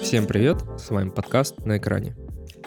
Всем 0.00 0.26
привет, 0.26 0.62
с 0.78 0.90
вами 0.90 1.10
подкаст 1.10 1.58
«На 1.64 1.78
экране». 1.78 2.16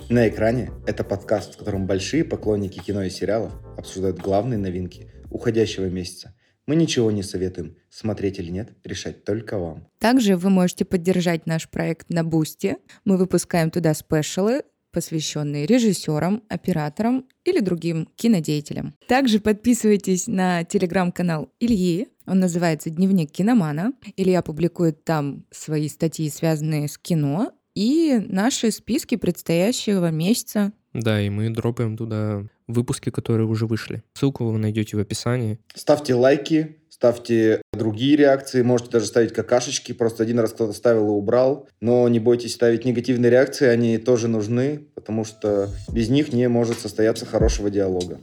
«На 0.10 0.28
экране»— 0.28 0.72
это 0.88 1.04
подкаст, 1.04 1.56
в 1.56 1.58
котором 1.58 1.86
большие 1.88 2.24
поклонники 2.24 2.80
кино 2.80 3.04
и 3.04 3.10
сериалов 3.10 3.54
обсуждают 3.78 4.20
главные 4.20 4.58
новинки 4.58 5.12
уходящего 5.30 5.86
месяца. 5.86 6.36
Мы 6.66 6.76
ничего 6.76 7.12
не 7.12 7.24
советуем, 7.24 7.76
смотреть 7.90 8.40
или 8.40 8.50
нет, 8.50 8.70
решать 8.84 9.26
только 9.26 9.58
вам. 9.58 9.88
Также 10.00 10.38
вы 10.38 10.50
можете 10.50 10.86
поддержать 10.86 11.46
наш 11.46 11.70
проект 11.70 12.10
на 12.10 12.24
Boosty. 12.24 12.78
Мы 13.04 13.18
выпускаем 13.18 13.70
туда 13.70 13.94
special 13.94 14.48
ы, 14.48 14.64
посвященные 14.94 15.66
режиссерам, 15.66 16.44
операторам 16.48 17.26
или 17.44 17.60
другим 17.60 18.08
кинодеятелям. 18.16 18.96
Также 19.08 19.42
подписывайтесь 19.42 20.28
на 20.28 20.64
телеграм-канал 20.64 21.52
Ильи. 21.60 22.08
Он 22.26 22.40
называется 22.40 22.90
«Дневник 22.90 23.32
киномана». 23.32 23.92
Илья 24.16 24.42
публикует 24.42 25.04
там 25.04 25.44
свои 25.52 25.90
статьи, 25.90 26.30
связанные 26.30 26.88
с 26.88 26.98
кино, 26.98 27.52
и 27.76 28.24
наши 28.28 28.72
списки 28.72 29.16
предстоящего 29.16 30.12
месяца. 30.12 30.72
Да, 30.94 31.20
и 31.20 31.30
мы 31.30 31.50
дропаем 31.50 31.98
туда 31.98 32.46
выпуски, 32.68 33.10
которые 33.10 33.48
уже 33.48 33.66
вышли. 33.66 34.04
Ссылку 34.14 34.46
вы 34.46 34.58
найдете 34.60 34.96
в 34.96 35.00
описании. 35.00 35.60
Ставьте 35.74 36.14
лайки, 36.14 36.78
ставьте 37.04 37.62
другие 37.74 38.16
реакции, 38.16 38.62
можете 38.62 38.92
даже 38.92 39.08
ставить 39.08 39.34
какашечки, 39.34 39.92
просто 39.92 40.24
один 40.24 40.40
раз 40.40 40.54
кто-то 40.54 40.72
ставил 40.72 41.08
и 41.08 41.10
убрал. 41.10 41.68
Но 41.82 42.08
не 42.08 42.18
бойтесь 42.18 42.54
ставить 42.54 42.86
негативные 42.86 43.30
реакции, 43.30 43.68
они 43.68 43.98
тоже 43.98 44.30
нужны, 44.30 44.86
потому 44.96 45.26
что 45.26 45.68
без 45.92 46.08
них 46.08 46.32
не 46.32 46.48
может 46.48 46.80
состояться 46.80 47.26
хорошего 47.26 47.70
диалога. 47.70 48.20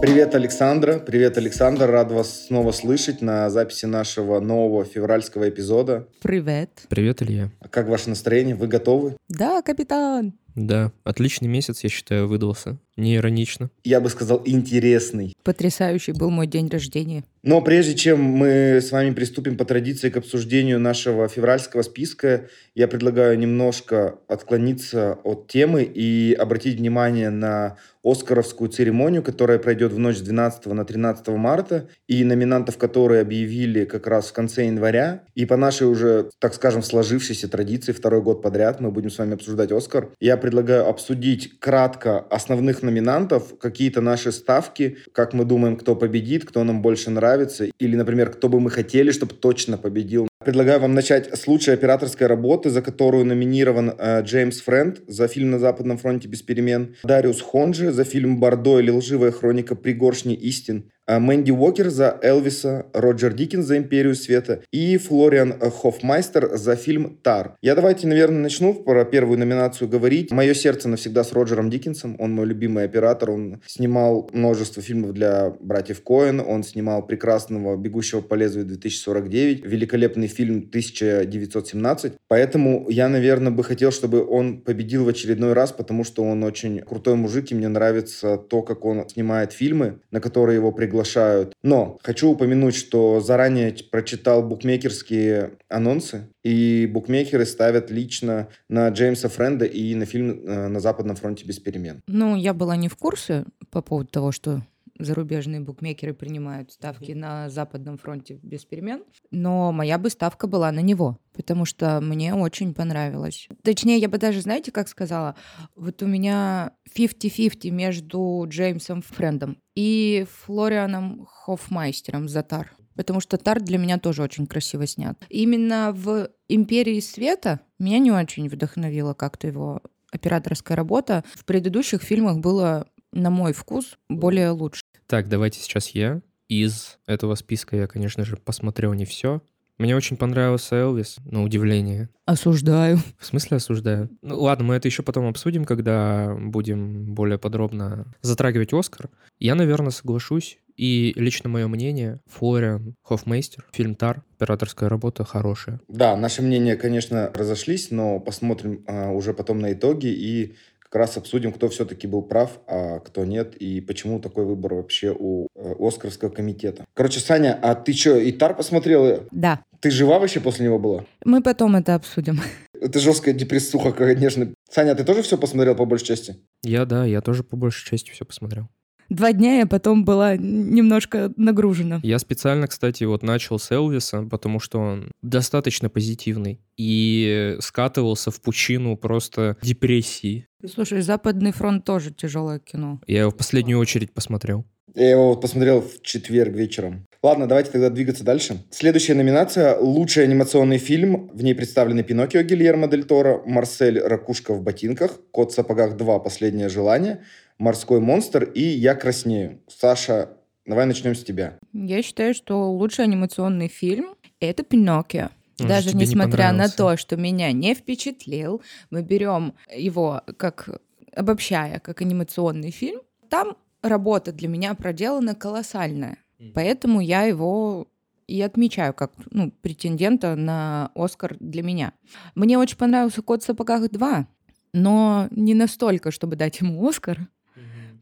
Привет, 0.00 0.34
Александра. 0.34 0.98
Привет, 0.98 1.36
Александр. 1.36 1.90
Рад 1.90 2.10
вас 2.10 2.46
снова 2.46 2.72
слышать 2.72 3.20
на 3.20 3.50
записи 3.50 3.84
нашего 3.84 4.40
нового 4.40 4.86
февральского 4.86 5.50
эпизода. 5.50 6.08
Привет. 6.22 6.70
Привет, 6.88 7.20
Илья. 7.20 7.50
А 7.60 7.68
как 7.68 7.88
ваше 7.88 8.08
настроение? 8.08 8.54
Вы 8.54 8.68
готовы? 8.68 9.18
Да, 9.28 9.60
капитан. 9.60 10.32
Да, 10.56 10.92
отличный 11.04 11.48
месяц, 11.48 11.84
я 11.84 11.88
считаю, 11.88 12.28
выдался. 12.28 12.78
Не 12.96 13.16
иронично. 13.16 13.70
Я 13.84 14.00
бы 14.00 14.10
сказал, 14.10 14.42
интересный. 14.44 15.34
Потрясающий 15.42 16.12
был 16.12 16.30
мой 16.30 16.46
день 16.46 16.68
рождения. 16.68 17.24
Но 17.42 17.62
прежде 17.62 17.94
чем 17.94 18.20
мы 18.20 18.80
с 18.82 18.92
вами 18.92 19.14
приступим 19.14 19.56
по 19.56 19.64
традиции 19.64 20.10
к 20.10 20.18
обсуждению 20.18 20.78
нашего 20.78 21.26
февральского 21.26 21.82
списка, 21.82 22.48
я 22.74 22.86
предлагаю 22.86 23.38
немножко 23.38 24.18
отклониться 24.28 25.18
от 25.24 25.48
темы 25.48 25.82
и 25.82 26.34
обратить 26.38 26.78
внимание 26.78 27.30
на 27.30 27.78
Оскаровскую 28.02 28.70
церемонию, 28.70 29.22
которая 29.22 29.58
пройдет 29.58 29.92
в 29.92 29.98
ночь 29.98 30.16
с 30.16 30.20
12 30.22 30.66
на 30.66 30.84
13 30.86 31.28
марта, 31.28 31.88
и 32.08 32.24
номинантов, 32.24 32.78
которые 32.78 33.20
объявили 33.20 33.84
как 33.84 34.06
раз 34.06 34.28
в 34.28 34.32
конце 34.32 34.66
января. 34.66 35.24
И 35.34 35.44
по 35.44 35.56
нашей 35.56 35.86
уже, 35.86 36.30
так 36.38 36.54
скажем, 36.54 36.82
сложившейся 36.82 37.48
традиции, 37.48 37.92
второй 37.92 38.22
год 38.22 38.42
подряд 38.42 38.80
мы 38.80 38.90
будем 38.90 39.10
с 39.10 39.18
вами 39.18 39.34
обсуждать 39.34 39.70
Оскар. 39.70 40.08
Я 40.18 40.38
предлагаю 40.38 40.88
обсудить 40.88 41.58
кратко 41.58 42.20
основных 42.20 42.79
номинантов, 42.82 43.58
какие-то 43.58 44.00
наши 44.00 44.32
ставки, 44.32 44.98
как 45.12 45.32
мы 45.32 45.44
думаем, 45.44 45.76
кто 45.76 45.96
победит, 45.96 46.44
кто 46.44 46.64
нам 46.64 46.82
больше 46.82 47.10
нравится, 47.10 47.64
или, 47.64 47.96
например, 47.96 48.30
кто 48.30 48.48
бы 48.48 48.60
мы 48.60 48.70
хотели, 48.70 49.10
чтобы 49.10 49.34
точно 49.34 49.78
победил. 49.78 50.28
Предлагаю 50.42 50.80
вам 50.80 50.94
начать 50.94 51.38
с 51.38 51.46
лучшей 51.46 51.74
операторской 51.74 52.26
работы, 52.26 52.70
за 52.70 52.80
которую 52.80 53.26
номинирован 53.26 53.92
э, 53.98 54.22
Джеймс 54.22 54.62
Френд 54.62 55.02
за 55.06 55.28
фильм 55.28 55.50
«На 55.50 55.58
Западном 55.58 55.98
фронте 55.98 56.28
без 56.28 56.40
перемен», 56.40 56.96
Дариус 57.04 57.42
Хонджи 57.42 57.92
за 57.92 58.04
фильм 58.04 58.40
«Бордо» 58.40 58.80
или 58.80 58.90
«Лживая 58.90 59.32
хроника 59.32 59.74
пригоршни 59.74 60.34
истин», 60.34 60.90
Мэнди 61.18 61.50
Уокер 61.50 61.90
за 61.90 62.18
Элвиса, 62.22 62.86
Роджер 62.92 63.32
Диккенс 63.32 63.66
за 63.66 63.78
Империю 63.78 64.14
света 64.14 64.62
и 64.70 64.96
Флориан 64.96 65.54
Хофмайстер 65.58 66.56
за 66.56 66.76
фильм 66.76 67.18
Тар. 67.22 67.56
Я 67.60 67.74
давайте, 67.74 68.06
наверное, 68.06 68.42
начну 68.42 68.74
про 68.74 69.04
первую 69.04 69.38
номинацию 69.38 69.88
говорить. 69.88 70.30
Мое 70.30 70.54
сердце 70.54 70.88
навсегда 70.88 71.24
с 71.24 71.32
Роджером 71.32 71.68
Диккенсом. 71.68 72.14
Он 72.20 72.32
мой 72.32 72.46
любимый 72.46 72.84
оператор. 72.84 73.32
Он 73.32 73.60
снимал 73.66 74.30
множество 74.32 74.82
фильмов 74.82 75.12
для 75.12 75.52
братьев 75.58 76.00
Коэн. 76.04 76.40
Он 76.46 76.62
снимал 76.62 77.04
прекрасного 77.04 77.76
«Бегущего 77.76 78.20
по 78.20 78.34
лезвию 78.34 78.66
2049», 78.66 79.66
великолепный 79.66 80.28
фильм 80.28 80.58
1917. 80.58 82.12
Поэтому 82.28 82.86
я, 82.88 83.08
наверное, 83.08 83.50
бы 83.50 83.64
хотел, 83.64 83.90
чтобы 83.90 84.24
он 84.24 84.60
победил 84.60 85.04
в 85.04 85.08
очередной 85.08 85.54
раз, 85.54 85.72
потому 85.72 86.04
что 86.04 86.22
он 86.22 86.44
очень 86.44 86.80
крутой 86.80 87.16
мужик, 87.16 87.50
и 87.50 87.54
мне 87.56 87.66
нравится 87.66 88.36
то, 88.36 88.62
как 88.62 88.84
он 88.84 89.08
снимает 89.08 89.52
фильмы, 89.52 89.98
на 90.12 90.20
которые 90.20 90.56
его 90.56 90.70
приглашают 90.70 90.99
приглашают. 91.00 91.54
Но 91.62 91.98
хочу 92.02 92.30
упомянуть, 92.30 92.74
что 92.74 93.20
заранее 93.20 93.74
прочитал 93.90 94.42
букмекерские 94.42 95.52
анонсы, 95.68 96.28
и 96.44 96.88
букмекеры 96.90 97.44
ставят 97.44 97.90
лично 97.90 98.48
на 98.68 98.88
Джеймса 98.88 99.28
Френда 99.28 99.64
и 99.64 99.94
на 99.94 100.06
фильм 100.06 100.30
э, 100.30 100.68
«На 100.68 100.80
Западном 100.80 101.16
фронте 101.16 101.44
без 101.44 101.58
перемен». 101.58 102.02
Ну, 102.06 102.36
я 102.36 102.54
была 102.54 102.76
не 102.76 102.88
в 102.88 102.96
курсе 102.96 103.44
по 103.70 103.82
поводу 103.82 104.10
того, 104.10 104.32
что 104.32 104.62
зарубежные 105.04 105.60
букмекеры 105.60 106.14
принимают 106.14 106.72
ставки 106.72 107.12
на 107.12 107.48
Западном 107.50 107.98
фронте 107.98 108.38
без 108.42 108.64
перемен, 108.64 109.04
но 109.30 109.72
моя 109.72 109.98
бы 109.98 110.10
ставка 110.10 110.46
была 110.46 110.70
на 110.72 110.80
него, 110.80 111.18
потому 111.34 111.64
что 111.64 112.00
мне 112.00 112.34
очень 112.34 112.74
понравилось. 112.74 113.48
Точнее, 113.62 113.98
я 113.98 114.08
бы 114.08 114.18
даже, 114.18 114.40
знаете, 114.40 114.72
как 114.72 114.88
сказала, 114.88 115.36
вот 115.76 116.02
у 116.02 116.06
меня 116.06 116.72
50-50 116.96 117.70
между 117.70 118.44
Джеймсом 118.48 119.02
Френдом 119.02 119.58
и 119.74 120.26
Флорианом 120.44 121.26
Хофмайстером 121.26 122.28
за 122.28 122.42
Тар. 122.42 122.72
Потому 122.96 123.20
что 123.20 123.38
Тар 123.38 123.60
для 123.60 123.78
меня 123.78 123.98
тоже 123.98 124.22
очень 124.22 124.46
красиво 124.46 124.86
снят. 124.86 125.18
Именно 125.30 125.92
в 125.94 126.28
«Империи 126.48 127.00
света» 127.00 127.60
меня 127.78 127.98
не 127.98 128.12
очень 128.12 128.48
вдохновила 128.48 129.14
как-то 129.14 129.46
его 129.46 129.80
операторская 130.12 130.76
работа. 130.76 131.24
В 131.34 131.44
предыдущих 131.44 132.02
фильмах 132.02 132.38
было 132.38 132.86
на 133.12 133.30
мой 133.30 133.52
вкус, 133.52 133.96
более 134.08 134.50
лучше. 134.50 134.82
Так, 135.10 135.28
давайте 135.28 135.58
сейчас 135.58 135.88
я. 135.88 136.22
Из 136.46 136.98
этого 137.04 137.34
списка 137.34 137.74
я, 137.74 137.88
конечно 137.88 138.24
же, 138.24 138.36
посмотрел 138.36 138.92
не 138.92 139.04
все. 139.04 139.42
Мне 139.76 139.96
очень 139.96 140.16
понравился 140.16 140.76
Элвис, 140.76 141.16
на 141.24 141.42
удивление. 141.42 142.10
Осуждаю. 142.26 142.98
В 143.18 143.26
смысле 143.26 143.56
осуждаю? 143.56 144.08
Ну 144.22 144.40
ладно, 144.40 144.66
мы 144.66 144.76
это 144.76 144.86
еще 144.86 145.02
потом 145.02 145.26
обсудим, 145.26 145.64
когда 145.64 146.32
будем 146.38 147.12
более 147.12 147.38
подробно 147.38 148.14
затрагивать 148.22 148.72
Оскар. 148.72 149.10
Я, 149.40 149.56
наверное, 149.56 149.90
соглашусь. 149.90 150.58
И 150.76 151.12
лично 151.16 151.50
мое 151.50 151.66
мнение, 151.66 152.20
Флориан 152.26 152.94
Хофмейстер, 153.02 153.66
фильм 153.72 153.96
«Тар», 153.96 154.22
операторская 154.36 154.88
работа 154.88 155.24
хорошая. 155.24 155.80
Да, 155.88 156.16
наши 156.16 156.40
мнения, 156.40 156.76
конечно, 156.76 157.30
разошлись, 157.34 157.90
но 157.90 158.20
посмотрим 158.20 158.84
а, 158.86 159.10
уже 159.10 159.34
потом 159.34 159.58
на 159.58 159.72
итоги 159.72 160.06
и 160.06 160.56
как 160.90 161.00
раз 161.00 161.16
обсудим, 161.16 161.52
кто 161.52 161.68
все-таки 161.68 162.08
был 162.08 162.22
прав, 162.22 162.60
а 162.66 162.98
кто 162.98 163.24
нет, 163.24 163.54
и 163.54 163.80
почему 163.80 164.18
такой 164.18 164.44
выбор 164.44 164.74
вообще 164.74 165.14
у 165.16 165.46
э, 165.54 165.74
Оскарского 165.78 166.30
комитета. 166.30 166.84
Короче, 166.94 167.20
Саня, 167.20 167.56
а 167.62 167.76
ты 167.76 167.92
что, 167.92 168.28
Итар 168.28 168.56
посмотрела? 168.56 169.24
Да. 169.30 169.62
Ты 169.78 169.90
жива 169.90 170.18
вообще 170.18 170.40
после 170.40 170.66
него 170.66 170.80
была? 170.80 171.04
Мы 171.24 171.42
потом 171.42 171.76
это 171.76 171.94
обсудим. 171.94 172.40
Это 172.74 172.98
жесткая 172.98 173.34
депрессуха, 173.34 173.92
конечно. 173.92 174.52
Саня, 174.68 174.94
ты 174.96 175.04
тоже 175.04 175.22
все 175.22 175.38
посмотрел 175.38 175.76
по 175.76 175.84
большей 175.84 176.06
части? 176.06 176.36
Я, 176.64 176.84
да, 176.86 177.04
я 177.04 177.20
тоже 177.20 177.44
по 177.44 177.56
большей 177.56 177.88
части 177.88 178.10
все 178.10 178.24
посмотрел 178.24 178.68
два 179.10 179.32
дня 179.32 179.58
я 179.58 179.66
потом 179.66 180.04
была 180.04 180.36
немножко 180.36 181.32
нагружена. 181.36 182.00
Я 182.02 182.18
специально, 182.18 182.66
кстати, 182.66 183.04
вот 183.04 183.22
начал 183.22 183.58
с 183.58 183.70
Элвиса, 183.70 184.22
потому 184.22 184.60
что 184.60 184.78
он 184.78 185.10
достаточно 185.20 185.90
позитивный 185.90 186.60
и 186.78 187.56
скатывался 187.60 188.30
в 188.30 188.40
пучину 188.40 188.96
просто 188.96 189.58
депрессии. 189.62 190.46
Слушай, 190.66 191.02
«Западный 191.02 191.52
фронт» 191.52 191.84
тоже 191.84 192.12
тяжелое 192.12 192.58
кино. 192.58 193.00
Я 193.06 193.20
его 193.20 193.30
в 193.30 193.36
последнюю 193.36 193.78
очередь 193.78 194.12
посмотрел. 194.12 194.64
Я 194.94 195.10
его 195.10 195.28
вот 195.28 195.40
посмотрел 195.40 195.82
в 195.82 196.02
четверг 196.02 196.52
вечером. 196.54 197.06
Ладно, 197.22 197.46
давайте 197.46 197.70
тогда 197.70 197.90
двигаться 197.90 198.24
дальше. 198.24 198.64
Следующая 198.70 199.14
номинация– 199.14 199.78
лучший 199.80 200.24
анимационный 200.24 200.78
фильм. 200.78 201.30
В 201.32 201.44
ней 201.44 201.54
представлены 201.54 202.02
Пиноккио 202.02 202.42
Гильермо 202.42 202.88
Дель 202.88 203.04
Торо, 203.04 203.42
Марсель 203.46 204.00
Ракушка 204.00 204.52
в 204.52 204.62
ботинках, 204.62 205.12
Кот 205.30 205.52
в 205.52 205.54
сапогах 205.54 205.96
2 205.96 206.18
«Последнее 206.18 206.68
желание», 206.68 207.22
«Морской 207.60 208.00
монстр» 208.00 208.44
и 208.44 208.62
«Я 208.62 208.94
краснею». 208.94 209.60
Саша, 209.68 210.30
давай 210.64 210.86
начнем 210.86 211.14
с 211.14 211.22
тебя. 211.22 211.58
Я 211.74 212.02
считаю, 212.02 212.32
что 212.32 212.72
лучший 212.72 213.04
анимационный 213.04 213.68
фильм– 213.68 214.14
это 214.40 214.62
«Пиноккио». 214.62 215.28
Он 215.60 215.68
Даже 215.68 215.94
несмотря 215.94 216.52
на 216.52 216.70
то, 216.70 216.96
что 216.96 217.18
меня 217.18 217.52
не 217.52 217.74
впечатлил, 217.74 218.62
мы 218.88 219.02
берем 219.02 219.52
его 219.76 220.22
как 220.38 220.80
обобщая, 221.14 221.80
как 221.80 222.00
анимационный 222.00 222.70
фильм, 222.70 223.02
там 223.28 223.58
работа 223.82 224.32
для 224.32 224.48
меня 224.48 224.74
проделана 224.74 225.34
колоссальная. 225.34 226.16
Поэтому 226.54 227.00
я 227.00 227.24
его 227.24 227.88
и 228.26 228.40
отмечаю 228.40 228.94
как 228.94 229.12
ну, 229.32 229.50
претендента 229.50 230.34
на 230.34 230.92
Оскар 230.94 231.36
для 231.40 231.62
меня. 231.62 231.92
Мне 232.34 232.56
очень 232.56 232.78
понравился 232.78 233.20
«Кот 233.20 233.42
в 233.42 233.46
сапогах 233.46 233.82
2», 233.82 234.24
но 234.72 235.28
не 235.30 235.52
настолько, 235.52 236.10
чтобы 236.10 236.36
дать 236.36 236.60
ему 236.60 236.88
Оскар. 236.88 237.28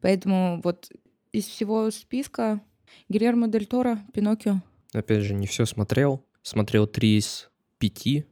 Поэтому 0.00 0.60
вот 0.62 0.90
из 1.32 1.46
всего 1.46 1.90
списка 1.90 2.60
Гильермо 3.08 3.48
Дель 3.48 3.66
Торо, 3.66 3.98
Пиноккио. 4.12 4.62
Опять 4.92 5.22
же, 5.22 5.34
не 5.34 5.46
все 5.46 5.66
смотрел. 5.66 6.24
Смотрел 6.42 6.86
три 6.86 7.18
из 7.18 7.50
пяти. 7.78 8.24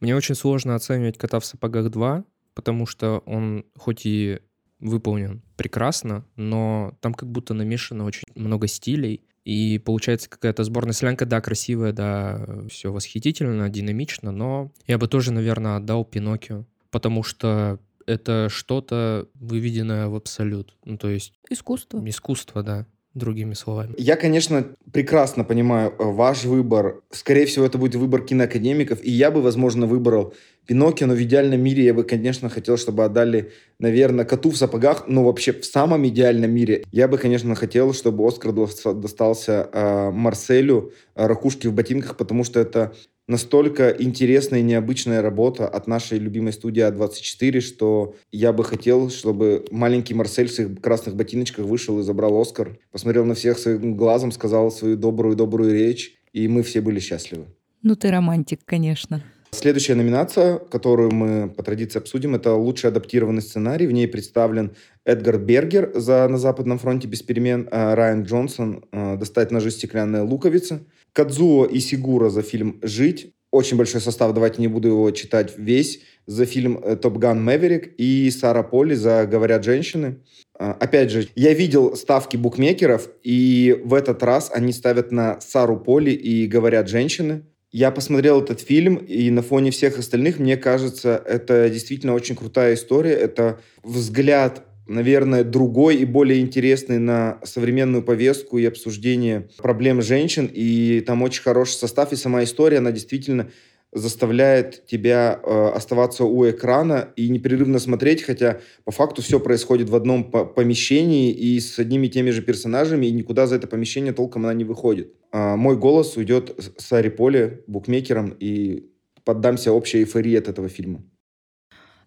Мне 0.00 0.16
очень 0.16 0.34
сложно 0.34 0.74
оценивать 0.74 1.18
«Кота 1.18 1.40
в 1.40 1.44
сапогах 1.44 1.86
2», 1.86 2.24
потому 2.54 2.86
что 2.86 3.22
он 3.26 3.64
хоть 3.76 4.04
и 4.04 4.40
выполнен 4.80 5.42
прекрасно, 5.56 6.24
но 6.36 6.96
там 7.00 7.14
как 7.14 7.30
будто 7.30 7.54
намешано 7.54 8.04
очень 8.04 8.24
много 8.34 8.66
стилей, 8.66 9.22
и 9.44 9.78
получается 9.78 10.28
какая-то 10.28 10.64
сборная 10.64 10.92
слянка, 10.92 11.26
да, 11.26 11.40
красивая, 11.40 11.92
да, 11.92 12.46
все 12.68 12.92
восхитительно, 12.92 13.68
динамично, 13.68 14.32
но 14.32 14.72
я 14.86 14.98
бы 14.98 15.06
тоже, 15.08 15.32
наверное, 15.32 15.76
отдал 15.76 16.04
Пиноккио, 16.04 16.64
потому 16.90 17.22
что 17.22 17.78
это 18.06 18.48
что-то 18.50 19.28
выведенное 19.34 20.08
в 20.08 20.14
абсолют. 20.14 20.76
Ну, 20.84 20.96
то 20.96 21.08
есть... 21.08 21.34
Искусство. 21.48 22.02
Искусство, 22.06 22.62
да 22.62 22.86
другими 23.14 23.54
словами. 23.54 23.94
Я, 23.98 24.16
конечно, 24.16 24.66
прекрасно 24.92 25.42
понимаю 25.42 25.90
э, 25.90 26.04
ваш 26.04 26.44
выбор. 26.44 27.02
Скорее 27.10 27.46
всего, 27.46 27.66
это 27.66 27.76
будет 27.76 27.96
выбор 27.96 28.24
киноакадемиков, 28.24 29.02
и 29.02 29.10
я 29.10 29.30
бы, 29.30 29.42
возможно, 29.42 29.86
выбрал 29.86 30.32
Пиноккио, 30.66 31.08
но 31.08 31.14
в 31.14 31.22
идеальном 31.22 31.60
мире 31.60 31.84
я 31.84 31.94
бы, 31.94 32.04
конечно, 32.04 32.48
хотел, 32.48 32.76
чтобы 32.76 33.04
отдали, 33.04 33.50
наверное, 33.80 34.24
коту 34.24 34.50
в 34.50 34.56
сапогах, 34.56 35.08
но 35.08 35.24
вообще 35.24 35.52
в 35.52 35.64
самом 35.64 36.06
идеальном 36.06 36.52
мире 36.52 36.84
я 36.92 37.08
бы, 37.08 37.18
конечно, 37.18 37.54
хотел, 37.56 37.92
чтобы 37.92 38.26
Оскар 38.26 38.52
достался 38.52 39.68
э, 39.72 40.10
Марселю 40.12 40.92
э, 41.16 41.26
«Ракушки 41.26 41.66
в 41.66 41.74
ботинках», 41.74 42.16
потому 42.16 42.44
что 42.44 42.60
это 42.60 42.92
настолько 43.30 43.90
интересная 43.90 44.58
и 44.58 44.62
необычная 44.62 45.22
работа 45.22 45.66
от 45.68 45.86
нашей 45.86 46.18
любимой 46.18 46.52
студии 46.52 46.82
А24, 46.82 47.60
что 47.60 48.14
я 48.32 48.52
бы 48.52 48.64
хотел, 48.64 49.08
чтобы 49.08 49.64
маленький 49.70 50.14
Марсель 50.14 50.48
в 50.48 50.52
своих 50.52 50.80
красных 50.80 51.14
ботиночках 51.14 51.64
вышел 51.64 52.00
и 52.00 52.02
забрал 52.02 52.38
Оскар, 52.40 52.78
посмотрел 52.90 53.24
на 53.24 53.34
всех 53.34 53.58
своим 53.58 53.96
глазом, 53.96 54.32
сказал 54.32 54.70
свою 54.70 54.96
добрую-добрую 54.96 55.72
речь, 55.72 56.18
и 56.32 56.48
мы 56.48 56.62
все 56.62 56.80
были 56.80 56.98
счастливы. 56.98 57.46
Ну 57.82 57.94
ты 57.94 58.10
романтик, 58.10 58.60
конечно. 58.64 59.22
Следующая 59.52 59.96
номинация, 59.96 60.58
которую 60.58 61.12
мы 61.12 61.48
по 61.48 61.62
традиции 61.62 61.98
обсудим, 61.98 62.36
это 62.36 62.54
лучший 62.54 62.90
адаптированный 62.90 63.42
сценарий. 63.42 63.86
В 63.88 63.92
ней 63.92 64.06
представлен 64.06 64.72
Эдгар 65.04 65.38
Бергер 65.38 65.90
за 65.94 66.28
«На 66.28 66.38
Западном 66.38 66.78
фронте 66.78 67.08
без 67.08 67.22
перемен», 67.22 67.68
а 67.72 67.96
Райан 67.96 68.22
Джонсон 68.22 68.84
«Достать 68.92 69.50
ножи 69.50 69.72
стеклянная 69.72 70.22
луковица», 70.22 70.82
Кадзуо 71.12 71.66
и 71.66 71.80
Сигура 71.80 72.30
за 72.30 72.42
фильм 72.42 72.78
«Жить». 72.82 73.32
Очень 73.50 73.76
большой 73.76 74.00
состав, 74.00 74.32
давайте 74.32 74.60
не 74.60 74.68
буду 74.68 74.88
его 74.88 75.10
читать 75.10 75.54
весь. 75.58 76.00
За 76.26 76.46
фильм 76.46 76.80
«Топ 77.02 77.18
Ган 77.18 77.42
Мэверик» 77.42 77.94
и 77.98 78.30
Сара 78.30 78.62
Поли 78.62 78.94
за 78.94 79.26
«Говорят 79.26 79.64
женщины». 79.64 80.20
А, 80.56 80.72
опять 80.72 81.10
же, 81.10 81.28
я 81.34 81.52
видел 81.52 81.96
ставки 81.96 82.36
букмекеров, 82.36 83.08
и 83.24 83.80
в 83.84 83.94
этот 83.94 84.22
раз 84.22 84.50
они 84.54 84.72
ставят 84.72 85.10
на 85.10 85.40
Сару 85.40 85.76
Поли 85.76 86.12
и 86.12 86.46
«Говорят 86.46 86.88
женщины». 86.88 87.42
Я 87.72 87.90
посмотрел 87.90 88.42
этот 88.42 88.60
фильм, 88.60 88.96
и 88.96 89.30
на 89.30 89.42
фоне 89.42 89.70
всех 89.70 89.98
остальных, 89.98 90.38
мне 90.38 90.56
кажется, 90.56 91.22
это 91.24 91.70
действительно 91.70 92.14
очень 92.14 92.36
крутая 92.36 92.74
история. 92.74 93.12
Это 93.12 93.60
взгляд 93.82 94.64
наверное, 94.90 95.44
другой 95.44 95.96
и 95.96 96.04
более 96.04 96.40
интересный 96.40 96.98
на 96.98 97.38
современную 97.44 98.02
повестку 98.02 98.58
и 98.58 98.66
обсуждение 98.66 99.48
проблем 99.58 100.02
женщин. 100.02 100.50
И 100.52 101.00
там 101.06 101.22
очень 101.22 101.42
хороший 101.42 101.74
состав, 101.74 102.12
и 102.12 102.16
сама 102.16 102.42
история, 102.42 102.78
она 102.78 102.90
действительно 102.90 103.50
заставляет 103.92 104.86
тебя 104.86 105.40
э, 105.42 105.68
оставаться 105.74 106.24
у 106.24 106.48
экрана 106.48 107.08
и 107.16 107.28
непрерывно 107.28 107.78
смотреть, 107.78 108.22
хотя 108.22 108.60
по 108.84 108.92
факту 108.92 109.20
все 109.22 109.40
происходит 109.40 109.88
в 109.88 109.96
одном 109.96 110.30
помещении 110.30 111.32
и 111.32 111.58
с 111.58 111.78
одними 111.78 112.06
и 112.06 112.10
теми 112.10 112.30
же 112.30 112.42
персонажами, 112.42 113.06
и 113.06 113.10
никуда 113.10 113.46
за 113.46 113.56
это 113.56 113.66
помещение 113.66 114.12
толком 114.12 114.44
она 114.44 114.54
не 114.54 114.64
выходит. 114.64 115.12
А 115.32 115.56
мой 115.56 115.76
голос 115.76 116.16
уйдет 116.16 116.54
с 116.78 116.92
Ари 116.92 117.08
Поле, 117.08 117.64
букмекером, 117.66 118.36
и 118.38 118.90
поддамся 119.24 119.72
общей 119.72 119.98
эйфории 119.98 120.36
от 120.36 120.48
этого 120.48 120.68
фильма. 120.68 121.02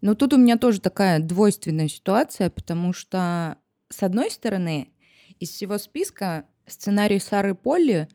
Но 0.03 0.15
тут 0.15 0.33
у 0.33 0.37
меня 0.37 0.57
тоже 0.57 0.81
такая 0.81 1.21
двойственная 1.21 1.87
ситуация, 1.87 2.49
потому 2.49 2.91
что, 2.91 3.55
с 3.87 4.03
одной 4.03 4.29
стороны, 4.31 4.89
из 5.39 5.51
всего 5.51 5.77
списка 5.77 6.45
сценарий 6.67 7.19
Сары 7.19 7.55
Полли, 7.55 8.09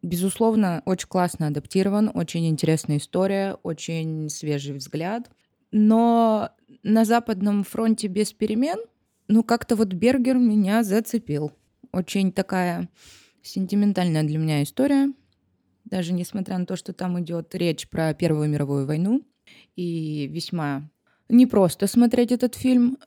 безусловно, 0.00 0.80
очень 0.86 1.06
классно 1.06 1.48
адаптирован, 1.48 2.10
очень 2.14 2.48
интересная 2.48 2.96
история, 2.96 3.58
очень 3.62 4.30
свежий 4.30 4.74
взгляд. 4.74 5.30
Но 5.70 6.48
на 6.82 7.04
Западном 7.04 7.62
фронте 7.64 8.08
без 8.08 8.32
перемен, 8.32 8.78
ну, 9.28 9.42
как-то 9.44 9.76
вот 9.76 9.92
Бергер 9.92 10.38
меня 10.38 10.82
зацепил. 10.82 11.52
Очень 11.92 12.32
такая 12.32 12.88
сентиментальная 13.42 14.22
для 14.22 14.38
меня 14.38 14.62
история, 14.62 15.12
даже 15.84 16.14
несмотря 16.14 16.56
на 16.56 16.64
то, 16.64 16.76
что 16.76 16.94
там 16.94 17.20
идет 17.20 17.54
речь 17.54 17.86
про 17.90 18.14
Первую 18.14 18.48
мировую 18.48 18.86
войну, 18.86 19.26
и 19.76 20.26
весьма 20.28 20.88
не 21.28 21.46
просто 21.46 21.86
смотреть 21.86 22.32
этот 22.32 22.54
фильм, 22.54 22.98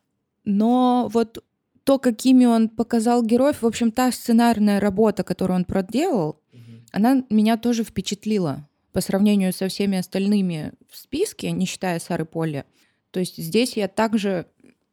но 0.43 1.09
вот 1.13 1.43
то, 1.83 1.99
какими 1.99 2.45
он 2.45 2.69
показал 2.69 3.23
героев, 3.23 3.61
в 3.61 3.65
общем, 3.65 3.91
та 3.91 4.11
сценарная 4.11 4.79
работа, 4.79 5.23
которую 5.23 5.57
он 5.57 5.65
проделал, 5.65 6.41
угу. 6.51 6.61
она 6.91 7.23
меня 7.29 7.57
тоже 7.57 7.83
впечатлила 7.83 8.67
по 8.91 9.01
сравнению 9.01 9.53
со 9.53 9.67
всеми 9.67 9.97
остальными 9.97 10.73
в 10.89 10.97
списке, 10.97 11.51
не 11.51 11.65
считая 11.65 11.99
Сары 11.99 12.25
Полли. 12.25 12.65
То 13.11 13.19
есть 13.19 13.37
здесь 13.37 13.77
я 13.77 13.87
также 13.87 14.47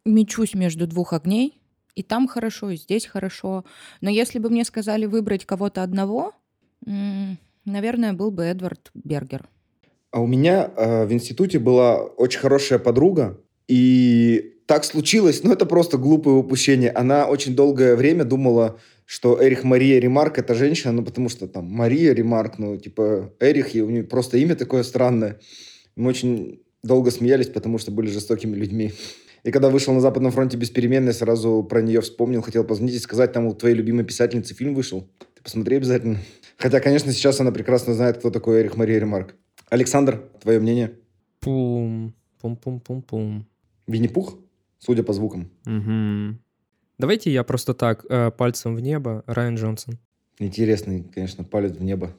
мечусь 0.04 0.54
между 0.54 0.86
двух 0.86 1.12
огней, 1.12 1.60
и 1.94 2.02
там 2.02 2.28
хорошо, 2.28 2.70
и 2.70 2.76
здесь 2.76 3.06
хорошо. 3.06 3.64
Но 4.00 4.10
если 4.10 4.38
бы 4.38 4.50
мне 4.50 4.64
сказали 4.64 5.06
выбрать 5.06 5.46
кого-то 5.46 5.82
одного, 5.82 6.32
наверное, 7.64 8.12
был 8.12 8.30
бы 8.30 8.44
Эдвард 8.44 8.90
Бергер. 8.94 9.48
А 10.14 10.20
у 10.20 10.28
меня 10.28 10.70
э, 10.76 11.06
в 11.06 11.12
институте 11.12 11.58
была 11.58 12.00
очень 12.04 12.38
хорошая 12.38 12.78
подруга, 12.78 13.36
и 13.66 14.52
так 14.66 14.84
случилось, 14.84 15.42
ну 15.42 15.52
это 15.52 15.66
просто 15.66 15.98
глупое 15.98 16.36
упущение. 16.36 16.92
Она 16.92 17.26
очень 17.26 17.56
долгое 17.56 17.96
время 17.96 18.22
думала, 18.22 18.78
что 19.06 19.44
Эрих 19.44 19.64
Мария 19.64 19.98
Ремарк 19.98 20.38
это 20.38 20.54
женщина, 20.54 20.92
ну 20.92 21.04
потому 21.04 21.28
что 21.28 21.48
там 21.48 21.64
Мария 21.64 22.14
Ремарк, 22.14 22.60
ну 22.60 22.76
типа 22.76 23.32
Эрих, 23.40 23.74
и 23.74 23.82
у 23.82 23.90
нее 23.90 24.04
просто 24.04 24.38
имя 24.38 24.54
такое 24.54 24.84
странное. 24.84 25.40
Мы 25.96 26.10
очень 26.10 26.62
долго 26.84 27.10
смеялись, 27.10 27.48
потому 27.48 27.78
что 27.78 27.90
были 27.90 28.06
жестокими 28.06 28.54
людьми. 28.54 28.92
И 29.42 29.50
когда 29.50 29.68
вышел 29.68 29.92
на 29.92 30.00
Западном 30.00 30.30
фронте 30.30 30.56
без 30.56 30.70
перемен, 30.70 31.06
я 31.06 31.12
сразу 31.12 31.66
про 31.68 31.82
нее 31.82 32.00
вспомнил, 32.02 32.40
хотел 32.40 32.62
позвонить 32.62 32.94
и 32.94 33.00
сказать, 33.00 33.32
там 33.32 33.46
у 33.46 33.52
твоей 33.52 33.74
любимой 33.74 34.04
писательницы 34.04 34.54
фильм 34.54 34.76
вышел. 34.76 35.08
Ты 35.34 35.42
посмотри 35.42 35.78
обязательно. 35.78 36.18
Хотя, 36.56 36.78
конечно, 36.78 37.10
сейчас 37.10 37.40
она 37.40 37.50
прекрасно 37.50 37.94
знает, 37.94 38.18
кто 38.18 38.30
такой 38.30 38.60
Эрих 38.60 38.76
Мария 38.76 39.00
Ремарк. 39.00 39.34
Александр, 39.74 40.22
твое 40.40 40.60
мнение? 40.60 40.92
Пум, 41.40 42.14
пум-пум-пум-пум. 42.40 43.44
Винни-Пух, 43.88 44.38
судя 44.78 45.02
по 45.02 45.12
звукам. 45.12 45.50
Угу. 45.66 46.38
Давайте 46.98 47.32
я 47.32 47.42
просто 47.42 47.74
так, 47.74 48.06
э, 48.08 48.30
пальцем 48.30 48.76
в 48.76 48.80
небо, 48.80 49.24
Райан 49.26 49.56
Джонсон. 49.56 49.98
Интересный, 50.38 51.02
конечно, 51.02 51.42
палец 51.42 51.72
в 51.72 51.82
небо. 51.82 52.12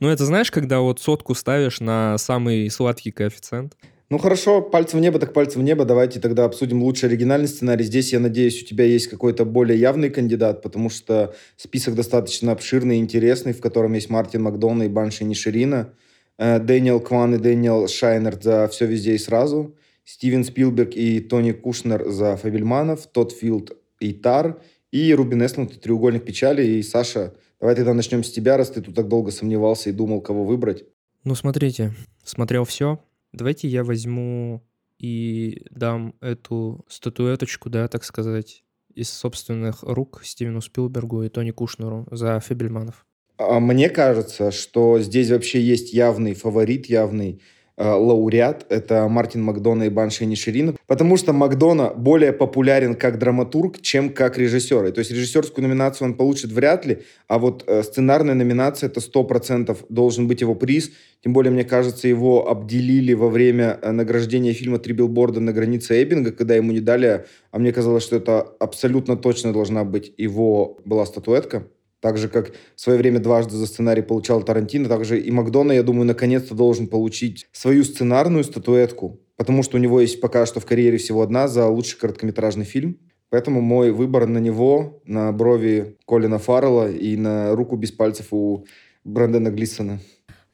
Ну, 0.00 0.08
это 0.08 0.24
знаешь, 0.24 0.50
когда 0.50 0.80
вот 0.80 0.98
сотку 0.98 1.36
ставишь 1.36 1.78
на 1.78 2.18
самый 2.18 2.68
сладкий 2.70 3.12
коэффициент? 3.12 3.76
Ну 4.08 4.18
хорошо, 4.18 4.60
пальцем 4.60 4.98
в 4.98 5.02
небо, 5.02 5.20
так 5.20 5.32
пальцем 5.32 5.62
в 5.62 5.64
небо. 5.64 5.84
Давайте 5.84 6.18
тогда 6.18 6.44
обсудим 6.44 6.82
лучший 6.82 7.08
оригинальный 7.08 7.46
сценарий. 7.46 7.84
Здесь, 7.84 8.12
я 8.12 8.18
надеюсь, 8.18 8.60
у 8.64 8.66
тебя 8.66 8.84
есть 8.84 9.06
какой-то 9.06 9.44
более 9.44 9.78
явный 9.78 10.10
кандидат, 10.10 10.60
потому 10.60 10.90
что 10.90 11.36
список 11.56 11.94
достаточно 11.94 12.50
обширный 12.50 12.96
и 12.96 13.00
интересный, 13.00 13.52
в 13.52 13.60
котором 13.60 13.92
есть 13.92 14.10
Мартин 14.10 14.42
Макдона 14.42 14.82
и 14.82 14.88
Банши 14.88 15.22
Инишерина. 15.22 15.92
Э, 16.40 16.58
Дэниел 16.58 17.00
Кван 17.00 17.34
и 17.34 17.38
Дэниел 17.38 17.86
Шайнерт 17.86 18.42
за 18.42 18.66
«Все 18.68 18.86
везде 18.86 19.14
и 19.14 19.18
сразу», 19.18 19.76
Стивен 20.04 20.42
Спилберг 20.42 20.96
и 20.96 21.20
Тони 21.20 21.52
Кушнер 21.52 22.08
за 22.08 22.38
«Фабельманов», 22.38 23.06
Тодд 23.08 23.32
Филд 23.32 23.76
и 24.00 24.14
«Тар», 24.14 24.58
и 24.90 25.12
Рубин 25.12 25.44
Эстлунд 25.44 25.78
«Треугольник 25.82 26.24
печали». 26.24 26.66
И, 26.66 26.82
Саша, 26.82 27.34
давай 27.60 27.76
тогда 27.76 27.92
начнем 27.92 28.24
с 28.24 28.32
тебя, 28.32 28.56
раз 28.56 28.70
ты 28.70 28.80
тут 28.80 28.94
так 28.94 29.06
долго 29.06 29.30
сомневался 29.32 29.90
и 29.90 29.92
думал, 29.92 30.22
кого 30.22 30.44
выбрать. 30.46 30.84
Ну, 31.24 31.34
смотрите, 31.34 31.92
смотрел 32.24 32.64
все. 32.64 33.04
Давайте 33.34 33.68
я 33.68 33.84
возьму 33.84 34.62
и 34.98 35.66
дам 35.70 36.14
эту 36.22 36.86
статуэточку, 36.88 37.68
да, 37.68 37.86
так 37.86 38.02
сказать, 38.02 38.64
из 38.94 39.10
собственных 39.10 39.82
рук 39.82 40.22
Стивену 40.24 40.62
Спилбергу 40.62 41.22
и 41.22 41.28
Тони 41.28 41.50
Кушнеру 41.50 42.08
за 42.10 42.40
Фебельманов. 42.40 43.04
А 43.42 43.58
мне 43.58 43.88
кажется, 43.88 44.50
что 44.50 45.00
здесь 45.00 45.30
вообще 45.30 45.62
есть 45.62 45.94
явный 45.94 46.34
фаворит, 46.34 46.86
явный 46.86 47.40
э, 47.78 47.88
лауреат. 47.88 48.66
Это 48.68 49.08
Мартин 49.08 49.42
Макдона 49.42 49.84
и 49.84 49.88
Банши 49.88 50.26
Ниширина. 50.26 50.74
Потому 50.86 51.16
что 51.16 51.32
Макдона 51.32 51.88
более 51.96 52.34
популярен 52.34 52.94
как 52.94 53.18
драматург, 53.18 53.80
чем 53.80 54.10
как 54.10 54.36
режиссер. 54.36 54.84
И, 54.84 54.92
то 54.92 54.98
есть 54.98 55.10
режиссерскую 55.10 55.66
номинацию 55.66 56.08
он 56.08 56.14
получит 56.18 56.52
вряд 56.52 56.84
ли, 56.84 56.98
а 57.28 57.38
вот 57.38 57.64
э, 57.66 57.82
сценарная 57.82 58.34
номинация 58.34 58.90
это 58.90 59.00
сто 59.00 59.24
процентов 59.24 59.86
должен 59.88 60.28
быть 60.28 60.42
его 60.42 60.54
приз. 60.54 60.90
Тем 61.24 61.32
более, 61.32 61.50
мне 61.50 61.64
кажется, 61.64 62.08
его 62.08 62.46
обделили 62.46 63.14
во 63.14 63.30
время 63.30 63.78
э, 63.80 63.90
награждения 63.90 64.52
фильма 64.52 64.78
«Три 64.78 64.92
билборда 64.92 65.40
на 65.40 65.54
границе 65.54 66.02
Эббинга», 66.02 66.32
когда 66.32 66.56
ему 66.56 66.72
не 66.72 66.80
дали, 66.80 67.24
а 67.52 67.58
мне 67.58 67.72
казалось, 67.72 68.02
что 68.02 68.16
это 68.16 68.40
абсолютно 68.40 69.16
точно 69.16 69.54
должна 69.54 69.84
быть 69.84 70.12
его 70.18 70.78
была 70.84 71.06
статуэтка. 71.06 71.64
Так 72.00 72.16
же, 72.16 72.28
как 72.28 72.52
в 72.74 72.80
свое 72.80 72.98
время 72.98 73.20
дважды 73.20 73.56
за 73.56 73.66
сценарий 73.66 74.02
получал 74.02 74.42
Тарантино, 74.42 74.88
также 74.88 75.20
и 75.20 75.30
Макдона, 75.30 75.72
я 75.72 75.82
думаю, 75.82 76.06
наконец-то 76.06 76.54
должен 76.54 76.86
получить 76.86 77.46
свою 77.52 77.84
сценарную 77.84 78.42
статуэтку, 78.42 79.20
потому 79.36 79.62
что 79.62 79.76
у 79.76 79.80
него 79.80 80.00
есть 80.00 80.20
пока 80.20 80.46
что 80.46 80.60
в 80.60 80.66
карьере 80.66 80.96
всего 80.96 81.22
одна 81.22 81.46
за 81.46 81.66
лучший 81.66 81.98
короткометражный 81.98 82.64
фильм. 82.64 82.98
Поэтому 83.28 83.60
мой 83.60 83.92
выбор 83.92 84.26
на 84.26 84.38
него, 84.38 85.02
на 85.04 85.30
брови 85.30 85.98
Колина 86.06 86.38
Фаррелла 86.38 86.90
и 86.90 87.16
на 87.16 87.54
руку 87.54 87.76
без 87.76 87.92
пальцев 87.92 88.28
у 88.32 88.66
Брэндона 89.04 89.50
Глисона. 89.50 90.00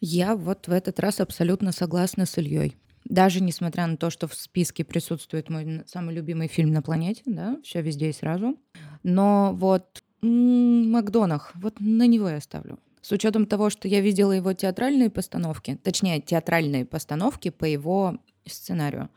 Я 0.00 0.36
вот 0.36 0.68
в 0.68 0.72
этот 0.72 1.00
раз 1.00 1.20
абсолютно 1.20 1.72
согласна 1.72 2.26
с 2.26 2.36
Ильей. 2.36 2.76
Даже 3.04 3.40
несмотря 3.40 3.86
на 3.86 3.96
то, 3.96 4.10
что 4.10 4.26
в 4.26 4.34
списке 4.34 4.84
присутствует 4.84 5.48
мой 5.48 5.82
самый 5.86 6.14
любимый 6.14 6.48
фильм 6.48 6.72
на 6.72 6.82
планете, 6.82 7.22
да, 7.24 7.56
все 7.62 7.80
везде 7.80 8.10
и 8.10 8.12
сразу. 8.12 8.56
Но 9.04 9.54
вот 9.54 10.02
Макдонах, 10.22 11.52
вот 11.54 11.80
на 11.80 12.06
него 12.06 12.28
я 12.28 12.40
ставлю. 12.40 12.78
С 13.02 13.12
учетом 13.12 13.46
того, 13.46 13.70
что 13.70 13.86
я 13.86 14.00
видела 14.00 14.32
его 14.32 14.52
театральные 14.52 15.10
постановки, 15.10 15.78
точнее, 15.82 16.20
театральные 16.20 16.84
постановки 16.84 17.50
по 17.50 17.64
его 17.64 18.18
сценарию, 18.46 19.10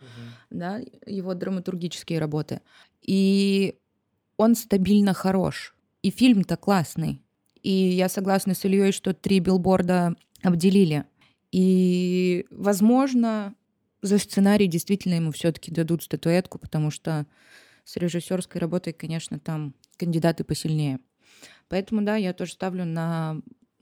да, 0.49 0.79
его 1.05 1.33
драматургические 1.33 2.19
работы. 2.19 2.61
И 3.01 3.75
он 4.37 4.55
стабильно 4.55 5.13
хорош. 5.13 5.75
И 6.01 6.11
фильм-то 6.11 6.55
классный. 6.55 7.21
И 7.61 7.71
я 7.71 8.09
согласна 8.09 8.53
с 8.53 8.63
Ильей, 8.63 8.91
что 8.91 9.13
три 9.13 9.39
билборда 9.39 10.15
обделили. 10.43 11.05
И, 11.51 12.45
возможно, 12.51 13.53
за 14.01 14.17
сценарий 14.17 14.67
действительно 14.67 15.15
ему 15.15 15.31
все-таки 15.31 15.71
дадут 15.71 16.03
статуэтку, 16.03 16.57
потому 16.57 16.91
что 16.91 17.25
с 17.89 17.97
режиссерской 17.97 18.61
работой, 18.61 18.93
конечно, 18.93 19.39
там 19.39 19.73
кандидаты 19.97 20.43
посильнее. 20.43 20.99
Поэтому, 21.69 22.03
да, 22.03 22.17
я 22.17 22.33
тоже 22.33 22.51
ставлю 22.51 22.85
на 22.85 23.41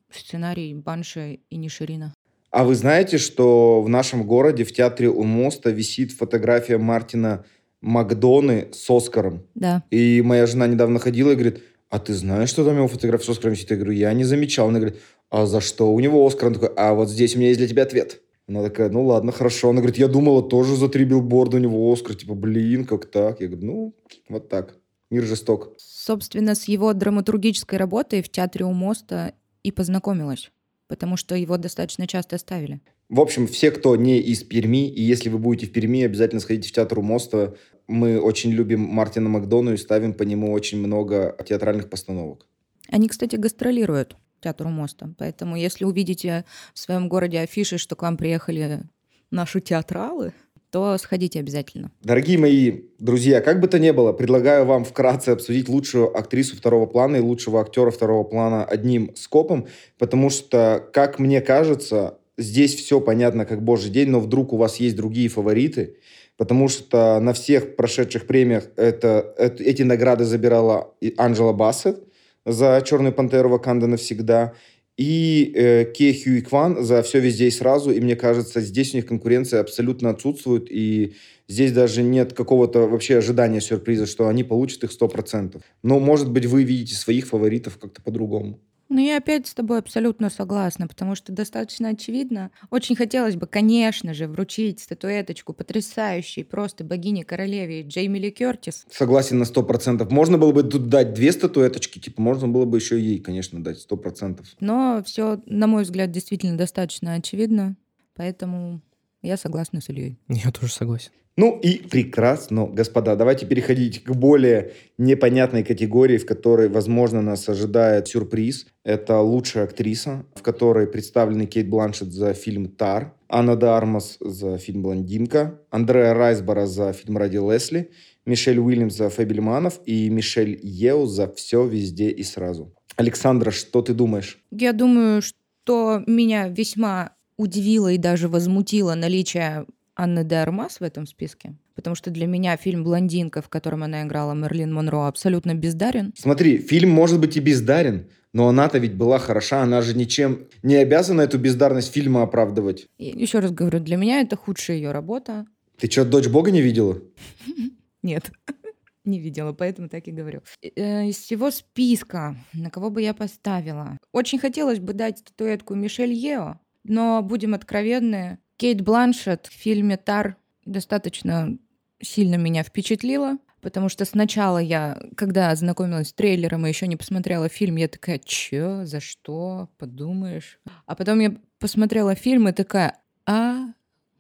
сценарий 0.10 0.74
Банши 0.74 1.40
и 1.50 1.58
Ниширина. 1.58 2.14
А 2.50 2.64
вы 2.64 2.76
знаете, 2.76 3.18
что 3.18 3.82
в 3.82 3.90
нашем 3.90 4.26
городе 4.26 4.64
в 4.64 4.72
театре 4.72 5.10
у 5.10 5.24
моста 5.24 5.72
висит 5.72 6.14
фотография 6.14 6.78
Мартина 6.78 7.44
Макдоны 7.82 8.70
с 8.72 8.90
Оскаром? 8.90 9.46
Да. 9.56 9.84
И 9.92 10.22
моя 10.22 10.46
жена 10.48 10.68
недавно 10.68 11.00
ходила 11.00 11.32
и 11.32 11.36
говорит, 11.36 11.62
а 11.90 12.00
ты 12.00 12.14
знаешь, 12.14 12.50
что 12.50 12.64
там 12.64 12.78
его 12.78 12.88
фотография 12.88 13.26
с 13.26 13.30
Оскаром 13.30 13.56
висит? 13.56 13.72
Я 13.72 13.76
говорю, 13.76 13.92
я 13.92 14.14
не 14.14 14.24
замечал. 14.24 14.70
Она 14.70 14.80
говорит, 14.80 15.02
а 15.30 15.46
за 15.46 15.60
что 15.60 15.94
у 15.94 16.00
него 16.00 16.26
Оскар? 16.26 16.48
Он 16.48 16.54
такой, 16.54 16.70
а 16.78 16.94
вот 16.94 17.10
здесь 17.10 17.36
у 17.36 17.40
меня 17.40 17.50
есть 17.50 17.60
для 17.60 17.68
тебя 17.68 17.84
ответ. 17.84 18.22
Она 18.48 18.64
такая, 18.64 18.90
ну 18.90 19.06
ладно, 19.06 19.32
хорошо. 19.32 19.70
Она 19.70 19.82
говорит, 19.82 19.98
я 19.98 20.08
думала 20.08 20.42
тоже 20.42 20.76
за 20.76 20.88
три 20.88 21.04
билборда 21.04 21.58
у 21.58 21.60
него 21.60 21.92
Оскар. 21.92 22.16
Типа, 22.16 22.34
блин, 22.34 22.86
как 22.86 23.06
так? 23.06 23.42
Я 23.42 23.48
говорю, 23.48 23.66
ну, 23.66 23.96
вот 24.30 24.48
так. 24.48 24.78
Мир 25.10 25.24
жесток. 25.24 25.74
Собственно, 25.78 26.56
с 26.56 26.66
его 26.66 26.94
драматургической 26.94 27.78
работой 27.78 28.22
в 28.22 28.30
театре 28.30 28.66
у 28.66 28.72
моста 28.72 29.34
и 29.64 29.72
познакомилась, 29.72 30.52
потому 30.88 31.18
что 31.18 31.36
его 31.36 31.58
достаточно 31.58 32.08
часто 32.08 32.38
ставили. 32.38 32.80
В 33.10 33.20
общем, 33.20 33.48
все, 33.48 33.72
кто 33.72 33.96
не 33.96 34.20
из 34.20 34.44
Перми, 34.44 34.90
и 34.90 35.02
если 35.02 35.30
вы 35.30 35.40
будете 35.40 35.68
в 35.68 35.72
Перми, 35.72 36.04
обязательно 36.04 36.42
сходите 36.42 36.70
в 36.70 36.74
театр 36.74 37.00
у 37.00 37.02
моста. 37.02 37.54
Мы 37.88 38.20
очень 38.20 38.52
любим 38.52 38.82
Мартина 38.82 39.30
Макдону 39.30 39.74
и 39.74 39.78
ставим 39.78 40.14
по 40.14 40.24
нему 40.24 40.52
очень 40.52 40.78
много 40.80 41.38
театральных 41.48 41.90
постановок. 41.90 42.46
Они, 42.90 43.08
кстати, 43.08 43.36
гастролируют 43.38 44.18
театру 44.48 44.70
моста. 44.70 45.14
Поэтому 45.18 45.58
если 45.58 45.84
увидите 45.84 46.46
в 46.74 46.80
своем 46.80 47.10
городе 47.10 47.40
афиши, 47.40 47.78
что 47.78 47.96
к 47.96 48.02
вам 48.02 48.16
приехали 48.16 48.84
наши 49.30 49.60
театралы, 49.60 50.34
то 50.72 50.98
сходите 50.98 51.40
обязательно. 51.40 51.92
Дорогие 52.02 52.38
мои 52.38 52.82
друзья, 53.00 53.42
как 53.42 53.60
бы 53.60 53.68
то 53.68 53.80
ни 53.80 53.92
было, 53.92 54.14
предлагаю 54.14 54.66
вам 54.66 54.86
вкратце 54.86 55.30
обсудить 55.30 55.70
лучшую 55.70 56.18
актрису 56.18 56.56
второго 56.56 56.86
плана 56.86 57.18
и 57.18 57.22
лучшего 57.22 57.62
актера 57.62 57.92
второго 57.92 58.24
плана 58.24 58.64
одним 58.64 59.16
скопом, 59.16 59.68
потому 59.98 60.30
что, 60.30 60.86
как 60.94 61.20
мне 61.20 61.42
кажется, 61.42 62.20
здесь 62.38 62.76
все 62.76 63.02
понятно 63.02 63.46
как 63.46 63.64
божий 63.64 63.92
день, 63.92 64.10
но 64.10 64.20
вдруг 64.20 64.54
у 64.54 64.58
вас 64.58 64.78
есть 64.78 64.96
другие 64.96 65.30
фавориты, 65.30 65.98
потому 66.38 66.68
что 66.68 67.20
на 67.20 67.34
всех 67.34 67.76
прошедших 67.76 68.28
премиях 68.28 68.70
это, 68.76 69.34
это, 69.38 69.64
эти 69.64 69.84
награды 69.84 70.26
забирала 70.26 70.94
Анджела 71.18 71.54
Бассет, 71.54 72.07
за 72.48 72.82
«Черную 72.86 73.14
пантеру» 73.14 73.50
Ваканда 73.50 73.88
навсегда, 73.88 74.54
и 74.98 75.54
э, 75.54 75.86
Ке 75.94 76.12
Хьюи 76.12 76.42
Кван 76.42 76.84
за 76.84 77.04
«Все 77.04 77.20
везде 77.20 77.48
и 77.48 77.52
сразу». 77.52 77.92
И 77.92 78.00
мне 78.00 78.16
кажется, 78.16 78.62
здесь 78.62 78.94
у 78.94 78.98
них 78.98 79.06
конкуренция 79.06 79.60
абсолютно 79.60 80.10
отсутствует, 80.10 80.72
и 80.72 81.14
здесь 81.48 81.72
даже 81.72 82.02
нет 82.02 82.34
какого-то 82.34 82.88
вообще 82.88 83.18
ожидания 83.18 83.62
сюрприза, 83.62 84.08
что 84.08 84.28
они 84.28 84.44
получат 84.44 84.86
их 84.86 84.92
100%. 84.92 85.62
Но, 85.84 86.00
может 86.00 86.32
быть, 86.32 86.46
вы 86.46 86.64
видите 86.64 86.96
своих 86.96 87.28
фаворитов 87.28 87.78
как-то 87.78 88.02
по-другому. 88.02 88.60
Ну, 88.90 89.00
я 89.00 89.18
опять 89.18 89.48
с 89.48 89.54
тобой 89.54 89.80
абсолютно 89.80 90.30
согласна, 90.30 90.88
потому 90.88 91.16
что 91.16 91.32
достаточно 91.32 91.90
очевидно. 91.90 92.52
Очень 92.70 92.96
хотелось 92.96 93.36
бы, 93.36 93.46
конечно 93.48 94.14
же, 94.14 94.28
вручить 94.28 94.80
статуэточку 94.80 95.54
потрясающей 95.54 96.46
просто 96.46 96.84
богине-королеве 96.84 97.82
Джейми 97.82 98.18
Ли 98.18 98.32
Кертис. 98.32 98.86
Согласен 98.90 99.40
на 99.40 99.46
сто 99.46 99.64
процентов. 99.64 100.12
Можно 100.12 100.38
было 100.38 100.54
бы 100.54 100.64
тут 100.64 100.88
дать 100.88 101.14
две 101.14 101.32
статуэточки, 101.32 102.00
типа 102.00 102.22
можно 102.22 102.48
было 102.48 102.66
бы 102.66 102.78
еще 102.78 103.00
ей, 103.00 103.20
конечно, 103.20 103.62
дать 103.64 103.80
сто 103.80 103.98
процентов. 103.98 104.48
Но 104.60 105.02
все, 105.06 105.42
на 105.46 105.68
мой 105.68 105.84
взгляд, 105.84 106.12
действительно 106.12 106.58
достаточно 106.58 107.14
очевидно, 107.14 107.76
поэтому 108.16 108.82
я 109.28 109.38
согласна 109.38 109.82
с 109.82 109.90
Ильей. 109.90 110.18
Я 110.30 110.52
тоже 110.52 110.74
согласен. 110.74 111.12
Ну 111.38 111.60
и 111.60 111.78
прекрасно, 111.88 112.66
господа. 112.66 113.16
Давайте 113.16 113.46
переходить 113.46 114.04
к 114.04 114.12
более 114.12 114.74
непонятной 114.98 115.64
категории, 115.64 116.18
в 116.18 116.26
которой, 116.26 116.68
возможно, 116.68 117.22
нас 117.22 117.48
ожидает 117.48 118.08
сюрприз. 118.08 118.66
Это 118.84 119.20
лучшая 119.20 119.66
актриса, 119.66 120.26
в 120.34 120.42
которой 120.42 120.88
представлены 120.88 121.46
Кейт 121.46 121.70
Бланшет 121.70 122.12
за 122.12 122.34
фильм 122.34 122.68
«Тар», 122.70 123.14
Анна 123.30 123.56
Дармас 123.56 124.18
за 124.20 124.58
фильм 124.58 124.82
«Блондинка», 124.82 125.62
Андреа 125.70 126.16
Райсбора 126.16 126.66
за 126.66 126.92
фильм 126.94 127.18
«Ради 127.18 127.38
Лесли», 127.38 127.92
Мишель 128.26 128.60
Уильямс 128.60 128.96
за 128.96 129.10
«Фабельманов» 129.10 129.80
и 129.86 130.10
Мишель 130.10 130.60
Еу 130.64 131.06
за 131.06 131.32
«Все 131.32 131.68
везде 131.68 132.10
и 132.10 132.24
сразу». 132.24 132.74
Александра, 132.96 133.52
что 133.52 133.84
ты 133.84 133.94
думаешь? 133.94 134.40
Я 134.50 134.74
думаю, 134.74 135.22
что 135.22 136.04
меня 136.08 136.48
весьма 136.48 137.12
удивило 137.38 137.92
и 137.92 137.98
даже 137.98 138.28
возмутило 138.28 138.96
наличие 138.96 139.66
Анны 139.96 140.24
де 140.24 140.36
Армас 140.36 140.80
в 140.80 140.84
этом 140.84 141.08
списке? 141.08 141.56
Потому 141.76 141.96
что 141.96 142.10
для 142.10 142.28
меня 142.28 142.58
фильм 142.58 142.84
«Блондинка», 142.84 143.42
в 143.42 143.50
котором 143.50 143.84
она 143.84 144.04
играла 144.04 144.34
Мерлин 144.34 144.74
Монро, 144.74 145.08
абсолютно 145.08 145.54
бездарен. 145.54 146.12
Смотри, 146.18 146.58
фильм 146.58 146.90
может 146.90 147.20
быть 147.20 147.38
и 147.38 147.40
бездарен, 147.40 148.10
но 148.34 148.48
она-то 148.48 148.80
ведь 148.80 148.96
была 148.96 149.20
хороша, 149.20 149.62
она 149.62 149.82
же 149.82 149.96
ничем 149.96 150.48
не 150.64 150.76
обязана 150.76 151.22
эту 151.22 151.38
бездарность 151.38 151.94
фильма 151.94 152.24
оправдывать. 152.24 152.88
И 152.98 153.06
еще 153.06 153.40
раз 153.40 153.52
говорю, 153.52 153.80
для 153.80 153.98
меня 153.98 154.22
это 154.22 154.36
худшая 154.36 154.78
ее 154.78 154.92
работа. 154.92 155.46
Ты 155.80 155.90
что, 155.90 156.06
«Дочь 156.06 156.28
Бога» 156.28 156.52
не 156.52 156.62
видела? 156.62 157.00
Нет, 158.04 158.32
не 159.06 159.20
видела, 159.20 159.54
поэтому 159.54 159.90
так 159.90 160.08
и 160.08 160.12
говорю. 160.12 160.42
Э, 160.62 161.08
из 161.08 161.18
всего 161.18 161.52
списка, 161.52 162.36
на 162.54 162.70
кого 162.70 162.90
бы 162.90 163.02
я 163.02 163.14
поставила? 163.14 163.98
Очень 164.12 164.40
хотелось 164.40 164.80
бы 164.80 164.94
дать 164.94 165.20
статуэтку 165.20 165.76
Мишель 165.76 166.14
Ео, 166.14 166.60
но 166.88 167.22
будем 167.22 167.54
откровенны, 167.54 168.40
Кейт 168.58 168.82
Бланшет 168.82 169.48
в 169.48 169.54
фильме 169.54 169.98
«Тар» 169.98 170.38
достаточно 170.66 171.58
сильно 172.02 172.36
меня 172.36 172.64
впечатлила, 172.64 173.38
потому 173.62 173.90
что 173.90 174.06
сначала 174.06 174.58
я, 174.58 175.00
когда 175.16 175.52
ознакомилась 175.52 176.10
с 176.10 176.14
трейлером 176.14 176.66
и 176.66 176.70
еще 176.70 176.88
не 176.88 176.96
посмотрела 176.96 177.50
фильм, 177.50 177.76
я 177.76 177.88
такая, 177.88 178.20
чё, 178.20 178.86
за 178.86 179.00
что, 179.00 179.70
подумаешь? 179.78 180.60
А 180.86 180.96
потом 180.96 181.20
я 181.20 181.36
посмотрела 181.60 182.16
фильм 182.16 182.48
и 182.48 182.52
такая, 182.52 183.00
а, 183.26 183.68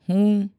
хм, 0.07 0.49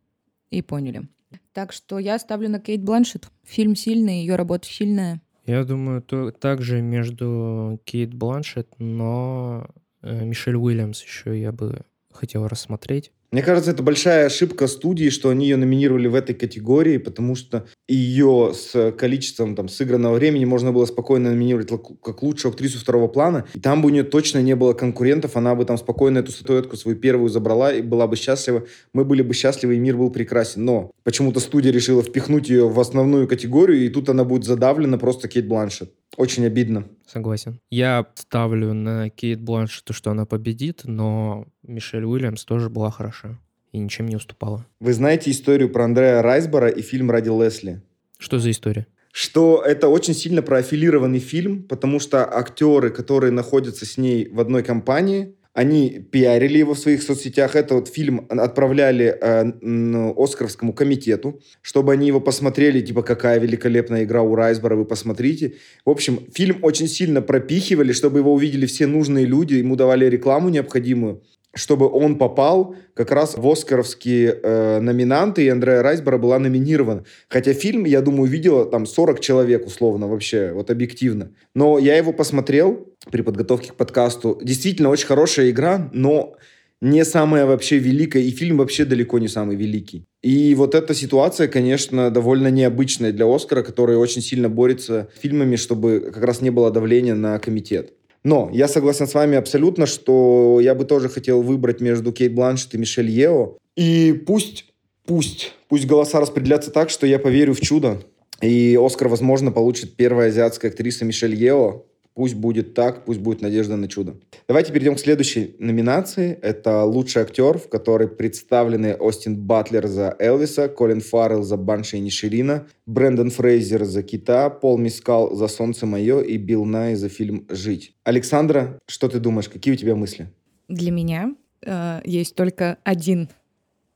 и 0.50 0.62
поняли. 0.62 1.09
Так 1.53 1.73
что 1.73 1.99
я 1.99 2.19
ставлю 2.19 2.49
на 2.49 2.61
Кейт 2.61 2.83
Бланшет. 2.83 3.29
Фильм 3.45 3.75
сильный, 3.75 4.21
ее 4.21 4.37
работа 4.37 4.67
сильная. 4.67 5.21
Я 5.45 5.65
думаю, 5.65 6.03
то, 6.03 6.31
также 6.31 6.81
между 6.83 7.81
Кейт 7.85 8.15
Бланшет, 8.15 8.75
но 8.79 9.67
э, 10.03 10.25
Мишель 10.25 10.57
Уильямс 10.57 11.03
еще 11.03 11.41
я 11.41 11.53
бы 11.53 11.85
хотел 12.19 12.47
рассмотреть. 12.47 13.13
Мне 13.31 13.43
кажется, 13.43 13.73
это 13.73 13.83
большая 13.83 14.27
ошибка 14.27 14.67
студии, 14.67 15.11
что 15.11 15.29
они 15.29 15.49
ее 15.49 15.57
номинировали 15.57 16.09
в 16.09 16.15
этой 16.15 16.35
категории, 16.35 16.97
потому 16.97 17.35
что 17.35 17.67
ее 17.87 18.53
с 18.55 18.93
количеством 18.93 19.55
там, 19.55 19.69
сыгранного 19.69 20.15
времени 20.15 20.47
можно 20.47 20.73
было 20.73 20.87
спокойно 20.87 21.31
номинировать 21.31 21.69
как 22.03 22.23
лучшую 22.23 22.53
актрису 22.53 22.79
второго 22.79 23.07
плана. 23.07 23.45
И 23.53 23.61
там 23.61 23.83
бы 23.83 23.89
у 23.89 23.91
нее 23.91 24.03
точно 24.03 24.41
не 24.41 24.57
было 24.57 24.73
конкурентов, 24.73 25.37
она 25.37 25.55
бы 25.55 25.67
там 25.67 25.77
спокойно 25.77 26.19
эту 26.19 26.33
статуэтку 26.33 26.79
свою 26.79 26.97
первую 26.97 27.29
забрала 27.29 27.71
и 27.71 27.83
была 27.83 28.07
бы 28.07 28.17
счастлива. 28.17 28.67
Мы 28.95 29.05
были 29.05 29.21
бы 29.21 29.35
счастливы, 29.35 29.77
и 29.77 29.79
мир 29.79 29.99
был 29.99 30.11
прекрасен. 30.11 30.65
Но 30.65 30.91
почему-то 31.05 31.41
студия 31.41 31.71
решила 31.71 32.03
впихнуть 32.03 32.49
ее 32.49 32.67
в 32.67 32.81
основную 32.81 33.29
категорию, 33.29 33.85
и 33.85 33.91
тут 33.91 34.09
она 34.09 34.25
будет 34.25 34.45
задавлена 34.45 34.97
просто 34.97 35.29
Кейт 35.29 35.47
Бланшет. 35.47 35.93
Очень 36.17 36.47
обидно. 36.47 36.85
Согласен. 37.07 37.61
Я 37.71 38.07
ставлю 38.15 38.73
на 38.73 39.09
Кейт 39.11 39.41
Бланш 39.41 39.81
то, 39.83 39.93
что 39.93 40.11
она 40.11 40.27
победит, 40.27 40.83
но 40.85 41.47
Мишель 41.62 42.05
Уильямс 42.05 42.45
тоже 42.45 42.71
была 42.71 42.91
хороша 42.91 43.38
и 43.73 43.79
ничем 43.79 44.09
не 44.09 44.17
уступала. 44.17 44.67
Вы 44.81 44.93
знаете 44.93 45.31
историю 45.31 45.71
про 45.71 45.85
Андрея 45.85 46.23
Райсбора 46.23 46.69
и 46.69 46.83
фильм 46.83 47.11
«Ради 47.11 47.29
Лесли»? 47.29 47.83
Что 48.19 48.38
за 48.38 48.50
история? 48.50 48.87
что 49.12 49.62
это 49.67 49.88
очень 49.88 50.15
сильно 50.15 50.43
профилированный 50.43 51.19
фильм, 51.19 51.65
потому 51.65 51.99
что 51.99 52.25
актеры, 52.25 52.91
которые 52.91 53.33
находятся 53.33 53.85
с 53.85 53.99
ней 53.99 54.29
в 54.29 54.38
одной 54.38 54.62
компании, 54.62 55.35
они 55.59 55.99
пиарили 56.12 56.59
его 56.59 56.75
в 56.75 56.79
своих 56.79 57.03
соцсетях. 57.03 57.57
Это 57.57 57.75
вот 57.75 57.88
фильм 57.88 58.27
отправляли 58.29 59.07
э, 59.21 60.12
Оскаровскому 60.17 60.73
комитету, 60.73 61.41
чтобы 61.62 61.93
они 61.93 62.07
его 62.07 62.21
посмотрели, 62.21 62.81
типа, 62.81 63.03
какая 63.03 63.41
великолепная 63.41 64.05
игра 64.05 64.23
у 64.23 64.37
Райсбора, 64.37 64.77
вы 64.77 64.85
посмотрите. 64.85 65.55
В 65.85 65.91
общем, 65.91 66.21
фильм 66.33 66.59
очень 66.62 66.87
сильно 66.87 67.23
пропихивали, 67.23 67.91
чтобы 67.91 68.21
его 68.21 68.33
увидели 68.33 68.67
все 68.67 68.87
нужные 68.87 69.27
люди, 69.27 69.55
ему 69.55 69.75
давали 69.75 70.05
рекламу 70.05 70.49
необходимую 70.49 71.23
чтобы 71.59 71.88
он 71.88 72.17
попал 72.17 72.77
как 72.95 73.11
раз 73.11 73.37
в 73.37 73.47
оскаровские 73.47 74.38
э, 74.43 74.81
номинанты, 74.81 75.45
и 75.45 75.49
Андреа 75.49 75.83
Райсбора 75.83 76.19
была 76.19 76.38
номинирована. 76.38 77.05
Хотя 77.29 77.53
фильм, 77.53 77.85
я 77.85 78.00
думаю, 78.00 78.31
видела 78.31 78.65
там 78.65 78.87
40 78.87 79.21
человек 79.21 79.67
условно 79.67 80.07
вообще, 80.07 80.53
вот 80.53 80.71
объективно. 80.71 81.33
Но 81.55 81.79
я 81.79 81.97
его 81.97 82.12
посмотрел 82.12 82.88
при 83.11 83.23
подготовке 83.23 83.73
к 83.73 83.75
подкасту. 83.75 84.38
Действительно, 84.43 84.88
очень 84.88 85.07
хорошая 85.07 85.50
игра, 85.50 85.91
но 85.93 86.37
не 86.81 87.05
самая 87.05 87.45
вообще 87.45 87.79
великая, 87.79 88.23
и 88.23 88.31
фильм 88.31 88.59
вообще 88.59 88.85
далеко 88.85 89.19
не 89.19 89.29
самый 89.29 89.57
великий. 89.57 90.05
И 90.23 90.55
вот 90.55 90.75
эта 90.77 90.95
ситуация, 90.95 91.49
конечно, 91.49 92.11
довольно 92.11 92.49
необычная 92.49 93.12
для 93.12 93.27
Оскара, 93.27 93.62
который 93.62 93.97
очень 93.97 94.23
сильно 94.23 94.49
борется 94.49 95.09
с 95.17 95.21
фильмами, 95.21 95.57
чтобы 95.57 96.11
как 96.15 96.23
раз 96.23 96.41
не 96.41 96.50
было 96.50 96.71
давления 96.71 97.15
на 97.15 97.38
комитет. 97.41 97.95
Но 98.25 98.51
я 98.53 98.69
согласен 98.69 99.07
с 99.07 99.15
вами 99.15 99.37
абсолютно, 99.37 99.87
что 99.87 100.59
я 100.61 100.75
бы 100.75 100.85
тоже 100.85 101.09
хотел 101.09 101.43
выбрать 101.43 101.81
между 101.81 102.13
Кейт 102.13 102.35
Бланшет 102.35 102.75
и 102.75 102.79
Мишель 102.79 103.11
Ео. 103.11 103.57
И 103.77 104.13
пусть, 104.27 104.67
пусть, 105.07 105.55
пусть 105.69 105.87
голоса 105.87 106.21
распределятся 106.21 106.71
так, 106.71 106.91
что 106.91 107.07
я 107.07 107.19
поверю 107.19 107.55
в 107.55 107.61
чудо. 107.61 108.03
И 108.41 108.79
Оскар, 108.81 109.09
возможно, 109.09 109.51
получит 109.51 109.97
первая 109.97 110.29
азиатская 110.29 110.71
актриса 110.71 111.05
Мишель 111.05 111.35
Ео. 111.35 111.85
Пусть 112.19 112.35
будет 112.35 112.75
так, 112.75 113.05
пусть 113.05 113.21
будет 113.21 113.43
надежда 113.43 113.77
на 113.77 113.87
чудо. 113.87 114.17
Давайте 114.49 114.73
перейдем 114.73 114.97
к 114.97 114.99
следующей 114.99 115.55
номинации. 115.61 116.37
Это 116.43 116.83
лучший 116.83 117.23
актер, 117.23 117.59
в 117.59 117.69
которой 117.69 118.09
представлены 118.09 118.97
Остин 118.97 119.37
Батлер 119.37 119.87
за 119.87 120.17
Элвиса, 120.19 120.69
Колин 120.69 121.01
Фаррелл 121.01 121.45
за 121.45 121.57
Банши 121.57 121.97
и 121.99 122.01
Ниширина, 122.01 122.67
Брэндон 122.87 123.31
Фрейзер 123.31 123.85
за 123.85 124.03
Кита, 124.03 124.51
Пол 124.51 124.79
Мискал 124.79 125.37
за 125.37 125.47
Солнце 125.47 125.87
мое 125.87 126.21
и 126.23 126.39
Билл 126.39 126.65
Най 126.65 126.97
за 126.97 127.09
фильм 127.09 127.47
«Жить». 127.51 127.95
Александра, 128.03 128.81
что 128.89 129.09
ты 129.09 129.21
думаешь? 129.21 129.49
Какие 129.49 129.75
у 129.75 129.77
тебя 129.77 129.95
мысли? 129.95 130.27
Для 130.67 130.91
меня 130.91 131.37
э, 131.65 132.01
есть 132.05 132.35
только 132.35 132.79
один, 132.83 133.29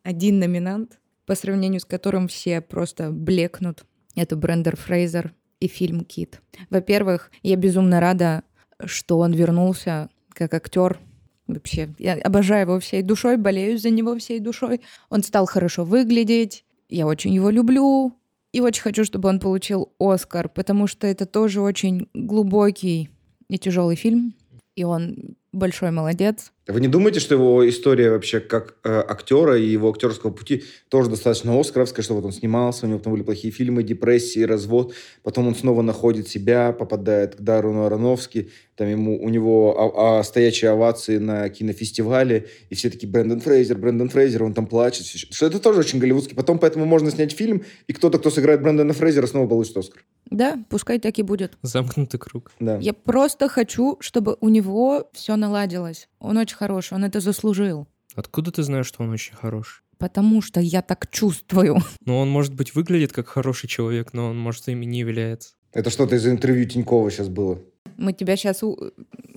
один 0.04 0.38
номинант, 0.38 1.00
по 1.26 1.34
сравнению 1.34 1.80
с 1.80 1.84
которым 1.84 2.28
все 2.28 2.60
просто 2.60 3.10
блекнут. 3.10 3.84
Это 4.14 4.36
Брендер 4.36 4.76
Фрейзер 4.76 5.34
и 5.62 5.68
фильм 5.68 6.00
«Кит». 6.04 6.42
Во-первых, 6.70 7.30
я 7.42 7.56
безумно 7.56 8.00
рада, 8.00 8.42
что 8.84 9.18
он 9.18 9.32
вернулся 9.32 10.08
как 10.30 10.52
актер. 10.54 10.98
Вообще, 11.46 11.94
я 11.98 12.14
обожаю 12.14 12.62
его 12.62 12.80
всей 12.80 13.02
душой, 13.02 13.36
болею 13.36 13.78
за 13.78 13.90
него 13.90 14.18
всей 14.18 14.40
душой. 14.40 14.80
Он 15.08 15.22
стал 15.22 15.46
хорошо 15.46 15.84
выглядеть, 15.84 16.64
я 16.88 17.06
очень 17.06 17.32
его 17.32 17.50
люблю. 17.50 18.12
И 18.52 18.60
очень 18.60 18.82
хочу, 18.82 19.04
чтобы 19.04 19.28
он 19.28 19.38
получил 19.38 19.92
Оскар, 19.98 20.48
потому 20.48 20.86
что 20.86 21.06
это 21.06 21.26
тоже 21.26 21.60
очень 21.60 22.08
глубокий 22.12 23.08
и 23.48 23.58
тяжелый 23.58 23.96
фильм. 23.96 24.34
И 24.74 24.84
он 24.84 25.36
большой 25.52 25.90
молодец. 25.90 26.52
Вы 26.68 26.80
не 26.80 26.86
думаете, 26.86 27.18
что 27.18 27.34
его 27.34 27.68
история 27.68 28.10
вообще 28.10 28.38
как 28.38 28.76
э, 28.84 29.02
актера 29.08 29.58
и 29.58 29.66
его 29.66 29.90
актерского 29.90 30.30
пути 30.30 30.62
тоже 30.88 31.10
достаточно 31.10 31.58
оскаровская, 31.58 32.04
что 32.04 32.14
вот 32.14 32.24
он 32.24 32.32
снимался, 32.32 32.86
у 32.86 32.88
него 32.88 33.00
там 33.00 33.12
были 33.12 33.22
плохие 33.22 33.52
фильмы, 33.52 33.82
депрессии, 33.82 34.40
развод, 34.40 34.94
потом 35.24 35.48
он 35.48 35.56
снова 35.56 35.82
находит 35.82 36.28
себя, 36.28 36.72
попадает 36.72 37.34
к 37.34 37.40
Даруну 37.40 37.84
Аронофски, 37.86 38.50
там 38.76 38.88
ему, 38.88 39.22
у 39.22 39.28
него 39.28 39.76
а, 39.96 40.18
а, 40.18 40.22
стоячие 40.22 40.70
овации 40.70 41.18
на 41.18 41.48
кинофестивале, 41.50 42.48
и 42.70 42.74
все 42.74 42.90
таки 42.90 43.06
Брэндон 43.06 43.40
Фрейзер, 43.40 43.76
Брэндон 43.76 44.08
Фрейзер, 44.08 44.42
он 44.42 44.54
там 44.54 44.66
плачет, 44.66 45.06
что 45.06 45.46
это 45.46 45.58
тоже 45.58 45.80
очень 45.80 45.98
голливудский. 45.98 46.34
Потом 46.34 46.58
поэтому 46.58 46.86
можно 46.86 47.10
снять 47.10 47.32
фильм, 47.32 47.64
и 47.86 47.92
кто-то, 47.92 48.18
кто 48.18 48.30
сыграет 48.30 48.62
Брэндона 48.62 48.92
Фрейзера, 48.94 49.26
снова 49.26 49.46
получит 49.46 49.76
Оскар. 49.76 50.02
Да, 50.30 50.58
пускай 50.70 50.98
так 50.98 51.18
и 51.18 51.22
будет. 51.22 51.58
Замкнутый 51.62 52.18
круг. 52.18 52.50
Да. 52.58 52.78
Я 52.78 52.94
просто 52.94 53.48
хочу, 53.48 53.98
чтобы 54.00 54.38
у 54.40 54.48
него 54.48 55.10
все 55.12 55.36
наладилось. 55.36 56.08
Он 56.18 56.38
очень 56.38 56.51
хороший, 56.54 56.94
он 56.94 57.04
это 57.04 57.20
заслужил. 57.20 57.86
Откуда 58.14 58.50
ты 58.50 58.62
знаешь, 58.62 58.86
что 58.86 59.02
он 59.02 59.10
очень 59.10 59.34
хороший? 59.34 59.82
Потому 59.98 60.42
что 60.42 60.60
я 60.60 60.82
так 60.82 61.10
чувствую. 61.10 61.78
Ну, 62.04 62.18
он, 62.18 62.28
может 62.28 62.54
быть, 62.54 62.74
выглядит 62.74 63.12
как 63.12 63.28
хороший 63.28 63.68
человек, 63.68 64.12
но 64.12 64.30
он, 64.30 64.38
может, 64.38 64.68
ими 64.68 64.84
не 64.84 64.98
является. 64.98 65.54
Это 65.72 65.90
что-то 65.90 66.16
из 66.16 66.26
интервью 66.26 66.66
Тинькова 66.66 67.10
сейчас 67.10 67.28
было. 67.28 67.58
Мы 67.96 68.12
тебя 68.12 68.36
сейчас 68.36 68.62
у... 68.62 68.76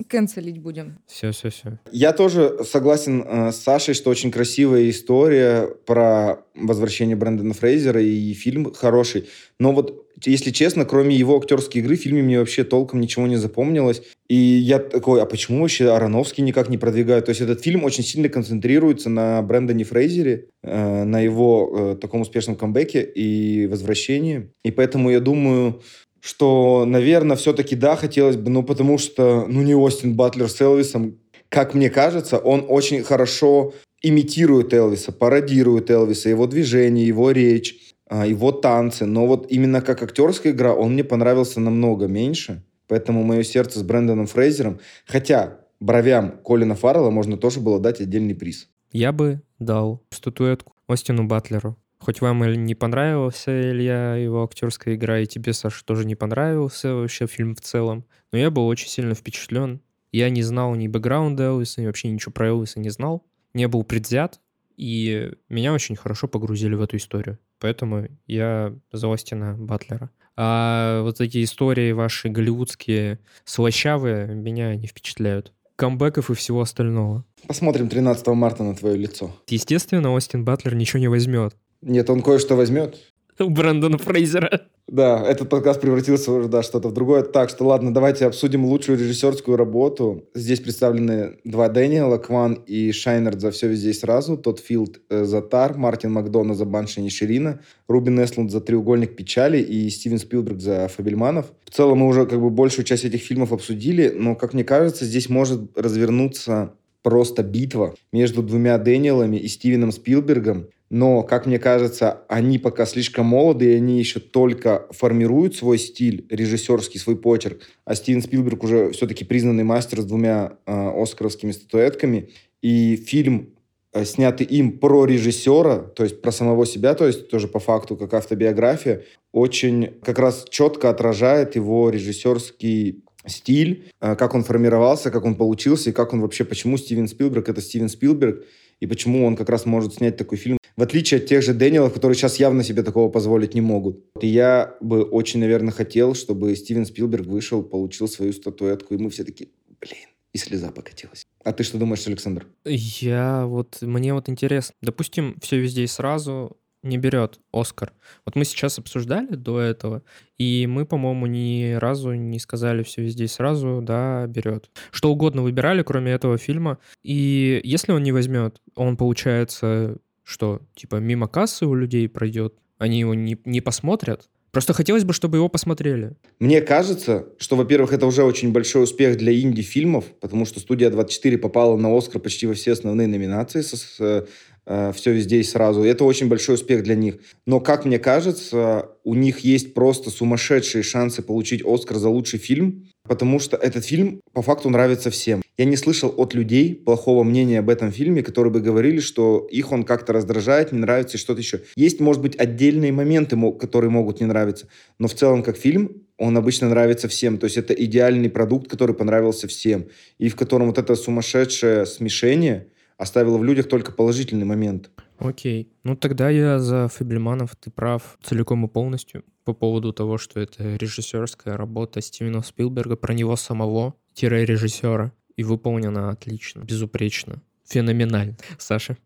канцелить 0.08 0.58
будем. 0.58 0.98
Все, 1.06 1.30
все, 1.30 1.50
все. 1.50 1.78
Я 1.92 2.12
тоже 2.12 2.64
согласен 2.64 3.22
э, 3.22 3.52
с 3.52 3.56
Сашей, 3.56 3.94
что 3.94 4.10
очень 4.10 4.30
красивая 4.30 4.90
история 4.90 5.68
про 5.86 6.44
возвращение 6.54 7.16
Брэндона 7.16 7.54
Фрейзера 7.54 8.02
и 8.02 8.32
фильм 8.34 8.72
хороший. 8.72 9.28
Но 9.58 9.72
вот, 9.72 10.05
если 10.24 10.50
честно, 10.50 10.84
кроме 10.84 11.14
его 11.14 11.36
актерской 11.36 11.80
игры, 11.80 11.96
в 11.96 12.00
фильме 12.00 12.22
мне 12.22 12.38
вообще 12.38 12.64
толком 12.64 13.00
ничего 13.00 13.26
не 13.26 13.36
запомнилось. 13.36 14.02
И 14.28 14.34
я 14.34 14.78
такой, 14.78 15.20
а 15.22 15.26
почему 15.26 15.60
вообще 15.60 15.90
Ароновский 15.90 16.42
никак 16.42 16.68
не 16.68 16.78
продвигает? 16.78 17.26
То 17.26 17.30
есть 17.30 17.42
этот 17.42 17.62
фильм 17.62 17.84
очень 17.84 18.02
сильно 18.02 18.28
концентрируется 18.28 19.10
на 19.10 19.42
Брэндоне 19.42 19.84
Фрейзере, 19.84 20.46
э, 20.62 21.04
на 21.04 21.20
его 21.20 21.70
э, 21.72 21.96
таком 22.00 22.22
успешном 22.22 22.56
камбэке 22.56 23.02
и 23.02 23.66
возвращении. 23.66 24.50
И 24.64 24.70
поэтому 24.70 25.10
я 25.10 25.20
думаю, 25.20 25.82
что, 26.20 26.84
наверное, 26.86 27.36
все-таки 27.36 27.76
да, 27.76 27.94
хотелось 27.94 28.36
бы, 28.36 28.50
ну, 28.50 28.62
потому 28.62 28.98
что, 28.98 29.46
ну, 29.46 29.62
не 29.62 29.74
Остин 29.74 30.14
Батлер 30.14 30.48
с 30.48 30.60
Элвисом, 30.60 31.18
как 31.48 31.74
мне 31.74 31.90
кажется, 31.90 32.38
он 32.38 32.64
очень 32.68 33.02
хорошо 33.02 33.74
имитирует 34.02 34.74
Элвиса, 34.74 35.12
пародирует 35.12 35.90
Элвиса, 35.90 36.28
его 36.28 36.46
движения, 36.46 37.04
его 37.04 37.30
речь, 37.30 37.95
его 38.10 38.52
танцы. 38.52 39.06
Но 39.06 39.26
вот 39.26 39.50
именно 39.50 39.80
как 39.80 40.02
актерская 40.02 40.52
игра 40.52 40.74
он 40.74 40.92
мне 40.92 41.04
понравился 41.04 41.60
намного 41.60 42.06
меньше. 42.06 42.62
Поэтому 42.88 43.22
мое 43.22 43.42
сердце 43.42 43.80
с 43.80 43.82
Брэндоном 43.82 44.26
Фрейзером. 44.26 44.80
Хотя 45.06 45.58
бровям 45.80 46.38
Колина 46.44 46.74
Фаррелла 46.74 47.10
можно 47.10 47.36
тоже 47.36 47.60
было 47.60 47.80
дать 47.80 48.00
отдельный 48.00 48.34
приз. 48.34 48.68
Я 48.92 49.12
бы 49.12 49.42
дал 49.58 50.02
статуэтку 50.10 50.74
Остину 50.86 51.26
Батлеру. 51.26 51.76
Хоть 51.98 52.20
вам 52.20 52.44
и 52.44 52.56
не 52.56 52.74
понравился 52.74 53.50
Илья, 53.70 54.14
его 54.14 54.44
актерская 54.44 54.94
игра, 54.94 55.18
и 55.20 55.26
тебе, 55.26 55.52
Саша, 55.52 55.84
тоже 55.84 56.04
не 56.04 56.14
понравился 56.14 56.94
вообще 56.94 57.26
фильм 57.26 57.56
в 57.56 57.60
целом, 57.60 58.04
но 58.32 58.38
я 58.38 58.50
был 58.50 58.66
очень 58.66 58.88
сильно 58.88 59.14
впечатлен. 59.14 59.80
Я 60.12 60.30
не 60.30 60.42
знал 60.42 60.74
ни 60.74 60.88
бэкграунда 60.88 61.44
Элвиса, 61.44 61.80
ни 61.80 61.86
вообще 61.86 62.08
ничего 62.10 62.32
про 62.32 62.48
Элвиса 62.48 62.80
не 62.80 62.90
знал, 62.90 63.24
не 63.54 63.66
был 63.66 63.82
предвзят, 63.82 64.40
и 64.76 65.32
меня 65.48 65.72
очень 65.72 65.96
хорошо 65.96 66.28
погрузили 66.28 66.74
в 66.74 66.82
эту 66.82 66.96
историю. 66.96 67.38
Поэтому 67.58 68.08
я 68.26 68.74
за 68.92 69.12
Остина 69.12 69.54
Батлера. 69.58 70.10
А 70.36 71.02
вот 71.02 71.20
эти 71.20 71.42
истории 71.42 71.92
ваши 71.92 72.28
голливудские, 72.28 73.20
слащавые, 73.44 74.26
меня 74.34 74.74
не 74.76 74.86
впечатляют. 74.86 75.52
Камбэков 75.76 76.30
и 76.30 76.34
всего 76.34 76.60
остального. 76.60 77.24
Посмотрим 77.46 77.88
13 77.88 78.26
марта 78.28 78.62
на 78.62 78.74
твое 78.74 78.96
лицо. 78.96 79.34
Естественно, 79.48 80.12
Остин 80.12 80.44
Батлер 80.44 80.74
ничего 80.74 81.00
не 81.00 81.08
возьмет. 81.08 81.54
Нет, 81.82 82.08
он 82.10 82.22
кое-что 82.22 82.56
возьмет. 82.56 82.98
У 83.40 83.50
Брэндона 83.50 83.98
Фрейзера. 83.98 84.62
Да, 84.88 85.20
этот 85.26 85.48
подкаст 85.48 85.80
превратился 85.80 86.30
уже, 86.30 86.48
да, 86.48 86.62
что-то 86.62 86.88
в 86.88 86.92
другое. 86.92 87.22
Так 87.22 87.50
что 87.50 87.66
ладно, 87.66 87.92
давайте 87.92 88.24
обсудим 88.24 88.64
лучшую 88.64 88.98
режиссерскую 88.98 89.56
работу. 89.56 90.24
Здесь 90.32 90.60
представлены 90.60 91.38
два 91.44 91.68
Дэниела, 91.68 92.18
Кван 92.18 92.54
и 92.66 92.92
Шайнерд 92.92 93.40
за 93.40 93.50
«Все 93.50 93.66
везде 93.66 93.90
и 93.90 93.94
сразу», 93.94 94.36
Тодд 94.36 94.60
Филд 94.60 95.00
э, 95.10 95.24
за 95.24 95.42
«Тар», 95.42 95.76
Мартин 95.76 96.12
Макдона 96.12 96.54
за 96.54 96.64
«Банши 96.66 97.06
Ширина», 97.10 97.60
Рубин 97.88 98.22
Эслунд 98.22 98.52
за 98.52 98.60
«Треугольник 98.60 99.16
печали» 99.16 99.58
и 99.58 99.90
Стивен 99.90 100.18
Спилберг 100.18 100.60
за 100.60 100.86
«Фабельманов». 100.86 101.46
В 101.64 101.70
целом 101.70 101.98
мы 101.98 102.06
уже 102.06 102.24
как 102.26 102.40
бы 102.40 102.50
большую 102.50 102.84
часть 102.84 103.04
этих 103.04 103.22
фильмов 103.22 103.52
обсудили, 103.52 104.14
но, 104.16 104.36
как 104.36 104.54
мне 104.54 104.62
кажется, 104.62 105.04
здесь 105.04 105.28
может 105.28 105.76
развернуться 105.76 106.74
просто 107.02 107.42
битва 107.42 107.94
между 108.12 108.42
двумя 108.42 108.78
Дэниелами 108.78 109.36
и 109.36 109.46
Стивеном 109.46 109.92
Спилбергом, 109.92 110.68
но, 110.88 111.22
как 111.24 111.46
мне 111.46 111.58
кажется, 111.58 112.20
они 112.28 112.58
пока 112.58 112.86
слишком 112.86 113.26
молоды, 113.26 113.72
и 113.72 113.76
они 113.76 113.98
еще 113.98 114.20
только 114.20 114.86
формируют 114.90 115.56
свой 115.56 115.78
стиль 115.78 116.26
режиссерский, 116.30 117.00
свой 117.00 117.16
почерк. 117.16 117.62
А 117.84 117.94
Стивен 117.96 118.22
Спилберг 118.22 118.62
уже 118.62 118.92
все-таки 118.92 119.24
признанный 119.24 119.64
мастер 119.64 120.00
с 120.00 120.04
двумя 120.04 120.58
э, 120.64 121.02
оскаровскими 121.02 121.50
статуэтками. 121.50 122.30
И 122.62 122.94
фильм, 122.96 123.54
э, 123.92 124.04
снятый 124.04 124.46
им 124.46 124.78
про 124.78 125.06
режиссера, 125.06 125.78
то 125.78 126.04
есть 126.04 126.22
про 126.22 126.30
самого 126.30 126.64
себя, 126.66 126.94
то 126.94 127.06
есть 127.06 127.28
тоже 127.28 127.48
по 127.48 127.58
факту 127.58 127.96
как 127.96 128.14
автобиография, 128.14 129.02
очень 129.32 129.98
как 130.04 130.20
раз 130.20 130.46
четко 130.48 130.88
отражает 130.88 131.56
его 131.56 131.90
режиссерский 131.90 133.02
стиль, 133.26 133.90
э, 134.00 134.14
как 134.14 134.34
он 134.34 134.44
формировался, 134.44 135.10
как 135.10 135.24
он 135.24 135.34
получился, 135.34 135.90
и 135.90 135.92
как 135.92 136.12
он 136.12 136.20
вообще, 136.20 136.44
почему 136.44 136.76
Стивен 136.76 137.08
Спилберг— 137.08 137.48
это 137.50 137.60
Стивен 137.60 137.88
Спилберг, 137.88 138.44
и 138.80 138.86
почему 138.86 139.26
он 139.26 139.36
как 139.36 139.48
раз 139.48 139.66
может 139.66 139.94
снять 139.94 140.16
такой 140.16 140.38
фильм, 140.38 140.58
в 140.76 140.82
отличие 140.82 141.20
от 141.20 141.26
тех 141.26 141.42
же 141.42 141.54
Дэниелов, 141.54 141.94
которые 141.94 142.16
сейчас 142.16 142.36
явно 142.36 142.62
себе 142.62 142.82
такого 142.82 143.08
позволить 143.10 143.54
не 143.54 143.60
могут. 143.62 144.04
И 144.20 144.26
я 144.26 144.76
бы 144.80 145.02
очень, 145.02 145.40
наверное, 145.40 145.72
хотел, 145.72 146.14
чтобы 146.14 146.54
Стивен 146.54 146.84
Спилберг 146.84 147.26
вышел, 147.26 147.62
получил 147.62 148.08
свою 148.08 148.32
статуэтку, 148.32 148.94
и 148.94 148.98
мы 148.98 149.08
все 149.08 149.24
такие, 149.24 149.50
блин, 149.80 150.08
и 150.32 150.38
слеза 150.38 150.70
покатилась. 150.70 151.24
А 151.44 151.52
ты 151.52 151.62
что 151.64 151.78
думаешь, 151.78 152.06
Александр? 152.06 152.46
Я 152.64 153.46
вот, 153.46 153.78
мне 153.80 154.12
вот 154.12 154.28
интересно. 154.28 154.74
Допустим, 154.82 155.36
все 155.40 155.58
везде 155.58 155.84
и 155.84 155.86
сразу 155.86 156.58
не 156.86 156.98
берет 156.98 157.40
Оскар. 157.52 157.92
Вот 158.24 158.36
мы 158.36 158.44
сейчас 158.44 158.78
обсуждали 158.78 159.34
до 159.34 159.60
этого, 159.60 160.02
и 160.38 160.66
мы, 160.66 160.86
по-моему, 160.86 161.26
ни 161.26 161.74
разу 161.74 162.12
не 162.12 162.38
сказали 162.38 162.82
все 162.82 163.02
везде 163.02 163.28
сразу, 163.28 163.80
да, 163.82 164.26
берет. 164.26 164.70
Что 164.90 165.10
угодно 165.10 165.42
выбирали, 165.42 165.82
кроме 165.82 166.12
этого 166.12 166.38
фильма. 166.38 166.78
И 167.02 167.60
если 167.64 167.92
он 167.92 168.02
не 168.02 168.12
возьмет, 168.12 168.60
он, 168.74 168.96
получается, 168.96 169.98
что, 170.22 170.60
типа, 170.74 170.96
мимо 170.96 171.28
кассы 171.28 171.66
у 171.66 171.74
людей 171.74 172.08
пройдет, 172.08 172.54
они 172.78 173.00
его 173.00 173.14
не, 173.14 173.38
не 173.44 173.60
посмотрят, 173.60 174.28
Просто 174.56 174.72
хотелось 174.72 175.04
бы, 175.04 175.12
чтобы 175.12 175.36
его 175.36 175.50
посмотрели. 175.50 176.12
Мне 176.38 176.62
кажется, 176.62 177.26
что, 177.36 177.56
во-первых, 177.56 177.92
это 177.92 178.06
уже 178.06 178.22
очень 178.22 178.52
большой 178.52 178.84
успех 178.84 179.18
для 179.18 179.38
инди-фильмов, 179.38 180.06
потому 180.18 180.46
что 180.46 180.60
«Студия 180.60 180.88
24» 180.88 181.36
попала 181.36 181.76
на 181.76 181.94
«Оскар» 181.94 182.22
почти 182.22 182.46
во 182.46 182.54
все 182.54 182.72
основные 182.72 183.06
номинации 183.06 183.60
с, 183.60 183.72
с 183.72 184.00
э, 184.00 184.24
«Все 184.66 185.12
везде 185.12 185.38
и 185.38 185.44
сразу». 185.44 185.82
Это 185.82 186.04
очень 186.04 186.28
большой 186.28 186.56
успех 186.56 186.82
для 186.82 186.96
них. 186.96 187.18
Но, 187.46 187.60
как 187.60 187.84
мне 187.84 187.98
кажется, 187.98 188.90
у 189.04 189.14
них 189.14 189.38
есть 189.40 189.74
просто 189.74 190.10
сумасшедшие 190.10 190.82
шансы 190.82 191.22
получить 191.22 191.62
«Оскар» 191.64 191.98
за 191.98 192.08
лучший 192.08 192.40
фильм, 192.40 192.88
потому 193.04 193.38
что 193.38 193.56
этот 193.56 193.84
фильм 193.84 194.20
по 194.32 194.42
факту 194.42 194.68
нравится 194.68 195.10
всем. 195.10 195.42
Я 195.56 195.64
не 195.64 195.76
слышал 195.76 196.12
от 196.16 196.34
людей 196.34 196.74
плохого 196.74 197.22
мнения 197.22 197.60
об 197.60 197.70
этом 197.70 197.92
фильме, 197.92 198.22
которые 198.22 198.52
бы 198.52 198.60
говорили, 198.60 198.98
что 198.98 199.46
их 199.50 199.70
он 199.70 199.84
как-то 199.84 200.12
раздражает, 200.12 200.72
не 200.72 200.80
нравится 200.80 201.16
и 201.16 201.20
что-то 201.20 201.40
еще. 201.40 201.60
Есть, 201.76 202.00
может 202.00 202.20
быть, 202.20 202.36
отдельные 202.36 202.92
моменты, 202.92 203.38
которые 203.58 203.90
могут 203.90 204.20
не 204.20 204.26
нравиться, 204.26 204.66
но 204.98 205.06
в 205.06 205.14
целом 205.14 205.42
как 205.42 205.56
фильм 205.56 206.02
он 206.18 206.36
обычно 206.36 206.68
нравится 206.68 207.08
всем. 207.08 207.38
То 207.38 207.44
есть 207.44 207.56
это 207.56 207.72
идеальный 207.72 208.28
продукт, 208.28 208.68
который 208.68 208.94
понравился 208.94 209.46
всем. 209.46 209.86
И 210.18 210.28
в 210.28 210.36
котором 210.36 210.66
вот 210.66 210.78
это 210.78 210.94
сумасшедшее 210.94 211.86
смешение 211.86 212.66
оставило 212.96 213.38
в 213.38 213.44
людях 213.44 213.68
только 213.68 213.92
положительный 213.92 214.46
момент. 214.46 214.90
Окей. 215.18 215.72
Ну 215.84 215.96
тогда 215.96 216.30
я 216.30 216.58
за 216.58 216.88
Фиблеманов, 216.88 217.56
ты 217.56 217.70
прав 217.70 218.18
целиком 218.22 218.64
и 218.64 218.68
полностью 218.68 219.24
по 219.44 219.54
поводу 219.54 219.92
того, 219.92 220.18
что 220.18 220.40
это 220.40 220.76
режиссерская 220.76 221.56
работа 221.56 222.00
Стивена 222.00 222.42
Спилберга 222.42 222.96
про 222.96 223.14
него 223.14 223.36
самого, 223.36 223.94
режиссера 224.20 225.12
и 225.36 225.44
выполнена 225.44 226.10
отлично, 226.10 226.60
безупречно, 226.60 227.42
феноменально. 227.64 228.36
Саша? 228.58 228.96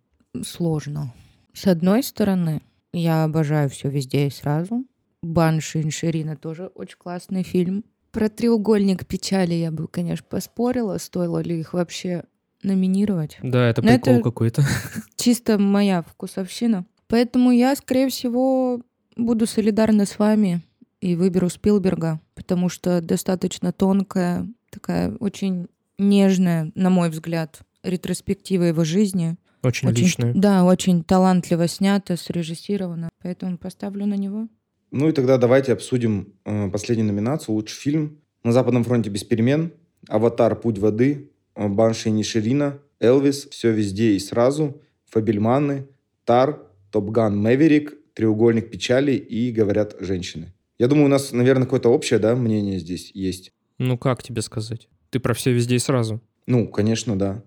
Сложно. 0.42 1.12
С 1.53 1.66
одной 1.66 2.03
стороны, 2.03 2.62
я 2.92 3.24
обожаю 3.24 3.68
все 3.68 3.88
везде 3.88 4.29
и 4.29 4.31
сразу. 4.31 4.85
Банши 5.22 5.83
Инширина 5.83 6.37
тоже 6.37 6.66
очень 6.74 6.96
классный 6.96 7.42
фильм. 7.42 7.85
Про 8.12 8.29
треугольник 8.29 9.07
печали 9.07 9.55
я 9.55 9.70
бы, 9.70 9.87
конечно, 9.87 10.26
поспорила, 10.29 10.98
стоило 10.98 11.42
ли 11.42 11.61
их 11.61 11.74
вообще 11.74 12.24
номинировать. 12.62 13.38
Да, 13.42 13.68
это 13.68 13.83
прикол 13.83 14.14
это 14.14 14.23
какой-то. 14.23 14.62
Чисто 15.16 15.59
моя 15.59 16.03
вкусовщина. 16.03 16.87
Поэтому 17.09 17.51
я, 17.51 17.75
скорее 17.75 18.09
всего, 18.09 18.81
буду 19.16 19.46
солидарна 19.46 20.07
с 20.07 20.18
вами 20.18 20.62
и 21.01 21.16
выберу 21.16 21.49
Спилберга, 21.49 22.20
потому 22.35 22.68
что 22.68 23.01
достаточно 23.01 23.73
тонкая, 23.73 24.46
такая 24.70 25.14
очень 25.16 25.66
нежная, 25.99 26.70
на 26.75 26.90
мой 26.90 27.11
взгляд, 27.11 27.61
ретроспектива 27.83 28.64
его 28.64 28.85
жизни. 28.85 29.37
Очень, 29.62 29.88
очень 29.88 30.05
личная. 30.05 30.35
Да, 30.35 30.64
очень 30.64 31.03
талантливо 31.05 31.68
снято, 31.68 32.16
срежиссировано. 32.16 33.11
Поэтому 33.23 33.59
поставлю 33.59 34.07
на 34.07 34.14
него. 34.14 34.49
Ну 34.90 35.09
и 35.09 35.12
тогда 35.12 35.38
давайте 35.38 35.73
обсудим 35.73 36.35
э, 36.44 36.70
последнюю 36.70 37.07
номинацию. 37.09 37.55
Лучший 37.55 37.77
фильм. 37.77 38.18
«На 38.42 38.53
Западном 38.53 38.85
фронте 38.85 39.11
без 39.11 39.23
перемен», 39.23 39.73
«Аватар. 40.09 40.57
Путь 40.57 40.79
воды», 40.79 41.29
«Банши 41.68 42.09
и 42.09 42.12
Ниширина», 42.12 42.79
«Элвис», 43.01 43.46
«Все 43.51 43.73
везде 43.73 44.12
и 44.12 44.18
сразу», 44.18 44.81
«Фабельманы», 45.07 45.87
«Тар», 46.25 46.62
«Топган 46.90 47.37
Мэверик», 47.37 47.96
«Треугольник 48.14 48.70
печали» 48.70 49.12
и 49.12 49.53
«Говорят 49.53 49.96
женщины». 50.01 50.53
Я 50.79 50.88
думаю, 50.88 51.07
у 51.07 51.09
нас, 51.09 51.33
наверное, 51.33 51.64
какое-то 51.64 51.90
общее 51.90 52.18
да, 52.18 52.35
мнение 52.35 52.79
здесь 52.79 53.11
есть. 53.12 53.53
Ну, 53.77 53.99
как 53.99 54.23
тебе 54.23 54.40
сказать? 54.40 54.88
Ты 55.11 55.20
про 55.20 55.35
все 55.35 55.53
везде 55.53 55.77
и 55.77 55.79
сразу. 55.79 56.23
Ну, 56.46 56.68
конечно, 56.68 57.18
да. 57.18 57.42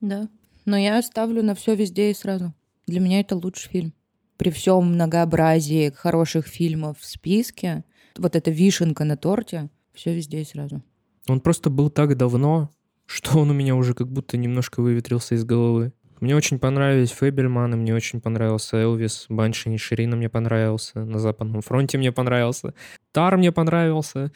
Да. 0.00 0.28
Но 0.64 0.78
я 0.78 1.02
ставлю 1.02 1.42
на 1.42 1.54
все 1.54 1.74
везде 1.74 2.10
и 2.10 2.14
сразу. 2.14 2.54
Для 2.86 3.00
меня 3.00 3.20
это 3.20 3.36
лучший 3.36 3.68
фильм. 3.68 3.92
При 4.38 4.50
всем 4.50 4.94
многообразии 4.94 5.90
хороших 5.90 6.46
фильмов 6.46 6.98
в 6.98 7.04
списке, 7.04 7.84
вот 8.16 8.34
эта 8.34 8.50
вишенка 8.50 9.04
на 9.04 9.18
торте, 9.18 9.68
все 9.92 10.14
везде 10.14 10.40
и 10.40 10.46
сразу. 10.46 10.82
Он 11.28 11.40
просто 11.40 11.68
был 11.68 11.90
так 11.90 12.16
давно, 12.16 12.70
что 13.10 13.40
он 13.40 13.50
у 13.50 13.54
меня 13.54 13.74
уже 13.74 13.92
как 13.92 14.06
будто 14.06 14.36
немножко 14.36 14.80
выветрился 14.80 15.34
из 15.34 15.44
головы. 15.44 15.92
Мне 16.20 16.36
очень 16.36 16.60
понравились 16.60 17.10
Фейбельманы, 17.10 17.76
мне 17.76 17.92
очень 17.92 18.20
понравился 18.20 18.76
Элвис, 18.76 19.26
Банши 19.28 19.74
и 19.74 19.78
Ширина 19.78 20.16
мне 20.16 20.28
понравился, 20.28 21.04
на 21.04 21.18
Западном 21.18 21.60
фронте 21.60 21.98
мне 21.98 22.12
понравился, 22.12 22.72
Тар 23.10 23.36
мне 23.36 23.50
понравился. 23.50 24.30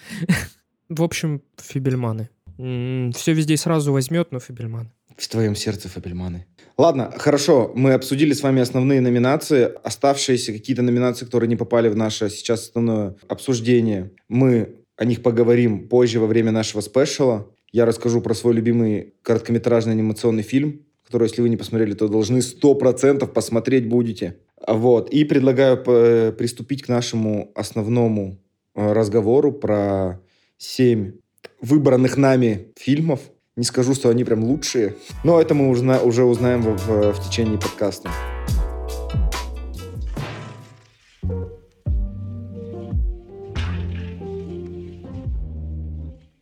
В 0.89 1.03
общем, 1.03 1.43
Фибельманы. 1.63 2.31
Все 2.57 3.33
везде 3.33 3.57
сразу 3.57 3.93
возьмет, 3.93 4.33
но 4.33 4.41
Фабельман. 4.41 4.91
В 5.17 5.29
твоем 5.29 5.55
сердце 5.55 5.89
Фабельманы. 5.89 6.47
Ладно, 6.77 7.13
хорошо, 7.17 7.71
мы 7.77 7.93
обсудили 7.93 8.33
с 8.33 8.43
вами 8.43 8.61
основные 8.61 9.01
номинации. 9.01 9.71
Оставшиеся 9.85 10.53
какие-то 10.53 10.83
номинации, 10.83 11.27
которые 11.27 11.49
не 11.49 11.57
попали 11.57 11.89
в 11.89 11.97
наше 11.97 12.29
сейчас 12.29 12.69
основное 12.69 13.15
обсуждение, 13.29 14.11
мы 14.29 14.75
о 14.97 15.05
них 15.05 15.23
поговорим 15.23 15.89
позже 15.89 16.19
во 16.19 16.27
время 16.27 16.51
нашего 16.51 16.81
спешала. 16.81 17.49
Я 17.75 17.87
расскажу 17.87 18.21
про 18.21 18.35
свой 18.35 18.55
любимый 18.55 19.15
короткометражный 19.23 19.95
анимационный 19.95 20.45
фильм, 20.45 20.83
который, 21.05 21.25
если 21.25 21.43
вы 21.43 21.49
не 21.49 21.57
посмотрели, 21.57 21.95
то 21.95 22.07
должны 22.07 22.39
100% 22.39 23.27
посмотреть 23.27 23.89
будете. 23.89 24.37
Вот. 24.65 25.11
И 25.11 25.25
предлагаю 25.25 25.83
приступить 26.37 26.85
к 26.85 26.89
нашему 26.89 27.51
основному 27.57 28.39
э, 28.77 28.93
разговору 28.93 29.51
про 29.51 30.21
семь 30.57 31.15
выбранных 31.61 32.17
нами 32.17 32.69
фильмов. 32.77 33.19
Не 33.57 33.65
скажу, 33.65 33.95
что 33.95 34.09
они 34.09 34.23
прям 34.23 34.45
лучшие, 34.45 34.95
но 35.25 35.41
это 35.41 35.55
мы 35.55 35.69
уже, 35.69 35.99
уже 35.99 36.23
узнаем 36.23 36.63
в, 36.63 36.77
в, 36.77 37.13
в 37.15 37.29
течение 37.29 37.59
подкаста. 37.59 38.09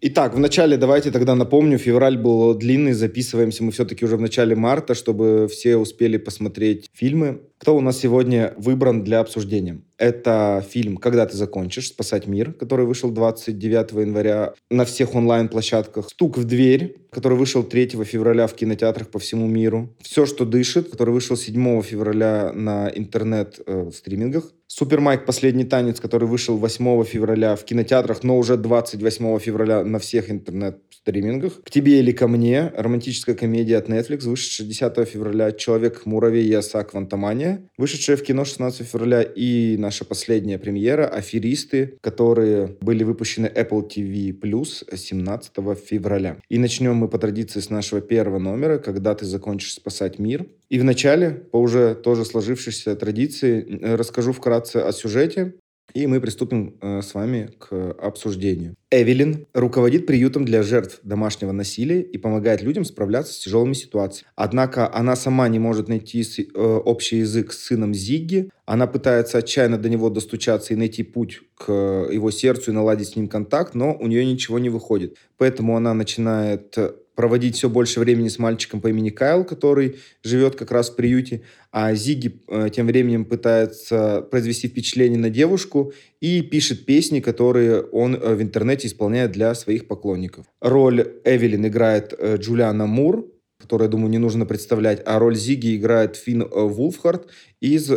Итак, 0.05 0.35
в 0.35 0.39
начале 0.41 0.77
давайте 0.77 1.13
тогда 1.13 1.37
напомню, 1.37 1.79
февраль 1.79 2.19
был 2.19 2.55
длинный, 2.55 2.93
записываемся 2.93 3.63
мы 3.63 3.71
все-таки 3.71 4.05
уже 4.05 4.17
в 4.17 4.21
начале 4.21 4.57
марта, 4.57 4.95
чтобы 4.95 5.47
все 5.49 5.77
успели 5.77 6.17
посмотреть 6.17 6.91
фильмы. 6.93 7.43
Кто 7.59 7.77
у 7.77 7.81
нас 7.81 8.01
сегодня 8.01 8.53
выбран 8.57 9.05
для 9.05 9.21
обсуждения? 9.21 9.83
Это 9.99 10.67
фильм 10.69 10.97
«Когда 10.97 11.25
ты 11.27 11.37
закончишь. 11.37 11.87
Спасать 11.87 12.27
мир», 12.27 12.53
который 12.53 12.85
вышел 12.85 13.13
29 13.13 13.93
января 13.93 14.55
на 14.69 14.85
всех 14.85 15.15
онлайн-площадках. 15.15 16.09
«Стук 16.11 16.37
в 16.37 16.43
дверь», 16.43 16.97
который 17.13 17.39
вышел 17.39 17.63
3 17.63 17.91
февраля 18.05 18.49
в 18.49 18.55
кинотеатрах 18.55 19.09
по 19.09 19.21
всему 19.21 19.47
миру. 19.47 19.95
«Все, 20.01 20.27
что 20.27 20.45
дышит», 20.45 20.91
который 20.91 21.15
вышел 21.15 21.37
7 21.37 21.83
февраля 21.83 22.51
на 22.53 22.91
интернет-стримингах. 22.93 24.53
Э, 24.73 24.83
Супер 24.83 25.01
Майк 25.01 25.27
«Последний 25.27 25.65
танец», 25.65 26.01
который 26.01 26.29
вышел 26.29 26.57
8 26.57 27.05
февраля 27.05 27.57
в 27.57 27.65
кинотеатрах, 27.65 28.23
но 28.23 28.39
уже 28.39 28.57
28 28.57 29.39
февраля 29.39 29.85
на 29.85 29.99
всех 29.99 30.31
интернет-стримингах. 30.31 31.63
«К 31.63 31.71
тебе 31.71 31.99
или 31.99 32.13
ко 32.13 32.27
мне» 32.29 32.73
романтическая 32.77 33.35
комедия 33.35 33.77
от 33.79 33.89
Netflix, 33.89 34.29
вышедшая 34.29 34.67
10 34.67 35.09
февраля. 35.09 35.53
«Человек-муравей» 35.53 36.47
и 36.47 36.55
«Оса 36.55 36.83
Квантомания», 36.85 37.69
вышедшая 37.79 38.17
в 38.17 38.23
кино 38.23 38.45
16 38.45 38.87
февраля. 38.87 39.23
И 39.23 39.77
наша 39.79 40.05
последняя 40.05 40.59
премьера 40.59 41.07
«Аферисты», 41.07 41.99
которые 42.01 42.77
были 42.81 43.05
выпущены 43.05 43.47
Apple 43.47 43.89
TV 43.89 44.33
Plus 44.33 44.85
17 44.97 45.53
февраля. 45.85 46.39
И 46.49 46.59
начнем 46.59 46.97
мы 46.97 47.09
по 47.09 47.19
традиции 47.19 47.61
с 47.61 47.71
нашего 47.71 48.01
первого 48.01 48.39
номера 48.39 48.79
«Когда 48.79 49.15
ты 49.15 49.27
закончишь 49.27 49.75
спасать 49.75 50.19
мир». 50.19 50.47
И 50.73 50.79
вначале, 50.79 51.31
по 51.31 51.59
уже 51.59 51.95
тоже 51.95 52.25
сложившейся 52.25 52.97
традиции, 52.97 53.79
расскажу 53.83 54.33
вкратце 54.33 54.79
о 54.79 54.91
сюжете, 54.93 55.53
и 55.93 56.07
мы 56.07 56.19
приступим 56.19 56.79
э, 56.81 57.03
с 57.03 57.13
вами 57.13 57.51
к 57.59 57.91
обсуждению. 58.01 58.75
Эвелин 58.91 59.47
руководит 59.53 60.07
приютом 60.07 60.47
для 60.47 60.63
жертв 60.63 61.01
домашнего 61.03 61.53
насилия 61.53 62.01
и 62.01 62.17
помогает 62.17 62.63
людям 62.63 62.87
справляться 62.87 63.35
с 63.35 63.39
тяжелыми 63.41 63.75
ситуациями. 63.75 64.31
Однако 64.35 64.91
она 64.91 65.15
сама 65.15 65.47
не 65.49 65.59
может 65.59 65.89
найти 65.89 66.23
э, 66.23 66.59
общий 66.59 67.19
язык 67.19 67.53
с 67.53 67.59
сыном 67.65 67.93
Зигги. 67.93 68.49
Она 68.65 68.87
пытается 68.87 69.37
отчаянно 69.37 69.77
до 69.77 69.91
него 69.91 70.09
достучаться 70.09 70.73
и 70.73 70.77
найти 70.77 71.03
путь 71.03 71.43
к 71.55 71.71
его 71.71 72.31
сердцу 72.31 72.71
и 72.71 72.75
наладить 72.75 73.09
с 73.09 73.17
ним 73.17 73.29
контакт, 73.29 73.75
но 73.75 73.95
у 73.95 74.07
нее 74.07 74.25
ничего 74.25 74.59
не 74.59 74.71
выходит. 74.71 75.19
Поэтому 75.37 75.77
она 75.77 75.93
начинает 75.93 76.79
проводить 77.15 77.57
все 77.57 77.69
больше 77.69 78.01
времени 78.01 78.29
с 78.29 78.39
мальчиком 78.39 78.81
по 78.81 78.89
имени 78.89 79.11
Кайл, 79.11 79.45
который 79.45 79.97
живет 80.23 80.57
как 80.57 80.71
раз 80.71 80.91
в 80.91 80.97
приюте, 80.97 81.43
а 81.71 81.95
Зиги 81.95 82.41
э, 82.49 82.69
тем 82.73 82.87
временем 82.87 83.25
пытается 83.25 84.23
произвести 84.31 84.69
впечатление 84.69 85.19
на 85.19 85.31
девушку 85.31 85.93
и 86.21 86.43
пишет 86.43 86.87
песни, 86.87 87.21
которые 87.21 87.83
он 87.83 88.15
э, 88.15 88.35
в 88.35 88.43
интернете 88.43 88.89
исполняет 88.89 89.33
для 89.33 89.55
своих 89.55 89.87
поклонников. 89.87 90.47
Роль 90.61 91.13
Эвелин 91.25 91.67
играет 91.67 92.15
э, 92.19 92.37
Джулиана 92.37 92.87
Мур, 92.87 93.27
которую, 93.59 93.87
я 93.87 93.91
думаю, 93.91 94.11
не 94.11 94.19
нужно 94.19 94.47
представлять, 94.47 95.03
а 95.05 95.19
роль 95.19 95.37
Зиги 95.37 95.77
играет 95.77 96.17
Финн 96.17 96.49
Вулфхард 96.49 97.29
из 97.61 97.91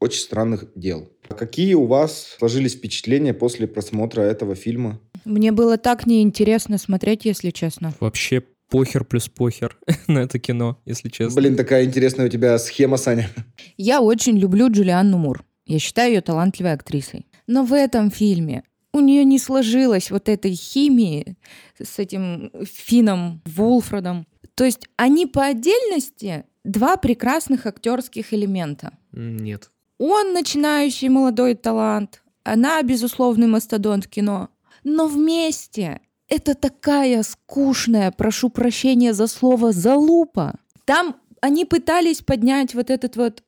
«Очень 0.00 0.20
странных 0.20 0.66
дел». 0.76 1.08
Какие 1.28 1.74
у 1.74 1.86
вас 1.86 2.36
сложились 2.38 2.74
впечатления 2.74 3.34
после 3.34 3.66
просмотра 3.66 4.22
этого 4.22 4.54
фильма? 4.54 5.00
Мне 5.24 5.52
было 5.52 5.78
так 5.78 6.06
неинтересно 6.06 6.78
смотреть, 6.78 7.24
если 7.24 7.50
честно. 7.50 7.94
Вообще 8.00 8.42
похер 8.68 9.04
плюс 9.04 9.28
похер 9.28 9.78
на 10.06 10.20
это 10.20 10.38
кино, 10.38 10.80
если 10.84 11.08
честно. 11.08 11.40
Блин, 11.40 11.56
такая 11.56 11.84
интересная 11.84 12.26
у 12.26 12.28
тебя 12.28 12.58
схема, 12.58 12.96
Саня. 12.96 13.30
Я 13.76 14.00
очень 14.00 14.36
люблю 14.38 14.70
Джулианну 14.70 15.18
Мур. 15.18 15.44
Я 15.66 15.78
считаю 15.78 16.14
ее 16.14 16.20
талантливой 16.20 16.72
актрисой. 16.72 17.26
Но 17.46 17.64
в 17.64 17.72
этом 17.72 18.10
фильме 18.10 18.64
у 18.92 19.00
нее 19.00 19.24
не 19.24 19.38
сложилось 19.38 20.10
вот 20.10 20.28
этой 20.28 20.52
химии 20.52 21.36
с 21.82 21.98
этим 21.98 22.50
Фином 22.64 23.42
Вулфредом. 23.44 24.26
То 24.54 24.64
есть 24.64 24.88
они 24.96 25.26
по 25.26 25.44
отдельности 25.44 26.44
два 26.64 26.96
прекрасных 26.96 27.66
актерских 27.66 28.32
элемента. 28.32 28.92
Нет. 29.12 29.70
Он 29.98 30.32
начинающий 30.32 31.08
молодой 31.08 31.54
талант, 31.54 32.22
она 32.44 32.82
безусловный 32.82 33.46
мастодонт 33.46 34.06
кино. 34.06 34.50
Но 34.84 35.06
вместе 35.06 36.00
это 36.28 36.54
такая 36.54 37.22
скучная, 37.22 38.10
прошу 38.10 38.50
прощения 38.50 39.12
за 39.12 39.26
слово, 39.26 39.72
залупа. 39.72 40.54
Там 40.84 41.16
они 41.40 41.64
пытались 41.64 42.22
поднять 42.22 42.74
вот 42.74 42.90
этот 42.90 43.16
вот 43.16 43.42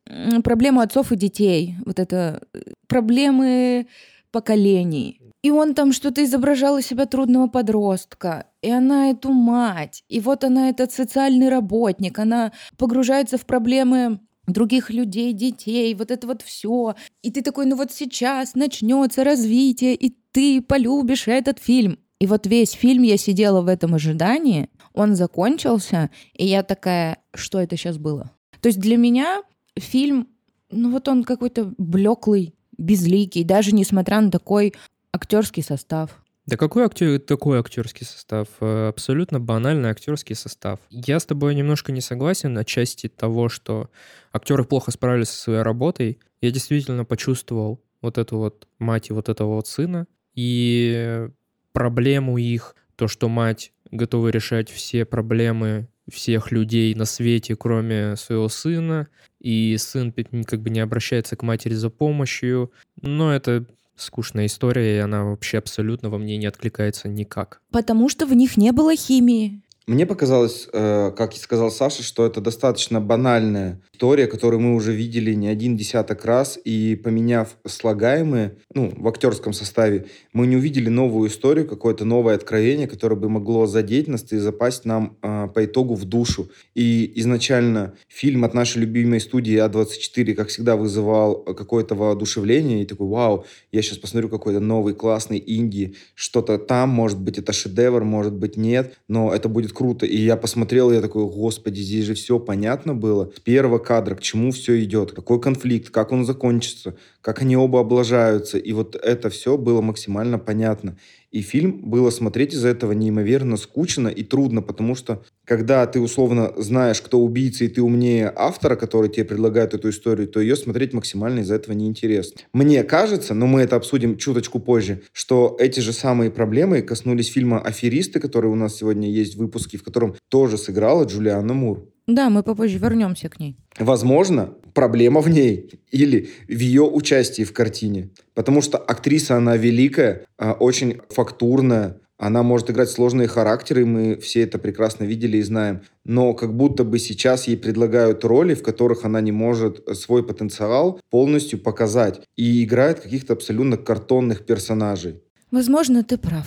проблему 0.45 0.81
отцов 0.81 1.13
и 1.13 1.17
детей, 1.17 1.77
вот 1.87 1.99
это 1.99 2.43
э, 2.53 2.61
проблемы 2.89 3.87
поколений. 4.31 5.21
И 5.43 5.51
он 5.51 5.75
там 5.75 5.93
что-то 5.93 6.23
изображал 6.25 6.77
из 6.77 6.87
себя 6.87 7.07
трудного 7.07 7.47
подростка, 7.47 8.47
и 8.63 8.71
она 8.71 9.11
эту 9.11 9.33
мать, 9.33 10.03
и 10.09 10.21
вот 10.21 10.45
она 10.45 10.69
этот 10.69 10.93
социальный 10.93 11.49
работник, 11.49 12.19
она 12.19 12.53
погружается 12.77 13.39
в 13.39 13.47
проблемы 13.47 14.19
других 14.47 14.91
людей, 14.91 15.33
детей, 15.33 15.95
вот 15.95 16.11
это 16.11 16.27
вот 16.27 16.43
все. 16.43 16.95
И 17.23 17.31
ты 17.31 17.43
такой, 17.43 17.67
ну 17.67 17.77
вот 17.77 17.93
сейчас 17.93 18.55
начнется 18.55 19.25
развитие, 19.25 19.95
и 19.95 20.17
ты 20.33 20.63
полюбишь 20.63 21.29
этот 21.29 21.59
фильм. 21.59 21.99
И 22.19 22.27
вот 22.27 22.47
весь 22.47 22.73
фильм 22.73 23.03
я 23.03 23.17
сидела 23.17 23.61
в 23.61 23.69
этом 23.69 23.95
ожидании, 23.95 24.71
он 24.95 25.15
закончился, 25.17 26.11
и 26.35 26.47
я 26.47 26.63
такая, 26.63 27.19
что 27.35 27.61
это 27.61 27.77
сейчас 27.77 27.99
было? 27.99 28.31
То 28.61 28.69
есть 28.69 28.81
для 28.81 28.97
меня 28.97 29.43
фильм, 29.77 30.29
ну 30.71 30.91
вот 30.91 31.09
он 31.09 31.25
какой-то 31.25 31.75
блеклый, 31.77 32.55
безликий, 32.79 33.45
даже 33.45 33.73
несмотря 33.75 34.21
на 34.21 34.31
такой 34.31 34.75
актерский 35.13 35.63
состав. 35.63 36.23
Да 36.47 36.57
какой 36.57 36.85
актер, 36.85 37.19
такой 37.19 37.59
актерский 37.59 38.07
состав? 38.07 38.47
Э, 38.61 38.89
абсолютно 38.89 39.41
банальный 39.41 39.91
актерский 39.91 40.37
состав. 40.37 40.79
Я 40.91 41.19
с 41.19 41.27
тобой 41.27 41.57
немножко 41.57 41.91
не 41.91 42.01
согласен 42.01 42.53
на 42.53 42.65
части 42.65 43.09
того, 43.09 43.49
что 43.49 43.91
актеры 44.33 44.65
плохо 44.65 44.93
справились 44.93 45.29
со 45.29 45.43
своей 45.43 45.63
работой. 45.63 46.21
Я 46.41 46.53
действительно 46.53 47.05
почувствовал 47.05 47.83
вот 48.01 48.17
эту 48.17 48.39
вот 48.39 48.69
мать 48.79 49.11
и 49.11 49.13
вот 49.13 49.29
этого 49.29 49.55
вот 49.55 49.67
сына. 49.67 50.07
И 50.35 51.29
проблему 51.73 52.39
их, 52.39 52.77
то, 52.95 53.09
что 53.09 53.29
мать 53.29 53.73
готова 53.91 54.29
решать 54.29 54.71
все 54.71 55.05
проблемы 55.05 55.89
всех 56.09 56.53
людей 56.53 56.95
на 56.95 57.07
свете, 57.07 57.57
кроме 57.57 58.15
своего 58.15 58.49
сына, 58.49 59.09
и 59.41 59.77
сын 59.77 60.15
как 60.45 60.61
бы 60.61 60.71
не 60.71 60.79
обращается 60.79 61.35
к 61.35 61.43
матери 61.43 61.75
за 61.75 61.91
помощью. 61.91 62.71
Но 63.01 63.35
это 63.35 63.67
скучная 63.97 64.47
история, 64.47 64.97
и 64.97 65.01
она 65.01 65.25
вообще 65.25 65.59
абсолютно 65.59 66.11
во 66.11 66.19
мне 66.19 66.37
не 66.37 66.47
откликается 66.47 67.09
никак. 67.09 67.61
Потому 67.71 68.09
что 68.09 68.27
в 68.27 68.33
них 68.33 68.57
не 68.57 68.73
было 68.73 68.95
химии. 68.95 69.63
Мне 69.89 70.05
показалось, 70.05 70.69
э, 70.73 71.13
как 71.17 71.35
и 71.35 71.39
сказал 71.39 71.71
Саша, 71.71 72.03
что 72.03 72.27
это 72.27 72.41
достаточно 72.41 73.01
банальная 73.01 73.81
история, 73.93 74.27
которую 74.27 74.61
мы 74.61 74.75
уже 74.75 74.93
видели 74.93 75.33
не 75.33 75.47
один 75.47 75.77
десяток 75.77 76.25
раз, 76.25 76.59
и 76.65 76.97
поменяв 76.97 77.57
слагаемые, 77.65 78.57
ну, 78.75 78.93
в 78.97 79.07
актерском 79.07 79.53
составе, 79.53 80.07
мы 80.33 80.49
не 80.49 80.57
увидели 80.57 80.89
новую 80.89 81.31
историю, 81.31 81.69
какое-то 81.69 82.05
новое 82.05 82.35
откровение, 82.35 82.89
которое 82.89 83.15
бы 83.15 83.29
могло 83.29 83.67
задеть 83.67 84.09
нас 84.09 84.27
и 84.33 84.39
запасть 84.39 84.87
нам 84.87 85.19
э, 85.23 85.47
по 85.55 85.65
итогу 85.65 85.95
в 85.95 86.05
душу. 86.05 86.51
И 86.75 87.13
изначально 87.21 87.95
фильм 88.09 88.45
от 88.45 88.55
нашей 88.55 88.79
любимой 88.79 89.21
студии 89.21 89.65
А24, 89.65 90.35
как 90.35 90.49
всегда, 90.49 90.75
вызывал 90.75 91.45
какое-то 91.45 91.95
воодушевление, 91.95 92.83
и 92.83 92.87
такой, 92.87 93.07
вау, 93.07 93.45
я 93.71 93.83
сейчас 93.83 93.99
посмотрю 93.99 94.31
какой-то 94.31 94.59
новый 94.59 94.95
классный 94.95 95.41
инди, 95.47 95.95
что-то 96.17 96.59
там, 96.59 96.89
может 96.89 97.21
быть, 97.21 97.39
это 97.39 97.53
шедевр, 97.53 98.03
может 98.03 98.33
быть, 98.33 98.57
нет, 98.57 98.99
но 99.07 99.33
это 99.33 99.49
будет 99.49 99.76
круто. 99.77 100.07
И 100.07 100.17
я 100.17 100.37
посмотрел, 100.37 100.91
и 100.91 100.95
я 100.95 101.03
такой, 101.03 101.27
господи, 101.27 101.81
здесь 101.81 102.07
же 102.07 102.15
все 102.15 102.39
понятно 102.39 102.95
было. 102.95 103.31
С 103.37 103.41
первого 103.41 103.79
кадра, 103.79 104.15
к 104.15 104.23
чему 104.23 104.51
все 104.51 104.83
идет, 104.83 105.13
какой 105.13 105.41
конфликт, 105.41 105.91
как 105.91 106.13
он 106.13 106.25
закончится, 106.25 106.97
как 107.21 107.43
они 107.43 107.57
оба 107.57 107.81
облажаются. 107.81 108.59
И 108.59 108.73
вот 108.73 108.97
это 108.97 109.29
все 109.29 109.59
было 109.59 109.83
максимально 109.83 110.39
понятно. 110.39 110.97
И 111.37 111.43
фильм 111.43 111.83
было 111.83 112.09
смотреть 112.09 112.55
из-за 112.55 112.69
этого 112.69 112.93
неимоверно 112.93 113.59
скучно 113.59 114.09
и 114.09 114.25
трудно, 114.25 114.63
потому 114.63 114.95
что 114.95 115.23
когда 115.45 115.87
ты 115.87 116.01
условно 116.01 116.55
знаешь, 116.57 117.03
кто 117.03 117.21
убийца, 117.21 117.67
и 117.67 117.69
ты 117.69 117.83
умнее 117.83 118.33
автора, 118.35 118.75
который 118.75 119.11
тебе 119.11 119.27
предлагает 119.27 119.75
эту 119.75 119.91
историю, 119.91 120.29
то 120.29 120.41
ее 120.41 120.57
смотреть 120.57 120.95
максимально 120.95 121.41
из-за 121.41 121.57
этого 121.57 121.75
неинтересно. 121.75 122.41
Мне 122.55 122.83
кажется, 122.85 123.35
но 123.35 123.47
мы 123.47 123.61
это 123.61 123.77
обсудим 123.77 124.17
чуточку 124.17 124.61
позже, 124.61 125.03
что 125.13 125.59
эти 125.61 125.81
же 125.81 125.93
самые 125.93 126.31
проблемы 126.31 126.81
коснулись 126.81 127.31
фильма 127.31 127.61
«Аферисты», 127.61 128.19
который 128.19 128.51
у 128.51 128.55
нас 128.55 128.75
сегодня 128.75 129.11
есть 129.11 129.35
в 129.35 129.39
выпуске, 129.39 129.77
в 129.77 129.85
котором 129.85 130.15
тоже 130.31 130.57
сыграла 130.57 131.05
Джулиана 131.05 131.53
Мур. 131.53 131.87
Да, 132.07 132.31
мы 132.31 132.43
попозже 132.43 132.79
вернемся 132.79 133.29
к 133.29 133.41
ней. 133.41 133.57
Возможно, 133.79 134.55
проблема 134.75 135.21
в 135.21 135.29
ней 135.29 135.81
или 135.91 136.29
в 136.47 136.59
ее 136.59 136.83
участии 136.83 137.43
в 137.43 137.53
картине. 137.53 138.11
Потому 138.35 138.63
что 138.63 138.79
актриса, 138.79 139.37
она 139.37 139.57
великая, 139.57 140.25
а, 140.39 140.53
очень 140.53 141.01
фактурная, 141.11 142.01
она 142.19 142.43
может 142.43 142.71
играть 142.71 142.89
сложные 142.89 143.29
характеры, 143.29 143.85
мы 143.85 144.17
все 144.17 144.43
это 144.43 144.59
прекрасно 144.59 145.05
видели 145.05 145.37
и 145.39 145.43
знаем. 145.43 145.83
Но 146.05 146.33
как 146.33 146.55
будто 146.55 146.85
бы 146.85 146.99
сейчас 146.99 147.47
ей 147.49 147.57
предлагают 147.57 148.25
роли, 148.25 148.55
в 148.55 148.63
которых 148.63 149.05
она 149.05 149.21
не 149.21 149.33
может 149.33 149.85
свой 149.99 150.27
потенциал 150.27 151.01
полностью 151.11 151.59
показать. 151.59 152.21
И 152.37 152.65
играет 152.65 153.01
каких-то 153.01 153.35
абсолютно 153.35 153.77
картонных 153.77 154.47
персонажей. 154.47 155.21
Возможно, 155.51 156.05
ты 156.05 156.17
прав. 156.17 156.47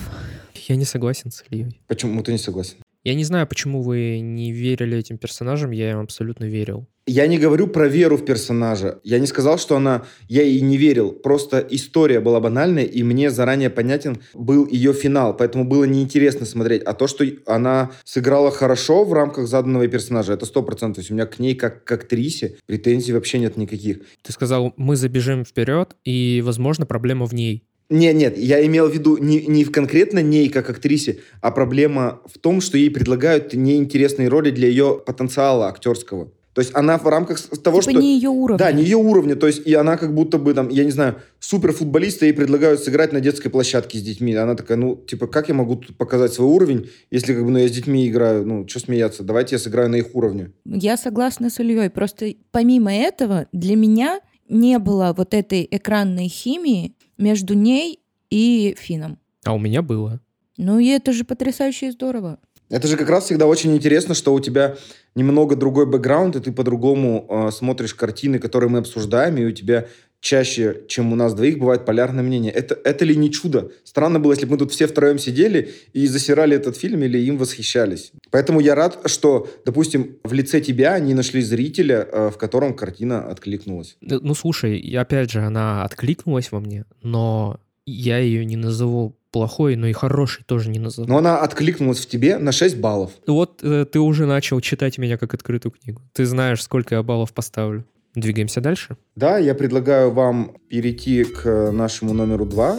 Я 0.68 0.76
не 0.76 0.86
согласен 0.86 1.32
с 1.32 1.44
Ильей. 1.50 1.82
Почему 1.88 2.22
ты 2.24 2.32
не 2.32 2.38
согласен? 2.38 2.78
Я 3.10 3.16
не 3.16 3.24
знаю, 3.24 3.48
почему 3.48 3.82
вы 3.82 4.20
не 4.20 4.52
верили 4.52 4.96
этим 4.96 5.18
персонажам, 5.18 5.72
я 5.72 5.90
им 5.90 6.00
абсолютно 6.00 6.46
верил. 6.46 6.86
Я 7.08 7.26
не 7.26 7.40
говорю 7.40 7.66
про 7.66 7.88
веру 7.88 8.18
в 8.18 8.24
персонажа. 8.24 9.00
Я 9.04 9.18
не 9.18 9.26
сказал, 9.26 9.58
что 9.58 9.76
она... 9.76 10.04
Я 10.28 10.44
ей 10.44 10.62
не 10.62 10.78
верил. 10.78 11.12
Просто 11.12 11.58
история 11.72 12.20
была 12.20 12.40
банальная, 12.40 12.84
и 12.84 13.02
мне 13.02 13.32
заранее 13.32 13.72
понятен 13.72 14.20
был 14.36 14.68
ее 14.68 14.94
финал. 14.94 15.36
Поэтому 15.36 15.64
было 15.64 15.86
неинтересно 15.86 16.46
смотреть. 16.46 16.84
А 16.84 16.94
то, 16.94 17.08
что 17.08 17.26
она 17.48 17.90
сыграла 18.04 18.52
хорошо 18.52 19.04
в 19.04 19.14
рамках 19.14 19.48
заданного 19.48 19.88
персонажа, 19.88 20.34
это 20.34 20.46
сто 20.46 20.62
процентов. 20.62 20.98
То 20.98 21.02
есть 21.02 21.10
у 21.10 21.16
меня 21.16 21.26
к 21.26 21.40
ней, 21.40 21.56
как 21.56 21.84
к 21.86 21.92
актрисе, 21.92 22.58
претензий 22.68 23.14
вообще 23.14 23.40
нет 23.40 23.58
никаких. 23.58 24.02
Ты 24.22 24.32
сказал, 24.32 24.74
мы 24.78 24.96
забежим 24.96 25.46
вперед, 25.46 25.96
и, 26.06 26.44
возможно, 26.46 26.86
проблема 26.86 27.26
в 27.26 27.34
ней. 27.34 27.64
Нет, 27.90 28.16
нет, 28.16 28.38
я 28.38 28.64
имел 28.66 28.88
в 28.88 28.94
виду 28.94 29.18
не, 29.18 29.46
не 29.48 29.64
в 29.64 29.72
конкретно 29.72 30.20
ней 30.20 30.50
как 30.50 30.70
актрисе, 30.70 31.20
а 31.42 31.50
проблема 31.50 32.22
в 32.26 32.38
том, 32.38 32.62
что 32.62 32.78
ей 32.78 32.92
предлагают 32.92 33.54
неинтересные 33.54 34.28
роли 34.28 34.52
для 34.52 34.68
ее 34.68 35.02
потенциала 35.04 35.68
актерского. 35.68 36.32
То 36.54 36.62
есть 36.62 36.76
она 36.76 36.98
в 36.98 37.08
рамках 37.08 37.40
того, 37.40 37.80
типа 37.80 37.92
что... 37.92 38.02
не 38.02 38.16
ее 38.16 38.30
уровня. 38.30 38.58
Да, 38.58 38.72
не 38.72 38.84
ее 38.84 38.98
уровня. 38.98 39.36
То 39.36 39.48
есть 39.48 39.66
и 39.66 39.74
она 39.76 39.98
как 39.98 40.14
будто 40.14 40.38
бы 40.38 40.54
там, 40.54 40.70
я 40.70 40.84
не 40.84 40.92
знаю, 40.92 41.16
суперфутболиста 41.40 42.26
ей 42.26 42.34
предлагают 42.34 42.82
сыграть 42.82 43.14
на 43.14 43.22
детской 43.22 43.50
площадке 43.50 43.98
с 43.98 44.02
детьми. 44.02 44.36
Она 44.36 44.56
такая, 44.56 44.78
ну, 44.78 44.96
типа, 44.96 45.28
как 45.28 45.48
я 45.48 45.54
могу 45.54 45.76
тут 45.78 45.96
показать 45.96 46.34
свой 46.34 46.50
уровень, 46.50 46.90
если 47.12 47.34
как 47.34 47.46
бы, 47.46 47.52
ну, 47.52 47.60
я 47.60 47.68
с 47.68 47.72
детьми 47.72 48.08
играю, 48.08 48.46
ну, 48.46 48.68
что 48.68 48.80
смеяться, 48.80 49.24
давайте 49.24 49.56
я 49.56 49.60
сыграю 49.60 49.90
на 49.90 49.96
их 49.96 50.14
уровне. 50.16 50.52
Я 50.66 50.98
согласна 50.98 51.50
с 51.50 51.60
Ильей. 51.60 51.90
Просто 51.90 52.34
помимо 52.52 52.94
этого 52.94 53.48
для 53.54 53.76
меня 53.76 54.20
не 54.50 54.80
было 54.80 55.14
вот 55.16 55.34
этой 55.34 55.68
экранной 55.70 56.28
химии, 56.28 56.94
между 57.20 57.54
ней 57.54 58.00
и 58.30 58.76
Фином. 58.80 59.20
А 59.46 59.54
у 59.54 59.60
меня 59.60 59.82
было. 59.82 60.20
Ну 60.58 60.80
и 60.80 60.88
это 60.88 61.14
же 61.14 61.24
потрясающе 61.24 61.88
и 61.88 61.92
здорово. 61.92 62.40
Это 62.70 62.88
же 62.88 62.98
как 62.98 63.10
раз 63.10 63.26
всегда 63.26 63.48
очень 63.48 63.76
интересно, 63.76 64.14
что 64.14 64.34
у 64.34 64.40
тебя 64.40 64.76
немного 65.16 65.56
другой 65.56 65.86
бэкграунд, 65.88 66.36
и 66.36 66.40
ты 66.40 66.52
по-другому 66.52 67.26
э, 67.28 67.52
смотришь 67.52 67.96
картины, 67.96 68.38
которые 68.38 68.70
мы 68.70 68.80
обсуждаем, 68.80 69.38
и 69.38 69.46
у 69.46 69.52
тебя 69.52 69.88
чаще, 70.22 70.82
чем 70.88 71.14
у 71.14 71.16
нас 71.16 71.34
двоих, 71.34 71.60
бывает 71.60 71.86
полярное 71.86 72.24
мнение. 72.24 72.52
Это, 72.52 72.78
это 72.84 73.06
ли 73.06 73.16
не 73.16 73.32
чудо? 73.32 73.72
Странно 73.84 74.20
было, 74.20 74.34
если 74.34 74.46
бы 74.46 74.52
мы 74.52 74.58
тут 74.58 74.72
все 74.72 74.88
втроем 74.88 75.18
сидели 75.18 75.72
и 75.94 76.08
засирали 76.08 76.56
этот 76.56 76.78
фильм 76.78 77.04
или 77.04 77.18
им 77.18 77.38
восхищались. 77.38 78.12
Поэтому 78.32 78.60
я 78.60 78.76
рад, 78.76 79.00
что, 79.06 79.48
допустим, 79.66 80.18
в 80.24 80.34
лице 80.34 80.62
тебя 80.62 80.94
они 80.94 81.14
нашли 81.14 81.42
зрителя, 81.42 82.08
э, 82.12 82.30
в 82.30 82.38
котором 82.38 82.74
картина 82.74 83.30
откликнулась. 83.30 83.98
Ну, 84.02 84.34
слушай, 84.34 84.78
опять 84.96 85.32
же, 85.32 85.42
она 85.42 85.84
откликнулась 85.84 86.52
во 86.52 86.60
мне, 86.60 86.86
но 87.02 87.60
я 87.86 88.20
ее 88.20 88.46
не 88.46 88.56
назову 88.56 89.16
плохой, 89.32 89.76
но 89.76 89.88
и 89.88 89.94
хороший 89.94 90.44
тоже 90.44 90.70
не 90.70 90.80
назову. 90.80 91.08
Но 91.08 91.18
она 91.18 91.40
откликнулась 91.40 92.00
в 92.00 92.08
тебе 92.08 92.38
на 92.38 92.52
6 92.52 92.78
баллов. 92.78 93.12
Вот 93.28 93.64
э, 93.64 93.86
ты 93.86 94.00
уже 94.00 94.26
начал 94.26 94.60
читать 94.60 94.98
меня 94.98 95.18
как 95.18 95.34
открытую 95.34 95.72
книгу. 95.72 96.02
Ты 96.14 96.26
знаешь, 96.26 96.64
сколько 96.64 96.96
я 96.96 97.04
баллов 97.04 97.34
поставлю. 97.34 97.86
Двигаемся 98.16 98.62
дальше? 98.62 98.98
Да, 99.16 99.38
я 99.38 99.54
предлагаю 99.54 100.12
вам 100.12 100.58
перейти 100.68 101.24
к 101.24 101.72
нашему 101.72 102.14
номеру 102.14 102.46
два. 102.46 102.78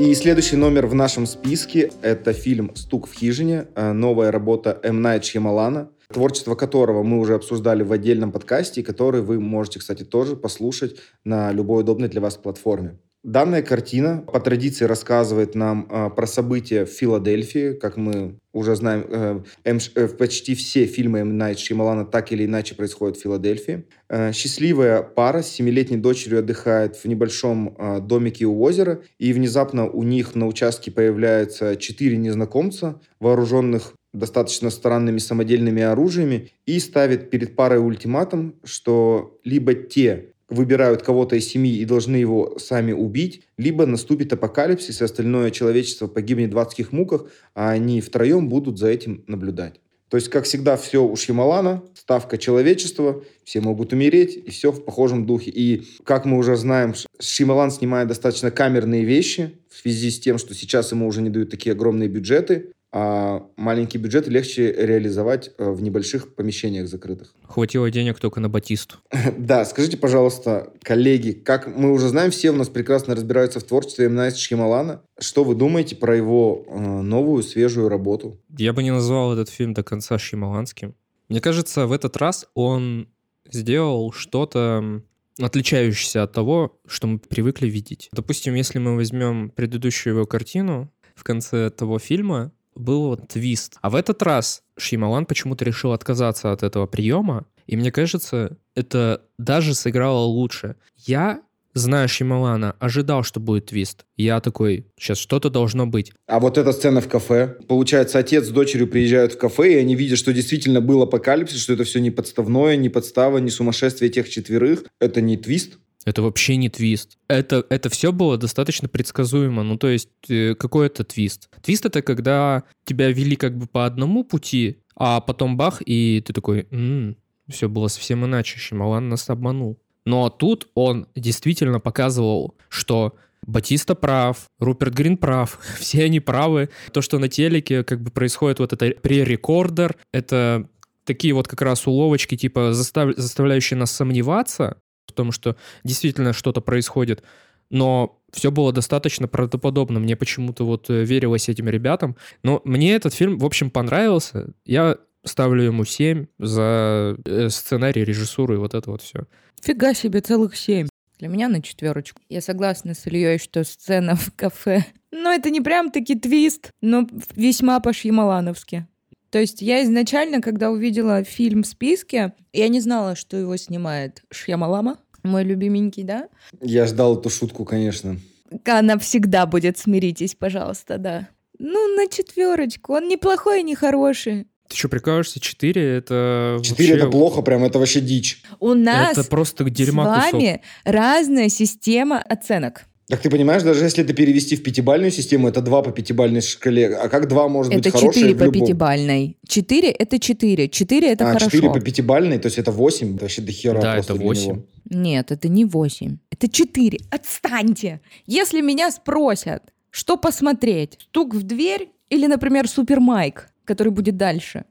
И 0.00 0.12
следующий 0.14 0.56
номер 0.56 0.86
в 0.86 0.94
нашем 0.94 1.24
списке— 1.24 1.92
это 2.02 2.32
фильм 2.32 2.74
«Стук 2.74 3.06
в 3.06 3.12
хижине», 3.12 3.68
э, 3.76 3.92
новая 3.92 4.32
работа 4.32 4.80
М. 4.82 5.02
Найт 5.02 5.24
Шьямалана, 5.24 5.88
творчество 6.12 6.56
которого 6.56 7.04
мы 7.04 7.20
уже 7.20 7.34
обсуждали 7.34 7.84
в 7.84 7.92
отдельном 7.92 8.32
подкасте, 8.32 8.82
который 8.82 9.22
вы 9.22 9.38
можете, 9.38 9.78
кстати, 9.78 10.02
тоже 10.02 10.34
послушать 10.34 10.96
на 11.22 11.52
любой 11.52 11.82
удобной 11.82 12.08
для 12.08 12.20
вас 12.20 12.36
платформе. 12.36 12.98
Данная 13.24 13.62
картина 13.62 14.22
по 14.30 14.38
традиции 14.38 14.84
рассказывает 14.84 15.54
нам 15.54 15.88
э, 15.88 16.10
про 16.14 16.26
события 16.26 16.84
в 16.84 16.90
Филадельфии. 16.90 17.72
Как 17.72 17.96
мы 17.96 18.38
уже 18.52 18.76
знаем, 18.76 19.06
э, 19.08 19.40
М, 19.64 19.78
э, 19.94 20.08
почти 20.08 20.54
все 20.54 20.84
фильмы 20.84 21.20
М. 21.20 21.38
Найт 21.38 21.58
Шьямалана 21.58 22.04
так 22.04 22.32
или 22.32 22.44
иначе 22.44 22.74
происходят 22.74 23.16
в 23.16 23.22
Филадельфии. 23.22 23.86
Э, 24.10 24.32
счастливая 24.32 25.00
пара 25.00 25.40
с 25.40 25.48
семилетней 25.48 25.96
дочерью 25.96 26.40
отдыхает 26.40 26.96
в 26.96 27.06
небольшом 27.06 27.74
э, 27.78 28.00
домике 28.00 28.44
у 28.44 28.60
озера, 28.60 29.00
и 29.18 29.32
внезапно 29.32 29.88
у 29.88 30.02
них 30.02 30.34
на 30.34 30.46
участке 30.46 30.90
появляются 30.90 31.76
четыре 31.76 32.18
незнакомца, 32.18 33.00
вооруженных 33.20 33.94
достаточно 34.12 34.68
странными 34.68 35.16
самодельными 35.16 35.82
оружиями, 35.82 36.50
и 36.66 36.78
ставит 36.78 37.30
перед 37.30 37.56
парой 37.56 37.78
ультиматум, 37.78 38.56
что 38.64 39.40
либо 39.44 39.72
те 39.72 40.33
выбирают 40.54 41.02
кого-то 41.02 41.36
из 41.36 41.48
семьи 41.48 41.76
и 41.76 41.84
должны 41.84 42.16
его 42.16 42.58
сами 42.58 42.92
убить, 42.92 43.42
либо 43.58 43.86
наступит 43.86 44.32
апокалипсис, 44.32 45.00
и 45.00 45.04
остальное 45.04 45.50
человечество 45.50 46.06
погибнет 46.06 46.54
в 46.54 46.58
адских 46.58 46.92
муках, 46.92 47.26
а 47.54 47.70
они 47.70 48.00
втроем 48.00 48.48
будут 48.48 48.78
за 48.78 48.88
этим 48.88 49.24
наблюдать. 49.26 49.80
То 50.08 50.16
есть, 50.16 50.28
как 50.28 50.44
всегда, 50.44 50.76
все 50.76 51.04
у 51.04 51.16
Шьямалана, 51.16 51.82
ставка 51.94 52.38
человечества, 52.38 53.24
все 53.42 53.60
могут 53.60 53.92
умереть, 53.92 54.36
и 54.36 54.50
все 54.50 54.70
в 54.70 54.84
похожем 54.84 55.26
духе. 55.26 55.50
И, 55.50 55.82
как 56.04 56.24
мы 56.24 56.38
уже 56.38 56.56
знаем, 56.56 56.94
Шьямалан 57.18 57.70
снимает 57.70 58.08
достаточно 58.08 58.50
камерные 58.50 59.04
вещи 59.04 59.58
в 59.68 59.80
связи 59.80 60.10
с 60.10 60.20
тем, 60.20 60.38
что 60.38 60.54
сейчас 60.54 60.92
ему 60.92 61.08
уже 61.08 61.20
не 61.20 61.30
дают 61.30 61.50
такие 61.50 61.72
огромные 61.72 62.08
бюджеты 62.08 62.70
а 62.96 63.42
маленький 63.56 63.98
бюджет 63.98 64.28
легче 64.28 64.72
реализовать 64.72 65.50
э, 65.58 65.68
в 65.68 65.82
небольших 65.82 66.36
помещениях 66.36 66.86
закрытых. 66.86 67.34
Хватило 67.42 67.90
денег 67.90 68.20
только 68.20 68.38
на 68.38 68.48
Батисту. 68.48 68.98
Да, 69.36 69.64
скажите, 69.64 69.96
пожалуйста, 69.96 70.72
коллеги, 70.80 71.32
как 71.32 71.66
мы 71.66 71.90
уже 71.90 72.08
знаем, 72.08 72.30
все 72.30 72.50
у 72.50 72.54
нас 72.54 72.68
прекрасно 72.68 73.16
разбираются 73.16 73.58
в 73.58 73.64
творчестве 73.64 74.06
М. 74.06 74.14
Найт 74.14 74.36
Шьямалана. 74.36 75.02
Что 75.18 75.42
вы 75.42 75.56
думаете 75.56 75.96
про 75.96 76.16
его 76.16 76.64
э, 76.68 76.78
новую, 76.78 77.42
свежую 77.42 77.88
работу? 77.88 78.40
Я 78.56 78.72
бы 78.72 78.84
не 78.84 78.92
назвал 78.92 79.32
этот 79.32 79.48
фильм 79.48 79.74
до 79.74 79.82
конца 79.82 80.16
шьямаланским. 80.16 80.94
Мне 81.28 81.40
кажется, 81.40 81.88
в 81.88 81.92
этот 81.92 82.16
раз 82.16 82.46
он 82.54 83.08
сделал 83.50 84.12
что-то 84.12 85.02
отличающееся 85.40 86.22
от 86.22 86.32
того, 86.32 86.78
что 86.86 87.08
мы 87.08 87.18
привыкли 87.18 87.66
видеть. 87.66 88.08
Допустим, 88.12 88.54
если 88.54 88.78
мы 88.78 88.94
возьмем 88.94 89.50
предыдущую 89.50 90.14
его 90.14 90.26
картину, 90.26 90.92
в 91.16 91.24
конце 91.24 91.70
того 91.70 91.98
фильма 91.98 92.52
был 92.74 93.08
вот 93.08 93.28
твист. 93.28 93.76
А 93.80 93.90
в 93.90 93.94
этот 93.94 94.22
раз 94.22 94.62
Шьямалан 94.78 95.26
почему-то 95.26 95.64
решил 95.64 95.92
отказаться 95.92 96.52
от 96.52 96.62
этого 96.62 96.86
приема, 96.86 97.46
и 97.66 97.76
мне 97.76 97.90
кажется, 97.90 98.56
это 98.74 99.22
даже 99.38 99.74
сыграло 99.74 100.24
лучше. 100.24 100.76
Я 100.96 101.42
зная 101.74 102.06
Шималана, 102.08 102.76
ожидал, 102.78 103.22
что 103.24 103.40
будет 103.40 103.66
твист. 103.66 104.04
Я 104.16 104.40
такой, 104.40 104.86
сейчас 104.98 105.18
что-то 105.18 105.50
должно 105.50 105.86
быть. 105.86 106.12
А 106.26 106.40
вот 106.40 106.56
эта 106.56 106.72
сцена 106.72 107.00
в 107.00 107.08
кафе. 107.08 107.56
Получается, 107.68 108.18
отец 108.18 108.46
с 108.46 108.50
дочерью 108.50 108.86
приезжают 108.86 109.34
в 109.34 109.38
кафе, 109.38 109.74
и 109.74 109.76
они 109.76 109.94
видят, 109.94 110.18
что 110.18 110.32
действительно 110.32 110.80
был 110.80 111.02
апокалипсис, 111.02 111.60
что 111.60 111.72
это 111.74 111.84
все 111.84 112.00
не 112.00 112.10
подставное, 112.10 112.76
не 112.76 112.88
подстава, 112.88 113.38
не 113.38 113.50
сумасшествие 113.50 114.10
тех 114.10 114.28
четверых. 114.28 114.84
Это 115.00 115.20
не 115.20 115.36
твист. 115.36 115.78
Это 116.04 116.22
вообще 116.22 116.56
не 116.56 116.68
твист. 116.68 117.18
Это, 117.28 117.64
это 117.70 117.88
все 117.88 118.12
было 118.12 118.36
достаточно 118.36 118.88
предсказуемо. 118.88 119.62
Ну, 119.62 119.76
то 119.78 119.88
есть, 119.88 120.08
э, 120.28 120.54
какой 120.54 120.86
это 120.86 121.04
твист? 121.04 121.48
Твист— 121.62 121.86
это 121.86 122.02
когда 122.02 122.64
тебя 122.84 123.10
вели 123.10 123.36
как 123.36 123.56
бы 123.56 123.66
по 123.66 123.86
одному 123.86 124.24
пути, 124.24 124.78
а 124.96 125.20
потом 125.20 125.56
бах, 125.56 125.82
и 125.84 126.22
ты 126.24 126.32
такой, 126.32 126.66
м-м, 126.70 127.16
все 127.48 127.68
было 127.68 127.88
совсем 127.88 128.24
иначе, 128.24 128.58
Шималан 128.58 129.08
нас 129.08 129.28
обманул. 129.30 129.78
Но 130.04 130.28
тут 130.28 130.68
он 130.74 131.06
действительно 131.14 131.80
показывал, 131.80 132.56
что 132.68 133.14
Батиста 133.46 133.94
прав, 133.94 134.46
Руперт 134.58 134.94
Грин 134.94 135.16
прав, 135.16 135.58
все 135.78 136.04
они 136.04 136.20
правы. 136.20 136.70
То, 136.92 137.02
что 137.02 137.18
на 137.18 137.28
телеке 137.28 137.84
как 137.84 138.02
бы 138.02 138.10
происходит 138.10 138.58
вот 138.58 138.72
это 138.72 138.94
пререкордер, 139.00 139.96
это 140.12 140.68
такие 141.04 141.34
вот 141.34 141.48
как 141.48 141.62
раз 141.62 141.86
уловочки, 141.86 142.36
типа 142.36 142.72
застав... 142.72 143.14
заставляющие 143.16 143.76
нас 143.76 143.90
сомневаться, 143.92 144.78
том, 145.14 145.32
что 145.32 145.56
действительно 145.84 146.32
что-то 146.32 146.60
происходит. 146.60 147.22
Но 147.70 148.20
все 148.32 148.50
было 148.50 148.72
достаточно 148.72 149.28
правдоподобно. 149.28 150.00
Мне 150.00 150.16
почему-то 150.16 150.64
вот 150.64 150.90
э, 150.90 151.04
верилось 151.04 151.48
этим 151.48 151.68
ребятам. 151.68 152.16
Но 152.42 152.60
мне 152.64 152.94
этот 152.94 153.14
фильм, 153.14 153.38
в 153.38 153.44
общем, 153.44 153.70
понравился. 153.70 154.52
Я 154.64 154.98
ставлю 155.24 155.62
ему 155.62 155.84
7 155.84 156.26
за 156.38 157.16
э, 157.24 157.48
сценарий, 157.48 158.04
режиссуру 158.04 158.54
и 158.54 158.58
вот 158.58 158.74
это 158.74 158.90
вот 158.90 159.02
все. 159.02 159.24
Фига 159.62 159.94
себе, 159.94 160.20
целых 160.20 160.56
7. 160.56 160.88
Для 161.18 161.28
меня 161.28 161.48
на 161.48 161.62
четверочку. 161.62 162.20
Я 162.28 162.40
согласна 162.40 162.94
с 162.94 163.06
Ильей, 163.06 163.38
что 163.38 163.64
сцена 163.64 164.16
в 164.16 164.32
кафе. 164.36 164.84
Но 165.10 165.32
это 165.32 165.50
не 165.50 165.60
прям 165.60 165.90
таки 165.90 166.18
твист, 166.18 166.70
но 166.82 167.08
весьма 167.36 167.80
по-шьямалановски. 167.80 168.86
То 169.30 169.38
есть 169.38 169.62
я 169.62 169.82
изначально, 169.84 170.40
когда 170.40 170.70
увидела 170.70 171.24
фильм 171.24 171.62
в 171.62 171.66
списке, 171.66 172.34
я 172.52 172.68
не 172.68 172.80
знала, 172.80 173.16
что 173.16 173.36
его 173.36 173.56
снимает 173.56 174.22
Шьямалама. 174.30 174.98
Мой 175.24 175.42
любименький, 175.42 176.04
да? 176.04 176.28
Я 176.60 176.86
ждал 176.86 177.18
эту 177.18 177.30
шутку, 177.30 177.64
конечно. 177.64 178.18
Она 178.66 178.98
всегда 178.98 179.46
будет, 179.46 179.78
смиритесь, 179.78 180.34
пожалуйста, 180.34 180.98
да. 180.98 181.28
Ну, 181.58 181.96
на 181.96 182.08
четверочку. 182.08 182.94
Он 182.94 183.08
неплохой 183.08 183.60
и 183.60 183.64
не 183.64 183.74
хороший. 183.74 184.46
Ты 184.68 184.76
что, 184.76 184.88
прикалываешься? 184.88 185.40
Четыре— 185.40 185.96
это... 185.98 186.58
Четыре 186.62 186.94
вообще...— 186.94 187.06
это 187.06 187.10
плохо, 187.10 187.42
прям 187.42 187.64
это 187.64 187.78
вообще 187.78 188.00
дичь. 188.00 188.42
У 188.60 188.74
нас 188.74 189.16
это 189.16 189.28
просто 189.28 189.64
дерьма 189.64 190.20
с 190.20 190.32
вами 190.32 190.52
кусок. 190.56 190.62
разная 190.84 191.48
система 191.48 192.20
оценок. 192.20 192.84
Так 193.08 193.20
ты 193.20 193.28
понимаешь, 193.28 193.62
даже 193.62 193.84
если 193.84 194.02
это 194.02 194.14
перевести 194.14 194.56
в 194.56 194.62
пятибальную 194.62 195.10
систему, 195.10 195.48
это 195.48 195.60
2 195.60 195.82
по 195.82 195.90
пятибальной 195.92 196.40
шкале. 196.40 196.96
А 196.96 197.08
как 197.08 197.28
2 197.28 197.48
может 197.48 197.72
это 197.72 197.82
быть 197.82 197.92
хорошее 197.92 198.30
Это 198.30 198.38
4 198.38 198.50
по 198.50 198.58
пятибальной. 198.58 199.36
4 199.46 199.90
это 199.90 200.18
4. 200.18 200.68
4 200.68 201.12
это 201.12 201.24
а, 201.28 201.32
хорошо. 201.34 201.50
4 201.50 201.72
по 201.72 201.80
пятибальной, 201.80 202.38
то 202.38 202.46
есть 202.46 202.58
это 202.58 202.72
8. 202.72 203.14
Это 203.14 203.24
вообще 203.24 203.42
до 203.42 203.52
хера 203.52 203.80
Да, 203.80 203.96
это 203.96 204.14
8. 204.14 204.62
Нет, 204.90 205.30
это 205.32 205.48
не 205.48 205.66
8. 205.66 206.16
Это 206.30 206.48
4. 206.48 206.98
Отстаньте! 207.10 208.00
Если 208.26 208.62
меня 208.62 208.90
спросят, 208.90 209.62
что 209.90 210.16
посмотреть, 210.16 210.98
стук 211.00 211.34
в 211.34 211.42
дверь 211.42 211.90
или, 212.08 212.26
например, 212.26 212.68
Супер 212.68 213.00
Майк, 213.00 213.50
который 213.64 213.92
будет 213.92 214.16
дальше, 214.16 214.64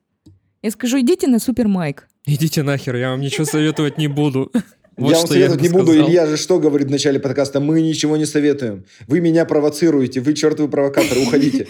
я 0.63 0.72
скажу, 0.72 1.00
идите 1.00 1.28
на 1.28 1.39
Супер 1.39 1.67
Майк. 1.67 2.08
Идите 2.26 2.63
нахер, 2.63 2.96
я 2.96 3.12
вам 3.12 3.22
ничего 3.22 3.46
советовать 3.46 3.98
не 3.98 4.08
буду. 4.08 4.52
Вот 4.98 5.12
я 5.12 5.18
вам 5.18 5.28
советовать 5.28 5.62
я 5.62 5.68
не 5.68 5.74
буду. 5.74 5.92
Сказал. 5.92 6.08
Илья 6.08 6.26
же 6.28 6.38
что 6.38 6.60
говорит 6.60 6.88
в 6.88 6.92
начале 6.92 7.20
подкаста? 7.20 7.60
Мы 7.60 7.82
ничего 7.82 8.18
не 8.18 8.26
советуем. 8.26 8.86
Вы 9.08 9.22
меня 9.22 9.46
провоцируете. 9.46 10.22
Вы 10.22 10.34
чертовы 10.34 10.70
провокаторы. 10.70 11.22
Уходите. 11.22 11.68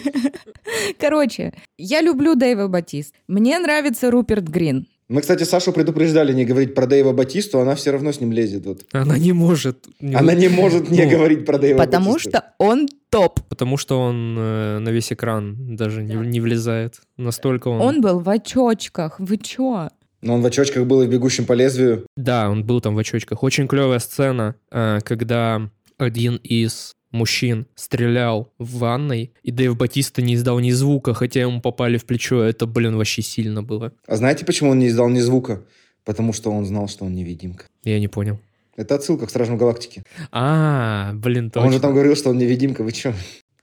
Короче, 0.98 1.52
я 1.78 2.00
люблю 2.02 2.34
Дэйва 2.34 2.68
Батист. 2.68 3.14
Мне 3.28 3.58
нравится 3.58 4.10
Руперт 4.10 4.44
Грин. 4.44 4.86
Мы, 5.08 5.20
кстати, 5.20 5.44
Сашу 5.44 5.72
предупреждали 5.72 6.32
не 6.32 6.46
говорить 6.46 6.74
про 6.74 6.86
Дэйва 6.86 7.12
Батисту, 7.12 7.60
она 7.60 7.74
все 7.74 7.90
равно 7.90 8.10
с 8.10 8.20
ним 8.20 8.32
лезет. 8.32 8.64
Вот. 8.64 8.86
Она 8.92 9.18
не 9.18 9.32
может. 9.32 9.86
Не 10.00 10.14
она 10.14 10.34
не 10.34 10.48
может 10.48 10.90
не 10.90 11.04
ну, 11.04 11.10
говорить 11.10 11.44
про 11.44 11.58
Дэйва 11.58 11.78
Потому 11.78 12.12
Батисту. 12.12 12.30
что 12.30 12.44
он 12.58 12.88
топ. 13.10 13.40
Потому 13.48 13.76
что 13.76 14.00
он 14.00 14.34
э, 14.38 14.78
на 14.78 14.88
весь 14.88 15.12
экран 15.12 15.76
даже 15.76 16.00
да. 16.00 16.14
не, 16.14 16.26
не 16.26 16.40
влезает. 16.40 17.02
Настолько 17.18 17.68
он... 17.68 17.82
Он 17.82 18.00
был 18.00 18.20
в 18.20 18.28
очочках. 18.30 19.20
Вы 19.20 19.36
чё? 19.36 19.90
Но 20.24 20.34
он 20.34 20.42
в 20.42 20.46
очочках 20.46 20.86
был 20.86 21.02
и 21.02 21.06
в 21.06 21.10
«Бегущем 21.10 21.44
по 21.44 21.52
лезвию». 21.52 22.06
Да, 22.16 22.50
он 22.50 22.64
был 22.64 22.80
там 22.80 22.94
в 22.94 22.98
очочках. 22.98 23.42
Очень 23.42 23.68
клевая 23.68 23.98
сцена, 23.98 24.56
э, 24.70 25.00
когда 25.04 25.70
один 25.98 26.36
из 26.36 26.94
мужчин 27.10 27.66
стрелял 27.76 28.52
в 28.58 28.78
ванной, 28.78 29.32
и 29.42 29.52
Дэйв 29.52 29.76
Батиста 29.76 30.22
не 30.22 30.34
издал 30.34 30.58
ни 30.58 30.72
звука, 30.72 31.14
хотя 31.14 31.42
ему 31.42 31.60
попали 31.60 31.96
в 31.96 32.04
плечо. 32.06 32.42
Это, 32.42 32.66
блин, 32.66 32.96
вообще 32.96 33.22
сильно 33.22 33.62
было. 33.62 33.92
А 34.06 34.16
знаете, 34.16 34.44
почему 34.44 34.70
он 34.70 34.80
не 34.80 34.88
издал 34.88 35.08
ни 35.08 35.20
звука? 35.20 35.62
потому 36.04 36.32
что 36.32 36.50
он 36.50 36.64
знал, 36.64 36.88
что 36.88 37.04
он 37.04 37.14
невидимка. 37.14 37.66
Я 37.82 37.98
не 37.98 38.08
понял. 38.08 38.38
Это 38.76 38.96
отсылка 38.96 39.26
к 39.26 39.30
Стражам 39.30 39.56
Галактики. 39.56 40.02
А, 40.32 41.12
блин, 41.14 41.50
точно. 41.50 41.66
Он 41.66 41.72
же 41.72 41.80
там 41.80 41.92
говорил, 41.92 42.16
что 42.16 42.30
он 42.30 42.38
невидимка, 42.38 42.82
вы 42.82 42.92
чё? 42.92 43.14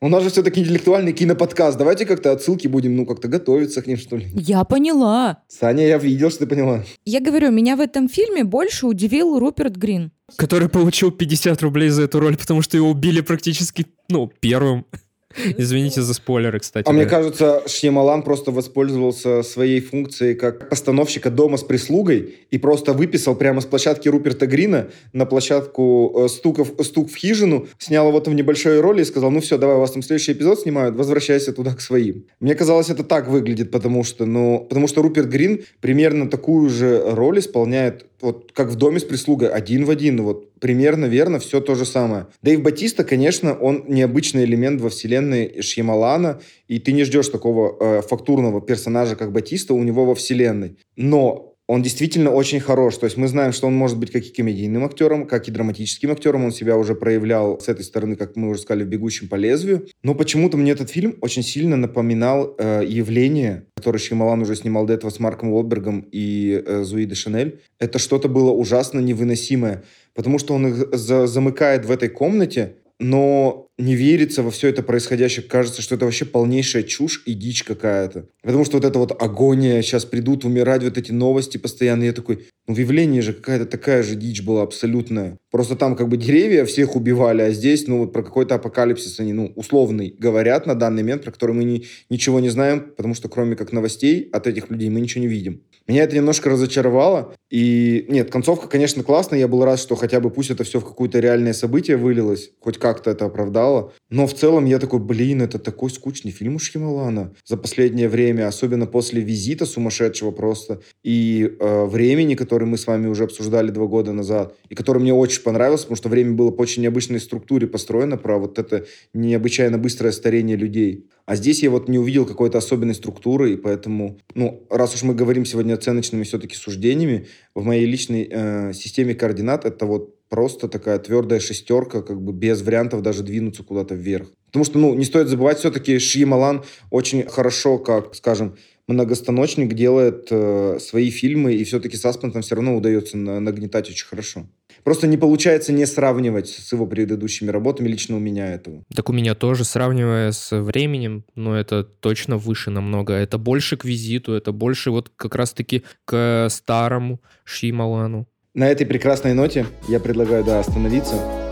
У 0.04 0.10
нас 0.10 0.24
же 0.24 0.32
все-таки 0.32 0.60
интеллектуальный 0.62 1.14
киноподкаст. 1.14 1.78
Давайте 1.78 2.08
как-то 2.08 2.32
отсылки 2.32 2.68
будем, 2.68 2.96
ну, 2.96 3.06
как-то 3.06 3.28
готовиться 3.28 3.84
к 3.84 3.88
ним, 3.88 3.98
что 3.98 4.18
ли. 4.18 4.30
Я 4.34 4.64
поняла. 4.64 5.44
Саня, 5.48 5.86
я 5.86 6.00
видел, 6.00 6.32
что 6.32 6.40
ты 6.40 6.48
поняла. 6.48 6.84
Я 7.06 7.20
говорю, 7.20 7.52
меня 7.52 7.76
в 7.76 7.82
этом 7.82 8.10
фильме 8.10 8.44
больше 8.44 8.88
удивил 8.88 9.38
Руперт 9.38 9.76
Грин. 9.76 10.12
Который 10.38 10.70
получил 10.70 11.12
50 11.12 11.62
рублей 11.62 11.90
за 11.90 12.04
эту 12.04 12.20
роль, 12.20 12.36
потому 12.36 12.64
что 12.64 12.78
его 12.78 12.90
убили 12.90 13.22
практически, 13.22 13.86
ну, 14.10 14.32
первым. 14.40 14.88
Извините 15.58 16.02
за 16.02 16.14
спойлеры, 16.14 16.60
кстати. 16.60 16.86
А 16.86 16.90
да. 16.90 16.94
мне 16.94 17.06
кажется, 17.06 17.64
Шьямалан 17.68 18.24
просто 18.24 18.52
воспользовался 18.52 19.44
своей 19.44 19.82
функцией 19.82 20.36
как 20.36 20.70
постановщика 20.70 21.30
дома 21.30 21.58
с 21.58 21.64
прислугой 21.64 22.36
и 22.50 22.58
просто 22.58 22.94
выписал 22.94 23.36
прямо 23.36 23.62
с 23.62 23.66
площадки 23.66 24.10
Руперта 24.10 24.48
Грина 24.48 24.90
на 25.14 25.26
площадку 25.26 26.26
э, 26.26 26.28
стуков, 26.30 26.74
стук 26.84 27.12
в 27.12 27.16
хижину, 27.16 27.68
снял 27.78 28.08
его 28.08 28.20
там 28.20 28.34
в 28.34 28.38
небольшой 28.38 28.80
роли 28.80 29.02
и 29.02 29.06
сказал, 29.06 29.32
ну 29.32 29.40
все, 29.40 29.58
давай, 29.58 29.76
у 29.78 29.80
вас 29.80 29.92
там 29.92 30.02
следующий 30.02 30.34
эпизод 30.34 30.60
снимают, 30.60 30.96
возвращайся 30.96 31.54
туда 31.54 31.74
к 31.74 31.82
своим. 31.82 32.26
Мне 32.40 32.56
казалось, 32.56 32.90
это 32.90 33.04
так 33.04 33.28
выглядит, 33.28 33.72
потому 33.72 34.04
что, 34.04 34.26
ну, 34.26 34.66
потому 34.70 34.88
что 34.88 35.02
Руперт 35.02 35.28
Грин 35.28 35.62
примерно 35.80 36.30
такую 36.30 36.70
же 36.70 37.04
роль 37.06 37.40
исполняет 37.40 38.06
вот 38.22 38.52
как 38.54 38.70
в 38.70 38.76
доме 38.76 39.00
с 39.00 39.04
прислугой, 39.04 39.50
один 39.50 39.86
в 39.86 39.90
один, 39.90 40.22
вот 40.24 40.54
примерно 40.60 41.06
верно, 41.06 41.40
все 41.40 41.62
то 41.62 41.76
же 41.76 41.86
самое. 41.86 42.28
Дэйв 42.42 42.62
Батиста, 42.62 43.04
конечно, 43.04 43.54
он 43.54 43.86
необычный 43.88 44.44
элемент 44.44 44.82
во 44.82 44.90
вселенной 44.90 45.62
Шьямалана, 45.62 46.42
и 46.68 46.80
ты 46.80 46.92
не 46.92 47.04
ждешь 47.04 47.30
такого 47.30 47.76
э, 47.80 48.02
фактурного 48.02 48.62
персонажа, 48.62 49.16
как 49.16 49.32
Батиста, 49.32 49.74
у 49.74 49.84
него 49.84 50.06
во 50.06 50.16
вселенной. 50.16 50.78
Но 50.96 51.51
он 51.72 51.82
действительно 51.82 52.32
очень 52.32 52.60
хорош. 52.60 52.98
То 52.98 53.06
есть 53.06 53.16
мы 53.16 53.30
знаем, 53.30 53.54
что 53.54 53.66
он 53.66 53.76
может 53.76 53.98
быть 53.98 54.12
как 54.12 54.26
и 54.26 54.30
комедийным 54.30 54.84
актером, 54.84 55.26
как 55.26 55.48
и 55.48 55.52
драматическим 55.52 56.12
актером. 56.12 56.44
Он 56.44 56.52
себя 56.52 56.76
уже 56.76 56.96
проявлял 56.96 57.62
с 57.62 57.70
этой 57.70 57.86
стороны, 57.86 58.18
как 58.18 58.36
мы 58.36 58.50
уже 58.50 58.60
сказали, 58.60 58.84
в 58.84 58.88
«Бегущем 58.88 59.30
по 59.30 59.36
лезвию». 59.36 59.88
Но 60.04 60.14
почему-то 60.14 60.58
мне 60.58 60.72
этот 60.72 60.90
фильм 60.90 61.16
очень 61.22 61.44
сильно 61.44 61.78
напоминал 61.78 62.56
э, 62.58 62.84
явление, 62.86 63.68
которое 63.74 64.00
Шьямалан 64.00 64.42
уже 64.42 64.58
снимал 64.58 64.86
до 64.86 64.92
этого 64.92 65.12
с 65.12 65.20
Марком 65.22 65.54
Уолбергом 65.54 66.06
и 66.12 66.62
э, 66.66 66.84
Зуи 66.84 67.06
де 67.06 67.16
Шанель. 67.16 67.62
Это 67.80 68.00
что-то 68.00 68.28
было 68.28 68.52
ужасно 68.52 69.00
невыносимое, 69.00 69.86
потому 70.14 70.40
что 70.40 70.56
он 70.56 70.68
их 70.68 70.94
за 70.94 71.26
замыкает 71.26 71.86
в 71.86 71.92
этой 71.92 72.10
комнате, 72.10 72.76
но 73.02 73.68
не 73.80 73.96
верится 73.96 74.44
во 74.44 74.52
все 74.52 74.68
это 74.68 74.84
происходящее. 74.84 75.44
Кажется, 75.44 75.82
что 75.82 75.96
это 75.96 76.06
вообще 76.06 76.24
полнейшая 76.24 76.84
чушь 76.84 77.24
и 77.26 77.34
дичь 77.34 77.64
какая-то. 77.64 78.28
Потому 78.44 78.64
что 78.64 78.78
вот 78.78 78.86
эта 78.86 79.00
вот 79.00 79.20
агония, 79.20 79.82
сейчас 79.82 80.06
придут 80.06 80.46
умирать, 80.46 80.84
вот 80.84 80.98
эти 81.00 81.12
новости 81.12 81.58
постоянно. 81.58 82.04
Я 82.04 82.14
такой, 82.14 82.46
ну 82.68 82.76
в 82.76 82.78
явлении 82.78 83.22
же 83.22 83.34
какая-то 83.34 83.66
такая 83.66 84.04
же 84.04 84.16
дичь 84.16 84.44
была 84.44 84.62
абсолютная. 84.62 85.38
Просто 85.50 85.76
там 85.76 85.96
как 85.96 86.10
бы 86.10 86.18
деревья 86.18 86.64
всех 86.64 86.96
убивали, 86.96 87.42
а 87.42 87.52
здесь, 87.52 87.88
ну 87.88 87.98
вот 87.98 88.14
про 88.14 88.22
какой-то 88.22 88.56
апокалипсис 88.56 89.20
они, 89.20 89.34
ну, 89.34 89.52
условный 89.56 90.16
говорят 90.18 90.68
на 90.68 90.76
данный 90.76 91.02
момент, 91.02 91.24
про 91.24 91.32
который 91.32 91.56
мы 91.56 91.64
не, 91.64 91.86
ничего 92.10 92.40
не 92.40 92.50
знаем, 92.50 92.94
потому 92.96 93.16
что 93.16 93.30
кроме 93.30 93.56
как 93.56 93.72
новостей 93.72 94.30
от 94.32 94.46
этих 94.46 94.70
людей 94.70 94.90
мы 94.90 95.02
ничего 95.02 95.22
не 95.22 95.28
видим. 95.28 95.64
Меня 95.88 96.04
это 96.04 96.16
немножко 96.16 96.50
разочаровало. 96.50 97.34
И 97.50 98.06
нет, 98.08 98.32
концовка, 98.32 98.68
конечно, 98.68 99.04
классная. 99.04 99.40
Я 99.40 99.48
был 99.48 99.66
рад, 99.66 99.80
что 99.80 99.96
хотя 99.96 100.20
бы 100.20 100.30
пусть 100.30 100.52
это 100.52 100.64
все 100.64 100.80
в 100.80 100.86
какое-то 100.86 101.20
реальное 101.20 101.54
событие 101.54 101.98
вылилось, 101.98 102.52
хоть 102.60 102.78
как-то 102.78 103.12
это 103.12 103.26
оправдало. 103.26 103.92
Но 104.10 104.26
в 104.26 104.34
целом 104.34 104.66
я 104.66 104.80
такой, 104.80 105.00
блин, 105.00 105.42
это 105.42 105.60
такой 105.60 105.90
скучный 105.90 106.32
фильм 106.32 106.56
у 106.56 106.60
Шьямалана 106.60 107.34
за 107.46 107.58
последнее 107.58 108.08
время, 108.08 108.48
особенно 108.48 108.86
после 108.86 109.22
визита 109.22 109.66
сумасшедшего 109.66 110.32
просто 110.32 110.82
и 111.04 111.58
э, 111.60 111.86
времени, 111.86 112.36
который 112.36 112.68
мы 112.68 112.78
с 112.78 112.88
вами 112.88 113.08
уже 113.08 113.26
обсуждали 113.26 113.70
два 113.70 113.88
года 113.88 114.14
назад, 114.14 114.56
и 114.70 114.76
который 114.76 115.00
мне 115.00 115.14
очень 115.14 115.42
понравился, 115.42 115.86
потому 115.86 115.98
что 115.98 116.10
время 116.10 116.34
было 116.34 116.52
по 116.52 116.62
очень 116.62 116.84
необычной 116.84 117.20
структуре 117.20 117.68
построено, 117.68 118.18
про 118.18 118.38
вот 118.38 118.60
это 118.60 118.86
необычайно 119.14 119.78
быстрое 119.78 120.14
старение 120.14 120.56
людей. 120.56 121.10
А 121.26 121.36
здесь 121.36 121.64
я 121.64 121.70
вот 121.70 121.88
не 121.88 121.98
увидел 121.98 122.26
какой-то 122.26 122.58
особенной 122.58 122.96
структуры, 122.96 123.54
и 123.54 123.58
поэтому, 123.58 124.20
ну, 124.36 124.66
раз 124.70 124.96
уж 124.96 125.04
мы 125.04 125.14
говорим 125.14 125.46
сегодня 125.46 125.74
оценочными 125.74 126.24
все-таки 126.24 126.56
суждениями, 126.56 127.28
в 127.56 127.64
моей 127.64 127.86
личной 127.86 128.28
э, 128.30 128.74
системе 128.74 129.16
координат 129.16 129.66
это 129.66 129.86
вот 129.86 130.16
просто 130.30 130.68
такая 130.70 130.98
твердая 130.98 131.40
шестерка, 131.40 132.02
как 132.02 132.22
бы 132.22 132.32
без 132.32 132.62
вариантов 132.62 133.02
даже 133.02 133.22
двинуться 133.22 133.64
куда-то 133.64 133.96
вверх. 133.96 134.30
Потому 134.46 134.66
что, 134.66 134.80
ну, 134.80 134.94
не 134.96 135.06
стоит 135.06 135.28
забывать, 135.28 135.60
все-таки 135.60 136.00
Шьямалан 136.00 136.64
очень 136.90 137.24
хорошо, 137.28 137.78
как, 137.78 138.16
скажем, 138.16 138.56
многостаночник 138.88 139.74
делает 139.74 140.28
э, 140.32 140.78
свои 140.80 141.10
фильмы, 141.10 141.54
и 141.54 141.64
все-таки 141.64 141.98
с 141.98 142.06
Аспентом 142.06 142.42
все 142.42 142.56
равно 142.56 142.76
удается 142.76 143.18
на, 143.18 143.40
нагнетать 143.40 143.90
очень 143.90 144.06
хорошо. 144.06 144.48
Просто 144.84 145.08
не 145.08 145.18
получается 145.18 145.74
не 145.74 145.86
сравнивать 145.86 146.50
с 146.50 146.72
его 146.74 146.86
предыдущими 146.86 147.50
работами, 147.50 147.88
лично 147.88 148.16
у 148.16 148.20
меня 148.20 148.54
этого. 148.54 148.84
Так 148.96 149.10
у 149.10 149.14
меня 149.14 149.36
тоже, 149.36 149.64
сравнивая 149.64 150.32
с 150.32 150.56
временем, 150.60 151.24
но 151.36 151.58
это 151.58 151.84
точно 151.84 152.38
выше 152.38 152.72
намного. 152.72 153.14
Это 153.14 153.38
больше 153.38 153.78
к 153.78 153.86
визиту, 153.86 154.34
это 154.34 154.52
больше 154.52 154.92
вот 154.92 155.12
как 155.16 155.36
раз-таки 155.36 155.84
к 156.06 156.48
старому 156.50 157.22
Шьямалану. 157.44 158.28
На 158.54 158.70
этой 158.70 158.86
прекрасной 158.86 159.34
ноте 159.34 159.66
я 159.88 160.00
предлагаю, 160.00 160.44
да, 160.44 160.60
остановиться. 160.60 161.51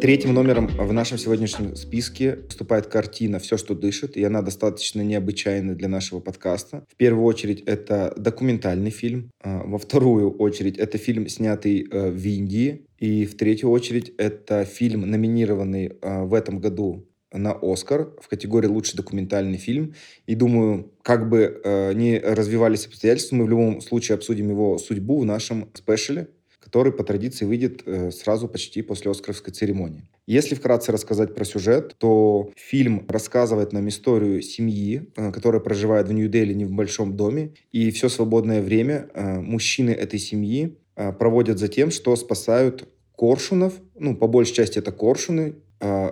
Третьим 0.00 0.32
номером 0.32 0.66
в 0.66 0.94
нашем 0.94 1.18
сегодняшнем 1.18 1.76
списке 1.76 2.38
выступает 2.46 2.86
картина 2.86 3.38
«Все, 3.38 3.58
что 3.58 3.74
дышит», 3.74 4.16
и 4.16 4.24
она 4.24 4.40
достаточно 4.40 5.02
необычайна 5.02 5.74
для 5.74 5.88
нашего 5.88 6.20
подкаста. 6.20 6.86
В 6.88 6.96
первую 6.96 7.26
очередь 7.26 7.62
это 7.66 8.14
документальный 8.16 8.88
фильм, 8.90 9.30
а, 9.42 9.62
во 9.62 9.76
вторую 9.76 10.30
очередь 10.38 10.78
это 10.78 10.96
фильм, 10.96 11.28
снятый 11.28 11.86
э, 11.90 12.10
в 12.10 12.26
Индии, 12.26 12.86
и 12.98 13.26
в 13.26 13.36
третью 13.36 13.70
очередь 13.70 14.14
это 14.16 14.64
фильм, 14.64 15.02
номинированный 15.02 15.92
э, 16.00 16.22
в 16.22 16.32
этом 16.32 16.60
году 16.60 17.06
на 17.30 17.52
Оскар 17.60 18.10
в 18.22 18.28
категории 18.28 18.68
«Лучший 18.68 18.96
документальный 18.96 19.58
фильм». 19.58 19.92
И 20.26 20.34
думаю, 20.34 20.90
как 21.02 21.28
бы 21.28 21.60
э, 21.62 21.92
ни 21.92 22.16
развивались 22.16 22.86
обстоятельства, 22.86 23.36
мы 23.36 23.44
в 23.44 23.50
любом 23.50 23.82
случае 23.82 24.14
обсудим 24.14 24.48
его 24.48 24.78
судьбу 24.78 25.20
в 25.20 25.26
нашем 25.26 25.68
спешле, 25.74 26.28
который 26.70 26.92
по 26.92 27.02
традиции 27.02 27.44
выйдет 27.44 27.82
э, 27.84 28.12
сразу 28.12 28.46
почти 28.46 28.82
после 28.82 29.10
Оскаровской 29.10 29.52
церемонии. 29.52 30.04
Если 30.28 30.54
вкратце 30.54 30.92
рассказать 30.92 31.34
про 31.34 31.44
сюжет, 31.44 31.96
то 31.98 32.52
фильм 32.56 33.04
рассказывает 33.08 33.72
нам 33.72 33.88
историю 33.88 34.40
семьи, 34.40 35.10
э, 35.16 35.32
которая 35.32 35.60
проживает 35.60 36.06
в 36.06 36.12
Нью-Дели 36.12 36.54
не 36.54 36.66
в 36.66 36.70
большом 36.70 37.16
доме, 37.16 37.54
и 37.72 37.90
все 37.90 38.08
свободное 38.08 38.62
время 38.62 39.08
э, 39.14 39.40
мужчины 39.40 39.90
этой 39.90 40.20
семьи 40.20 40.76
проводят 41.18 41.58
за 41.58 41.68
тем, 41.68 41.90
что 41.90 42.14
спасают 42.14 42.86
коршунов, 43.16 43.72
ну, 43.98 44.14
по 44.14 44.26
большей 44.26 44.54
части 44.54 44.78
это 44.78 44.92
коршуны, 44.92 45.54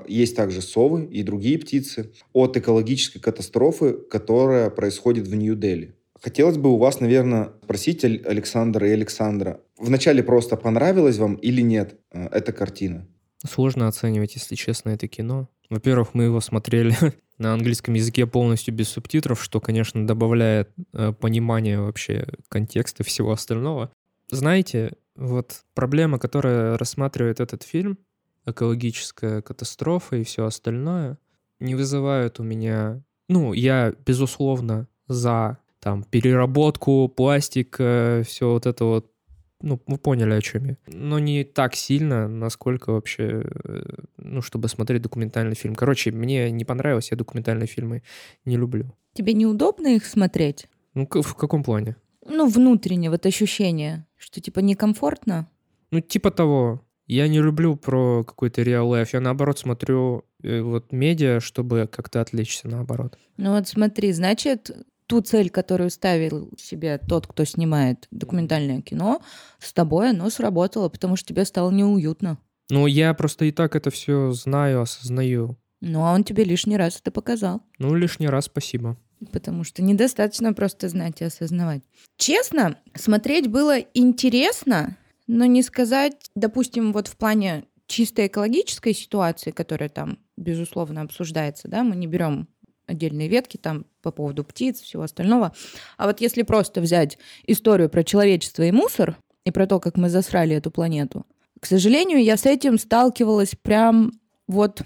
есть 0.08 0.34
также 0.34 0.62
совы 0.62 1.04
и 1.04 1.22
другие 1.22 1.58
птицы, 1.58 2.10
от 2.32 2.56
экологической 2.56 3.18
катастрофы, 3.18 3.92
которая 3.92 4.70
происходит 4.70 5.28
в 5.28 5.34
Нью-Дели. 5.34 5.97
Хотелось 6.20 6.56
бы 6.56 6.70
у 6.70 6.78
вас, 6.78 7.00
наверное, 7.00 7.52
спросить 7.62 8.04
Александра 8.04 8.88
и 8.88 8.92
Александра, 8.92 9.60
вначале 9.78 10.22
просто 10.22 10.56
понравилась 10.56 11.18
вам 11.18 11.34
или 11.36 11.60
нет 11.60 11.98
э, 12.12 12.26
эта 12.32 12.52
картина? 12.52 13.06
Сложно 13.46 13.86
оценивать, 13.86 14.34
если 14.34 14.56
честно, 14.56 14.90
это 14.90 15.06
кино. 15.06 15.48
Во-первых, 15.70 16.14
мы 16.14 16.24
его 16.24 16.40
смотрели 16.40 16.94
на 17.38 17.52
английском 17.52 17.94
языке 17.94 18.26
полностью 18.26 18.74
без 18.74 18.88
субтитров, 18.88 19.42
что, 19.42 19.60
конечно, 19.60 20.06
добавляет 20.06 20.70
э, 20.92 21.12
понимание 21.12 21.80
вообще 21.80 22.26
контекста 22.48 23.04
всего 23.04 23.30
остального. 23.30 23.92
Знаете, 24.30 24.94
вот 25.14 25.62
проблема, 25.74 26.18
которая 26.18 26.76
рассматривает 26.76 27.40
этот 27.40 27.62
фильм, 27.62 27.98
экологическая 28.44 29.42
катастрофа 29.42 30.16
и 30.16 30.24
все 30.24 30.44
остальное, 30.44 31.18
не 31.60 31.74
вызывают 31.74 32.40
у 32.40 32.42
меня... 32.42 33.02
Ну, 33.28 33.52
я, 33.52 33.94
безусловно, 34.06 34.88
за 35.06 35.58
там 35.80 36.04
переработку, 36.04 37.08
пластик, 37.08 37.74
все 37.76 38.24
вот 38.52 38.66
это 38.66 38.84
вот 38.84 39.12
ну, 39.60 39.80
вы 39.86 39.98
поняли, 39.98 40.34
о 40.34 40.40
чем 40.40 40.66
я. 40.66 40.76
Но 40.86 41.18
не 41.18 41.44
так 41.44 41.74
сильно, 41.74 42.28
насколько 42.28 42.92
вообще, 42.92 43.42
э, 43.42 43.82
ну, 44.16 44.40
чтобы 44.40 44.68
смотреть 44.68 45.02
документальный 45.02 45.56
фильм. 45.56 45.74
Короче, 45.74 46.12
мне 46.12 46.50
не 46.50 46.64
понравилось, 46.64 47.10
я 47.10 47.16
документальные 47.16 47.66
фильмы 47.66 48.02
не 48.44 48.56
люблю. 48.56 48.94
Тебе 49.14 49.32
неудобно 49.32 49.88
их 49.88 50.06
смотреть? 50.06 50.68
Ну, 50.94 51.08
в 51.10 51.34
каком 51.34 51.64
плане? 51.64 51.96
Ну, 52.24 52.46
внутренне, 52.48 53.10
вот 53.10 53.26
ощущение, 53.26 54.06
что 54.16 54.40
типа 54.40 54.60
некомфортно? 54.60 55.48
Ну, 55.90 56.00
типа 56.00 56.30
того. 56.30 56.84
Я 57.06 57.26
не 57.26 57.40
люблю 57.40 57.74
про 57.74 58.22
какой-то 58.22 58.62
реал 58.62 58.90
лайф. 58.90 59.14
Я 59.14 59.20
наоборот 59.20 59.58
смотрю 59.58 60.24
э, 60.42 60.60
вот 60.60 60.92
медиа, 60.92 61.40
чтобы 61.40 61.88
как-то 61.90 62.20
отвлечься 62.20 62.68
наоборот. 62.68 63.18
Ну 63.38 63.52
вот 63.52 63.66
смотри, 63.66 64.12
значит, 64.12 64.70
ту 65.08 65.22
цель, 65.22 65.50
которую 65.50 65.90
ставил 65.90 66.50
себе 66.56 66.98
тот, 66.98 67.26
кто 67.26 67.44
снимает 67.44 68.06
документальное 68.10 68.82
кино, 68.82 69.22
с 69.58 69.72
тобой 69.72 70.10
оно 70.10 70.30
сработало, 70.30 70.88
потому 70.88 71.16
что 71.16 71.28
тебе 71.28 71.44
стало 71.44 71.70
неуютно. 71.70 72.38
Ну, 72.70 72.86
я 72.86 73.14
просто 73.14 73.46
и 73.46 73.50
так 73.50 73.74
это 73.74 73.90
все 73.90 74.30
знаю, 74.32 74.82
осознаю. 74.82 75.56
Ну, 75.80 76.04
а 76.04 76.12
он 76.12 76.24
тебе 76.24 76.44
лишний 76.44 76.76
раз 76.76 77.00
это 77.00 77.10
показал. 77.10 77.62
Ну, 77.78 77.94
лишний 77.94 78.28
раз 78.28 78.44
спасибо. 78.44 78.96
потому 79.32 79.64
что 79.64 79.82
недостаточно 79.82 80.52
просто 80.52 80.88
знать 80.88 81.20
и 81.20 81.24
осознавать. 81.24 81.82
Честно, 82.18 82.76
смотреть 82.94 83.48
было 83.48 83.78
интересно, 83.94 84.96
но 85.26 85.46
не 85.46 85.62
сказать, 85.62 86.30
допустим, 86.34 86.92
вот 86.92 87.08
в 87.08 87.16
плане 87.16 87.64
чисто 87.86 88.26
экологической 88.26 88.92
ситуации, 88.92 89.50
которая 89.50 89.88
там, 89.88 90.18
безусловно, 90.36 91.00
обсуждается, 91.00 91.66
да, 91.68 91.82
мы 91.82 91.96
не 91.96 92.06
берем 92.06 92.48
отдельные 92.86 93.28
ветки 93.28 93.56
там 93.56 93.86
по 94.10 94.18
поводу 94.18 94.44
птиц, 94.44 94.80
всего 94.80 95.02
остального. 95.02 95.52
А 95.96 96.06
вот 96.06 96.20
если 96.20 96.42
просто 96.42 96.80
взять 96.80 97.18
историю 97.46 97.88
про 97.88 98.04
человечество 98.04 98.62
и 98.62 98.72
мусор, 98.72 99.16
и 99.44 99.50
про 99.50 99.66
то, 99.66 99.80
как 99.80 99.96
мы 99.96 100.08
засрали 100.08 100.56
эту 100.56 100.70
планету, 100.70 101.26
к 101.60 101.66
сожалению, 101.66 102.22
я 102.22 102.36
с 102.36 102.46
этим 102.46 102.78
сталкивалась 102.78 103.54
прям 103.60 104.12
вот 104.46 104.82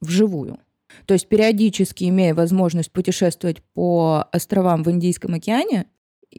вживую. 0.00 0.58
То 1.06 1.14
есть 1.14 1.28
периодически, 1.28 2.04
имея 2.04 2.34
возможность 2.34 2.90
путешествовать 2.90 3.62
по 3.74 4.26
островам 4.32 4.82
в 4.82 4.90
Индийском 4.90 5.34
океане, 5.34 5.86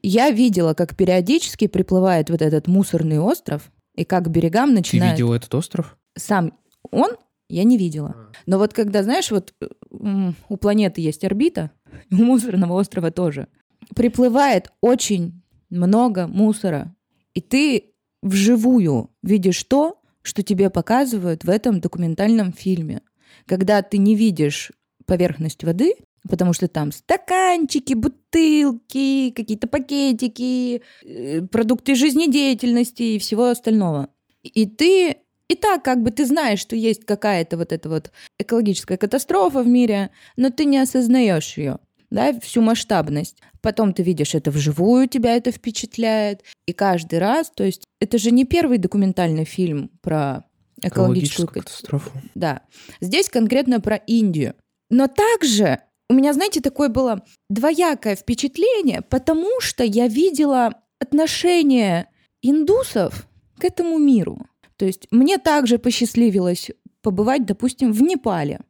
я 0.01 0.29
видела, 0.31 0.73
как 0.73 0.95
периодически 0.95 1.67
приплывает 1.67 2.29
вот 2.29 2.41
этот 2.41 2.67
мусорный 2.67 3.19
остров, 3.19 3.71
и 3.95 4.05
как 4.05 4.29
берегам 4.29 4.73
начинает... 4.73 5.15
Ты 5.15 5.21
видела 5.21 5.35
этот 5.35 5.53
остров? 5.55 5.97
Сам 6.15 6.53
он 6.91 7.11
я 7.49 7.63
не 7.63 7.77
видела. 7.77 8.15
А. 8.15 8.31
Но 8.45 8.57
вот 8.59 8.73
когда, 8.73 9.03
знаешь, 9.03 9.31
вот 9.31 9.53
у 9.89 10.57
планеты 10.57 11.01
есть 11.01 11.23
орбита, 11.23 11.71
у 12.11 12.15
мусорного 12.15 12.73
острова 12.79 13.11
тоже, 13.11 13.47
приплывает 13.95 14.71
очень 14.81 15.41
много 15.69 16.27
мусора, 16.27 16.95
и 17.33 17.41
ты 17.41 17.93
вживую 18.21 19.11
видишь 19.23 19.63
то, 19.63 20.01
что 20.21 20.43
тебе 20.43 20.69
показывают 20.69 21.43
в 21.43 21.49
этом 21.49 21.79
документальном 21.79 22.53
фильме. 22.53 23.01
Когда 23.45 23.81
ты 23.81 23.97
не 23.97 24.15
видишь 24.15 24.71
поверхность 25.05 25.63
воды, 25.63 25.93
потому 26.27 26.53
что 26.53 26.67
там 26.67 26.91
стаканчики, 26.91 27.93
бутылки, 27.93 29.31
какие-то 29.31 29.67
пакетики, 29.67 30.81
э, 31.03 31.41
продукты 31.43 31.95
жизнедеятельности 31.95 33.03
и 33.03 33.19
всего 33.19 33.45
остального. 33.45 34.09
И 34.43 34.65
ты 34.65 35.17
и 35.49 35.55
так 35.55 35.83
как 35.83 36.01
бы 36.01 36.11
ты 36.11 36.25
знаешь, 36.25 36.59
что 36.59 36.75
есть 36.75 37.05
какая-то 37.05 37.57
вот 37.57 37.73
эта 37.73 37.89
вот 37.89 38.11
экологическая 38.37 38.97
катастрофа 38.97 39.63
в 39.63 39.67
мире, 39.67 40.11
но 40.37 40.51
ты 40.51 40.65
не 40.65 40.77
осознаешь 40.77 41.57
ее, 41.57 41.79
да, 42.11 42.39
всю 42.39 42.61
масштабность. 42.61 43.37
Потом 43.61 43.93
ты 43.93 44.03
видишь 44.03 44.35
это 44.35 44.51
вживую, 44.51 45.09
тебя 45.09 45.35
это 45.35 45.51
впечатляет. 45.51 46.43
И 46.67 46.73
каждый 46.73 47.19
раз, 47.19 47.51
то 47.53 47.63
есть 47.63 47.83
это 47.99 48.17
же 48.17 48.31
не 48.31 48.45
первый 48.45 48.77
документальный 48.77 49.43
фильм 49.43 49.89
про 50.01 50.45
экологическую 50.81 51.47
катастрофу. 51.47 52.11
Да. 52.35 52.61
Здесь 53.01 53.27
конкретно 53.27 53.81
про 53.81 53.95
Индию. 53.97 54.53
Но 54.89 55.07
также 55.07 55.79
у 56.09 56.13
меня, 56.13 56.33
знаете, 56.33 56.61
такое 56.61 56.89
было 56.89 57.23
двоякое 57.49 58.15
впечатление, 58.15 59.01
потому 59.01 59.59
что 59.59 59.83
я 59.83 60.07
видела 60.07 60.73
отношение 60.99 62.07
индусов 62.41 63.27
к 63.57 63.63
этому 63.65 63.97
миру. 63.97 64.45
То 64.79 64.85
есть 64.85 65.07
мне 65.11 65.37
также 65.37 65.77
посчастливилось 65.77 66.71
побывать, 67.01 67.45
допустим, 67.45 67.91
в 67.91 68.01
Непале. 68.01 68.61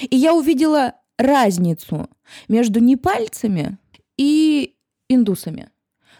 И 0.00 0.16
я 0.16 0.34
увидела 0.34 0.94
разницу 1.18 2.08
между 2.48 2.80
непальцами 2.80 3.76
и 4.16 4.76
индусами. 5.10 5.68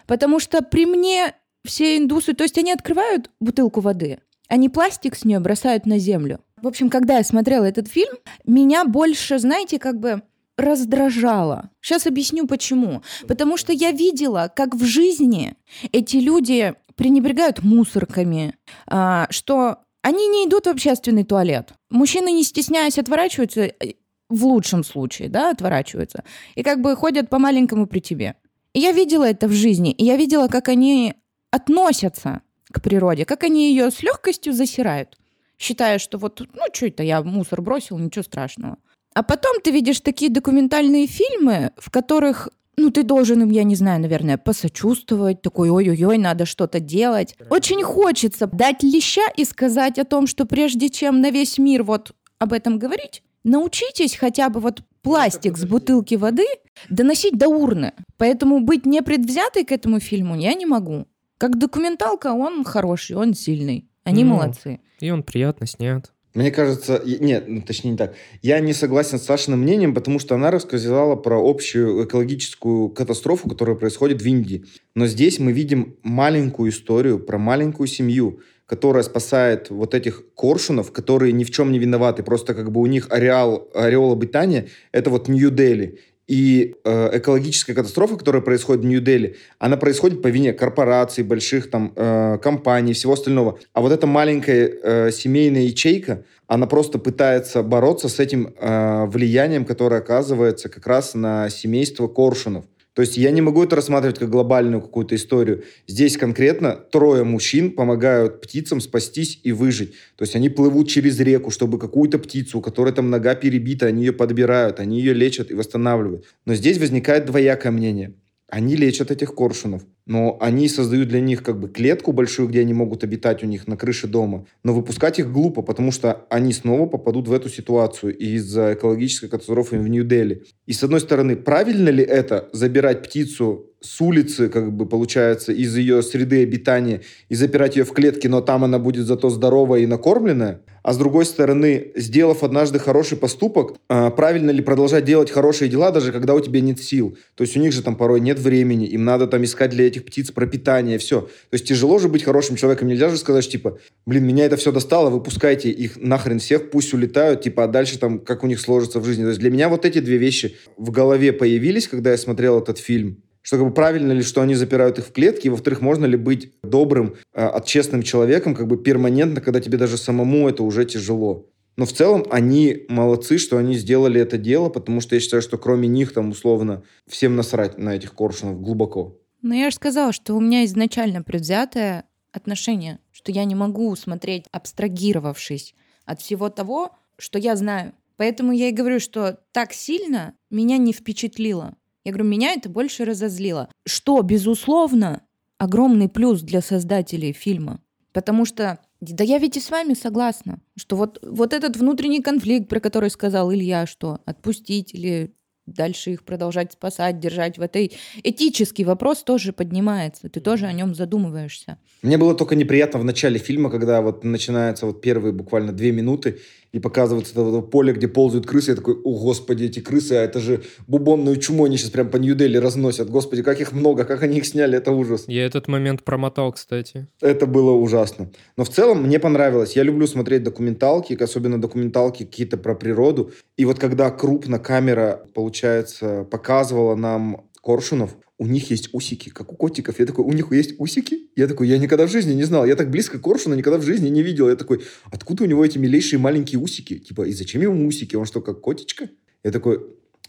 Потому 0.05 0.39
что 0.39 0.61
при 0.61 0.85
мне 0.85 1.33
все 1.65 1.97
индусы, 1.97 2.33
то 2.33 2.43
есть 2.43 2.59
они 2.59 2.71
открывают 2.71 3.31
бутылку 3.39 3.81
воды, 3.81 4.19
они 4.47 4.69
пластик 4.69 5.15
с 5.15 5.25
нее 5.25 5.39
бросают 5.39 5.87
на 5.87 5.97
землю. 5.97 6.41
В 6.61 6.67
общем, 6.67 6.91
когда 6.91 7.17
я 7.17 7.23
смотрела 7.23 7.65
этот 7.65 7.87
фильм, 7.87 8.13
меня 8.45 8.85
больше, 8.85 9.39
знаете, 9.39 9.79
как 9.79 9.99
бы 9.99 10.21
раздражало. 10.57 11.71
Сейчас 11.81 12.05
объясню 12.05 12.45
почему. 12.45 13.01
Потому 13.27 13.57
что 13.57 13.73
я 13.73 13.91
видела, 13.91 14.51
как 14.55 14.75
в 14.75 14.83
жизни 14.83 15.55
эти 15.91 16.17
люди 16.17 16.75
пренебрегают 16.99 17.63
мусорками, 17.63 18.55
а, 18.85 19.25
что 19.29 19.77
они 20.01 20.27
не 20.27 20.45
идут 20.45 20.65
в 20.65 20.69
общественный 20.69 21.23
туалет. 21.23 21.71
Мужчины, 21.89 22.33
не 22.33 22.43
стесняясь, 22.43 22.97
отворачиваются, 22.99 23.61
э, 23.61 23.93
в 24.27 24.45
лучшем 24.45 24.83
случае, 24.83 25.29
да, 25.29 25.51
отворачиваются, 25.51 26.25
и 26.55 26.61
как 26.61 26.81
бы 26.81 26.93
ходят 26.97 27.29
по-маленькому 27.29 27.87
при 27.87 27.99
тебе. 28.01 28.35
И 28.73 28.81
я 28.81 28.91
видела 28.91 29.23
это 29.23 29.47
в 29.47 29.53
жизни, 29.53 29.93
и 29.93 30.03
я 30.03 30.17
видела, 30.17 30.49
как 30.49 30.67
они 30.67 31.13
относятся 31.51 32.41
к 32.69 32.81
природе, 32.81 33.23
как 33.23 33.45
они 33.45 33.69
ее 33.69 33.91
с 33.91 34.03
легкостью 34.03 34.51
засирают, 34.51 35.17
считая, 35.57 35.99
что 35.99 36.17
вот, 36.17 36.41
ну, 36.53 36.63
что 36.73 36.87
это, 36.87 37.01
я 37.03 37.23
мусор 37.23 37.61
бросил, 37.61 37.97
ничего 37.97 38.23
страшного. 38.23 38.77
А 39.15 39.23
потом 39.23 39.61
ты 39.61 39.71
видишь 39.71 40.01
такие 40.01 40.29
документальные 40.29 41.07
фильмы, 41.07 41.71
в 41.77 41.91
которых 41.91 42.49
ну, 42.79 42.91
ты 42.91 43.03
должен 43.03 43.41
им, 43.43 43.49
я 43.49 43.63
не 43.63 43.75
знаю, 43.75 44.01
наверное, 44.01 44.37
посочувствовать, 44.37 45.41
такой, 45.41 45.69
ой-ой-ой, 45.69 46.17
надо 46.17 46.45
что-то 46.45 46.79
делать. 46.79 47.35
Очень 47.49 47.83
хочется 47.83 48.47
дать 48.47 48.83
леща 48.83 49.21
и 49.35 49.45
сказать 49.45 49.99
о 49.99 50.05
том, 50.05 50.27
что 50.27 50.45
прежде 50.45 50.89
чем 50.89 51.21
на 51.21 51.29
весь 51.29 51.57
мир 51.57 51.83
вот 51.83 52.13
об 52.37 52.53
этом 52.53 52.79
говорить, 52.79 53.21
научитесь 53.43 54.15
хотя 54.15 54.49
бы 54.49 54.59
вот 54.59 54.81
пластик 55.01 55.57
с 55.57 55.65
бутылки 55.65 56.15
воды 56.15 56.45
доносить 56.89 57.37
до 57.37 57.49
урны. 57.49 57.93
Поэтому 58.17 58.59
быть 58.61 58.85
непредвзятой 58.85 59.65
к 59.65 59.71
этому 59.71 59.99
фильму 59.99 60.37
я 60.37 60.53
не 60.53 60.65
могу. 60.65 61.05
Как 61.37 61.57
документалка 61.57 62.33
он 62.33 62.63
хороший, 62.63 63.15
он 63.15 63.33
сильный. 63.33 63.89
Они 64.03 64.23
ну, 64.23 64.35
молодцы. 64.35 64.79
И 64.99 65.11
он 65.11 65.23
приятно 65.23 65.67
снят. 65.67 66.11
Мне 66.35 66.51
кажется, 66.51 67.01
нет, 67.05 67.45
ну, 67.47 67.61
точнее 67.61 67.91
не 67.91 67.97
так. 67.97 68.13
Я 68.43 68.59
не 68.59 68.73
согласен 68.73 69.17
с 69.17 69.23
Сашиным 69.23 69.61
мнением, 69.61 69.95
потому 69.95 70.19
что 70.19 70.35
она 70.35 70.51
рассказала 70.51 71.15
про 71.15 71.39
общую 71.39 72.05
экологическую 72.05 72.89
катастрофу, 72.89 73.49
которая 73.49 73.75
происходит 73.75 74.21
в 74.21 74.25
Индии. 74.27 74.65
Но 74.93 75.07
здесь 75.07 75.39
мы 75.39 75.51
видим 75.51 75.95
маленькую 76.03 76.69
историю 76.69 77.17
про 77.17 77.39
маленькую 77.39 77.87
семью, 77.87 78.41
которая 78.67 79.01
спасает 79.01 79.71
вот 79.71 79.95
этих 79.95 80.23
коршунов, 80.35 80.91
которые 80.91 81.33
ни 81.33 81.43
в 81.43 81.49
чем 81.49 81.71
не 81.71 81.79
виноваты. 81.79 82.21
Просто 82.21 82.53
как 82.53 82.71
бы 82.71 82.79
у 82.79 82.85
них 82.85 83.07
ареал, 83.09 83.67
ореол 83.73 84.13
обитания— 84.13 84.67
это 84.91 85.09
вот 85.09 85.27
Нью-Дели. 85.27 85.97
И 86.29 86.75
э, 86.83 87.17
экологическая 87.17 87.73
катастрофа, 87.73 88.15
которая 88.15 88.43
происходит 88.43 88.83
в 88.83 88.85
Нью-Дели, 88.85 89.37
она 89.57 89.77
происходит 89.77 90.21
по 90.21 90.27
вине 90.27 90.53
корпораций, 90.53 91.23
больших 91.23 91.71
там 91.71 91.91
э, 91.95 92.37
компаний, 92.39 92.93
всего 92.93 93.13
остального. 93.13 93.57
А 93.73 93.81
вот 93.81 93.91
эта 93.91 94.05
маленькая 94.05 94.71
э, 94.71 95.11
семейная 95.11 95.63
ячейка, 95.63 96.23
она 96.45 96.67
просто 96.67 96.99
пытается 96.99 97.63
бороться 97.63 98.09
с 98.09 98.19
этим 98.19 98.53
э, 98.59 99.05
влиянием, 99.07 99.65
которое 99.65 100.01
оказывается 100.01 100.69
как 100.69 100.85
раз 100.85 101.15
на 101.15 101.49
семейство 101.49 102.07
коршунов. 102.07 102.65
То 102.99 103.03
есть 103.03 103.15
я 103.15 103.31
не 103.31 103.39
могу 103.39 103.63
это 103.63 103.77
рассматривать 103.77 104.19
как 104.19 104.29
глобальную 104.29 104.81
какую-то 104.81 105.15
историю. 105.15 105.63
Здесь 105.87 106.17
конкретно 106.17 106.75
трое 106.75 107.23
мужчин 107.23 107.71
помогают 107.71 108.41
птицам 108.41 108.81
спастись 108.81 109.39
и 109.41 109.53
выжить. 109.53 109.93
То 110.17 110.23
есть 110.23 110.35
они 110.35 110.49
плывут 110.49 110.89
через 110.89 111.17
реку, 111.21 111.49
чтобы 111.49 111.79
какую-то 111.79 112.19
птицу, 112.19 112.59
у 112.59 112.61
которой 112.61 112.93
там 112.93 113.09
нога 113.09 113.35
перебита, 113.35 113.85
они 113.85 114.03
ее 114.03 114.11
подбирают, 114.11 114.81
они 114.81 114.99
ее 114.99 115.13
лечат 115.13 115.49
и 115.49 115.53
восстанавливают. 115.53 116.25
Но 116.45 116.55
здесь 116.55 116.77
возникает 116.77 117.25
двоякое 117.25 117.71
мнение. 117.71 118.15
Они 118.51 118.75
лечат 118.75 119.11
этих 119.11 119.35
коршунов, 119.35 119.83
но 120.05 120.37
они 120.41 120.67
создают 120.67 121.07
для 121.07 121.21
них 121.21 121.43
как 121.43 121.59
бы 121.59 121.69
клетку 121.69 122.11
большую, 122.11 122.49
где 122.49 122.61
они 122.61 122.73
могут 122.73 123.03
обитать 123.03 123.43
у 123.43 123.47
них 123.47 123.67
на 123.67 123.77
крыше 123.77 124.07
дома. 124.07 124.45
Но 124.63 124.73
выпускать 124.73 125.19
их 125.19 125.31
глупо, 125.31 125.61
потому 125.61 125.91
что 125.91 126.25
они 126.29 126.51
снова 126.51 126.87
попадут 126.87 127.27
в 127.27 127.33
эту 127.33 127.49
ситуацию 127.49 128.17
из-за 128.17 128.73
экологической 128.73 129.27
катастрофы 129.27 129.77
в 129.77 129.87
Нью-Дели. 129.87 130.43
И 130.65 130.73
с 130.73 130.83
одной 130.83 130.99
стороны, 130.99 131.35
правильно 131.35 131.89
ли 131.89 132.03
это 132.03 132.49
забирать 132.51 133.03
птицу 133.03 133.68
с 133.81 134.01
улицы, 134.01 134.49
как 134.49 134.73
бы 134.73 134.85
получается, 134.85 135.53
из 135.53 135.75
ее 135.75 136.01
среды 136.01 136.43
обитания 136.43 137.01
и 137.29 137.35
запирать 137.35 137.75
ее 137.75 137.85
в 137.85 137.93
клетке, 137.93 138.27
но 138.29 138.41
там 138.41 138.63
она 138.63 138.79
будет 138.79 139.05
зато 139.05 139.29
здоровая 139.29 139.81
и 139.81 139.85
накормленная? 139.85 140.61
А 140.83 140.93
с 140.93 140.97
другой 140.97 141.25
стороны, 141.25 141.91
сделав 141.95 142.43
однажды 142.43 142.79
хороший 142.79 143.17
поступок, 143.17 143.75
а, 143.89 144.09
правильно 144.09 144.51
ли 144.51 144.61
продолжать 144.61 145.05
делать 145.05 145.29
хорошие 145.29 145.69
дела, 145.69 145.91
даже 145.91 146.11
когда 146.11 146.33
у 146.33 146.39
тебя 146.39 146.61
нет 146.61 146.81
сил? 146.81 147.17
То 147.35 147.43
есть 147.43 147.55
у 147.55 147.59
них 147.59 147.73
же 147.73 147.83
там 147.83 147.95
порой 147.95 148.19
нет 148.19 148.39
времени, 148.39 148.85
им 148.87 149.03
надо 149.03 149.27
там 149.27 149.43
искать 149.43 149.71
для 149.71 149.87
этих 149.87 150.05
птиц 150.05 150.31
пропитание, 150.31 150.97
все. 150.97 151.21
То 151.21 151.53
есть 151.53 151.67
тяжело 151.67 151.99
же 151.99 152.09
быть 152.09 152.23
хорошим 152.23 152.55
человеком. 152.55 152.87
Нельзя 152.87 153.09
же 153.09 153.17
сказать, 153.17 153.49
типа, 153.49 153.79
блин, 154.05 154.25
меня 154.25 154.45
это 154.45 154.57
все 154.57 154.71
достало, 154.71 155.09
выпускайте 155.09 155.69
их 155.69 155.97
нахрен 155.97 156.39
всех, 156.39 156.69
пусть 156.71 156.93
улетают, 156.93 157.41
типа, 157.41 157.65
а 157.65 157.67
дальше 157.67 157.99
там, 157.99 158.19
как 158.19 158.43
у 158.43 158.47
них 158.47 158.59
сложится 158.59 158.99
в 158.99 159.05
жизни. 159.05 159.23
То 159.23 159.29
есть 159.29 159.39
для 159.39 159.51
меня 159.51 159.69
вот 159.69 159.85
эти 159.85 159.99
две 159.99 160.17
вещи 160.17 160.55
в 160.77 160.91
голове 160.91 161.33
появились, 161.33 161.87
когда 161.87 162.11
я 162.11 162.17
смотрел 162.17 162.59
этот 162.59 162.77
фильм 162.77 163.21
что 163.41 163.57
как 163.57 163.65
бы 163.67 163.73
правильно 163.73 164.11
ли, 164.11 164.21
что 164.21 164.41
они 164.41 164.55
запирают 164.55 164.99
их 164.99 165.07
в 165.07 165.11
клетки, 165.11 165.47
и, 165.47 165.49
во-вторых, 165.49 165.81
можно 165.81 166.05
ли 166.05 166.17
быть 166.17 166.53
добрым, 166.63 167.15
э, 167.33 167.49
честным 167.65 168.03
человеком 168.03 168.55
как 168.55 168.67
бы 168.67 168.77
перманентно, 168.77 169.41
когда 169.41 169.59
тебе 169.59 169.77
даже 169.77 169.97
самому 169.97 170.49
это 170.49 170.63
уже 170.63 170.85
тяжело. 170.85 171.47
Но 171.77 171.85
в 171.85 171.93
целом 171.93 172.25
они 172.29 172.85
молодцы, 172.89 173.37
что 173.37 173.57
они 173.57 173.75
сделали 173.75 174.19
это 174.19 174.37
дело, 174.37 174.67
потому 174.67 174.99
что 174.99 175.15
я 175.15 175.21
считаю, 175.21 175.41
что 175.41 175.57
кроме 175.57 175.87
них 175.87 176.13
там 176.13 176.31
условно 176.31 176.83
всем 177.07 177.37
насрать 177.37 177.77
на 177.77 177.95
этих 177.95 178.13
коршунов 178.13 178.61
глубоко. 178.61 179.17
Ну 179.41 179.53
я 179.53 179.69
же 179.69 179.77
сказала, 179.77 180.11
что 180.11 180.35
у 180.35 180.41
меня 180.41 180.65
изначально 180.65 181.23
предвзятое 181.23 182.03
отношение, 182.33 182.99
что 183.11 183.31
я 183.31 183.45
не 183.45 183.55
могу 183.55 183.95
смотреть, 183.95 184.43
абстрагировавшись 184.51 185.73
от 186.05 186.19
всего 186.19 186.49
того, 186.49 186.91
что 187.17 187.39
я 187.39 187.55
знаю. 187.55 187.93
Поэтому 188.17 188.51
я 188.51 188.67
и 188.67 188.73
говорю, 188.73 188.99
что 188.99 189.39
так 189.53 189.71
сильно 189.71 190.33
меня 190.49 190.77
не 190.77 190.91
впечатлило. 190.91 191.77
Я 192.03 192.11
говорю, 192.11 192.29
меня 192.29 192.53
это 192.53 192.69
больше 192.69 193.05
разозлило. 193.05 193.69
Что, 193.85 194.21
безусловно, 194.21 195.21
огромный 195.57 196.09
плюс 196.09 196.41
для 196.41 196.61
создателей 196.61 197.33
фильма. 197.33 197.81
Потому 198.13 198.45
что, 198.45 198.79
да 199.01 199.23
я 199.23 199.37
ведь 199.37 199.57
и 199.57 199.59
с 199.59 199.69
вами 199.69 199.93
согласна, 199.93 200.61
что 200.75 200.95
вот, 200.95 201.19
вот 201.21 201.53
этот 201.53 201.77
внутренний 201.77 202.21
конфликт, 202.21 202.67
про 202.67 202.79
который 202.79 203.09
сказал 203.09 203.53
Илья, 203.53 203.85
что 203.85 204.19
отпустить 204.25 204.93
или 204.93 205.33
дальше 205.67 206.11
их 206.11 206.23
продолжать 206.23 206.73
спасать, 206.73 207.19
держать 207.19 207.57
в 207.57 207.61
этой... 207.61 207.93
Этический 208.23 208.83
вопрос 208.83 209.23
тоже 209.23 209.53
поднимается, 209.53 210.29
ты 210.29 210.39
тоже 210.39 210.65
о 210.65 210.73
нем 210.73 210.95
задумываешься. 210.95 211.77
Мне 212.01 212.17
было 212.17 212.35
только 212.35 212.55
неприятно 212.55 212.99
в 212.99 213.03
начале 213.03 213.39
фильма, 213.39 213.69
когда 213.69 214.01
вот 214.01 214.23
начинаются 214.23 214.85
вот 214.85 215.01
первые 215.01 215.31
буквально 215.31 215.71
две 215.71 215.91
минуты, 215.91 216.39
и 216.71 216.79
показывается 216.79 217.33
это, 217.33 217.41
это 217.49 217.61
поле, 217.61 217.93
где 217.93 218.07
ползают 218.07 218.45
крысы. 218.45 218.71
Я 218.71 218.75
такой, 218.75 218.95
о, 218.95 219.19
господи, 219.19 219.65
эти 219.65 219.79
крысы, 219.79 220.13
а 220.13 220.23
это 220.23 220.39
же 220.39 220.61
бубонную 220.87 221.37
чуму, 221.37 221.65
они 221.65 221.77
сейчас 221.77 221.89
прям 221.89 222.09
по 222.09 222.17
Нью-Дели 222.17 222.57
разносят. 222.57 223.09
Господи, 223.09 223.43
как 223.43 223.59
их 223.59 223.71
много, 223.71 224.05
как 224.05 224.23
они 224.23 224.37
их 224.37 224.45
сняли, 224.45 224.77
это 224.77 224.91
ужас. 224.91 225.25
Я 225.27 225.45
этот 225.45 225.67
момент 225.67 226.03
промотал, 226.03 226.51
кстати. 226.53 227.07
Это 227.21 227.45
было 227.45 227.71
ужасно. 227.71 228.29
Но 228.57 228.63
в 228.63 228.69
целом 228.69 229.03
мне 229.03 229.19
понравилось. 229.19 229.75
Я 229.75 229.83
люблю 229.83 230.05
смотреть 230.07 230.43
документалки, 230.43 231.17
особенно 231.21 231.59
документалки 231.59 232.23
какие-то 232.23 232.57
про 232.57 232.75
природу. 232.75 233.31
И 233.57 233.65
вот 233.65 233.79
когда 233.79 234.11
крупно 234.11 234.59
камера, 234.59 235.25
получается, 235.33 236.25
показывала 236.29 236.95
нам 236.95 237.48
коршунов, 237.61 238.15
у 238.37 238.47
них 238.47 238.71
есть 238.71 238.89
усики, 238.93 239.29
как 239.29 239.51
у 239.51 239.55
котиков. 239.55 239.99
Я 239.99 240.05
такой, 240.05 240.25
у 240.25 240.31
них 240.31 240.51
есть 240.51 240.75
усики? 240.79 241.29
Я 241.35 241.47
такой, 241.47 241.67
я 241.67 241.77
никогда 241.77 242.07
в 242.07 242.11
жизни 242.11 242.33
не 242.33 242.43
знал. 242.43 242.65
Я 242.65 242.75
так 242.75 242.89
близко 242.89 243.19
к 243.19 243.21
коршуну 243.21 243.55
никогда 243.55 243.77
в 243.77 243.83
жизни 243.83 244.09
не 244.09 244.23
видел. 244.23 244.49
Я 244.49 244.55
такой, 244.55 244.81
откуда 245.11 245.43
у 245.43 245.47
него 245.47 245.65
эти 245.65 245.77
милейшие 245.77 246.19
маленькие 246.19 246.59
усики? 246.59 246.99
Типа, 246.99 247.23
и 247.23 247.33
зачем 247.33 247.61
ему 247.61 247.85
усики? 247.85 248.15
Он 248.15 248.25
что, 248.25 248.41
как 248.41 248.61
котичка? 248.61 249.09
Я 249.43 249.51
такой, 249.51 249.79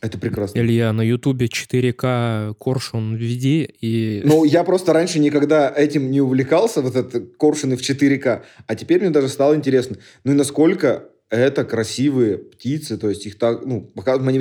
это 0.00 0.18
прекрасно. 0.18 0.58
Илья, 0.58 0.92
на 0.92 1.02
Ютубе 1.02 1.46
4К 1.46 2.54
коршун 2.58 3.16
введи 3.16 3.68
и... 3.80 4.22
Ну, 4.24 4.44
я 4.44 4.64
просто 4.64 4.92
раньше 4.92 5.18
никогда 5.18 5.72
этим 5.74 6.10
не 6.10 6.20
увлекался, 6.20 6.80
вот 6.80 6.96
это 6.96 7.20
коршуны 7.20 7.76
в 7.76 7.80
4К, 7.80 8.42
а 8.66 8.74
теперь 8.74 9.00
мне 9.00 9.10
даже 9.10 9.28
стало 9.28 9.54
интересно. 9.54 9.98
Ну 10.24 10.32
и 10.32 10.34
насколько 10.34 11.10
это 11.28 11.64
красивые 11.64 12.38
птицы, 12.38 12.96
то 12.96 13.10
есть 13.10 13.26
их 13.26 13.38
так, 13.38 13.64
ну, 13.64 13.90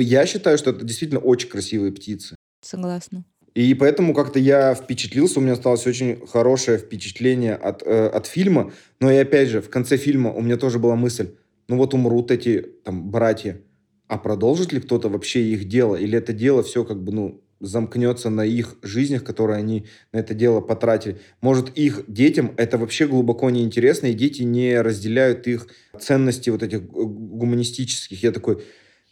я 0.00 0.26
считаю, 0.26 0.56
что 0.56 0.70
это 0.70 0.84
действительно 0.84 1.20
очень 1.20 1.48
красивые 1.48 1.92
птицы. 1.92 2.36
Согласна. 2.60 3.24
И 3.54 3.74
поэтому 3.74 4.14
как-то 4.14 4.38
я 4.38 4.74
впечатлился, 4.74 5.40
у 5.40 5.42
меня 5.42 5.54
осталось 5.54 5.86
очень 5.86 6.24
хорошее 6.26 6.78
впечатление 6.78 7.54
от, 7.54 7.82
э, 7.82 8.06
от 8.06 8.26
фильма. 8.26 8.72
Но 9.00 9.10
и 9.10 9.16
опять 9.16 9.48
же, 9.48 9.60
в 9.60 9.70
конце 9.70 9.96
фильма 9.96 10.32
у 10.32 10.40
меня 10.40 10.56
тоже 10.56 10.78
была 10.78 10.94
мысль, 10.94 11.34
ну 11.68 11.76
вот 11.76 11.94
умрут 11.94 12.30
эти 12.30 12.60
там 12.84 13.10
братья, 13.10 13.60
а 14.06 14.18
продолжит 14.18 14.72
ли 14.72 14.80
кто-то 14.80 15.08
вообще 15.08 15.42
их 15.42 15.68
дело? 15.68 15.96
Или 15.96 16.18
это 16.18 16.32
дело 16.32 16.62
все 16.62 16.84
как 16.84 17.02
бы, 17.02 17.12
ну, 17.12 17.44
замкнется 17.60 18.30
на 18.30 18.44
их 18.44 18.76
жизнях, 18.82 19.22
которые 19.22 19.58
они 19.58 19.86
на 20.12 20.18
это 20.18 20.34
дело 20.34 20.60
потратили. 20.60 21.20
Может, 21.40 21.76
их 21.76 22.04
детям 22.08 22.54
это 22.56 22.78
вообще 22.78 23.06
глубоко 23.06 23.50
неинтересно, 23.50 24.06
и 24.06 24.14
дети 24.14 24.42
не 24.42 24.80
разделяют 24.80 25.46
их 25.46 25.68
ценности 25.98 26.50
вот 26.50 26.62
этих 26.62 26.82
гуманистических. 26.90 28.22
Я 28.22 28.32
такой, 28.32 28.64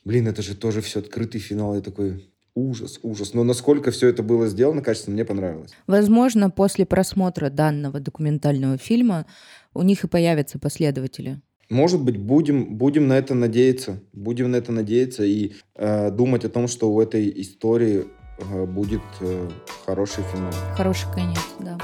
блин, 0.05 0.27
это 0.27 0.43
же 0.43 0.57
тоже 0.57 0.81
все 0.81 1.01
открытый 1.01 1.41
финал. 1.41 1.75
Я 1.75 1.81
такой, 1.83 2.29
ужас, 2.59 2.99
ужас. 3.03 3.35
Но 3.35 3.45
насколько 3.45 3.91
все 3.91 4.09
это 4.09 4.23
было 4.23 4.49
сделано 4.49 4.83
качественно, 4.83 5.15
мне 5.15 5.25
понравилось. 5.25 5.73
Возможно, 5.87 6.51
после 6.51 6.85
просмотра 6.85 7.51
данного 7.51 8.01
документального 8.01 8.77
фильма 8.79 9.27
у 9.75 9.83
них 9.83 10.05
и 10.05 10.09
появятся 10.09 10.59
последователи. 10.59 11.41
Может 11.71 12.03
быть, 12.03 12.17
будем, 12.17 12.77
будем 12.77 13.09
на 13.09 13.19
это 13.19 13.35
надеяться. 13.35 14.01
Будем 14.13 14.51
на 14.51 14.57
это 14.57 14.73
надеяться 14.73 15.25
и 15.25 15.53
э, 15.75 16.11
думать 16.11 16.45
о 16.45 16.49
том, 16.49 16.67
что 16.67 16.91
у 16.91 17.01
этой 17.01 17.31
истории 17.43 18.07
э, 18.39 18.65
будет 18.65 19.03
э, 19.21 19.51
хороший 19.85 20.25
финал. 20.33 20.53
Хороший 20.75 21.13
конец, 21.13 21.39
да. 21.61 21.79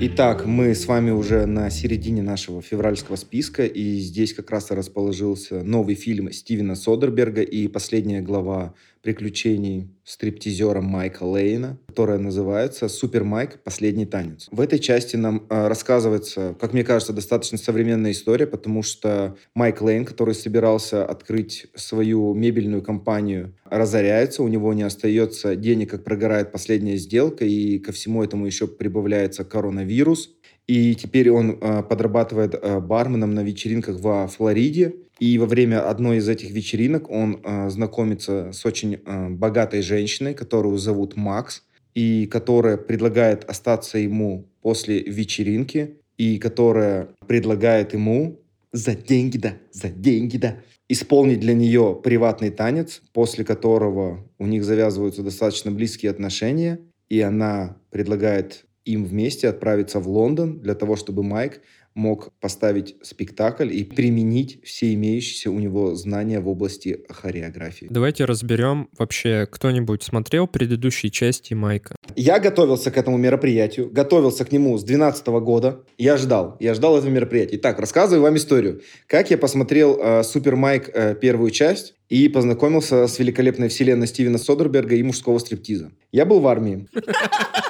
Итак, 0.00 0.46
мы 0.46 0.76
с 0.76 0.86
вами 0.86 1.10
уже 1.10 1.44
на 1.46 1.70
середине 1.70 2.22
нашего 2.22 2.62
февральского 2.62 3.16
списка, 3.16 3.66
и 3.66 3.98
здесь 3.98 4.32
как 4.32 4.48
раз 4.52 4.70
расположился 4.70 5.64
новый 5.64 5.96
фильм 5.96 6.30
Стивена 6.30 6.76
Содерберга 6.76 7.42
и 7.42 7.66
последняя 7.66 8.20
глава 8.20 8.74
приключений 9.02 9.90
стриптизера 10.04 10.80
Майка 10.80 11.24
Лейна, 11.24 11.78
которая 11.86 12.18
называется 12.18 12.88
«Супер 12.88 13.24
Майк. 13.24 13.62
Последний 13.62 14.06
танец». 14.06 14.48
В 14.50 14.60
этой 14.60 14.78
части 14.78 15.16
нам 15.16 15.46
э, 15.50 15.68
рассказывается, 15.68 16.56
как 16.58 16.72
мне 16.72 16.84
кажется, 16.84 17.12
достаточно 17.12 17.58
современная 17.58 18.12
история, 18.12 18.46
потому 18.46 18.82
что 18.82 19.36
Майк 19.54 19.82
Лейн, 19.82 20.04
который 20.04 20.34
собирался 20.34 21.04
открыть 21.04 21.66
свою 21.74 22.32
мебельную 22.34 22.82
компанию, 22.82 23.54
разоряется, 23.64 24.42
у 24.42 24.48
него 24.48 24.72
не 24.72 24.82
остается 24.82 25.56
денег, 25.56 25.90
как 25.90 26.04
прогорает 26.04 26.52
последняя 26.52 26.96
сделка, 26.96 27.44
и 27.44 27.78
ко 27.78 27.92
всему 27.92 28.22
этому 28.22 28.46
еще 28.46 28.66
прибавляется 28.66 29.44
коронавирус. 29.44 30.30
И 30.68 30.94
теперь 30.94 31.30
он 31.30 31.58
э, 31.60 31.82
подрабатывает 31.82 32.54
э, 32.54 32.78
барменом 32.78 33.34
на 33.34 33.40
вечеринках 33.40 33.98
во 34.00 34.28
Флориде, 34.28 34.96
и 35.18 35.38
во 35.38 35.46
время 35.46 35.88
одной 35.88 36.18
из 36.18 36.28
этих 36.28 36.50
вечеринок 36.50 37.10
он 37.10 37.40
э, 37.42 37.70
знакомится 37.70 38.52
с 38.52 38.64
очень 38.66 39.00
э, 39.04 39.28
богатой 39.30 39.80
женщиной, 39.80 40.34
которую 40.34 40.76
зовут 40.76 41.16
Макс, 41.16 41.64
и 41.94 42.26
которая 42.26 42.76
предлагает 42.76 43.44
остаться 43.44 43.98
ему 43.98 44.46
после 44.60 45.00
вечеринки, 45.00 45.96
и 46.18 46.38
которая 46.38 47.08
предлагает 47.26 47.94
ему 47.94 48.40
за 48.70 48.94
деньги, 48.94 49.38
да, 49.38 49.54
за 49.72 49.88
деньги, 49.88 50.36
да, 50.36 50.58
исполнить 50.88 51.40
для 51.40 51.54
нее 51.54 51.98
приватный 52.04 52.50
танец, 52.50 53.00
после 53.12 53.44
которого 53.44 54.28
у 54.38 54.46
них 54.46 54.64
завязываются 54.64 55.22
достаточно 55.22 55.70
близкие 55.70 56.10
отношения, 56.10 56.78
и 57.08 57.20
она 57.20 57.78
предлагает 57.90 58.66
им 58.88 59.04
вместе 59.04 59.48
отправиться 59.48 60.00
в 60.00 60.08
Лондон 60.08 60.60
для 60.60 60.74
того, 60.74 60.96
чтобы 60.96 61.22
Майк 61.22 61.60
мог 61.98 62.32
поставить 62.40 62.96
спектакль 63.02 63.72
и 63.72 63.82
применить 63.82 64.60
все 64.64 64.94
имеющиеся 64.94 65.50
у 65.50 65.58
него 65.58 65.94
знания 65.96 66.40
в 66.40 66.48
области 66.48 67.00
хореографии. 67.08 67.88
Давайте 67.90 68.24
разберем 68.24 68.88
вообще, 68.96 69.48
кто-нибудь 69.50 70.02
смотрел 70.02 70.46
предыдущие 70.46 71.10
части 71.10 71.54
Майка? 71.54 71.96
Я 72.14 72.38
готовился 72.38 72.90
к 72.90 72.96
этому 72.96 73.16
мероприятию, 73.16 73.90
готовился 73.90 74.44
к 74.44 74.52
нему 74.52 74.78
с 74.78 74.84
2012 74.84 75.26
года. 75.42 75.80
Я 75.98 76.16
ждал, 76.16 76.56
я 76.60 76.74
ждал 76.74 76.96
этого 76.96 77.10
мероприятия. 77.10 77.56
Итак, 77.56 77.80
рассказываю 77.80 78.22
вам 78.22 78.36
историю. 78.36 78.80
Как 79.06 79.30
я 79.30 79.36
посмотрел 79.36 79.98
э, 80.00 80.22
Супер 80.22 80.54
Майк 80.54 80.88
э, 80.94 81.16
первую 81.16 81.50
часть 81.50 81.94
и 82.08 82.28
познакомился 82.28 83.08
с 83.08 83.18
великолепной 83.18 83.68
вселенной 83.68 84.06
Стивена 84.06 84.38
Содерберга 84.38 84.94
и 84.94 85.02
мужского 85.02 85.38
стриптиза. 85.38 85.90
Я 86.12 86.24
был 86.24 86.40
в 86.40 86.46
армии. 86.46 86.86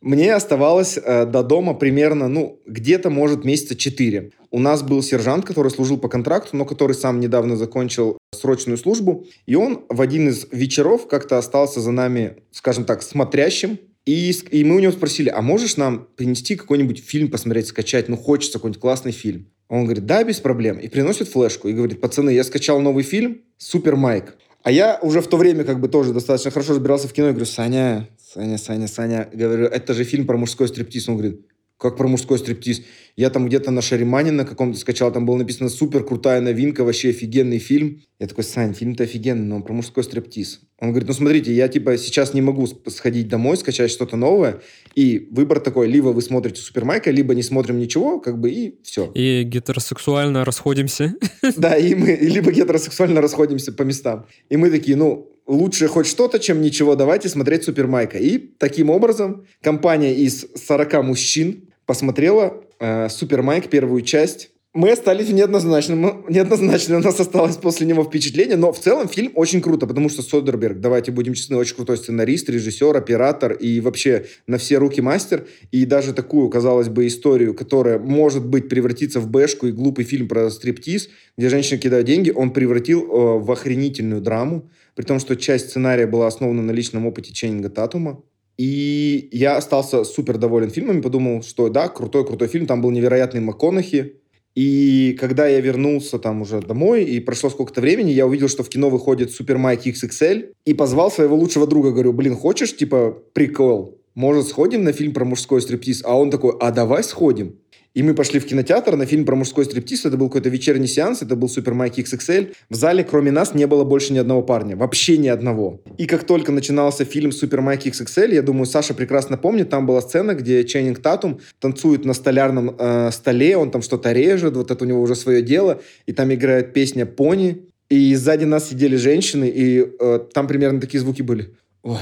Мне 0.00 0.34
оставалось 0.34 0.96
э, 0.96 1.26
до 1.26 1.42
дома 1.42 1.74
примерно, 1.74 2.26
ну, 2.28 2.58
где-то, 2.66 3.10
может, 3.10 3.44
месяца 3.44 3.76
четыре. 3.76 4.30
У 4.50 4.58
нас 4.58 4.82
был 4.82 5.02
сержант, 5.02 5.44
который 5.44 5.70
служил 5.70 5.98
по 5.98 6.08
контракту, 6.08 6.56
но 6.56 6.64
который 6.64 6.94
сам 6.94 7.20
недавно 7.20 7.56
закончил 7.56 8.16
срочную 8.34 8.78
службу. 8.78 9.26
И 9.46 9.56
он 9.56 9.84
в 9.90 10.00
один 10.00 10.28
из 10.28 10.46
вечеров 10.50 11.06
как-то 11.06 11.36
остался 11.36 11.80
за 11.80 11.92
нами, 11.92 12.38
скажем 12.50 12.84
так, 12.84 13.02
смотрящим. 13.02 13.78
И, 14.06 14.32
и 14.50 14.64
мы 14.64 14.76
у 14.76 14.78
него 14.78 14.92
спросили, 14.92 15.28
а 15.28 15.42
можешь 15.42 15.76
нам 15.76 16.08
принести 16.16 16.56
какой-нибудь 16.56 17.04
фильм 17.04 17.30
посмотреть, 17.30 17.66
скачать? 17.66 18.08
Ну, 18.08 18.16
хочется 18.16 18.54
какой-нибудь 18.54 18.80
классный 18.80 19.12
фильм. 19.12 19.50
Он 19.68 19.84
говорит, 19.84 20.06
да, 20.06 20.24
без 20.24 20.40
проблем. 20.40 20.78
И 20.78 20.88
приносит 20.88 21.28
флешку 21.28 21.68
и 21.68 21.74
говорит, 21.74 22.00
пацаны, 22.00 22.30
я 22.30 22.42
скачал 22.42 22.80
новый 22.80 23.04
фильм 23.04 23.42
«Супер 23.58 23.96
Майк». 23.96 24.34
А 24.62 24.70
я 24.70 24.98
уже 25.02 25.20
в 25.20 25.26
то 25.26 25.36
время 25.36 25.64
как 25.64 25.80
бы 25.80 25.88
тоже 25.88 26.12
достаточно 26.12 26.50
хорошо 26.50 26.72
разбирался 26.72 27.08
в 27.08 27.12
кино. 27.12 27.28
Я 27.28 27.32
говорю, 27.32 27.46
Саня, 27.46 28.08
Саня, 28.34 28.58
Саня, 28.58 28.88
Саня, 28.88 29.28
говорю, 29.32 29.66
это 29.66 29.94
же 29.94 30.04
фильм 30.04 30.26
про 30.26 30.36
мужской 30.36 30.68
стриптиз. 30.68 31.08
Он 31.08 31.16
говорит, 31.16 31.40
как 31.80 31.96
про 31.96 32.06
мужской 32.06 32.38
стриптиз? 32.38 32.82
Я 33.16 33.30
там 33.30 33.48
где-то 33.48 33.70
на 33.70 33.80
Шаримане 33.80 34.32
на 34.32 34.44
каком-то 34.44 34.78
скачал, 34.78 35.10
там 35.12 35.24
было 35.24 35.36
написано 35.36 35.70
супер 35.70 36.04
крутая 36.04 36.40
новинка, 36.40 36.84
вообще 36.84 37.08
офигенный 37.08 37.58
фильм. 37.58 38.02
Я 38.18 38.26
такой, 38.26 38.44
Сань, 38.44 38.74
фильм-то 38.74 39.04
офигенный, 39.04 39.46
но 39.46 39.56
он 39.56 39.62
про 39.62 39.72
мужской 39.72 40.04
стриптиз. 40.04 40.60
Он 40.78 40.90
говорит, 40.90 41.08
ну 41.08 41.14
смотрите, 41.14 41.54
я 41.54 41.68
типа 41.68 41.96
сейчас 41.96 42.34
не 42.34 42.42
могу 42.42 42.66
сходить 42.66 43.28
домой, 43.28 43.56
скачать 43.56 43.90
что-то 43.90 44.16
новое, 44.16 44.60
и 44.94 45.28
выбор 45.30 45.60
такой, 45.60 45.88
либо 45.88 46.08
вы 46.08 46.20
смотрите 46.20 46.60
Супермайка, 46.60 47.10
либо 47.10 47.34
не 47.34 47.42
смотрим 47.42 47.78
ничего, 47.78 48.20
как 48.20 48.38
бы 48.38 48.50
и 48.50 48.78
все. 48.82 49.10
И 49.14 49.42
гетеросексуально 49.42 50.44
расходимся. 50.44 51.14
Да, 51.56 51.76
и 51.76 51.94
мы 51.94 52.18
либо 52.20 52.52
гетеросексуально 52.52 53.20
расходимся 53.20 53.72
по 53.72 53.82
местам. 53.82 54.26
И 54.50 54.56
мы 54.56 54.70
такие, 54.70 54.96
ну, 54.96 55.30
лучше 55.46 55.88
хоть 55.88 56.06
что-то, 56.06 56.38
чем 56.38 56.62
ничего, 56.62 56.94
давайте 56.94 57.28
смотреть 57.28 57.64
Супермайка. 57.64 58.18
И 58.18 58.38
таким 58.38 58.90
образом 58.90 59.46
компания 59.62 60.14
из 60.14 60.46
40 60.66 61.04
мужчин 61.04 61.69
посмотрела 61.90 62.54
э, 62.78 63.08
Супермайк 63.08 63.68
первую 63.68 64.02
часть 64.02 64.50
Мы 64.72 64.92
остались 64.92 65.26
в 65.26 65.32
неоднозначном. 65.32 66.24
Неоднозначно 66.28 66.98
у 66.98 67.00
нас 67.00 67.18
осталось 67.18 67.56
после 67.56 67.84
него 67.84 68.04
впечатление, 68.04 68.56
но 68.56 68.72
в 68.72 68.78
целом 68.78 69.08
фильм 69.08 69.32
очень 69.34 69.60
круто, 69.60 69.88
потому 69.88 70.08
что 70.08 70.22
Содерберг, 70.22 70.78
давайте 70.78 71.10
будем 71.10 71.34
честны, 71.34 71.56
очень 71.56 71.74
крутой 71.74 71.96
сценарист, 71.96 72.48
режиссер, 72.48 72.96
оператор 72.96 73.54
и 73.54 73.80
вообще 73.80 74.26
на 74.46 74.58
все 74.58 74.78
руки 74.78 75.00
мастер. 75.00 75.48
И 75.72 75.84
даже 75.84 76.12
такую, 76.12 76.48
казалось 76.48 76.88
бы, 76.88 77.08
историю, 77.08 77.54
которая 77.54 77.98
может 77.98 78.46
быть 78.46 78.68
превратиться 78.68 79.18
в 79.18 79.28
бэшку 79.28 79.66
и 79.66 79.72
глупый 79.72 80.04
фильм 80.04 80.28
про 80.28 80.48
стриптиз, 80.48 81.08
где 81.36 81.48
женщины 81.48 81.80
кидают 81.80 82.06
деньги, 82.06 82.30
он 82.30 82.52
превратил 82.52 83.00
э, 83.02 83.38
в 83.40 83.50
охренительную 83.50 84.20
драму, 84.20 84.70
при 84.94 85.02
том, 85.02 85.18
что 85.18 85.34
часть 85.34 85.70
сценария 85.70 86.06
была 86.06 86.28
основана 86.28 86.62
на 86.62 86.70
личном 86.70 87.06
опыте 87.06 87.32
Ченнинга 87.32 87.68
Татума. 87.68 88.22
И 88.60 89.30
я 89.32 89.56
остался 89.56 90.04
супер 90.04 90.36
доволен 90.36 90.68
фильмом, 90.68 91.00
подумал, 91.00 91.42
что 91.42 91.70
да, 91.70 91.88
крутой-крутой 91.88 92.48
фильм, 92.48 92.66
там 92.66 92.82
был 92.82 92.90
невероятный 92.90 93.40
МакКонахи, 93.40 94.16
и 94.54 95.16
когда 95.18 95.46
я 95.46 95.60
вернулся 95.60 96.18
там 96.18 96.42
уже 96.42 96.60
домой, 96.60 97.04
и 97.04 97.20
прошло 97.20 97.48
сколько-то 97.48 97.80
времени, 97.80 98.10
я 98.10 98.26
увидел, 98.26 98.48
что 98.48 98.62
в 98.62 98.68
кино 98.68 98.90
выходит 98.90 99.30
Супер 99.30 99.56
Майк 99.56 99.86
XXL, 99.86 100.52
и 100.66 100.74
позвал 100.74 101.10
своего 101.10 101.36
лучшего 101.36 101.66
друга, 101.66 101.90
говорю, 101.90 102.12
блин, 102.12 102.36
хочешь, 102.36 102.76
типа, 102.76 103.16
прикол? 103.32 103.98
Может, 104.14 104.48
сходим 104.48 104.84
на 104.84 104.92
фильм 104.92 105.14
про 105.14 105.24
мужской 105.24 105.62
стриптиз? 105.62 106.02
А 106.04 106.14
он 106.18 106.30
такой, 106.30 106.54
а 106.60 106.70
давай 106.70 107.02
сходим. 107.02 107.54
И 107.94 108.02
мы 108.02 108.14
пошли 108.14 108.38
в 108.38 108.46
кинотеатр 108.46 108.96
на 108.96 109.04
фильм 109.04 109.24
про 109.24 109.34
мужской 109.34 109.64
стриптиз. 109.64 110.04
Это 110.04 110.16
был 110.16 110.28
какой-то 110.28 110.48
вечерний 110.48 110.86
сеанс, 110.86 111.22
это 111.22 111.34
был 111.34 111.48
Супер 111.48 111.74
Майк 111.74 111.98
XXL. 111.98 112.54
В 112.68 112.74
зале, 112.74 113.02
кроме 113.02 113.32
нас, 113.32 113.54
не 113.54 113.66
было 113.66 113.84
больше 113.84 114.12
ни 114.12 114.18
одного 114.18 114.42
парня. 114.42 114.76
Вообще 114.76 115.16
ни 115.18 115.28
одного. 115.28 115.80
И 115.98 116.06
как 116.06 116.24
только 116.24 116.52
начинался 116.52 117.04
фильм 117.04 117.32
Супер 117.32 117.60
Майк 117.60 117.86
XXL, 117.86 118.32
я 118.32 118.42
думаю, 118.42 118.66
Саша 118.66 118.94
прекрасно 118.94 119.36
помнит, 119.36 119.70
там 119.70 119.86
была 119.86 120.00
сцена, 120.02 120.34
где 120.34 120.64
Ченнинг 120.64 121.00
Татум 121.00 121.40
танцует 121.58 122.04
на 122.04 122.14
столярном 122.14 122.76
э, 122.78 123.10
столе, 123.10 123.56
он 123.56 123.70
там 123.70 123.82
что-то 123.82 124.12
режет, 124.12 124.56
вот 124.56 124.70
это 124.70 124.84
у 124.84 124.86
него 124.86 125.00
уже 125.02 125.16
свое 125.16 125.42
дело, 125.42 125.80
и 126.06 126.12
там 126.12 126.32
играет 126.32 126.72
песня 126.72 127.06
«Пони», 127.06 127.66
и 127.88 128.14
сзади 128.14 128.44
нас 128.44 128.68
сидели 128.68 128.94
женщины, 128.94 129.50
и 129.52 129.84
э, 129.98 130.20
там 130.32 130.46
примерно 130.46 130.80
такие 130.80 131.00
звуки 131.00 131.22
были. 131.22 131.56
Ой, 131.82 131.98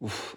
Уф, 0.00 0.36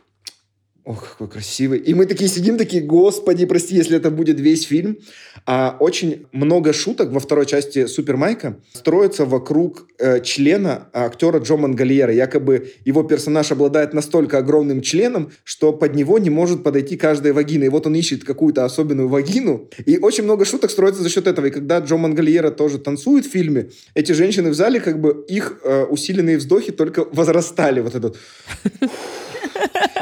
Ох, 0.88 1.10
какой 1.10 1.28
красивый. 1.28 1.80
И 1.80 1.94
мы 1.94 2.06
такие 2.06 2.30
сидим, 2.30 2.58
такие, 2.58 2.82
господи, 2.82 3.46
прости, 3.46 3.76
если 3.76 3.98
это 3.98 4.10
будет 4.10 4.40
весь 4.40 4.64
фильм. 4.64 5.00
А 5.46 5.76
очень 5.82 6.28
много 6.32 6.72
шуток 6.72 7.12
во 7.12 7.20
второй 7.20 7.46
части 7.46 7.88
Супер 7.88 8.16
Майка 8.16 8.56
строится 8.72 9.26
вокруг 9.26 9.86
э, 10.00 10.22
члена 10.22 10.88
актера 10.94 11.40
Джо 11.40 11.58
Мангальера. 11.58 12.14
Якобы 12.14 12.72
его 12.86 13.04
персонаж 13.04 13.52
обладает 13.52 13.94
настолько 13.94 14.38
огромным 14.38 14.82
членом, 14.82 15.32
что 15.44 15.74
под 15.74 15.94
него 15.94 16.20
не 16.20 16.30
может 16.30 16.64
подойти 16.64 16.96
каждая 16.96 17.34
вагина. 17.34 17.66
И 17.66 17.70
вот 17.70 17.86
он 17.86 17.94
ищет 17.94 18.24
какую-то 18.24 18.64
особенную 18.64 19.10
вагину. 19.10 19.70
И 19.86 19.98
очень 19.98 20.24
много 20.24 20.46
шуток 20.46 20.72
строится 20.72 21.04
за 21.04 21.10
счет 21.10 21.28
этого. 21.28 21.48
И 21.48 21.52
когда 21.52 21.80
Джо 21.80 21.98
Мангальера 21.98 22.50
тоже 22.50 22.78
танцует 22.78 23.26
в 23.26 23.30
фильме, 23.30 23.72
эти 23.94 24.14
женщины 24.14 24.52
в 24.52 24.54
зале, 24.54 24.80
как 24.80 25.02
бы 25.02 25.26
их 25.28 25.60
э, 25.66 25.84
усиленные 25.84 26.38
вздохи 26.38 26.72
только 26.72 27.04
возрастали. 27.12 27.82
Вот 27.82 27.94
этот... 27.94 28.16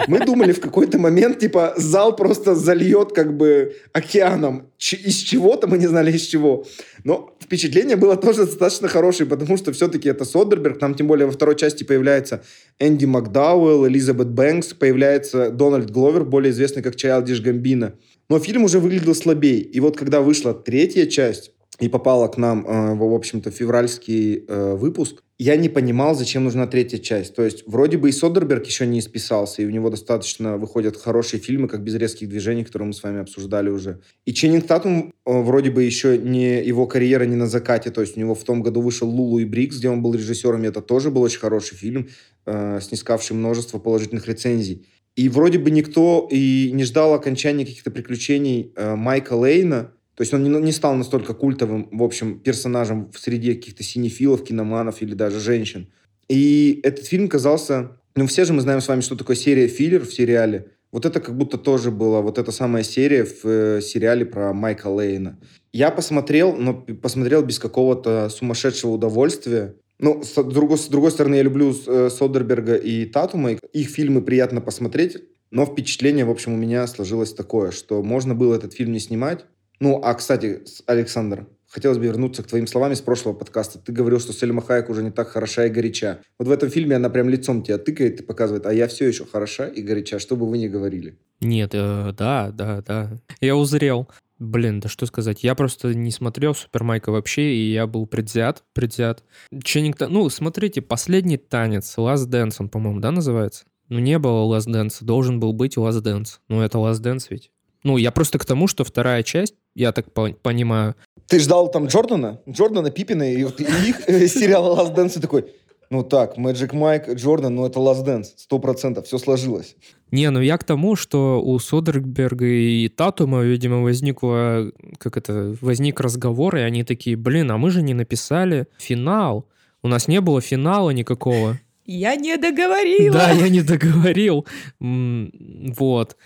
Мы 0.08 0.26
думали 0.26 0.52
в 0.52 0.60
какой-то 0.60 0.98
момент, 0.98 1.40
типа, 1.40 1.74
зал 1.78 2.16
просто 2.16 2.56
зальет 2.56 3.12
как 3.14 3.36
бы 3.36 3.76
океаном. 3.94 4.70
Ч- 4.78 4.98
из 4.98 5.18
чего-то, 5.18 5.68
мы 5.68 5.78
не 5.78 5.88
знали 5.88 6.12
из 6.12 6.22
чего. 6.24 6.66
Но 7.04 7.36
впечатление 7.40 7.96
было 7.96 8.16
тоже 8.16 8.46
достаточно 8.46 8.88
хорошее, 8.88 9.30
потому 9.30 9.58
что 9.58 9.72
все-таки 9.74 10.10
это 10.10 10.26
Содерберг, 10.26 10.80
там 10.80 10.96
тем 10.96 11.08
более 11.08 11.26
во 11.26 11.32
второй 11.32 11.56
части 11.56 11.84
появляется 11.84 12.44
Энди 12.80 13.06
Макдауэлл, 13.06 13.88
Элизабет 13.88 14.30
Бэнкс, 14.30 14.74
появляется 14.74 15.50
Дональд 15.50 15.92
Гловер, 15.92 16.24
более 16.24 16.52
известный 16.52 16.84
как 16.84 16.96
Чайлдиш 16.96 17.42
Гамбина. 17.42 17.94
Но 18.30 18.40
фильм 18.40 18.64
уже 18.64 18.80
выглядел 18.80 19.16
слабее. 19.16 19.60
И 19.60 19.80
вот 19.80 19.98
когда 19.98 20.22
вышла 20.22 20.54
третья 20.54 21.06
часть, 21.06 21.52
и 21.80 21.90
попала 21.90 22.28
к 22.28 22.38
нам, 22.38 22.66
э, 22.66 22.96
в 22.96 23.14
общем-то, 23.14 23.52
февральский 23.52 24.46
э, 24.48 24.76
выпуск, 24.76 25.24
я 25.38 25.58
не 25.58 25.68
понимал, 25.68 26.16
зачем 26.16 26.46
нужна 26.46 26.66
третья 26.66 26.98
часть. 26.98 27.36
То 27.36 27.44
есть 27.44 27.64
вроде 27.68 27.98
бы 27.98 28.10
и 28.10 28.12
Содерберг 28.14 28.66
еще 28.66 28.88
не 28.88 29.00
исписался, 29.00 29.62
и 29.62 29.66
у 29.66 29.70
него 29.70 29.90
достаточно 29.90 30.58
выходят 30.58 30.96
хорошие 30.96 31.42
фильмы, 31.42 31.68
как 31.68 31.84
«Без 31.84 31.96
резких 31.96 32.30
движений», 32.30 32.64
которые 32.64 32.88
мы 32.88 32.94
с 32.94 33.04
вами 33.04 33.20
обсуждали 33.20 33.70
уже. 33.70 34.00
И 34.26 34.34
Ченнинг 34.34 34.66
Татум 34.66 35.14
э, 35.26 35.42
вроде 35.42 35.72
бы 35.72 35.84
еще 35.84 36.18
не 36.18 36.64
его 36.64 36.88
карьера 36.88 37.26
не 37.26 37.36
на 37.36 37.48
закате, 37.48 37.92
то 37.92 38.02
есть 38.02 38.16
у 38.16 38.20
него 38.20 38.34
в 38.34 38.44
том 38.44 38.62
году 38.62 38.82
вышел 38.82 39.10
«Лулу 39.10 39.40
и 39.40 39.46
Брикс», 39.46 39.78
где 39.78 39.90
он 39.90 40.02
был 40.02 40.14
режиссером, 40.14 40.64
и 40.64 40.68
это 40.68 40.82
тоже 40.82 41.12
был 41.12 41.22
очень 41.22 41.40
хороший 41.40 41.76
фильм, 41.76 42.08
э, 42.46 42.80
снискавший 42.82 43.36
множество 43.36 43.78
положительных 43.78 44.28
рецензий. 44.28 44.88
И 45.18 45.28
вроде 45.28 45.60
бы 45.60 45.70
никто 45.70 46.28
и 46.32 46.72
не 46.74 46.84
ждал 46.84 47.14
окончания 47.14 47.66
каких-то 47.66 47.92
приключений 47.92 48.74
э, 48.76 48.96
Майка 48.96 49.34
Лейна, 49.34 49.92
то 50.16 50.22
есть 50.22 50.34
он 50.34 50.44
не, 50.44 50.50
не 50.50 50.72
стал 50.72 50.96
настолько 50.96 51.34
культовым, 51.34 51.90
в 51.92 52.02
общем, 52.02 52.40
персонажем 52.40 53.12
в 53.12 53.20
среде 53.20 53.54
каких-то 53.56 53.84
синефилов, 53.84 54.44
киноманов 54.44 55.02
или 55.02 55.14
даже 55.14 55.40
женщин. 55.40 55.88
И 56.30 56.80
этот 56.84 57.06
фильм 57.06 57.28
казался... 57.28 58.00
Ну, 58.16 58.28
все 58.28 58.46
же 58.46 58.54
мы 58.54 58.62
знаем 58.62 58.80
с 58.80 58.88
вами, 58.88 59.02
что 59.02 59.18
такое 59.18 59.36
серия 59.36 59.68
филлер 59.68 60.06
в 60.06 60.14
сериале. 60.14 60.72
Вот 60.94 61.06
это 61.06 61.20
как 61.20 61.36
будто 61.36 61.58
тоже 61.58 61.92
была 61.92 62.22
вот 62.22 62.38
эта 62.38 62.54
самая 62.54 62.84
серия 62.84 63.26
в 63.26 63.44
э, 63.44 63.82
сериале 63.82 64.26
про 64.26 64.54
Майка 64.54 64.88
Лейна. 64.88 65.38
Я 65.74 65.92
посмотрел, 65.92 66.56
но 66.56 66.74
посмотрел 66.74 67.44
без 67.44 67.60
какого-то 67.60 68.30
сумасшедшего 68.30 68.92
удовольствия. 68.92 69.76
Ну, 70.00 70.24
с 70.24 70.34
другой, 70.42 70.78
с 70.78 70.86
другой 70.86 71.12
стороны, 71.12 71.36
я 71.36 71.44
люблю 71.44 71.76
э, 71.88 72.10
Содерберга 72.10 72.76
и 72.76 73.04
Татума. 73.04 73.52
Их 73.74 73.90
фильмы 73.90 74.22
приятно 74.22 74.62
посмотреть. 74.62 75.18
Но 75.52 75.66
впечатление, 75.66 76.24
в 76.24 76.32
общем, 76.32 76.54
у 76.54 76.58
меня 76.58 76.88
сложилось 76.88 77.34
такое, 77.34 77.72
что 77.72 78.02
можно 78.02 78.34
было 78.34 78.56
этот 78.56 78.74
фильм 78.74 78.94
не 78.94 79.00
снимать, 79.00 79.46
ну, 79.80 80.02
а, 80.04 80.14
кстати, 80.14 80.62
Александр, 80.86 81.48
хотелось 81.68 81.98
бы 81.98 82.06
вернуться 82.06 82.44
к 82.44 82.48
твоим 82.48 82.68
словам 82.68 82.94
из 82.94 83.02
прошлого 83.02 83.34
подкаста. 83.34 83.80
Ты 83.80 83.92
говорил, 83.92 84.20
что 84.20 84.34
Сельма 84.34 84.62
Хайек 84.62 84.90
уже 84.90 85.04
не 85.04 85.12
так 85.12 85.28
хороша 85.30 85.66
и 85.66 85.70
горяча. 85.70 86.22
Вот 86.40 86.48
в 86.48 86.52
этом 86.52 86.70
фильме 86.70 86.96
она 86.96 87.10
прям 87.10 87.28
лицом 87.28 87.64
тебя 87.64 87.78
тыкает 87.78 88.22
и 88.22 88.24
показывает, 88.24 88.66
а 88.66 88.74
я 88.74 88.88
все 88.88 89.08
еще 89.08 89.26
хороша 89.26 89.68
и 89.68 89.82
горяча, 89.82 90.20
что 90.20 90.36
бы 90.38 90.50
вы 90.50 90.58
ни 90.58 90.68
говорили. 90.68 91.18
Нет, 91.42 91.72
э, 91.74 92.14
да, 92.18 92.52
да, 92.52 92.82
да. 92.82 93.22
Я 93.42 93.56
узрел. 93.56 94.08
Блин, 94.38 94.82
да 94.82 94.90
что 94.90 95.06
сказать. 95.06 95.44
Я 95.44 95.56
просто 95.56 95.94
не 95.94 96.12
смотрел 96.12 96.54
Супермайка 96.56 97.10
вообще, 97.10 97.54
и 97.56 97.72
я 97.72 97.88
был 97.88 98.06
предвзят, 98.06 98.64
предвзят. 98.74 99.24
Ченнинг... 99.64 100.00
Ну, 100.10 100.30
смотрите, 100.30 100.82
последний 100.82 101.38
танец, 101.38 101.98
Last 101.98 102.28
Dance, 102.28 102.56
он, 102.60 102.70
по-моему, 102.70 103.00
да, 103.00 103.12
называется? 103.12 103.64
Ну, 103.88 104.00
не 104.00 104.20
было 104.20 104.54
Last 104.54 104.68
Dance, 104.68 104.98
должен 105.02 105.40
был 105.40 105.54
быть 105.54 105.78
Last 105.78 106.02
Dance. 106.04 106.40
Ну, 106.50 106.62
это 106.62 106.80
Last 106.80 107.02
Dance 107.02 107.28
ведь. 107.30 107.52
Ну, 107.86 107.98
я 107.98 108.12
просто 108.12 108.40
к 108.40 108.46
тому, 108.46 108.68
что 108.68 108.84
вторая 108.84 109.22
часть, 109.22 109.54
я 109.76 109.92
так 109.92 110.12
по 110.12 110.30
понимаю... 110.42 110.96
Ты 111.28 111.40
ждал 111.40 111.70
там 111.70 111.86
Джордана? 111.86 112.42
Джордана, 112.50 112.90
Пиппина 112.90 113.32
и, 113.32 113.44
вот, 113.44 113.62
их 113.62 114.10
э, 114.10 114.28
сериала 114.28 114.76
Last 114.76 114.96
Dance 114.96 115.22
такой... 115.22 115.46
Ну 115.92 116.04
так, 116.04 116.36
Мэджик 116.38 116.74
Майк, 116.74 117.08
Джордан, 117.08 117.54
ну 117.54 117.66
это 117.68 117.80
Last 117.80 118.04
Dance, 118.04 118.26
сто 118.38 118.58
процентов, 118.58 119.06
все 119.06 119.20
сложилось. 119.20 119.76
Не, 120.10 120.32
ну 120.32 120.42
я 120.42 120.58
к 120.58 120.64
тому, 120.64 120.96
что 120.96 121.40
у 121.40 121.60
Содерберга 121.60 122.48
и 122.48 122.90
Татума, 122.90 123.44
видимо, 123.44 123.84
возникло, 123.84 124.72
как 124.98 125.16
это, 125.16 125.56
возник 125.62 126.00
разговор, 126.00 126.56
и 126.56 126.62
они 126.62 126.84
такие, 126.84 127.16
блин, 127.16 127.52
а 127.52 127.58
мы 127.60 127.70
же 127.70 127.84
не 127.84 127.94
написали 127.94 128.66
финал. 128.80 129.46
У 129.84 129.88
нас 129.88 130.08
не 130.08 130.22
было 130.22 130.42
финала 130.42 130.90
никакого. 130.90 131.60
Я 131.86 132.16
не 132.16 132.36
договорила. 132.38 133.14
Да, 133.14 133.30
я 133.30 133.48
не 133.48 133.62
договорил. 133.62 134.48
Вот 134.80 136.18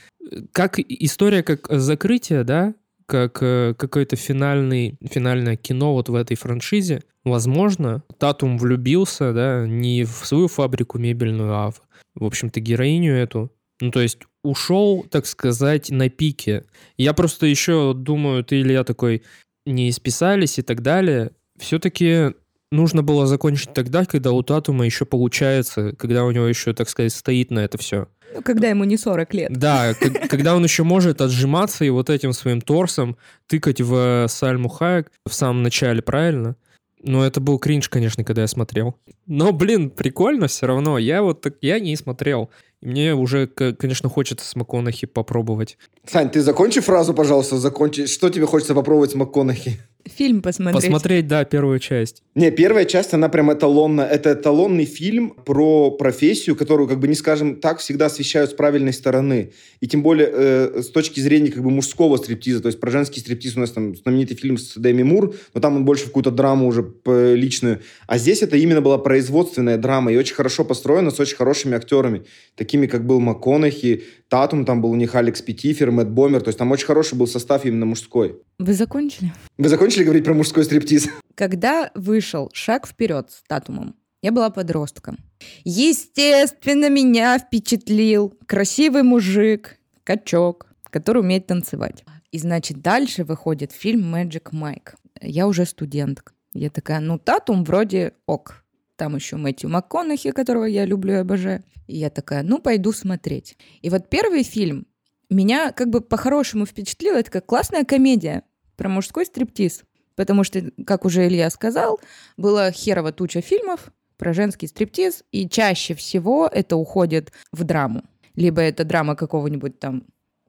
как 0.52 0.80
история 0.80 1.44
как 1.44 1.68
закрытие, 1.70 2.44
да, 2.44 2.74
как 3.06 3.40
э, 3.42 3.74
какое-то 3.78 4.16
финальный, 4.16 4.98
финальное 5.02 5.56
кино 5.56 5.94
вот 5.94 6.10
в 6.10 6.16
этой 6.16 6.38
франшизе. 6.38 7.02
Возможно, 7.24 8.04
Татум 8.18 8.58
влюбился, 8.58 9.34
да, 9.34 9.68
не 9.68 10.04
в 10.04 10.26
свою 10.26 10.48
фабрику 10.48 11.00
мебельную, 11.00 11.54
а 11.54 11.72
в, 11.72 11.82
в 12.16 12.24
общем-то, 12.24 12.60
героиню 12.60 13.16
эту. 13.16 13.52
Ну, 13.82 13.92
то 13.92 14.02
есть 14.02 14.20
ушел, 14.44 15.06
так 15.10 15.26
сказать, 15.26 15.90
на 15.90 16.10
пике. 16.10 16.66
Я 16.98 17.14
просто 17.14 17.46
еще 17.46 17.94
думаю, 17.96 18.44
ты 18.44 18.60
или 18.60 18.74
я 18.74 18.84
такой, 18.84 19.24
не 19.66 19.90
исписались 19.90 20.60
и 20.60 20.62
так 20.62 20.82
далее. 20.82 21.32
Все-таки 21.58 22.34
нужно 22.72 23.04
было 23.04 23.26
закончить 23.26 23.74
тогда, 23.74 24.06
когда 24.06 24.32
у 24.32 24.44
Татума 24.44 24.86
еще 24.86 25.06
получается, 25.06 25.94
когда 25.98 26.26
у 26.26 26.32
него 26.32 26.46
еще, 26.46 26.74
так 26.74 26.90
сказать, 26.90 27.14
стоит 27.14 27.52
на 27.52 27.60
это 27.60 27.78
все. 27.78 28.08
Ну, 28.34 28.42
когда 28.42 28.70
ему 28.70 28.84
не 28.84 28.98
40 28.98 29.34
лет. 29.34 29.52
Да, 29.52 29.94
когда 30.30 30.56
он 30.56 30.64
еще 30.64 30.84
может 30.84 31.22
отжиматься 31.22 31.86
и 31.86 31.90
вот 31.90 32.10
этим 32.10 32.34
своим 32.34 32.62
торсом 32.62 33.18
тыкать 33.48 33.82
в 33.82 34.28
Сальму 34.28 34.70
Хайек 34.70 35.12
в 35.28 35.34
самом 35.34 35.64
начале, 35.64 36.02
правильно? 36.02 36.56
Но 37.02 37.26
это 37.26 37.40
был 37.40 37.60
кринж, 37.60 37.88
конечно, 37.88 38.26
когда 38.26 38.42
я 38.42 38.48
смотрел. 38.48 38.96
Но, 39.26 39.54
блин, 39.54 39.90
прикольно 39.90 40.48
все 40.48 40.66
равно. 40.68 40.98
Я 40.98 41.24
вот 41.24 41.40
так, 41.40 41.56
я 41.62 41.80
не 41.80 41.96
смотрел. 41.96 42.50
И 42.82 42.88
мне 42.88 43.16
уже, 43.16 43.48
конечно, 43.48 44.10
хочется 44.10 44.46
с 44.46 44.56
МакКонахи 44.56 45.08
попробовать. 45.08 45.78
Сань, 46.06 46.30
ты 46.30 46.42
закончи 46.42 46.82
фразу, 46.82 47.14
пожалуйста, 47.14 47.58
закончи. 47.58 48.06
Что 48.06 48.30
тебе 48.30 48.46
хочется 48.46 48.76
попробовать 48.76 49.12
с 49.12 49.16
МакКонахи? 49.16 49.80
Фильм 50.10 50.42
посмотреть. 50.42 50.84
Посмотреть, 50.84 51.28
да, 51.28 51.46
первую 51.46 51.80
часть. 51.80 52.24
Не, 52.36 52.52
первая 52.52 52.86
часть, 52.86 53.14
она 53.14 53.30
прям 53.30 53.52
эталонна. 53.52 54.02
Это 54.02 54.34
эталонный 54.34 54.86
фильм 54.86 55.32
про 55.32 55.92
профессию, 55.92 56.56
которую, 56.56 56.88
как 56.88 57.00
бы 57.00 57.08
не 57.08 57.16
скажем 57.16 57.56
так, 57.58 57.80
всегда 57.80 58.08
освещают 58.08 58.52
с 58.52 58.54
правильной 58.54 58.94
стороны. 58.94 59.52
И 59.80 59.88
тем 59.88 60.04
более 60.04 60.30
э, 60.32 60.82
с 60.82 60.90
точки 60.90 61.20
зрения 61.20 61.52
как 61.52 61.64
бы 61.64 61.70
мужского 61.70 62.18
стриптиза. 62.18 62.62
То 62.62 62.68
есть 62.68 62.80
про 62.80 62.92
женский 62.92 63.20
стриптиз 63.20 63.56
у 63.56 63.60
нас 63.60 63.72
там 63.72 63.96
знаменитый 63.96 64.36
фильм 64.38 64.58
с 64.58 64.76
Дэми 64.76 65.04
Мур, 65.04 65.36
но 65.54 65.62
там 65.62 65.76
он 65.76 65.86
больше 65.86 66.04
в 66.04 66.08
какую-то 66.08 66.32
драму 66.32 66.68
уже 66.68 66.94
личную. 67.06 67.82
А 68.08 68.18
здесь 68.18 68.42
это 68.42 68.58
именно 68.58 68.82
была 68.82 68.98
производственная 68.98 69.78
драма 69.78 70.12
и 70.12 70.18
очень 70.18 70.36
хорошо 70.36 70.64
построена, 70.64 71.12
с 71.12 71.20
очень 71.20 71.36
хорошими 71.36 71.76
актерами. 71.76 72.24
Такими, 72.56 72.88
как 72.88 73.06
был 73.06 73.20
МакКонахи, 73.20 74.04
Татум, 74.30 74.64
там 74.64 74.80
был 74.82 74.92
у 74.92 74.96
них 74.96 75.16
Алекс 75.16 75.42
Петифер, 75.42 75.90
Мэтт 75.90 76.10
Бомер. 76.10 76.42
То 76.42 76.50
есть 76.50 76.60
там 76.60 76.72
очень 76.72 76.86
хороший 76.86 77.18
был 77.18 77.26
состав 77.26 77.66
именно 77.66 77.86
мужской. 77.86 78.40
Вы 78.60 78.74
закончили? 78.74 79.34
Вы 79.58 79.70
закончили 79.70 80.04
говорить 80.04 80.24
про 80.24 80.34
мужской 80.34 80.64
стриптиз? 80.64 81.10
Когда 81.36 81.92
вышел 81.96 82.50
«Шаг 82.54 82.88
вперед» 82.88 83.32
с 83.32 83.42
Татумом, 83.48 83.96
я 84.22 84.32
была 84.32 84.50
подростком. 84.52 85.18
Естественно, 85.64 86.90
меня 86.90 87.40
впечатлил 87.40 88.34
красивый 88.46 89.04
мужик, 89.04 89.78
качок, 90.04 90.68
который 90.90 91.22
умеет 91.22 91.48
танцевать. 91.48 92.04
И, 92.32 92.38
значит, 92.38 92.82
дальше 92.82 93.24
выходит 93.24 93.72
фильм 93.72 94.14
«Magic 94.14 94.52
Mike». 94.52 94.94
Я 95.22 95.48
уже 95.48 95.66
студентка. 95.66 96.34
Я 96.54 96.70
такая, 96.70 97.00
ну, 97.00 97.18
Татум 97.18 97.64
вроде 97.64 98.14
ок. 98.26 98.64
Там 99.00 99.16
еще 99.16 99.38
Мэтью 99.38 99.70
МакКонахи, 99.70 100.32
которого 100.32 100.66
я 100.66 100.84
люблю 100.84 101.14
и 101.14 101.18
обожаю. 101.20 101.64
И 101.88 101.96
я 101.96 102.10
такая, 102.10 102.44
ну, 102.44 102.60
пойду 102.60 102.92
смотреть. 102.92 103.58
И 103.82 103.90
вот 103.90 104.10
первый 104.10 104.44
фильм 104.44 104.88
меня 105.30 105.72
как 105.72 105.90
бы 105.90 106.02
по-хорошему 106.02 106.66
впечатлил. 106.66 107.16
Это 107.16 107.32
как 107.32 107.46
классная 107.46 107.86
комедия 107.86 108.44
про 108.76 108.90
мужской 108.90 109.26
стриптиз. 109.26 109.86
Потому 110.16 110.44
что, 110.44 110.70
как 110.86 111.06
уже 111.06 111.26
Илья 111.26 111.50
сказал, 111.50 112.02
была 112.36 112.72
херова 112.72 113.14
туча 113.14 113.40
фильмов 113.40 113.94
про 114.18 114.34
женский 114.34 114.68
стриптиз, 114.68 115.24
и 115.32 115.48
чаще 115.48 115.94
всего 115.94 116.50
это 116.52 116.76
уходит 116.76 117.32
в 117.54 117.64
драму. 117.64 118.04
Либо 118.36 118.62
это 118.62 118.84
драма 118.84 119.16
какого-нибудь 119.16 119.80
там 119.80 120.08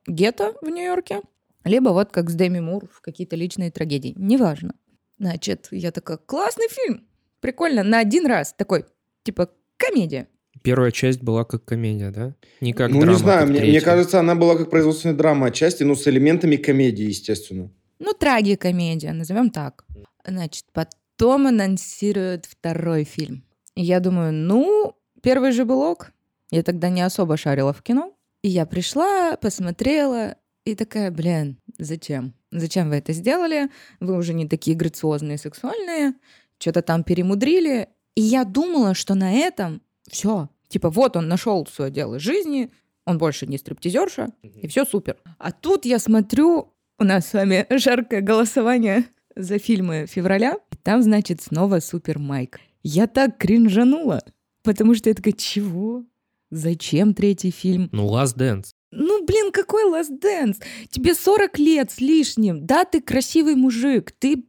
гетто 0.08 0.54
в 0.60 0.68
Нью-Йорке, 0.68 1.20
либо 1.62 1.90
вот 1.90 2.10
как 2.10 2.30
с 2.30 2.34
Дэми 2.34 2.58
Мур 2.58 2.88
в 2.92 3.00
какие-то 3.00 3.36
личные 3.36 3.70
трагедии. 3.70 4.12
Неважно. 4.16 4.74
Значит, 5.20 5.68
я 5.70 5.92
такая, 5.92 6.16
классный 6.16 6.68
фильм, 6.68 7.06
прикольно, 7.40 7.82
на 7.82 7.98
один 7.98 8.26
раз. 8.26 8.54
Такой, 8.56 8.84
типа, 9.22 9.50
комедия. 9.76 10.28
Первая 10.62 10.90
часть 10.90 11.22
была 11.22 11.44
как 11.44 11.64
комедия, 11.64 12.10
да? 12.10 12.34
Не 12.60 12.72
как 12.72 12.90
ну, 12.90 13.00
драма, 13.00 13.12
не 13.12 13.18
знаю, 13.18 13.40
как 13.40 13.48
мне, 13.50 13.60
мне 13.60 13.80
кажется, 13.80 14.20
она 14.20 14.34
была 14.34 14.56
как 14.56 14.68
производственная 14.68 15.16
драма 15.16 15.46
отчасти, 15.46 15.84
но 15.84 15.94
с 15.94 16.06
элементами 16.06 16.56
комедии, 16.56 17.04
естественно. 17.04 17.70
Ну, 17.98 18.12
трагикомедия, 18.12 19.12
назовем 19.12 19.50
так. 19.50 19.84
Значит, 20.26 20.66
потом 20.72 21.46
анонсируют 21.46 22.46
второй 22.46 23.04
фильм. 23.04 23.44
И 23.74 23.82
я 23.82 24.00
думаю, 24.00 24.32
ну, 24.32 24.96
первый 25.22 25.52
же 25.52 25.64
был 25.64 25.80
ок. 25.80 26.12
Я 26.50 26.62
тогда 26.62 26.88
не 26.88 27.02
особо 27.02 27.36
шарила 27.36 27.72
в 27.72 27.82
кино. 27.82 28.14
И 28.42 28.48
я 28.48 28.66
пришла, 28.66 29.36
посмотрела, 29.36 30.36
и 30.64 30.74
такая, 30.74 31.10
блин, 31.10 31.58
зачем? 31.78 32.34
Зачем 32.50 32.90
вы 32.90 32.96
это 32.96 33.12
сделали? 33.12 33.70
Вы 34.00 34.16
уже 34.16 34.34
не 34.34 34.48
такие 34.48 34.76
грациозные, 34.76 35.38
сексуальные. 35.38 36.14
Что-то 36.60 36.82
там 36.82 37.02
перемудрили. 37.02 37.88
И 38.14 38.20
я 38.20 38.44
думала, 38.44 38.94
что 38.94 39.14
на 39.14 39.32
этом 39.32 39.82
все. 40.08 40.48
Типа, 40.68 40.90
вот 40.90 41.16
он 41.16 41.26
нашел 41.26 41.66
свое 41.66 41.90
дело 41.90 42.20
жизни, 42.20 42.70
он 43.04 43.18
больше 43.18 43.46
не 43.46 43.58
стриптизерша, 43.58 44.28
и 44.42 44.68
все 44.68 44.84
супер. 44.84 45.16
А 45.38 45.50
тут 45.50 45.84
я 45.84 45.98
смотрю, 45.98 46.72
у 46.98 47.04
нас 47.04 47.26
с 47.26 47.32
вами 47.32 47.66
жаркое 47.76 48.20
голосование 48.20 49.06
за 49.34 49.58
фильмы 49.58 50.06
февраля. 50.08 50.58
И 50.70 50.76
там, 50.76 51.02
значит, 51.02 51.42
снова 51.42 51.80
Супер 51.80 52.18
Майк. 52.18 52.60
Я 52.82 53.06
так 53.06 53.38
кринжанула, 53.38 54.22
потому 54.62 54.94
что 54.94 55.08
я 55.08 55.14
такая, 55.14 55.34
чего? 55.34 56.04
Зачем 56.50 57.14
третий 57.14 57.50
фильм? 57.50 57.88
Ну, 57.92 58.06
Last 58.08 58.36
Dance. 58.36 58.72
Ну, 58.92 59.24
блин, 59.24 59.52
какой 59.52 59.84
Last 59.84 60.20
Dance? 60.20 60.56
Тебе 60.90 61.14
40 61.14 61.58
лет 61.58 61.90
с 61.90 62.00
лишним. 62.00 62.66
Да, 62.66 62.84
ты 62.84 63.00
красивый 63.00 63.54
мужик. 63.54 64.12
Ты 64.18 64.42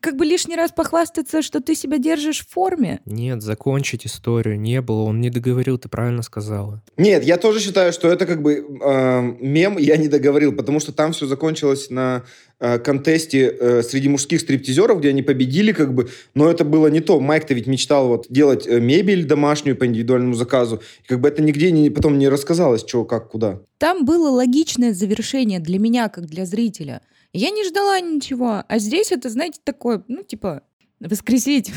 как 0.00 0.16
бы 0.16 0.24
лишний 0.24 0.56
раз 0.56 0.70
похвастаться, 0.70 1.42
что 1.42 1.60
ты 1.60 1.74
себя 1.74 1.98
держишь 1.98 2.46
в 2.46 2.50
форме. 2.50 3.00
Нет, 3.04 3.42
закончить 3.42 4.06
историю 4.06 4.60
не 4.60 4.80
было. 4.80 5.02
Он 5.02 5.20
не 5.20 5.30
договорил, 5.30 5.78
ты 5.78 5.88
правильно 5.88 6.22
сказала. 6.22 6.82
Нет, 6.96 7.24
я 7.24 7.36
тоже 7.36 7.60
считаю, 7.60 7.92
что 7.92 8.08
это 8.08 8.26
как 8.26 8.42
бы 8.42 8.54
э, 8.54 9.20
мем, 9.40 9.78
я 9.78 9.96
не 9.96 10.08
договорил, 10.08 10.54
потому 10.54 10.80
что 10.80 10.92
там 10.92 11.12
все 11.12 11.26
закончилось 11.26 11.90
на 11.90 12.24
э, 12.62 12.78
контесте 12.78 13.54
э, 13.60 13.82
среди 13.82 14.08
мужских 14.08 14.40
стриптизеров, 14.40 15.00
где 15.00 15.10
они 15.10 15.22
победили, 15.22 15.72
как 15.72 15.92
бы, 15.92 16.08
но 16.34 16.50
это 16.50 16.64
было 16.64 16.86
не 16.86 17.00
то. 17.00 17.20
Майк-то 17.20 17.52
ведь 17.52 17.66
мечтал 17.66 18.08
вот 18.08 18.26
делать 18.30 18.66
э, 18.66 18.80
мебель 18.80 19.26
домашнюю 19.26 19.76
по 19.76 19.84
индивидуальному 19.84 20.32
заказу, 20.34 20.80
и 21.04 21.08
как 21.08 21.20
бы 21.20 21.28
это 21.28 21.42
нигде 21.42 21.70
не, 21.70 21.90
потом 21.90 22.18
не 22.18 22.28
рассказалось, 22.28 22.80
что, 22.80 23.04
как, 23.04 23.28
куда. 23.28 23.60
Там 23.76 24.06
было 24.06 24.30
логичное 24.30 24.94
завершение 24.94 25.60
для 25.60 25.78
меня, 25.78 26.08
как 26.08 26.26
для 26.26 26.46
зрителя– 26.46 27.02
я 27.32 27.50
не 27.50 27.64
ждала 27.64 27.98
ничего. 28.00 28.62
А 28.68 28.78
здесь 28.78 29.10
это, 29.10 29.30
знаете, 29.30 29.58
такое, 29.64 30.04
ну, 30.08 30.22
типа, 30.22 30.62
воскресить. 31.00 31.72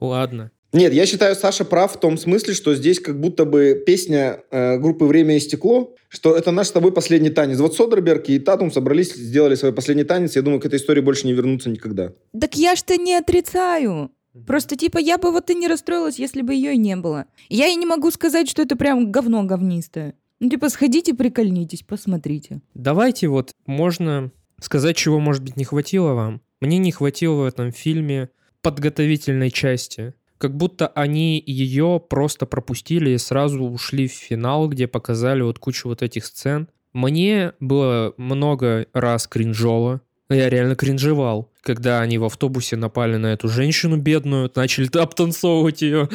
Ладно. 0.00 0.50
Нет, 0.72 0.92
я 0.92 1.04
считаю, 1.06 1.34
Саша 1.36 1.64
прав 1.64 1.94
в 1.94 2.00
том 2.00 2.16
смысле, 2.16 2.54
что 2.54 2.74
здесь 2.74 2.98
как 2.98 3.20
будто 3.20 3.44
бы 3.44 3.82
песня 3.86 4.42
э, 4.50 4.78
группы 4.78 5.04
«Время 5.04 5.36
и 5.36 5.40
стекло», 5.40 5.94
что 6.08 6.34
это 6.34 6.50
наш 6.50 6.68
с 6.68 6.72
тобой 6.72 6.92
последний 6.92 7.30
танец. 7.30 7.58
Вот 7.58 7.74
Содерберг 7.74 8.28
и 8.28 8.38
Татум 8.38 8.70
собрались, 8.70 9.14
сделали 9.14 9.54
свой 9.54 9.72
последний 9.72 10.04
танец. 10.04 10.34
Я 10.36 10.42
думаю, 10.42 10.60
к 10.60 10.66
этой 10.66 10.76
истории 10.78 11.00
больше 11.00 11.26
не 11.26 11.34
вернуться 11.34 11.68
никогда. 11.68 12.12
Так 12.38 12.56
я 12.56 12.74
ж-то 12.74 12.96
не 12.96 13.14
отрицаю. 13.14 14.10
Просто, 14.46 14.76
типа, 14.76 14.98
я 14.98 15.18
бы 15.18 15.30
вот 15.30 15.50
и 15.50 15.54
не 15.54 15.68
расстроилась, 15.68 16.18
если 16.18 16.40
бы 16.40 16.54
ее 16.54 16.74
и 16.74 16.78
не 16.78 16.96
было. 16.96 17.26
Я 17.50 17.66
и 17.68 17.74
не 17.74 17.84
могу 17.84 18.10
сказать, 18.10 18.48
что 18.48 18.62
это 18.62 18.76
прям 18.76 19.12
говно 19.12 19.42
говнистое. 19.44 20.14
Ну, 20.40 20.48
типа, 20.48 20.70
сходите, 20.70 21.12
прикольнитесь, 21.12 21.82
посмотрите. 21.82 22.62
Давайте 22.74 23.28
вот, 23.28 23.52
можно 23.66 24.32
Сказать, 24.62 24.96
чего, 24.96 25.18
может 25.18 25.42
быть, 25.42 25.56
не 25.56 25.64
хватило 25.64 26.12
вам? 26.12 26.40
Мне 26.60 26.78
не 26.78 26.92
хватило 26.92 27.42
в 27.42 27.44
этом 27.44 27.72
фильме 27.72 28.28
подготовительной 28.60 29.50
части. 29.50 30.14
Как 30.42 30.56
будто 30.56 30.88
они 30.88 31.40
ее 31.46 32.02
просто 32.10 32.46
пропустили 32.46 33.10
и 33.10 33.18
сразу 33.18 33.62
ушли 33.62 34.08
в 34.08 34.12
финал, 34.12 34.68
где 34.68 34.88
показали 34.88 35.40
вот 35.42 35.60
кучу 35.60 35.86
вот 35.86 36.02
этих 36.02 36.26
сцен. 36.26 36.66
Мне 36.92 37.52
было 37.60 38.12
много 38.16 38.86
раз 38.92 39.28
кринжово. 39.28 40.00
Я 40.28 40.50
реально 40.50 40.74
кринжевал, 40.74 41.51
когда 41.62 42.00
они 42.00 42.18
в 42.18 42.24
автобусе 42.24 42.76
напали 42.76 43.16
на 43.16 43.32
эту 43.32 43.48
женщину 43.48 43.96
бедную, 43.96 44.50
начали 44.54 44.88
обтанцовывать 44.98 45.82
ее. 45.82 46.08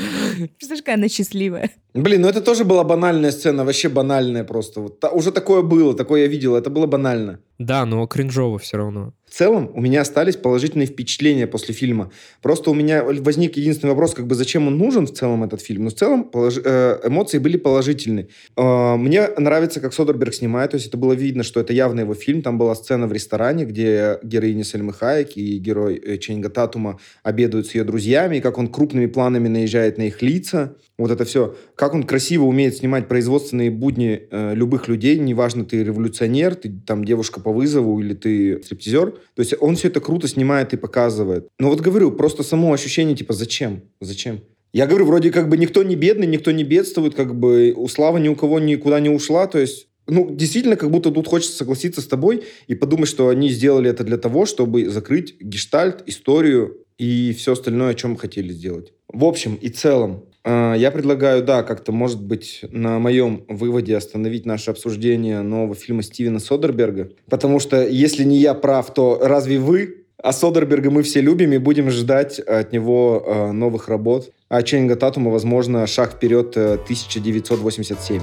Представляешь, 0.58 0.84
какая 0.84 0.96
она 0.96 1.10
счастливая. 1.10 1.72
Блин, 1.94 2.22
ну 2.22 2.28
это 2.28 2.42
тоже 2.42 2.64
была 2.64 2.84
банальная 2.84 3.32
сцена, 3.32 3.66
вообще 3.66 3.90
банальная 3.90 4.44
просто. 4.44 4.82
Вот, 4.82 5.00
та, 5.00 5.10
уже 5.10 5.32
такое 5.32 5.64
было, 5.64 5.96
такое 5.96 6.22
я 6.22 6.28
видел, 6.28 6.56
это 6.56 6.70
было 6.70 6.86
банально. 6.86 7.40
Да, 7.58 7.86
но 7.86 8.06
кринжово 8.06 8.60
все 8.60 8.78
равно. 8.78 9.14
В 9.28 9.34
целом, 9.34 9.72
у 9.74 9.82
меня 9.82 10.02
остались 10.02 10.36
положительные 10.36 10.86
впечатления 10.86 11.48
после 11.48 11.74
фильма. 11.74 12.12
Просто 12.42 12.70
у 12.70 12.74
меня 12.74 13.04
возник 13.04 13.58
единственный 13.58 13.90
вопрос, 13.90 14.14
как 14.14 14.28
бы 14.28 14.36
зачем 14.36 14.68
он 14.68 14.78
нужен 14.78 15.06
в 15.06 15.12
целом, 15.12 15.44
этот 15.44 15.62
фильм. 15.62 15.86
Но 15.86 15.90
в 15.90 15.96
целом 15.96 16.24
полож... 16.26 16.58
Э, 16.64 17.00
эмоции 17.04 17.40
были 17.40 17.58
положительные. 17.58 18.30
Э, 18.56 18.96
мне 18.96 19.28
нравится, 19.38 19.82
как 19.82 19.94
Содерберг 19.94 20.34
снимает, 20.34 20.72
то 20.72 20.76
есть 20.76 20.88
это 20.88 20.98
было 20.98 21.14
видно, 21.14 21.44
что 21.44 21.60
это 21.60 21.74
явно 21.74 22.02
его 22.02 22.14
фильм. 22.14 22.42
Там 22.42 22.58
была 22.58 22.76
сцена 22.76 23.08
в 23.08 23.12
ресторане, 23.12 23.66
где 23.66 24.20
героиня 24.24 24.64
Сельмы 24.64 24.94
Хайек 24.94 25.36
и 25.38 25.60
герой 25.60 25.96
э, 25.96 26.18
Ченга 26.18 26.50
Татума 26.50 27.00
обедают 27.22 27.68
с 27.68 27.76
ее 27.76 27.84
друзьями, 27.84 28.40
как 28.40 28.58
он 28.58 28.68
крупными 28.68 29.06
планами 29.06 29.48
наезжает 29.48 29.98
на 29.98 30.04
их 30.04 30.22
лица. 30.22 30.76
Вот 30.98 31.12
это 31.12 31.26
все. 31.26 31.56
Как 31.76 31.94
он 31.94 32.04
красиво 32.04 32.46
умеет 32.46 32.78
снимать 32.78 33.08
производственные 33.08 33.70
будни 33.70 34.28
э, 34.32 34.56
любых 34.56 34.88
людей, 34.88 35.20
неважно, 35.20 35.64
ты 35.64 35.84
революционер, 35.84 36.56
ты 36.56 36.74
там 36.86 37.06
девушка 37.06 37.40
по 37.40 37.52
вызову 37.54 38.00
или 38.00 38.16
ты 38.16 38.64
стриптизер. 38.64 39.12
То 39.12 39.42
есть 39.42 39.54
он 39.60 39.76
все 39.76 39.90
это 39.90 40.00
круто 40.00 40.28
снимает 40.28 40.74
и 40.74 40.78
показывает. 40.78 41.48
Но 41.60 41.70
вот 41.70 41.82
говорю, 41.82 42.12
просто 42.12 42.42
само 42.42 42.74
ощущение, 42.74 43.16
типа, 43.16 43.34
зачем? 43.34 43.84
Зачем? 44.02 44.42
Я 44.74 44.88
говорю, 44.88 45.06
вроде 45.06 45.32
как 45.32 45.50
бы 45.50 45.58
никто 45.58 45.84
не 45.84 45.96
бедный, 45.96 46.28
никто 46.28 46.52
не 46.52 46.64
бедствует, 46.64 47.16
как 47.16 47.36
бы 47.36 47.74
у 47.76 47.88
славы 47.88 48.20
ни 48.20 48.28
у 48.28 48.36
кого 48.36 48.60
никуда 48.60 49.00
не 49.00 49.10
ушла, 49.10 49.48
то 49.48 49.60
есть 49.60 49.88
ну, 50.08 50.30
действительно, 50.34 50.76
как 50.76 50.90
будто 50.90 51.12
тут 51.12 51.28
хочется 51.28 51.58
согласиться 51.58 52.02
с 52.02 52.08
тобой 52.08 52.44
и 52.68 52.76
подумать, 52.76 53.10
что 53.10 53.30
они 53.30 53.50
сделали 53.50 53.90
это 53.90 54.04
для 54.04 54.18
того, 54.18 54.46
чтобы 54.46 54.90
закрыть 54.90 55.40
гештальт, 55.40 56.04
историю 56.06 56.78
и 56.98 57.34
все 57.38 57.54
остальное, 57.54 57.92
о 57.92 57.94
чем 57.94 58.16
хотели 58.16 58.52
сделать. 58.52 58.94
В 59.08 59.24
общем 59.26 59.56
и 59.56 59.70
целом, 59.70 60.24
а, 60.44 60.76
я 60.76 60.92
предлагаю, 60.92 61.44
да, 61.44 61.64
как-то, 61.64 61.92
может 61.92 62.22
быть, 62.22 62.62
на 62.72 63.00
моем 63.00 63.44
выводе 63.50 63.98
остановить 63.98 64.46
наше 64.46 64.72
обсуждение 64.72 65.42
нового 65.42 65.76
фильма 65.76 66.04
Стивена 66.04 66.40
Содерберга. 66.40 67.12
Потому 67.30 67.60
что, 67.60 67.86
если 67.86 68.24
не 68.24 68.38
я 68.38 68.54
прав, 68.54 68.94
то 68.94 69.20
разве 69.22 69.60
вы? 69.60 70.06
А 70.24 70.34
Содерберга 70.34 70.90
мы 70.90 71.04
все 71.04 71.22
любим 71.22 71.54
и 71.54 71.58
будем 71.58 71.92
ждать 71.92 72.40
от 72.40 72.72
него 72.72 73.24
э, 73.26 73.52
новых 73.52 73.88
работ. 73.88 74.32
А 74.50 74.64
Ченнинга 74.64 74.96
Татума, 74.96 75.32
возможно, 75.32 75.86
шаг 75.86 76.14
вперед 76.14 76.56
1987. 76.58 78.22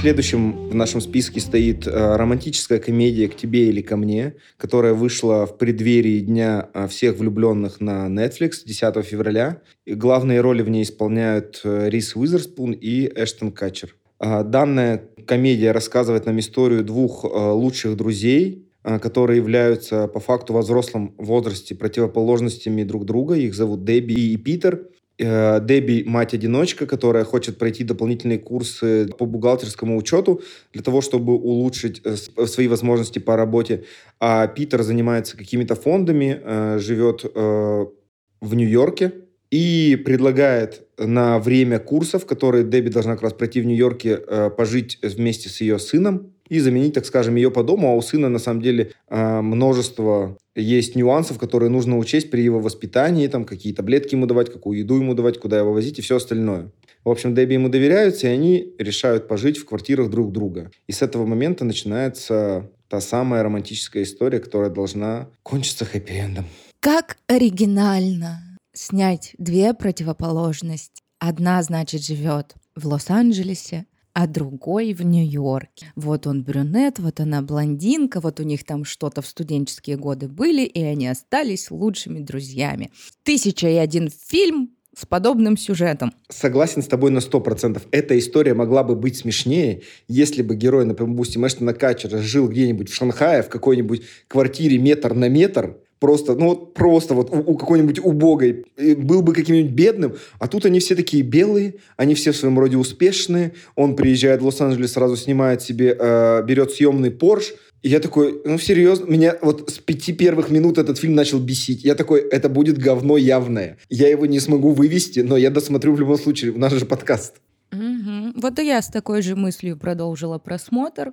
Следующим 0.00 0.70
в 0.70 0.74
нашем 0.74 1.02
списке 1.02 1.40
стоит 1.40 1.86
э, 1.86 2.16
романтическая 2.16 2.78
комедия 2.78 3.28
«К 3.28 3.36
тебе 3.36 3.68
или 3.68 3.82
ко 3.82 3.98
мне», 3.98 4.36
которая 4.56 4.94
вышла 4.94 5.44
в 5.44 5.58
преддверии 5.58 6.20
Дня 6.20 6.70
э, 6.72 6.88
всех 6.88 7.18
влюбленных 7.18 7.82
на 7.82 8.06
Netflix 8.06 8.64
10 8.64 9.04
февраля. 9.04 9.60
И 9.84 9.92
главные 9.92 10.40
роли 10.40 10.62
в 10.62 10.70
ней 10.70 10.84
исполняют 10.84 11.60
э, 11.64 11.90
Рис 11.90 12.16
Уизерспун 12.16 12.72
и 12.72 13.12
Эштон 13.14 13.52
Катчер. 13.52 13.94
А, 14.18 14.42
данная 14.42 15.02
комедия 15.26 15.72
рассказывает 15.72 16.24
нам 16.24 16.38
историю 16.38 16.82
двух 16.82 17.24
лучших 17.24 17.94
друзей, 17.94 18.70
которые 18.82 19.36
являются 19.36 20.08
по 20.08 20.18
факту 20.18 20.54
во 20.54 20.62
взрослом 20.62 21.14
возрасте 21.18 21.74
противоположностями 21.74 22.84
друг 22.84 23.04
друга. 23.04 23.34
Их 23.34 23.54
зовут 23.54 23.84
Дебби 23.84 24.14
и 24.14 24.36
Питер. 24.38 24.86
Э, 25.20 25.60
Дебби– 25.62 26.02
мать-одиночка, 26.06 26.86
которая 26.86 27.24
хочет 27.24 27.58
пройти 27.58 27.84
дополнительные 27.84 28.38
курсы 28.38 29.06
по 29.18 29.26
бухгалтерскому 29.26 29.98
учету 29.98 30.40
для 30.72 30.82
того, 30.82 31.02
чтобы 31.02 31.34
улучшить 31.34 32.00
э, 32.04 32.16
свои 32.16 32.68
возможности 32.68 33.18
по 33.18 33.36
работе. 33.36 33.84
А 34.18 34.46
Питер 34.46 34.82
занимается 34.82 35.36
какими-то 35.36 35.74
фондами, 35.74 36.40
э, 36.42 36.78
живет 36.78 37.24
в 37.24 38.54
Нью-Йорке 38.54 39.12
и 39.50 40.00
предлагает 40.02 40.86
на 40.96 41.38
время 41.38 41.78
курсов, 41.78 42.24
которые 42.24 42.64
Дебби 42.64 42.88
должна 42.88 43.14
как 43.14 43.22
раз 43.22 43.32
пройти 43.34 43.60
в 43.60 43.66
Нью-Йорке, 43.66 44.16
пожить 44.56 44.98
вместе 45.02 45.50
с 45.50 45.60
ее 45.60 45.78
сыном, 45.78 46.32
и 46.48 46.58
заменить, 46.58 46.94
так 46.94 47.04
скажем, 47.04 47.36
ее 47.36 47.50
по 47.50 47.62
дому, 47.62 47.90
а 47.90 47.94
у 47.94 48.02
сына 48.02 48.28
на 48.28 48.38
самом 48.38 48.62
деле 48.62 48.92
множество 49.08 50.36
есть 50.56 50.96
нюансов, 50.96 51.38
которые 51.38 51.70
нужно 51.70 51.96
учесть 51.98 52.30
при 52.30 52.42
его 52.42 52.60
воспитании, 52.60 53.26
там 53.28 53.44
какие 53.44 53.72
таблетки 53.72 54.14
ему 54.14 54.26
давать, 54.26 54.52
какую 54.52 54.78
еду 54.78 54.96
ему 54.96 55.14
давать, 55.14 55.38
куда 55.38 55.58
его 55.58 55.72
возить 55.72 55.98
и 55.98 56.02
все 56.02 56.16
остальное. 56.16 56.72
В 57.04 57.08
общем, 57.08 57.34
Дебби 57.34 57.54
ему 57.54 57.68
доверяются, 57.68 58.26
и 58.26 58.30
они 58.30 58.74
решают 58.78 59.28
пожить 59.28 59.58
в 59.58 59.64
квартирах 59.64 60.10
друг 60.10 60.32
друга. 60.32 60.70
И 60.86 60.92
с 60.92 61.02
этого 61.02 61.24
момента 61.24 61.64
начинается 61.64 62.70
та 62.88 63.00
самая 63.00 63.42
романтическая 63.42 64.02
история, 64.02 64.40
которая 64.40 64.70
должна 64.70 65.28
кончиться 65.42 65.84
хэппи-эндом. 65.84 66.44
Как 66.80 67.16
оригинально 67.26 68.50
снять 68.72 69.34
две 69.38 69.74
противоположности. 69.74 71.02
Одна, 71.18 71.62
значит, 71.62 72.02
живет 72.02 72.54
в 72.74 72.86
Лос-Анджелесе, 72.86 73.86
а 74.12 74.26
другой 74.26 74.92
в 74.92 75.02
Нью-Йорке. 75.02 75.92
Вот 75.96 76.26
он 76.26 76.42
брюнет, 76.42 76.98
вот 76.98 77.20
она 77.20 77.42
блондинка, 77.42 78.20
вот 78.20 78.40
у 78.40 78.42
них 78.42 78.64
там 78.64 78.84
что-то 78.84 79.22
в 79.22 79.26
студенческие 79.26 79.96
годы 79.96 80.28
были, 80.28 80.62
и 80.62 80.82
они 80.82 81.08
остались 81.08 81.70
лучшими 81.70 82.20
друзьями. 82.20 82.90
Тысяча 83.22 83.68
и 83.68 83.76
один 83.76 84.10
фильм 84.10 84.70
с 84.96 85.06
подобным 85.06 85.56
сюжетом. 85.56 86.12
Согласен 86.28 86.82
с 86.82 86.86
тобой 86.86 87.10
на 87.10 87.20
сто 87.20 87.40
процентов. 87.40 87.86
Эта 87.92 88.18
история 88.18 88.54
могла 88.54 88.82
бы 88.82 88.96
быть 88.96 89.16
смешнее, 89.16 89.82
если 90.08 90.42
бы 90.42 90.56
герой, 90.56 90.84
например, 90.84 91.14
пусть 91.14 91.34
и 91.34 91.38
Эштона 91.38 91.72
Катчера 91.72 92.18
жил 92.18 92.48
где-нибудь 92.48 92.90
в 92.90 92.94
Шанхае, 92.94 93.42
в 93.42 93.48
какой-нибудь 93.48 94.02
квартире 94.28 94.78
метр 94.78 95.14
на 95.14 95.28
метр, 95.28 95.78
просто, 96.00 96.34
ну 96.34 96.48
вот 96.48 96.74
просто 96.74 97.14
вот 97.14 97.30
у, 97.30 97.38
у 97.38 97.56
какой-нибудь 97.56 98.00
убогой 98.00 98.64
был 98.96 99.22
бы 99.22 99.32
каким-нибудь 99.32 99.72
бедным, 99.72 100.16
а 100.38 100.48
тут 100.48 100.64
они 100.64 100.80
все 100.80 100.96
такие 100.96 101.22
белые, 101.22 101.74
они 101.96 102.14
все 102.14 102.32
в 102.32 102.36
своем 102.36 102.58
роде 102.58 102.76
успешные, 102.76 103.52
он 103.76 103.94
приезжает 103.94 104.40
в 104.40 104.46
Лос-Анджелес, 104.46 104.92
сразу 104.92 105.16
снимает 105.16 105.62
себе, 105.62 105.96
э, 105.96 106.42
берет 106.44 106.72
съемный 106.72 107.10
Порш, 107.10 107.52
и 107.82 107.88
я 107.88 108.00
такой, 108.00 108.42
ну 108.44 108.58
серьезно, 108.58 109.06
меня 109.06 109.38
вот 109.40 109.70
с 109.70 109.78
пяти 109.78 110.12
первых 110.12 110.50
минут 110.50 110.78
этот 110.78 110.98
фильм 110.98 111.14
начал 111.14 111.38
бесить. 111.38 111.82
Я 111.82 111.94
такой, 111.94 112.20
это 112.20 112.50
будет 112.50 112.76
говно 112.76 113.16
явное. 113.16 113.78
Я 113.88 114.08
его 114.08 114.26
не 114.26 114.38
смогу 114.38 114.72
вывести, 114.72 115.20
но 115.20 115.38
я 115.38 115.50
досмотрю 115.50 115.94
в 115.94 116.00
любом 116.00 116.18
случае, 116.18 116.52
в 116.52 116.58
наш 116.58 116.74
же 116.74 116.84
подкаст. 116.84 117.36
Угу. 117.72 118.40
Вот 118.40 118.58
и 118.58 118.66
я 118.66 118.82
с 118.82 118.88
такой 118.88 119.22
же 119.22 119.34
мыслью 119.34 119.78
продолжила 119.78 120.38
просмотр. 120.38 121.12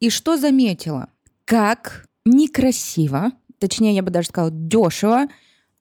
И 0.00 0.08
что 0.08 0.38
заметила? 0.38 1.08
Как 1.44 2.06
некрасиво 2.24 3.32
точнее, 3.58 3.94
я 3.94 4.02
бы 4.02 4.10
даже 4.10 4.28
сказала, 4.28 4.50
дешево, 4.52 5.26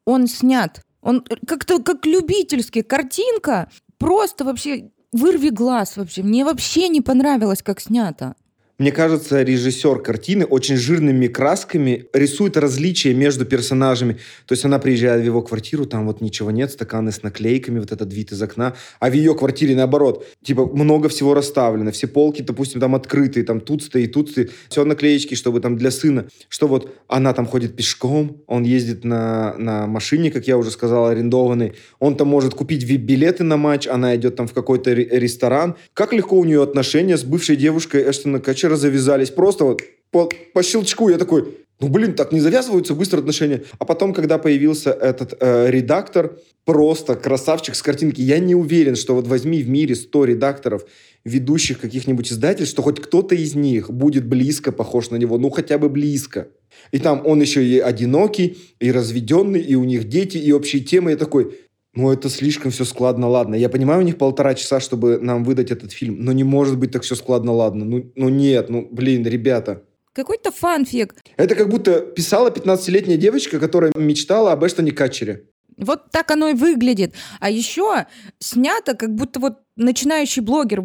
он 0.06 0.28
снят. 0.28 0.82
Он 1.02 1.24
как-то 1.48 1.82
как 1.82 2.06
любительский, 2.06 2.82
картинка, 2.82 3.70
просто 3.98 4.44
вообще 4.44 4.92
вырви 5.12 5.50
глаз 5.50 5.98
вообще. 5.98 6.24
Мне 6.24 6.44
вообще 6.44 6.90
не 6.90 7.02
понравилось, 7.02 7.62
как 7.62 7.80
снято. 7.80 8.36
Мне 8.80 8.92
кажется, 8.92 9.42
режиссер 9.42 10.04
картины 10.04 10.46
очень 10.46 10.76
жирными 10.76 11.26
красками 11.26 12.06
рисует 12.14 12.58
различия 12.58 13.12
между 13.16 13.44
персонажами. 13.44 14.20
То 14.46 14.54
есть 14.54 14.66
она 14.66 14.78
приезжает 14.78 15.24
в 15.24 15.26
его 15.26 15.42
квартиру, 15.42 15.88
там 15.88 16.06
вот 16.06 16.22
ничего 16.22 16.52
нет, 16.52 16.70
стаканы 16.70 17.12
с 17.12 17.24
наклейками, 17.24 17.80
вот 17.80 17.92
этот 17.92 18.14
вид 18.14 18.34
из 18.34 18.40
окна. 18.40 18.76
А 19.00 19.10
в 19.10 19.14
ее 19.14 19.34
квартире 19.34 19.76
наоборот, 19.76 20.28
типа 20.44 20.68
много 20.68 21.10
всего 21.10 21.34
расставлено. 21.34 21.92
Все 21.92 22.06
полки, 22.06 22.44
допустим, 22.44 22.80
там 22.80 22.94
открытые, 22.94 23.44
там 23.44 23.62
тут 23.62 23.82
стоит, 23.82 24.14
тут 24.14 24.30
стоит. 24.30 24.52
Все 24.70 24.86
наклеечки, 24.86 25.34
чтобы 25.34 25.60
там 25.60 25.76
для 25.76 25.90
сына. 25.90 26.28
Что 26.48 26.68
вот 26.68 26.94
она 27.08 27.34
там 27.34 27.48
ходит 27.48 27.76
пешком, 27.76 28.44
он 28.46 28.62
ездит 28.62 29.04
на, 29.04 29.56
на 29.58 29.88
машине, 29.88 30.30
как 30.30 30.48
я 30.48 30.56
уже 30.56 30.70
сказал, 30.70 31.08
арендованный. 31.08 31.74
Он 31.98 32.16
там 32.16 32.28
может 32.28 32.54
купить 32.54 32.84
вип-билеты 32.84 33.44
на 33.44 33.58
матч, 33.58 33.88
она 33.88 34.16
идет 34.16 34.36
там 34.36 34.48
в 34.48 34.54
какой-то 34.54 34.94
ресторан. 34.94 35.78
Как 35.96 36.14
легко 36.14 36.38
у 36.38 36.44
нее 36.44 36.62
отношения 36.62 37.18
с 37.18 37.24
бывшей 37.24 37.56
девушкой 37.56 38.08
Эштона 38.08 38.40
Кача 38.40 38.67
вечера 38.68 38.76
завязались. 38.76 39.30
Просто 39.30 39.66
вот 39.66 39.82
по, 40.12 40.30
по 40.54 40.64
щелчку 40.64 41.10
я 41.10 41.18
такой, 41.18 41.58
ну, 41.80 41.90
блин, 41.90 42.14
так 42.14 42.32
не 42.32 42.40
завязываются 42.40 42.94
быстро 42.94 43.20
отношения. 43.20 43.64
А 43.80 43.86
потом, 43.86 44.14
когда 44.14 44.38
появился 44.38 44.92
этот 44.92 45.36
э, 45.40 45.70
редактор, 45.70 46.40
просто 46.66 47.16
красавчик 47.16 47.76
с 47.76 47.82
картинки. 47.82 48.22
Я 48.22 48.40
не 48.40 48.56
уверен, 48.56 48.96
что 48.96 49.16
вот 49.16 49.28
возьми 49.28 49.62
в 49.62 49.70
мире 49.70 49.96
100 49.96 50.26
редакторов, 50.26 50.86
ведущих 51.24 51.80
каких-нибудь 51.80 52.32
издательств, 52.32 52.74
что 52.74 52.82
хоть 52.82 53.00
кто-то 53.00 53.36
из 53.36 53.56
них 53.56 53.90
будет 53.92 54.26
близко 54.26 54.72
похож 54.72 55.12
на 55.12 55.18
него, 55.18 55.38
ну, 55.38 55.50
хотя 55.50 55.78
бы 55.78 55.90
близко. 55.90 56.48
И 56.92 57.00
там 57.00 57.22
он 57.26 57.42
еще 57.42 57.64
и 57.64 57.80
одинокий, 57.80 58.58
и 58.80 58.92
разведенный, 58.92 59.62
и 59.62 59.76
у 59.76 59.84
них 59.84 60.08
дети, 60.08 60.38
и 60.38 60.52
общие 60.52 60.82
темы. 60.82 61.12
Я 61.12 61.18
такой, 61.18 61.58
ну, 61.98 62.12
это 62.12 62.30
слишком 62.30 62.70
все 62.70 62.86
складно, 62.86 63.28
ладно. 63.28 63.56
Я 63.56 63.70
понимаю, 63.70 64.02
у 64.02 64.04
них 64.04 64.20
полтора 64.20 64.54
часа, 64.54 64.80
чтобы 64.80 65.18
нам 65.20 65.44
выдать 65.44 65.72
этот 65.72 65.92
фильм, 65.92 66.24
но 66.24 66.32
не 66.32 66.44
может 66.44 66.78
быть 66.78 66.92
так 66.92 67.02
все 67.02 67.16
складно, 67.16 67.52
ладно. 67.54 67.86
Ну, 67.86 68.12
ну 68.16 68.30
нет, 68.30 68.70
ну, 68.70 68.88
блин, 68.92 69.26
ребята. 69.26 69.82
Какой-то 70.14 70.52
фанфик. 70.52 71.16
Это 71.38 71.56
как 71.56 71.70
будто 71.70 72.02
писала 72.02 72.52
15-летняя 72.52 73.18
девочка, 73.18 73.60
которая 73.60 73.92
мечтала 73.96 74.52
об 74.52 74.64
Эштоне 74.64 74.92
Катчере. 74.92 75.48
Вот 75.76 76.12
так 76.12 76.30
оно 76.30 76.50
и 76.50 76.54
выглядит. 76.54 77.16
А 77.40 77.50
еще 77.50 78.06
снято, 78.38 78.94
как 78.94 79.16
будто 79.16 79.40
вот 79.40 79.58
начинающий 79.76 80.44
блогер 80.44 80.84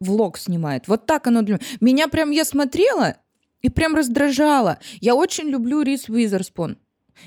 влог 0.00 0.38
снимает. 0.38 0.88
Вот 0.88 1.06
так 1.06 1.28
оно 1.28 1.42
для 1.42 1.60
меня. 1.80 2.08
прям 2.08 2.32
я 2.32 2.44
смотрела 2.44 3.18
и 3.62 3.68
прям 3.68 3.94
раздражало. 3.94 4.80
Я 5.00 5.14
очень 5.14 5.48
люблю 5.50 5.82
Рис 5.82 6.08
Уизерспун. 6.08 6.78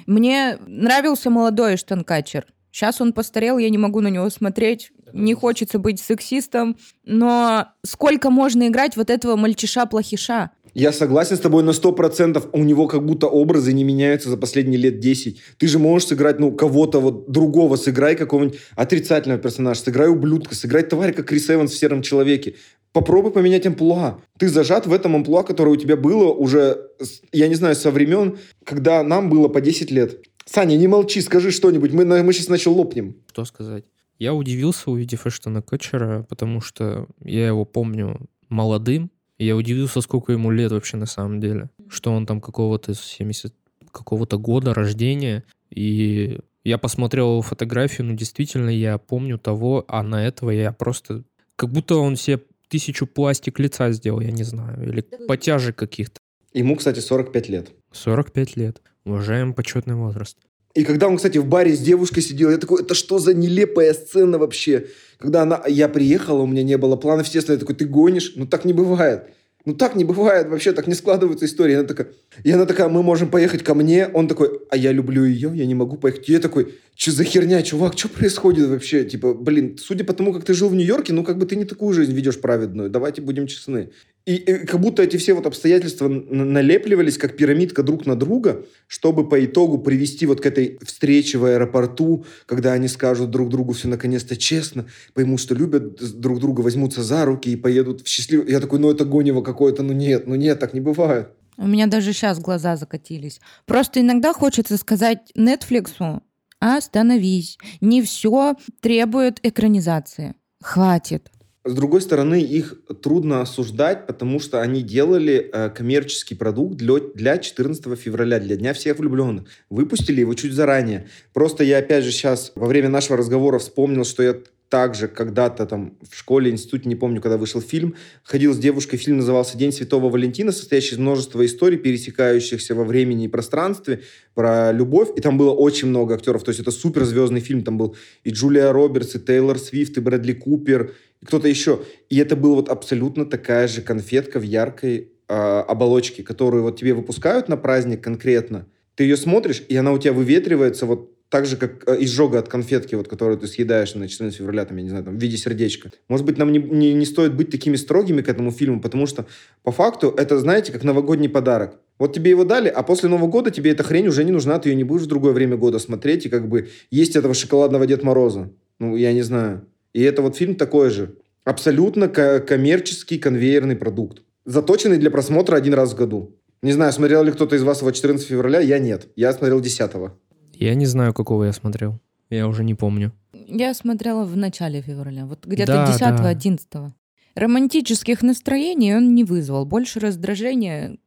Мне 0.06 0.58
нравился 0.68 1.30
молодой 1.30 1.76
Эштон 1.76 2.04
Катчер. 2.04 2.46
Сейчас 2.72 3.02
он 3.02 3.14
постарел, 3.14 3.58
я 3.58 3.70
не 3.70 3.78
могу 3.78 4.02
на 4.02 4.08
него 4.08 4.30
смотреть. 4.30 4.92
Не 5.14 5.34
хочется 5.34 5.78
быть 5.78 6.00
сексистом. 6.00 6.78
Но 7.06 7.68
сколько 7.86 8.30
можно 8.30 8.68
играть 8.68 8.96
вот 8.96 9.10
этого 9.10 9.36
мальчиша-плохиша? 9.36 10.52
Я 10.74 10.94
согласен 10.94 11.36
с 11.36 11.42
тобой 11.42 11.64
на 11.64 11.74
сто 11.74 11.92
процентов. 11.92 12.48
У 12.54 12.64
него 12.64 12.88
как 12.88 13.06
будто 13.06 13.28
образы 13.28 13.74
не 13.74 13.84
меняются 13.84 14.30
за 14.30 14.38
последние 14.38 14.80
лет 14.80 15.00
10. 15.00 15.42
Ты 15.58 15.68
же 15.68 15.80
можешь 15.80 16.08
сыграть, 16.08 16.40
ну, 16.40 16.54
кого-то 16.54 17.02
вот 17.02 17.30
другого. 17.30 17.76
Сыграй 17.76 18.16
какого-нибудь 18.16 18.58
отрицательного 18.76 19.42
персонажа. 19.42 19.82
Сыграй 19.82 20.08
ублюдка. 20.08 20.56
Сыграй 20.56 20.84
тварь, 20.84 21.14
как 21.14 21.26
Крис 21.26 21.50
Эванс 21.50 21.72
в 21.72 21.78
«Сером 21.78 22.02
человеке». 22.02 22.56
Попробуй 22.94 23.32
поменять 23.32 23.66
амплуа. 23.66 24.20
Ты 24.38 24.50
зажат 24.50 24.86
в 24.86 24.92
этом 24.92 25.16
амплуа, 25.16 25.44
которое 25.44 25.72
у 25.72 25.78
тебя 25.78 25.96
было 25.96 26.32
уже, 26.32 26.90
я 27.32 27.48
не 27.48 27.56
знаю, 27.56 27.76
со 27.76 27.90
времен, 27.90 28.38
когда 28.66 29.02
нам 29.04 29.30
было 29.30 29.48
по 29.48 29.62
10 29.62 29.92
лет. 29.92 30.20
Саня, 30.46 30.76
не 30.78 30.88
молчи, 30.88 31.22
скажи 31.22 31.52
что-нибудь, 31.52 31.94
мы, 31.94 32.06
мы 32.06 32.34
сейчас 32.34 32.48
начал 32.48 32.74
лопнем. 32.74 33.16
Что 33.30 33.46
сказать? 33.46 33.86
Я 34.20 34.34
удивился, 34.34 34.92
увидев 34.92 35.26
Эштона 35.26 35.62
Кэтчера, 35.62 36.24
потому 36.30 36.62
что 36.62 37.08
я 37.24 37.48
его 37.48 37.66
помню 37.66 38.20
молодым, 38.50 39.10
и 39.38 39.46
я 39.46 39.56
удивился, 39.56 40.02
сколько 40.02 40.32
ему 40.32 40.52
лет 40.52 40.72
вообще 40.72 40.98
на 40.98 41.08
самом 41.08 41.40
деле. 41.40 41.70
Что 41.90 42.12
он 42.12 42.26
там 42.26 42.40
какого-то 42.42 42.94
70 42.94 43.54
какого-то 43.92 44.38
года 44.38 44.74
рождения, 44.74 45.44
и 45.72 46.40
я 46.64 46.78
посмотрел 46.78 47.32
его 47.32 47.42
фотографию, 47.42 48.08
ну 48.08 48.16
действительно, 48.16 48.70
я 48.70 48.98
помню 48.98 49.40
того, 49.40 49.86
а 49.88 50.04
на 50.04 50.26
этого 50.26 50.52
я 50.52 50.72
просто... 50.72 51.24
Как 51.56 51.72
будто 51.72 51.96
он 51.96 52.16
себе 52.16 52.42
тысячу 52.68 53.08
пластик 53.08 53.60
лица 53.60 53.92
сделал, 53.92 54.22
я 54.22 54.32
не 54.32 54.44
знаю, 54.44 54.88
или 54.88 55.02
потяжек 55.28 55.76
каких-то. 55.76 56.20
Ему, 56.54 56.76
кстати, 56.76 57.00
45 57.00 57.50
лет. 57.50 57.72
45 57.92 58.56
лет. 58.56 58.82
Уважаем 59.06 59.54
почетный 59.54 59.96
возраст. 59.96 60.38
И 60.74 60.84
когда 60.84 61.08
он, 61.08 61.18
кстати, 61.18 61.38
в 61.38 61.46
баре 61.46 61.76
с 61.76 61.80
девушкой 61.80 62.22
сидел, 62.22 62.50
я 62.50 62.58
такой, 62.58 62.82
это 62.82 62.96
что 62.96 63.20
за 63.20 63.34
нелепая 63.34 63.94
сцена 63.94 64.38
вообще? 64.38 64.88
Когда 65.18 65.42
она, 65.42 65.62
я 65.68 65.90
приехала, 65.90 66.42
у 66.42 66.48
меня 66.48 66.64
не 66.64 66.78
было 66.78 66.96
планов, 66.96 67.26
естественно, 67.26 67.56
я 67.56 67.60
такой, 67.60 67.76
ты 67.76 67.86
гонишь? 67.86 68.34
Ну 68.36 68.46
так 68.46 68.64
не 68.64 68.74
бывает. 68.74 69.26
Ну 69.66 69.76
так 69.76 69.96
не 69.96 70.04
бывает, 70.04 70.50
вообще 70.50 70.72
так 70.72 70.88
не 70.88 70.96
складываются 70.96 71.46
истории. 71.46 71.76
Она 71.76 71.88
такая, 71.88 72.08
и 72.44 72.52
она 72.52 72.66
такая, 72.66 72.90
мы 72.90 73.04
можем 73.04 73.30
поехать 73.30 73.64
ко 73.64 73.76
мне. 73.76 74.08
Он 74.08 74.28
такой, 74.28 74.60
а 74.70 74.78
я 74.78 74.92
люблю 74.92 75.24
ее, 75.24 75.52
я 75.54 75.66
не 75.66 75.76
могу 75.76 75.98
поехать. 75.98 76.30
И 76.30 76.32
я 76.32 76.40
такой, 76.40 76.76
что 76.96 77.12
за 77.12 77.24
херня, 77.24 77.62
чувак, 77.62 77.98
что 77.98 78.10
происходит 78.10 78.70
вообще? 78.70 79.04
Типа, 79.04 79.34
блин, 79.34 79.78
судя 79.78 80.04
по 80.04 80.14
тому, 80.14 80.34
как 80.34 80.46
ты 80.46 80.54
жил 80.54 80.70
в 80.70 80.76
Нью-Йорке, 80.76 81.14
ну 81.14 81.24
как 81.24 81.38
бы 81.38 81.46
ты 81.46 81.56
не 81.56 81.66
такую 81.66 81.94
жизнь 81.94 82.14
ведешь 82.14 82.40
праведную. 82.40 82.90
Давайте 82.90 83.22
будем 83.22 83.46
честны. 83.46 83.92
И, 84.26 84.36
и 84.36 84.66
как 84.66 84.80
будто 84.80 85.02
эти 85.02 85.18
все 85.18 85.34
вот 85.34 85.48
обстоятельства 85.48 86.08
налепливались 86.08 87.18
как 87.18 87.36
пирамидка 87.36 87.82
друг 87.82 88.06
на 88.06 88.16
друга, 88.16 88.66
чтобы 88.88 89.28
по 89.28 89.44
итогу 89.44 89.80
привести 89.80 90.26
вот 90.28 90.42
к 90.42 90.46
этой 90.46 90.78
встрече 90.84 91.40
в 91.40 91.46
аэропорту, 91.46 92.26
когда 92.46 92.74
они 92.74 92.88
скажут 92.88 93.32
друг 93.32 93.50
другу 93.50 93.74
все 93.74 93.88
наконец-то 93.88 94.36
честно, 94.36 94.86
поймут, 95.14 95.40
что 95.40 95.56
любят 95.56 95.96
друг 96.20 96.40
друга, 96.40 96.62
возьмутся 96.62 97.02
за 97.02 97.26
руки 97.26 97.52
и 97.52 97.56
поедут 97.56 98.02
в 98.02 98.08
счастливый... 98.08 98.52
Я 98.52 98.60
такой, 98.60 98.80
ну 98.80 98.92
это 98.92 99.06
гонево 99.06 99.42
какое-то, 99.42 99.82
ну 99.82 99.94
нет, 99.94 100.28
ну 100.28 100.36
нет, 100.36 100.60
так 100.60 100.74
не 100.74 100.82
бывает. 100.82 101.30
У 101.58 101.68
меня 101.68 101.88
даже 101.88 102.14
сейчас 102.14 102.40
глаза 102.40 102.76
закатились. 102.76 103.42
Просто 103.66 104.02
иногда 104.02 104.34
хочется 104.34 104.78
сказать 104.78 105.32
Netflix, 105.36 106.22
остановись. 106.60 107.58
Не 107.82 108.02
все 108.02 108.56
требует 108.82 109.40
экранизации. 109.44 110.36
Хватит. 110.62 111.30
С 111.64 111.74
другой 111.74 112.02
стороны, 112.02 112.42
их 112.42 112.74
трудно 113.04 113.42
осуждать, 113.42 114.08
потому 114.08 114.40
что 114.40 114.62
они 114.62 114.82
делали 114.82 115.50
э, 115.54 115.70
коммерческий 115.70 116.34
продукт 116.34 116.76
для, 116.76 116.96
для 117.14 117.38
14 117.38 118.00
февраля, 118.00 118.40
для 118.40 118.56
Дня 118.56 118.74
всех 118.74 118.98
влюбленных. 118.98 119.46
Выпустили 119.70 120.22
его 120.22 120.34
чуть 120.34 120.54
заранее. 120.54 121.08
Просто 121.34 121.64
я 121.64 121.78
опять 121.78 122.04
же 122.04 122.12
сейчас 122.12 122.52
во 122.56 122.66
время 122.66 122.90
нашего 122.90 123.16
разговора 123.16 123.60
вспомнил, 123.60 124.06
что 124.06 124.24
я 124.24 124.38
также 124.72 125.10
когда-то 125.10 125.66
там 125.66 125.98
в 126.02 126.16
школе, 126.18 126.50
институте, 126.50 126.88
не 126.88 126.96
помню, 126.96 127.22
когда 127.22 127.38
вышел 127.38 127.62
фильм, 127.62 127.94
ходил 128.24 128.54
с 128.54 128.58
девушкой, 128.58 128.98
фильм 128.98 129.18
назывался 129.18 129.58
«День 129.58 129.74
Святого 129.74 130.10
Валентина», 130.10 130.54
состоящий 130.54 130.96
из 130.96 130.98
множества 130.98 131.46
историй, 131.46 131.78
пересекающихся 131.78 132.74
во 132.74 132.86
времени 132.86 133.26
и 133.26 133.28
пространстве, 133.28 134.02
про 134.34 134.72
любовь, 134.72 135.10
и 135.18 135.22
там 135.22 135.38
было 135.38 135.52
очень 135.52 135.90
много 135.90 136.16
актеров, 136.16 136.44
то 136.44 136.50
есть 136.50 136.62
это 136.62 136.72
суперзвездный 136.72 137.42
фильм, 137.42 137.66
там 137.66 137.78
был 137.78 137.98
и 138.24 138.30
Джулия 138.30 138.72
Робертс, 138.72 139.14
и 139.16 139.20
Тейлор 139.20 139.60
Свифт, 139.60 139.98
и 139.98 140.00
Брэдли 140.00 140.32
Купер, 140.32 140.94
и 141.22 141.26
кто-то 141.26 141.48
еще. 141.48 141.84
И 142.10 142.18
это 142.18 142.36
была 142.36 142.56
вот 142.56 142.70
абсолютно 142.70 143.26
такая 143.26 143.68
же 143.68 143.82
конфетка 143.82 144.40
в 144.40 144.44
яркой 144.44 145.12
э, 145.28 145.34
оболочке, 145.34 146.24
которую 146.24 146.64
вот 146.64 146.80
тебе 146.80 146.94
выпускают 146.94 147.48
на 147.48 147.58
праздник 147.58 148.04
конкретно. 148.04 148.68
Ты 148.96 149.04
ее 149.04 149.18
смотришь, 149.18 149.64
и 149.68 149.76
она 149.76 149.92
у 149.94 149.98
тебя 149.98 150.14
выветривается 150.14 150.86
вот 150.86 151.12
так 151.32 151.46
же, 151.46 151.56
как 151.56 151.88
э, 151.88 152.04
изжога 152.04 152.40
от 152.40 152.50
конфетки, 152.50 152.94
вот, 152.94 153.08
которую 153.08 153.38
ты 153.38 153.48
съедаешь 153.48 153.96
на 153.96 154.10
14 154.10 154.38
февраля, 154.38 154.66
там, 154.66 154.76
я 154.76 154.84
не 154.84 154.90
знаю, 154.90 155.06
там, 155.06 155.18
в 155.18 155.22
виде 155.22 155.38
сердечка. 155.38 155.90
Может 156.10 156.26
быть, 156.26 156.38
нам 156.38 156.52
не, 156.52 156.60
не, 156.60 156.94
не 156.94 157.06
стоит 157.06 157.34
быть 157.34 157.50
такими 157.50 157.78
строгими 157.78 158.22
к 158.22 158.28
этому 158.28 158.52
фильму, 158.52 158.82
потому 158.82 159.08
что, 159.08 159.26
по 159.64 159.72
факту, 159.72 160.14
это, 160.18 160.38
знаете, 160.38 160.74
как 160.74 160.84
новогодний 160.84 161.30
подарок. 161.30 161.80
Вот 161.98 162.14
тебе 162.14 162.32
его 162.32 162.44
дали, 162.44 162.68
а 162.68 162.84
после 162.84 163.08
Нового 163.08 163.28
года 163.28 163.50
тебе 163.50 163.72
эта 163.72 163.84
хрень 163.84 164.08
уже 164.08 164.26
не 164.26 164.32
нужна, 164.32 164.60
ты 164.60 164.70
ее 164.70 164.76
не 164.76 164.84
будешь 164.84 165.04
в 165.04 165.08
другое 165.08 165.32
время 165.32 165.56
года 165.56 165.80
смотреть, 165.80 166.26
и 166.26 166.30
как 166.30 166.50
бы 166.50 166.68
есть 166.90 167.16
этого 167.16 167.34
шоколадного 167.34 167.88
Дед 167.88 168.04
Мороза. 168.04 168.52
Ну, 168.80 168.98
я 168.98 169.14
не 169.14 169.22
знаю. 169.22 169.66
И 169.94 170.02
это 170.02 170.22
вот 170.22 170.36
фильм 170.36 170.56
такой 170.56 170.90
же. 170.90 171.16
Абсолютно 171.44 172.08
коммерческий 172.08 173.18
конвейерный 173.18 173.76
продукт. 173.76 174.22
Заточенный 174.46 174.98
для 174.98 175.12
просмотра 175.12 175.56
один 175.56 175.74
раз 175.74 175.94
в 175.94 175.96
году. 175.96 176.36
Не 176.62 176.74
знаю, 176.74 176.94
смотрел 176.94 177.24
ли 177.24 177.32
кто-то 177.32 177.56
из 177.56 177.64
вас 177.64 177.82
его 177.82 177.92
14 177.92 178.28
февраля, 178.28 178.60
я 178.60 178.80
нет. 178.80 179.08
Я 179.16 179.34
смотрел 179.34 179.60
10 179.60 179.94
-го. 179.94 180.12
Я 180.54 180.76
не 180.76 180.86
знаю, 180.86 181.14
какого 181.14 181.46
я 181.46 181.54
смотрел. 181.54 182.00
Я 182.30 182.48
уже 182.48 182.64
не 182.64 182.76
помню. 182.76 183.12
Я 183.48 183.74
смотрела 183.74 184.26
в 184.26 184.38
начале 184.38 184.82
февраля, 184.82 185.26
вот 185.26 185.46
где-то 185.46 185.72
да, 186.00 186.34
10-11. 186.34 186.60
Да. 186.72 186.94
Романтических 187.36 188.22
настроений 188.22 188.96
он 188.96 189.16
не 189.16 189.24
вызвал, 189.24 189.66
больше 189.66 190.00
раздражения. 190.00 190.98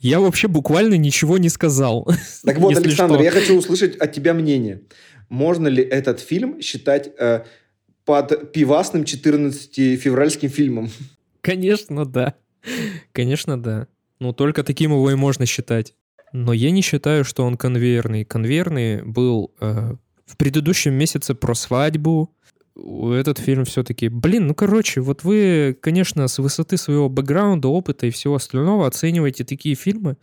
Я 0.00 0.20
вообще 0.20 0.48
буквально 0.48 0.94
ничего 0.94 1.38
не 1.38 1.48
сказал. 1.48 2.08
Так 2.44 2.58
вот, 2.58 2.76
Александр, 2.76 3.16
что. 3.16 3.24
я 3.24 3.30
хочу 3.30 3.56
услышать 3.56 3.96
от 3.96 4.12
тебя 4.12 4.34
мнение. 4.34 4.82
Можно 5.28 5.68
ли 5.68 5.82
этот 5.82 6.20
фильм 6.20 6.60
считать 6.60 7.10
э, 7.18 7.44
под 8.06 8.52
пивасным 8.52 9.02
14-февральским 9.02 10.48
фильмом. 10.48 10.90
Конечно, 11.42 12.06
да. 12.06 12.34
Конечно, 13.12 13.60
да. 13.60 13.88
Ну, 14.20 14.32
только 14.32 14.64
таким 14.64 14.92
его 14.92 15.10
и 15.10 15.14
можно 15.14 15.44
считать. 15.44 15.94
Но 16.32 16.52
я 16.52 16.70
не 16.70 16.80
считаю, 16.80 17.24
что 17.24 17.44
он 17.44 17.56
конвейерный. 17.56 18.24
Конвейерный 18.24 19.02
был 19.02 19.52
э, 19.60 19.94
в 20.24 20.36
предыдущем 20.36 20.94
месяце 20.94 21.34
про 21.34 21.54
свадьбу. 21.54 22.32
Этот 22.76 23.38
фильм 23.38 23.64
все-таки... 23.64 24.08
Блин, 24.08 24.46
ну, 24.46 24.54
короче, 24.54 25.00
вот 25.00 25.24
вы, 25.24 25.76
конечно, 25.80 26.28
с 26.28 26.38
высоты 26.38 26.76
своего 26.76 27.08
бэкграунда, 27.08 27.68
опыта 27.68 28.06
и 28.06 28.10
всего 28.10 28.36
остального 28.36 28.86
оцениваете 28.86 29.44
такие 29.44 29.74
фильмы. 29.74 30.16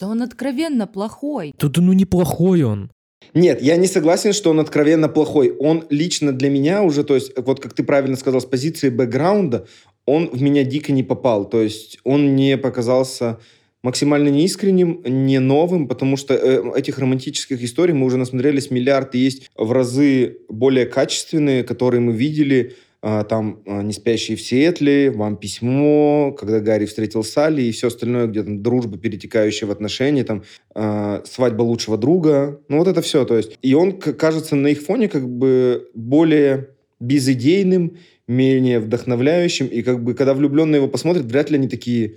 Да 0.00 0.08
он 0.08 0.22
откровенно 0.22 0.86
плохой. 0.86 1.54
Да, 1.58 1.68
да 1.68 1.82
ну 1.82 1.92
неплохой 1.92 2.62
он. 2.62 2.90
Нет, 3.34 3.60
я 3.60 3.76
не 3.76 3.86
согласен, 3.86 4.32
что 4.32 4.50
он 4.50 4.60
откровенно 4.60 5.08
плохой. 5.08 5.54
Он 5.58 5.84
лично 5.90 6.32
для 6.32 6.50
меня 6.50 6.82
уже, 6.82 7.04
то 7.04 7.14
есть, 7.14 7.32
вот 7.36 7.60
как 7.60 7.74
ты 7.74 7.82
правильно 7.82 8.16
сказал, 8.16 8.40
с 8.40 8.46
позиции 8.46 8.88
бэкграунда, 8.88 9.66
он 10.06 10.30
в 10.30 10.40
меня 10.40 10.64
дико 10.64 10.92
не 10.92 11.02
попал. 11.02 11.48
То 11.48 11.62
есть 11.62 11.98
он 12.04 12.34
не 12.34 12.56
показался 12.56 13.38
максимально 13.82 14.28
неискренним, 14.28 15.02
не 15.04 15.38
новым, 15.38 15.86
потому 15.86 16.16
что 16.16 16.34
э, 16.34 16.62
этих 16.76 16.98
романтических 16.98 17.62
историй 17.62 17.94
мы 17.94 18.06
уже 18.06 18.16
насмотрелись 18.16 18.70
миллиард, 18.70 19.14
и 19.14 19.18
есть 19.18 19.50
в 19.56 19.70
разы 19.72 20.38
более 20.48 20.86
качественные, 20.86 21.62
которые 21.62 22.00
мы 22.00 22.12
видели 22.12 22.74
там 23.00 23.62
а, 23.66 23.82
«Не 23.82 23.92
спящие 23.92 24.36
в 24.36 24.40
Сиэтле», 24.40 25.10
«Вам 25.10 25.36
письмо», 25.36 26.34
когда 26.38 26.58
Гарри 26.60 26.86
встретил 26.86 27.22
Салли 27.22 27.62
и 27.62 27.70
все 27.70 27.88
остальное, 27.88 28.26
где 28.26 28.42
там 28.42 28.62
дружба, 28.62 28.98
перетекающая 28.98 29.68
в 29.68 29.70
отношения, 29.70 30.24
там 30.24 30.42
э, 30.74 31.22
«Свадьба 31.24 31.62
лучшего 31.62 31.96
друга». 31.96 32.60
Ну, 32.68 32.78
вот 32.78 32.88
это 32.88 33.00
все, 33.00 33.24
то 33.24 33.36
есть. 33.36 33.56
И 33.62 33.74
он 33.74 34.00
кажется 34.00 34.56
на 34.56 34.68
их 34.68 34.82
фоне 34.82 35.08
как 35.08 35.28
бы 35.28 35.88
более 35.94 36.70
безыдейным, 36.98 37.96
менее 38.26 38.80
вдохновляющим, 38.80 39.66
и 39.66 39.82
как 39.82 40.02
бы 40.02 40.14
когда 40.14 40.34
влюбленные 40.34 40.78
его 40.78 40.88
посмотрят, 40.88 41.24
вряд 41.24 41.50
ли 41.50 41.56
они 41.56 41.68
такие 41.68 42.16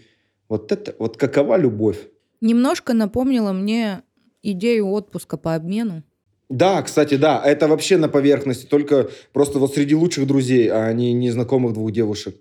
«Вот 0.50 0.72
это, 0.72 0.96
вот 0.98 1.16
какова 1.18 1.58
любовь?» 1.58 2.00
Немножко 2.42 2.94
напомнила 2.94 3.54
мне 3.54 4.02
идею 4.42 4.88
отпуска 4.90 5.38
по 5.38 5.54
обмену. 5.54 6.04
Да, 6.52 6.82
кстати, 6.82 7.16
да, 7.16 7.42
это 7.44 7.70
вообще 7.70 7.96
на 7.98 8.10
поверхности, 8.10 8.66
только 8.66 9.10
просто 9.32 9.58
вот 9.58 9.74
среди 9.74 9.96
лучших 9.96 10.28
друзей, 10.28 10.70
а 10.70 10.92
не 10.92 11.14
незнакомых 11.14 11.74
двух 11.74 11.92
девушек. 11.94 12.36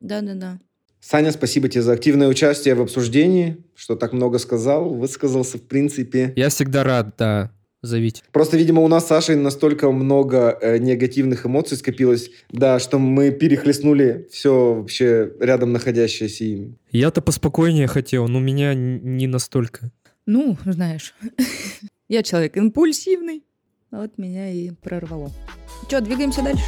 Да-да-да. 0.00 0.58
Саня, 1.00 1.30
спасибо 1.30 1.68
тебе 1.68 1.82
за 1.82 1.92
активное 1.92 2.28
участие 2.28 2.74
в 2.74 2.80
обсуждении, 2.80 3.64
что 3.74 3.94
так 3.94 4.12
много 4.12 4.38
сказал, 4.38 4.90
высказался 4.90 5.58
в 5.58 5.62
принципе. 5.62 6.32
Я 6.34 6.48
всегда 6.48 6.82
рад, 6.82 7.14
да, 7.16 7.52
зовите. 7.82 8.22
Просто, 8.32 8.56
видимо, 8.56 8.82
у 8.82 8.88
нас 8.88 9.04
с 9.04 9.08
Сашей 9.08 9.36
настолько 9.36 9.90
много 9.92 10.58
э, 10.60 10.78
негативных 10.78 11.46
эмоций 11.46 11.76
скопилось, 11.76 12.30
да, 12.50 12.80
что 12.80 12.98
мы 12.98 13.30
перехлестнули 13.30 14.28
все 14.32 14.74
вообще 14.74 15.32
рядом 15.38 15.72
находящееся 15.72 16.44
им. 16.44 16.78
Я-то 16.90 17.22
поспокойнее 17.22 17.86
хотел, 17.86 18.26
но 18.26 18.40
меня 18.40 18.74
не 18.74 19.28
настолько. 19.28 19.92
Ну, 20.26 20.56
знаешь, 20.64 21.14
я 22.08 22.24
человек 22.24 22.56
импульсивный. 22.56 23.44
Вот 23.92 24.16
меня 24.16 24.50
и 24.50 24.70
прорвало. 24.70 25.30
Че, 25.86 26.00
двигаемся 26.00 26.42
дальше? 26.42 26.64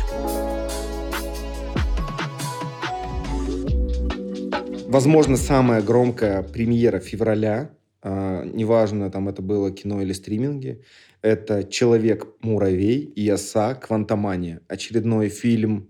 Возможно, 4.89 5.39
самая 5.39 5.81
громкая 5.81 6.43
премьера 6.43 6.99
февраля, 7.01 7.71
э, 8.03 8.45
неважно, 8.53 9.11
там 9.11 9.31
это 9.31 9.41
было 9.41 9.71
кино 9.71 10.03
или 10.03 10.13
стриминги, 10.13 10.83
это 11.23 11.65
«Человек-муравей» 11.65 13.01
и 13.01 13.27
«Оса. 13.31 13.75
Квантомания». 13.75 14.61
Очередной 14.69 15.31
фильм 15.31 15.89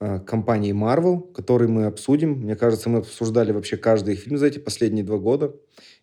э, 0.00 0.18
компании 0.18 0.74
Marvel, 0.74 1.32
который 1.32 1.68
мы 1.68 1.84
обсудим. 1.84 2.32
Мне 2.32 2.56
кажется, 2.56 2.90
мы 2.90 2.98
обсуждали 2.98 3.52
вообще 3.52 3.76
каждый 3.76 4.16
фильм 4.16 4.36
за 4.36 4.48
эти 4.48 4.58
последние 4.58 5.04
два 5.04 5.18
года, 5.18 5.54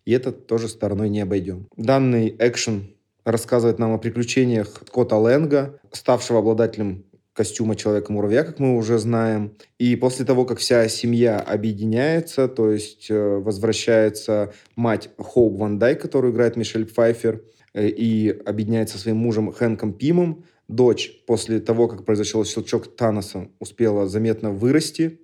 и 0.06 0.12
это 0.12 0.32
тоже 0.32 0.68
стороной 0.68 1.10
не 1.10 1.20
обойдем. 1.20 1.68
Данный 1.76 2.34
экшен 2.38 2.95
рассказывает 3.26 3.78
нам 3.78 3.92
о 3.92 3.98
приключениях 3.98 4.82
Скотта 4.86 5.16
Лэнга, 5.16 5.78
ставшего 5.92 6.38
обладателем 6.38 7.04
костюма 7.34 7.76
Человека-муравья, 7.76 8.44
как 8.44 8.58
мы 8.60 8.76
уже 8.76 8.98
знаем. 8.98 9.52
И 9.78 9.94
после 9.96 10.24
того, 10.24 10.46
как 10.46 10.58
вся 10.58 10.88
семья 10.88 11.38
объединяется, 11.38 12.48
то 12.48 12.70
есть 12.70 13.10
э, 13.10 13.36
возвращается 13.38 14.54
мать 14.74 15.10
Хоуп 15.18 15.58
Ван 15.58 15.78
Дай, 15.78 15.96
которую 15.96 16.32
играет 16.32 16.56
Мишель 16.56 16.86
Пфайфер, 16.86 17.42
э, 17.74 17.88
и 17.88 18.30
объединяется 18.30 18.96
со 18.96 19.02
своим 19.02 19.18
мужем 19.18 19.52
Хэнком 19.52 19.92
Пимом. 19.92 20.44
Дочь 20.68 21.22
после 21.26 21.60
того, 21.60 21.88
как 21.88 22.04
произошел 22.04 22.44
щелчок 22.44 22.96
Таноса, 22.96 23.48
успела 23.58 24.08
заметно 24.08 24.50
вырасти 24.50 25.20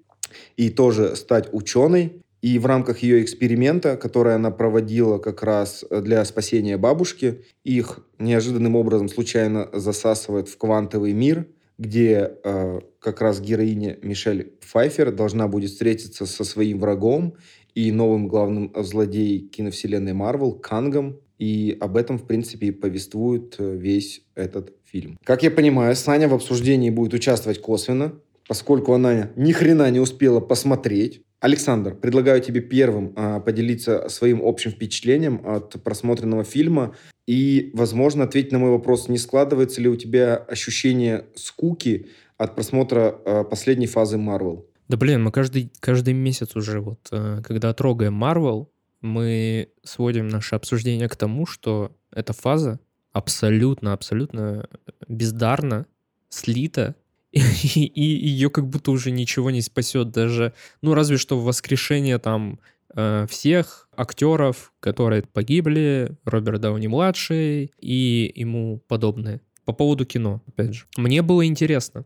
и 0.57 0.71
тоже 0.71 1.17
стать 1.17 1.49
ученой. 1.53 2.22
И 2.43 2.59
в 2.59 2.67
рамках 2.67 2.99
ее 2.99 3.23
эксперимента, 3.23 3.97
который 3.97 4.35
она 4.35 4.51
проводила 4.51 5.19
как 5.19 5.45
раз 5.45 5.85
э, 5.89 6.01
для 6.01 6.25
спасения 6.25 6.77
бабушки, 6.77 7.45
их 7.63 8.01
неожиданным 8.19 8.75
образом 8.75 9.09
случайно 9.09 9.71
засасывает 9.73 10.49
в 10.49 10.59
квантовый 10.59 11.13
мир, 11.13 11.47
где 11.79 12.33
э, 12.43 12.81
как 12.99 13.21
раз 13.21 13.41
героиня 13.41 13.97
Мишель 14.03 14.55
Пфайфер 14.61 15.13
должна 15.13 15.47
будет 15.47 15.71
встретиться 15.71 16.27
со 16.27 16.43
своим 16.43 16.81
врагом 16.81 17.35
и 17.75 17.93
новым 17.93 18.27
главным 18.27 18.73
злодеем 18.77 19.49
киновселенной 19.49 20.13
Марвел 20.13 20.53
Кангом. 20.53 21.21
И 21.39 21.77
об 21.81 21.97
этом, 21.97 22.19
в 22.19 22.27
принципе, 22.27 22.69
и 22.69 22.71
повествует 22.73 23.55
э, 23.59 23.77
весь 23.77 24.25
этот 24.35 24.73
фильм. 24.85 25.17
Как 25.25 25.45
я 25.45 25.51
понимаю, 25.53 25.95
Саня 25.95 26.29
в 26.29 26.35
обсуждении 26.35 26.91
будет 26.91 27.15
участвовать 27.15 27.61
косвенно, 27.61 28.15
поскольку 28.53 28.93
она 28.93 29.31
ни 29.35 29.51
хрена 29.53 29.91
не 29.91 29.99
успела 29.99 30.39
посмотреть. 30.39 31.23
Александр, 31.41 31.95
предлагаю 31.95 32.39
тебе 32.43 32.61
первым 32.61 33.15
а, 33.17 33.41
поделиться 33.41 34.11
своим 34.11 34.43
общим 34.45 34.73
впечатлением 34.73 35.41
от 35.47 35.83
просмотренного 35.83 36.45
фильма 36.45 36.95
и, 37.27 37.71
возможно, 37.73 38.25
ответить 38.25 38.53
на 38.53 38.59
мой 38.59 38.73
вопрос, 38.73 39.09
не 39.09 39.17
складывается 39.17 39.81
ли 39.81 39.89
у 39.89 39.97
тебя 39.97 40.37
ощущение 40.37 41.25
скуки 41.35 42.11
от 42.37 42.55
просмотра 42.55 43.17
а, 43.25 43.45
последней 43.45 43.87
фазы 43.87 44.19
Марвел? 44.19 44.67
Да 44.87 44.99
блин, 44.99 45.25
мы 45.25 45.33
каждый, 45.33 45.73
каждый 45.81 46.13
месяц 46.13 46.55
уже 46.55 46.81
вот, 46.81 47.09
а, 47.11 47.41
когда 47.41 47.73
трогаем 47.73 48.13
Марвел, 48.13 48.71
мы 49.01 49.71
сводим 49.83 50.29
наше 50.29 50.57
обсуждение 50.57 51.09
к 51.09 51.17
тому, 51.17 51.47
что 51.47 51.97
эта 52.15 52.35
фаза 52.35 52.81
абсолютно, 53.15 53.95
абсолютно 53.95 54.69
бездарно 55.09 55.87
слита 56.29 56.97
и, 57.75 57.85
и 57.85 58.03
ее 58.03 58.51
как 58.51 58.69
будто 58.69 58.91
уже 58.91 59.11
ничего 59.11 59.51
не 59.51 59.63
спасет 59.63 60.11
даже, 60.11 60.53
ну 60.83 60.95
разве 60.95 61.17
что 61.17 61.41
воскрешение 61.41 62.19
там 62.19 62.61
э, 62.95 63.27
всех 63.29 63.89
актеров, 63.97 64.73
которые 64.81 65.23
погибли, 65.23 66.17
Роберт 66.25 66.61
Дауни 66.61 66.89
младший 66.89 67.73
и 67.79 68.33
ему 68.35 68.83
подобные. 68.87 69.41
По 69.65 69.73
поводу 69.73 70.05
кино, 70.05 70.43
опять 70.47 70.75
же. 70.75 70.85
Мне 70.97 71.23
было 71.23 71.47
интересно. 71.47 72.05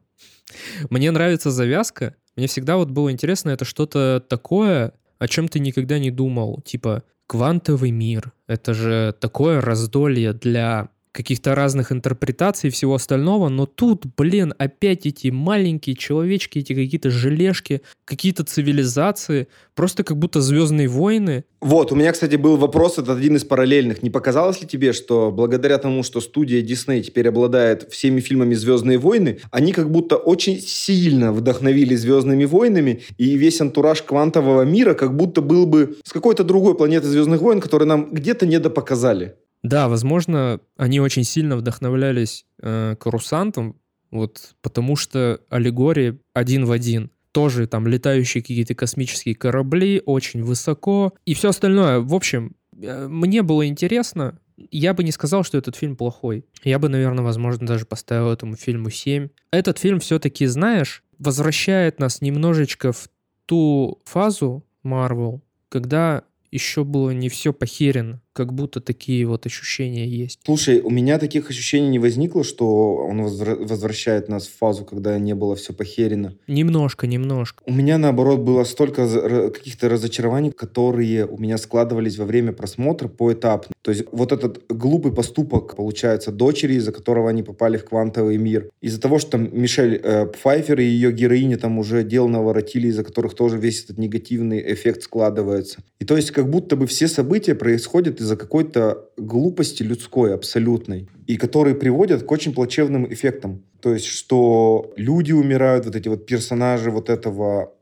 Мне 0.90 1.10
нравится 1.10 1.50
завязка. 1.50 2.14
Мне 2.36 2.46
всегда 2.46 2.76
вот 2.76 2.90
было 2.90 3.10
интересно, 3.10 3.50
это 3.50 3.64
что-то 3.64 4.22
такое, 4.28 4.92
о 5.18 5.26
чем 5.26 5.48
ты 5.48 5.58
никогда 5.58 5.98
не 5.98 6.10
думал. 6.10 6.60
Типа, 6.60 7.02
квантовый 7.26 7.90
мир. 7.90 8.32
Это 8.46 8.74
же 8.74 9.14
такое 9.18 9.60
раздолье 9.60 10.32
для 10.34 10.90
каких-то 11.16 11.54
разных 11.54 11.90
интерпретаций 11.90 12.68
и 12.68 12.70
всего 12.70 12.94
остального, 12.94 13.48
но 13.48 13.66
тут, 13.66 14.04
блин, 14.16 14.54
опять 14.58 15.06
эти 15.06 15.28
маленькие 15.28 15.96
человечки, 15.96 16.58
эти 16.58 16.74
какие-то 16.74 17.10
желешки, 17.10 17.80
какие-то 18.04 18.44
цивилизации, 18.44 19.48
просто 19.74 20.04
как 20.04 20.18
будто 20.18 20.40
Звездные 20.40 20.88
войны. 20.88 21.44
Вот, 21.60 21.90
у 21.90 21.96
меня, 21.96 22.12
кстати, 22.12 22.36
был 22.36 22.56
вопрос, 22.56 22.98
это 22.98 23.12
один 23.12 23.36
из 23.36 23.44
параллельных. 23.44 24.02
Не 24.02 24.10
показалось 24.10 24.60
ли 24.60 24.68
тебе, 24.68 24.92
что 24.92 25.32
благодаря 25.32 25.78
тому, 25.78 26.02
что 26.02 26.20
студия 26.20 26.62
Disney 26.62 27.00
теперь 27.00 27.28
обладает 27.28 27.90
всеми 27.90 28.20
фильмами 28.20 28.54
«Звездные 28.54 28.98
войны», 28.98 29.40
они 29.50 29.72
как 29.72 29.90
будто 29.90 30.16
очень 30.16 30.60
сильно 30.60 31.32
вдохновили 31.32 31.96
«Звездными 31.96 32.44
войнами», 32.44 33.02
и 33.16 33.36
весь 33.36 33.60
антураж 33.60 34.02
квантового 34.02 34.62
мира 34.62 34.94
как 34.94 35.16
будто 35.16 35.40
был 35.40 35.66
бы 35.66 35.96
с 36.04 36.12
какой-то 36.12 36.44
другой 36.44 36.76
планеты 36.76 37.06
«Звездных 37.06 37.40
войн», 37.40 37.60
которую 37.60 37.88
нам 37.88 38.12
где-то 38.12 38.46
недопоказали. 38.46 39.36
Да, 39.66 39.88
возможно, 39.88 40.60
они 40.76 41.00
очень 41.00 41.24
сильно 41.24 41.56
вдохновлялись 41.56 42.46
э, 42.62 42.94
Карусантом, 43.00 43.80
вот, 44.12 44.54
потому 44.62 44.94
что 44.94 45.40
аллегории 45.50 46.20
один 46.32 46.66
в 46.66 46.70
один. 46.70 47.10
Тоже 47.32 47.66
там 47.66 47.88
летающие 47.88 48.42
какие-то 48.42 48.76
космические 48.76 49.34
корабли, 49.34 50.00
очень 50.06 50.44
высоко 50.44 51.14
и 51.24 51.34
все 51.34 51.48
остальное. 51.48 51.98
В 51.98 52.14
общем, 52.14 52.54
э, 52.80 53.08
мне 53.08 53.42
было 53.42 53.66
интересно. 53.66 54.38
Я 54.56 54.94
бы 54.94 55.02
не 55.02 55.10
сказал, 55.10 55.42
что 55.42 55.58
этот 55.58 55.74
фильм 55.74 55.96
плохой. 55.96 56.44
Я 56.62 56.78
бы, 56.78 56.88
наверное, 56.88 57.24
возможно, 57.24 57.66
даже 57.66 57.86
поставил 57.86 58.30
этому 58.30 58.54
фильму 58.54 58.90
7. 58.90 59.30
Этот 59.50 59.78
фильм 59.78 59.98
все-таки, 59.98 60.46
знаешь, 60.46 61.02
возвращает 61.18 61.98
нас 61.98 62.20
немножечко 62.20 62.92
в 62.92 63.08
ту 63.46 64.00
фазу 64.04 64.64
Marvel, 64.84 65.40
когда 65.68 66.22
еще 66.52 66.84
было 66.84 67.10
не 67.10 67.28
все 67.28 67.52
похерено, 67.52 68.22
как 68.36 68.52
будто 68.52 68.82
такие 68.82 69.26
вот 69.26 69.46
ощущения 69.46 70.06
есть. 70.06 70.40
Слушай, 70.44 70.82
у 70.82 70.90
меня 70.90 71.18
таких 71.18 71.48
ощущений 71.48 71.88
не 71.88 71.98
возникло, 71.98 72.44
что 72.44 72.96
он 72.96 73.22
возвращает 73.22 74.28
нас 74.28 74.46
в 74.46 74.58
фазу, 74.58 74.84
когда 74.84 75.18
не 75.18 75.34
было 75.34 75.56
все 75.56 75.72
похерено. 75.72 76.34
Немножко, 76.46 77.06
немножко. 77.06 77.62
У 77.64 77.72
меня, 77.72 77.96
наоборот, 77.96 78.40
было 78.40 78.64
столько 78.64 79.50
каких-то 79.50 79.88
разочарований, 79.88 80.50
которые 80.50 81.24
у 81.24 81.38
меня 81.38 81.56
складывались 81.56 82.18
во 82.18 82.26
время 82.26 82.52
просмотра 82.52 83.08
поэтапно. 83.08 83.74
То 83.80 83.90
есть 83.90 84.04
вот 84.12 84.32
этот 84.32 84.64
глупый 84.68 85.12
поступок, 85.12 85.74
получается, 85.74 86.30
дочери, 86.30 86.74
из-за 86.74 86.92
которого 86.92 87.30
они 87.30 87.42
попали 87.42 87.78
в 87.78 87.86
квантовый 87.86 88.36
мир. 88.36 88.68
Из-за 88.82 89.00
того, 89.00 89.18
что 89.18 89.30
там 89.30 89.48
Мишель 89.52 89.98
э, 90.02 90.26
Пфайфер 90.26 90.80
и 90.80 90.84
ее 90.84 91.10
героиня 91.10 91.56
там 91.56 91.78
уже 91.78 92.02
дел 92.02 92.28
наворотили, 92.28 92.88
из-за 92.88 93.02
которых 93.02 93.34
тоже 93.34 93.56
весь 93.56 93.84
этот 93.84 93.96
негативный 93.96 94.60
эффект 94.74 95.04
складывается. 95.04 95.78
И 96.00 96.04
то 96.04 96.16
есть 96.16 96.32
как 96.32 96.50
будто 96.50 96.76
бы 96.76 96.86
все 96.86 97.08
события 97.08 97.54
происходят 97.54 98.20
из-за 98.26 98.36
какой-то 98.36 99.08
глупости 99.16 99.84
людской 99.84 100.34
абсолютной, 100.34 101.08
и 101.28 101.36
которые 101.36 101.76
приводят 101.76 102.24
к 102.24 102.30
очень 102.32 102.52
плачевным 102.52 103.10
эффектам. 103.12 103.62
То 103.80 103.94
есть, 103.94 104.06
что 104.06 104.92
люди 104.96 105.32
умирают, 105.32 105.86
вот 105.86 105.94
эти 105.94 106.08
вот 106.08 106.26
персонажи 106.26 106.90
вот 106.90 107.08
этого 107.08 107.72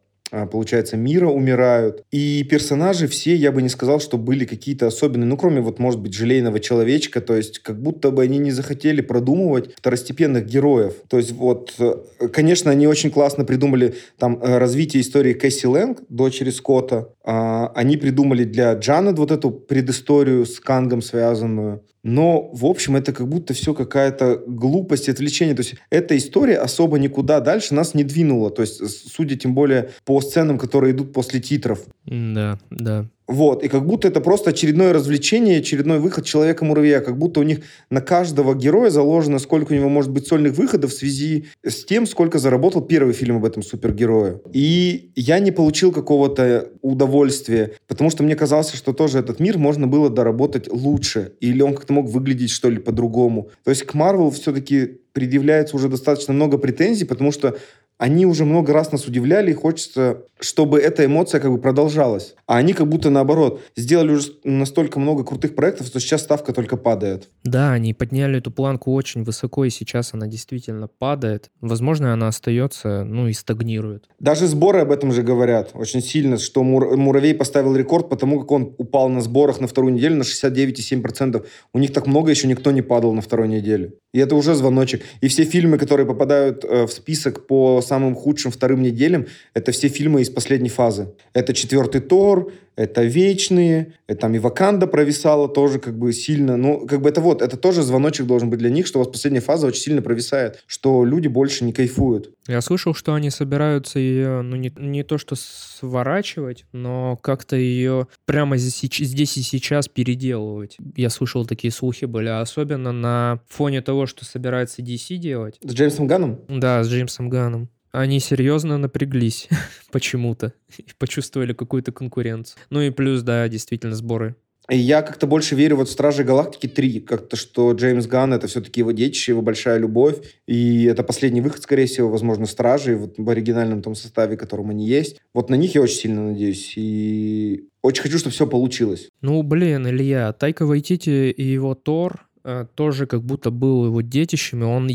получается, 0.50 0.96
мира 0.96 1.28
умирают. 1.28 2.02
И 2.10 2.44
персонажи 2.44 3.06
все, 3.06 3.34
я 3.34 3.52
бы 3.52 3.62
не 3.62 3.68
сказал, 3.68 4.00
что 4.00 4.18
были 4.18 4.44
какие-то 4.44 4.86
особенные, 4.86 5.26
ну, 5.26 5.36
кроме 5.36 5.60
вот, 5.60 5.78
может 5.78 6.00
быть, 6.00 6.14
желейного 6.14 6.60
человечка, 6.60 7.20
то 7.20 7.36
есть 7.36 7.60
как 7.60 7.80
будто 7.80 8.10
бы 8.10 8.22
они 8.22 8.38
не 8.38 8.50
захотели 8.50 9.00
продумывать 9.00 9.74
второстепенных 9.76 10.46
героев. 10.46 10.94
То 11.08 11.18
есть 11.18 11.32
вот, 11.32 11.74
э, 11.78 12.28
конечно, 12.32 12.70
они 12.70 12.86
очень 12.86 13.10
классно 13.10 13.44
придумали 13.44 13.94
там 14.18 14.38
э, 14.42 14.58
развитие 14.58 15.02
истории 15.02 15.34
Кэсси 15.34 15.66
Лэнг, 15.66 16.02
дочери 16.08 16.50
Скотта. 16.50 17.08
А, 17.24 17.68
они 17.74 17.96
придумали 17.96 18.44
для 18.44 18.74
Джанет 18.74 19.18
вот 19.18 19.30
эту 19.30 19.50
предысторию 19.50 20.46
с 20.46 20.60
Кангом 20.60 21.02
связанную. 21.02 21.82
Но, 22.04 22.50
в 22.52 22.66
общем, 22.66 22.96
это 22.96 23.12
как 23.12 23.28
будто 23.28 23.54
все 23.54 23.72
какая-то 23.72 24.42
глупость, 24.46 25.08
отвлечение. 25.08 25.56
То 25.56 25.62
есть 25.62 25.76
эта 25.88 26.16
история 26.16 26.58
особо 26.58 26.98
никуда 26.98 27.40
дальше 27.40 27.74
нас 27.74 27.94
не 27.94 28.04
двинула. 28.04 28.50
То 28.50 28.62
есть, 28.62 29.10
судя 29.10 29.36
тем 29.36 29.54
более 29.54 29.90
по 30.04 30.20
сценам, 30.20 30.58
которые 30.58 30.92
идут 30.92 31.14
после 31.14 31.40
титров. 31.40 31.80
Да, 32.04 32.58
да. 32.70 33.06
Вот, 33.26 33.62
и 33.62 33.68
как 33.68 33.86
будто 33.86 34.06
это 34.08 34.20
просто 34.20 34.50
очередное 34.50 34.92
развлечение, 34.92 35.58
очередной 35.58 35.98
выход 35.98 36.26
Человека-муравья, 36.26 37.00
как 37.00 37.16
будто 37.16 37.40
у 37.40 37.42
них 37.42 37.60
на 37.88 38.02
каждого 38.02 38.54
героя 38.54 38.90
заложено, 38.90 39.38
сколько 39.38 39.72
у 39.72 39.74
него 39.74 39.88
может 39.88 40.10
быть 40.10 40.26
сольных 40.26 40.56
выходов 40.56 40.90
в 40.90 40.94
связи 40.94 41.46
с 41.62 41.84
тем, 41.84 42.06
сколько 42.06 42.38
заработал 42.38 42.82
первый 42.82 43.14
фильм 43.14 43.36
об 43.36 43.46
этом 43.46 43.62
супергерое. 43.62 44.40
И 44.52 45.10
я 45.16 45.38
не 45.38 45.52
получил 45.52 45.90
какого-то 45.90 46.68
удовольствия, 46.82 47.72
потому 47.88 48.10
что 48.10 48.22
мне 48.22 48.36
казалось, 48.36 48.72
что 48.72 48.92
тоже 48.92 49.20
этот 49.20 49.40
мир 49.40 49.56
можно 49.56 49.86
было 49.86 50.10
доработать 50.10 50.70
лучше, 50.70 51.32
или 51.40 51.62
он 51.62 51.74
как-то 51.74 51.94
мог 51.94 52.10
выглядеть, 52.10 52.50
что 52.50 52.68
ли, 52.68 52.78
по-другому. 52.78 53.48
То 53.64 53.70
есть 53.70 53.84
к 53.84 53.94
Марвел 53.94 54.30
все-таки 54.30 54.98
предъявляется 55.14 55.76
уже 55.76 55.88
достаточно 55.88 56.34
много 56.34 56.58
претензий, 56.58 57.04
потому 57.06 57.32
что 57.32 57.56
они 57.98 58.26
уже 58.26 58.44
много 58.44 58.72
раз 58.72 58.92
нас 58.92 59.06
удивляли, 59.06 59.52
и 59.52 59.54
хочется, 59.54 60.22
чтобы 60.40 60.80
эта 60.80 61.04
эмоция 61.04 61.40
как 61.40 61.50
бы 61.50 61.58
продолжалась. 61.58 62.34
А 62.46 62.56
они 62.56 62.72
как 62.72 62.88
будто 62.88 63.08
наоборот 63.10 63.62
сделали 63.76 64.12
уже 64.12 64.32
настолько 64.42 64.98
много 64.98 65.24
крутых 65.24 65.54
проектов, 65.54 65.86
что 65.86 66.00
сейчас 66.00 66.22
ставка 66.22 66.52
только 66.52 66.76
падает. 66.76 67.28
Да, 67.44 67.72
они 67.72 67.94
подняли 67.94 68.38
эту 68.38 68.50
планку 68.50 68.92
очень 68.92 69.22
высоко, 69.22 69.64
и 69.64 69.70
сейчас 69.70 70.12
она 70.12 70.26
действительно 70.26 70.88
падает. 70.88 71.50
Возможно, 71.60 72.12
она 72.12 72.28
остается, 72.28 73.04
ну 73.04 73.28
и 73.28 73.32
стагнирует. 73.32 74.08
Даже 74.18 74.46
сборы 74.48 74.80
об 74.80 74.90
этом 74.90 75.12
же 75.12 75.22
говорят 75.22 75.70
очень 75.74 76.02
сильно, 76.02 76.38
что 76.38 76.62
Мур 76.62 76.96
Муравей 76.96 77.34
поставил 77.34 77.76
рекорд, 77.76 78.08
потому 78.08 78.40
как 78.40 78.50
он 78.50 78.74
упал 78.76 79.08
на 79.08 79.20
сборах 79.20 79.60
на 79.60 79.66
вторую 79.68 79.94
неделю 79.94 80.16
на 80.16 80.22
69,7%. 80.22 81.44
У 81.72 81.78
них 81.78 81.92
так 81.92 82.06
много 82.06 82.30
еще 82.30 82.48
никто 82.48 82.72
не 82.72 82.82
падал 82.82 83.12
на 83.12 83.20
второй 83.20 83.48
неделе. 83.48 83.94
И 84.12 84.18
это 84.18 84.36
уже 84.36 84.54
звоночек. 84.54 85.02
И 85.20 85.28
все 85.28 85.44
фильмы, 85.44 85.78
которые 85.78 86.06
попадают 86.06 86.64
э, 86.64 86.86
в 86.86 86.92
список 86.92 87.46
по 87.46 87.82
самым 87.84 88.14
худшим 88.14 88.50
вторым 88.50 88.82
неделям, 88.82 89.26
это 89.54 89.72
все 89.72 89.88
фильмы 89.88 90.22
из 90.22 90.30
последней 90.30 90.68
фазы. 90.68 91.14
Это 91.32 91.54
четвертый 91.54 92.00
Тор, 92.00 92.52
это 92.76 93.04
Вечные, 93.04 93.94
это 94.06 94.22
там 94.22 94.34
и 94.34 94.38
Ваканда 94.38 94.86
провисала 94.86 95.48
тоже 95.48 95.78
как 95.78 95.96
бы 95.96 96.12
сильно. 96.12 96.56
Ну, 96.56 96.86
как 96.86 97.02
бы 97.02 97.08
это 97.08 97.20
вот, 97.20 97.40
это 97.42 97.56
тоже 97.56 97.82
звоночек 97.82 98.26
должен 98.26 98.50
быть 98.50 98.58
для 98.58 98.70
них, 98.70 98.86
что 98.86 98.98
у 98.98 99.02
вас 99.02 99.12
последняя 99.12 99.40
фаза 99.40 99.66
очень 99.66 99.82
сильно 99.82 100.02
провисает, 100.02 100.62
что 100.66 101.04
люди 101.04 101.28
больше 101.28 101.64
не 101.64 101.72
кайфуют. 101.72 102.30
Я 102.48 102.60
слышал, 102.60 102.94
что 102.94 103.14
они 103.14 103.30
собираются 103.30 103.98
ее, 103.98 104.42
ну, 104.42 104.56
не, 104.56 104.72
не 104.76 105.02
то 105.02 105.18
что 105.18 105.36
сворачивать, 105.36 106.64
но 106.72 107.16
как-то 107.22 107.56
ее 107.56 108.08
прямо 108.26 108.56
здесь, 108.56 108.90
здесь 108.92 109.36
и 109.36 109.42
сейчас 109.42 109.88
переделывать. 109.88 110.76
Я 110.96 111.10
слышал, 111.10 111.46
такие 111.46 111.72
слухи 111.72 112.04
были, 112.06 112.28
особенно 112.28 112.92
на 112.92 113.40
фоне 113.48 113.82
того, 113.82 114.06
что 114.06 114.24
собирается 114.24 114.82
DC 114.82 115.16
делать. 115.16 115.58
С 115.62 115.72
Джеймсом 115.72 116.06
Ганном? 116.06 116.40
Да, 116.48 116.82
с 116.82 116.88
Джеймсом 116.88 117.30
Ганном 117.30 117.68
они 118.00 118.20
серьезно 118.20 118.78
напряглись 118.78 119.48
почему-то 119.92 120.52
и 120.76 120.86
почувствовали 120.98 121.52
какую-то 121.52 121.92
конкуренцию. 121.92 122.60
Ну 122.70 122.80
и 122.80 122.90
плюс, 122.90 123.22
да, 123.22 123.48
действительно, 123.48 123.94
сборы 123.94 124.36
я 124.70 125.02
как-то 125.02 125.26
больше 125.26 125.54
верю 125.54 125.76
вот 125.76 125.88
в 125.88 125.92
«Стражи 125.92 126.24
Галактики 126.24 126.66
3», 126.66 127.00
как-то, 127.00 127.36
что 127.36 127.72
Джеймс 127.72 128.06
Ганн— 128.06 128.32
это 128.34 128.46
все-таки 128.46 128.80
его 128.80 128.92
детище, 128.92 129.32
его 129.32 129.42
большая 129.42 129.78
любовь, 129.78 130.16
и 130.46 130.84
это 130.84 131.02
последний 131.02 131.42
выход, 131.42 131.62
скорее 131.62 131.86
всего, 131.86 132.08
возможно, 132.08 132.46
«Стражей» 132.46 132.96
вот 132.96 133.14
в 133.18 133.28
оригинальном 133.28 133.82
том 133.82 133.94
составе, 133.94 134.36
котором 134.36 134.70
они 134.70 134.86
есть. 134.86 135.20
Вот 135.34 135.50
на 135.50 135.54
них 135.54 135.74
я 135.74 135.82
очень 135.82 135.96
сильно 135.96 136.28
надеюсь, 136.28 136.72
и 136.76 137.68
очень 137.82 138.02
хочу, 138.02 138.18
чтобы 138.18 138.32
все 138.32 138.46
получилось. 138.46 139.08
Ну, 139.20 139.42
блин, 139.42 139.86
Илья, 139.86 140.32
Тайка 140.32 140.64
Вайтити 140.64 141.30
и 141.30 141.42
его 141.42 141.74
Тор 141.74 142.26
тоже 142.74 143.06
как 143.06 143.22
будто 143.22 143.50
был 143.50 143.86
его 143.86 144.00
детищем, 144.00 144.62
и 144.62 144.66
он, 144.66 144.88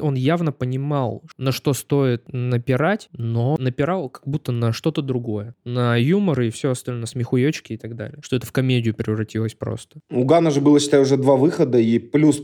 он 0.00 0.14
явно 0.14 0.52
понимал, 0.52 1.22
на 1.38 1.52
что 1.52 1.72
стоит 1.74 2.32
напирать, 2.32 3.08
но 3.12 3.56
напирал 3.58 4.08
как 4.08 4.26
будто 4.26 4.52
на 4.52 4.72
что-то 4.72 5.02
другое. 5.02 5.54
На 5.64 5.96
юмор 5.96 6.40
и 6.40 6.50
все 6.50 6.70
остальное, 6.70 7.06
смехуечки 7.06 7.74
и 7.74 7.76
так 7.76 7.96
далее. 7.96 8.18
Что 8.22 8.36
это 8.36 8.46
в 8.46 8.52
комедию 8.52 8.94
превратилось 8.94 9.54
просто. 9.54 10.00
У 10.10 10.24
Гана 10.24 10.50
же 10.50 10.60
было, 10.60 10.80
считаю, 10.80 11.02
уже 11.02 11.16
два 11.16 11.36
выхода, 11.36 11.78
и 11.78 11.98
плюс 11.98 12.42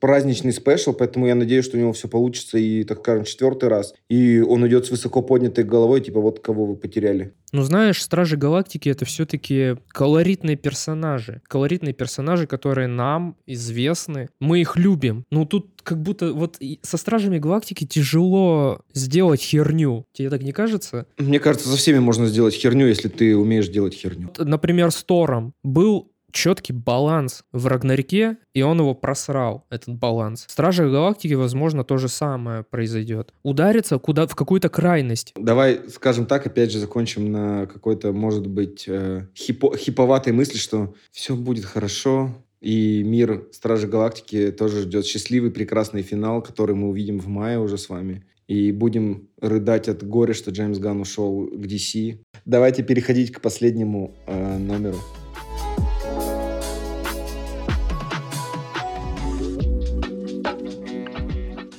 праздничный 0.00 0.52
спешл, 0.52 0.92
поэтому 0.92 1.26
я 1.26 1.34
надеюсь, 1.34 1.64
что 1.64 1.76
у 1.76 1.80
него 1.80 1.92
все 1.92 2.08
получится 2.08 2.58
и, 2.58 2.84
так 2.84 3.00
скажем, 3.00 3.24
четвертый 3.24 3.68
раз. 3.68 3.94
И 4.08 4.40
он 4.40 4.66
идет 4.66 4.86
с 4.86 4.90
высоко 4.90 5.22
поднятой 5.22 5.64
головой, 5.64 6.00
типа, 6.00 6.20
вот 6.20 6.40
кого 6.40 6.66
вы 6.66 6.76
потеряли. 6.76 7.34
Ну, 7.52 7.62
знаешь, 7.62 8.02
Стражи 8.02 8.36
Галактики— 8.36 8.88
это 8.90 9.04
все-таки 9.04 9.76
колоритные 9.88 10.56
персонажи. 10.56 11.42
Колоритные 11.48 11.92
персонажи, 11.92 12.46
которые 12.46 12.86
нам 12.86 13.36
известны. 13.46 14.28
Мы 14.40 14.60
их 14.60 14.76
любим. 14.76 15.24
Ну, 15.30 15.44
тут 15.44 15.68
как 15.82 16.00
будто 16.02 16.32
вот 16.32 16.58
со 16.82 16.96
Стражами 16.96 17.38
Галактики 17.38 17.86
тяжело 17.86 18.80
сделать 18.92 19.40
херню. 19.40 20.06
Тебе 20.12 20.30
так 20.30 20.42
не 20.42 20.52
кажется? 20.52 21.06
Мне 21.18 21.40
кажется, 21.40 21.68
со 21.68 21.76
всеми 21.76 21.98
можно 21.98 22.26
сделать 22.26 22.54
херню, 22.54 22.86
если 22.86 23.08
ты 23.08 23.36
умеешь 23.36 23.68
делать 23.68 23.94
херню. 23.94 24.30
Например, 24.38 24.90
с 24.90 25.02
Тором 25.02 25.54
был 25.62 26.12
четкий 26.32 26.72
баланс 26.72 27.44
в 27.52 27.66
Рагнарьке, 27.66 28.38
и 28.54 28.62
он 28.62 28.78
его 28.80 28.94
просрал, 28.94 29.66
этот 29.70 29.96
баланс. 29.96 30.46
В 30.46 30.50
Стражах 30.50 30.90
Галактики, 30.90 31.34
возможно, 31.34 31.84
то 31.84 31.96
же 31.96 32.08
самое 32.08 32.64
произойдет. 32.64 33.32
Ударится 33.42 33.98
куда 33.98 34.26
в 34.26 34.34
какую-то 34.34 34.68
крайность. 34.68 35.32
Давай, 35.36 35.80
скажем 35.88 36.26
так, 36.26 36.46
опять 36.46 36.72
же, 36.72 36.78
закончим 36.78 37.30
на 37.30 37.66
какой-то, 37.66 38.12
может 38.12 38.46
быть, 38.46 38.84
э, 38.88 39.26
хипо 39.36 39.76
хиповатой 39.76 40.32
мысли, 40.32 40.58
что 40.58 40.94
все 41.10 41.36
будет 41.36 41.64
хорошо, 41.64 42.34
и 42.60 43.02
мир 43.04 43.48
Стражи 43.52 43.88
Галактики 43.88 44.50
тоже 44.50 44.82
ждет 44.82 45.06
счастливый, 45.06 45.50
прекрасный 45.50 46.02
финал, 46.02 46.42
который 46.42 46.74
мы 46.74 46.88
увидим 46.88 47.18
в 47.18 47.26
мае 47.26 47.58
уже 47.58 47.78
с 47.78 47.88
вами. 47.88 48.24
И 48.48 48.72
будем 48.72 49.28
рыдать 49.40 49.88
от 49.88 50.06
горя, 50.06 50.34
что 50.34 50.50
Джеймс 50.50 50.78
Ганн 50.78 51.00
ушел 51.00 51.46
к 51.46 51.64
DC. 51.66 52.18
Давайте 52.44 52.82
переходить 52.82 53.32
к 53.32 53.40
последнему 53.40 54.14
э, 54.26 54.58
номеру. 54.58 54.98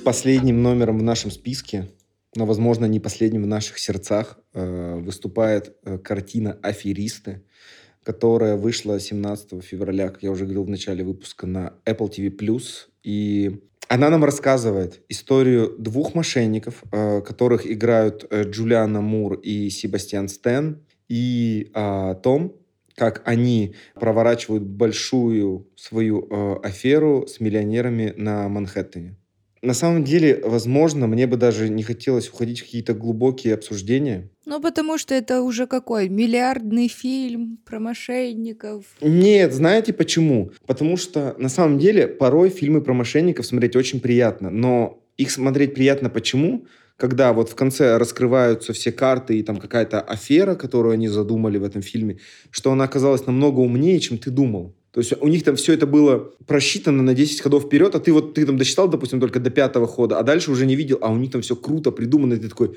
Последним 0.04 0.64
номером 0.64 0.98
в 0.98 1.02
нашем 1.04 1.30
списке, 1.30 1.88
но, 2.34 2.44
возможно, 2.44 2.86
не 2.86 2.98
последним 2.98 3.44
в 3.44 3.46
наших 3.46 3.78
сердцах, 3.78 4.36
э, 4.52 4.96
выступает 4.96 5.76
э, 5.84 5.96
картина 5.98 6.58
«Аферисты», 6.60 7.44
которая 8.02 8.56
вышла 8.56 8.98
17 8.98 9.62
февраля, 9.62 10.08
как 10.08 10.24
я 10.24 10.32
уже 10.32 10.42
говорил 10.42 10.64
в 10.64 10.68
начале 10.68 11.04
выпуска, 11.04 11.46
на 11.46 11.74
Apple 11.84 12.10
TV+. 12.10 12.60
И 13.04 13.60
она 13.86 14.10
нам 14.10 14.24
рассказывает 14.24 15.02
историю 15.08 15.72
двух 15.78 16.16
мошенников, 16.16 16.82
э, 16.90 17.20
которых 17.20 17.64
играют 17.64 18.26
Джулиана 18.32 19.00
Мур 19.00 19.34
и 19.34 19.70
Себастьян 19.70 20.28
Стэн, 20.28 20.84
и 21.08 21.70
о 21.74 22.14
том, 22.14 22.56
как 22.96 23.22
они 23.24 23.76
проворачивают 23.94 24.64
большую 24.64 25.68
свою 25.76 26.60
аферу 26.60 27.26
с 27.28 27.38
миллионерами 27.38 28.12
на 28.16 28.48
Манхэттене. 28.48 29.16
На 29.62 29.74
самом 29.74 30.02
деле, 30.02 30.40
возможно, 30.42 31.06
мне 31.06 31.28
бы 31.28 31.36
даже 31.36 31.68
не 31.68 31.84
хотелось 31.84 32.28
уходить 32.28 32.60
в 32.60 32.64
какие-то 32.64 32.94
глубокие 32.94 33.54
обсуждения. 33.54 34.28
Ну, 34.44 34.60
потому 34.60 34.98
что 34.98 35.14
это 35.14 35.40
уже 35.40 35.68
какой? 35.68 36.08
Миллиардный 36.08 36.88
фильм 36.88 37.58
про 37.64 37.78
мошенников. 37.78 38.86
Нет, 39.00 39.52
знаете 39.54 39.92
почему? 39.92 40.50
Потому 40.66 40.96
что 40.96 41.36
на 41.38 41.48
самом 41.48 41.78
деле 41.78 42.08
порой 42.08 42.50
фильмы 42.50 42.80
про 42.82 42.92
мошенников 42.92 43.46
смотреть 43.46 43.76
очень 43.76 44.00
приятно. 44.00 44.50
Но 44.50 45.00
их 45.16 45.30
смотреть 45.30 45.74
приятно 45.74 46.10
почему? 46.10 46.66
Когда 46.96 47.32
вот 47.32 47.48
в 47.48 47.54
конце 47.54 47.98
раскрываются 47.98 48.72
все 48.72 48.90
карты 48.90 49.38
и 49.38 49.44
там 49.44 49.58
какая-то 49.58 50.00
афера, 50.00 50.56
которую 50.56 50.94
они 50.94 51.06
задумали 51.06 51.58
в 51.58 51.64
этом 51.64 51.82
фильме, 51.82 52.18
что 52.50 52.72
она 52.72 52.84
оказалась 52.84 53.26
намного 53.26 53.60
умнее, 53.60 54.00
чем 54.00 54.18
ты 54.18 54.30
думал. 54.30 54.74
То 54.92 55.00
есть 55.00 55.14
у 55.20 55.28
них 55.28 55.42
там 55.42 55.56
все 55.56 55.72
это 55.72 55.86
было 55.86 56.32
просчитано 56.46 57.02
на 57.02 57.14
10 57.14 57.40
ходов 57.40 57.64
вперед, 57.64 57.94
а 57.94 58.00
ты 58.00 58.12
вот 58.12 58.34
ты 58.34 58.44
там 58.44 58.58
досчитал, 58.58 58.88
допустим, 58.88 59.20
только 59.20 59.40
до 59.40 59.50
пятого 59.50 59.86
хода, 59.86 60.18
а 60.18 60.22
дальше 60.22 60.50
уже 60.50 60.66
не 60.66 60.76
видел, 60.76 60.98
а 61.00 61.10
у 61.10 61.16
них 61.16 61.30
там 61.30 61.40
все 61.40 61.56
круто 61.56 61.90
придумано, 61.90 62.34
и 62.34 62.38
ты 62.38 62.48
такой, 62.48 62.76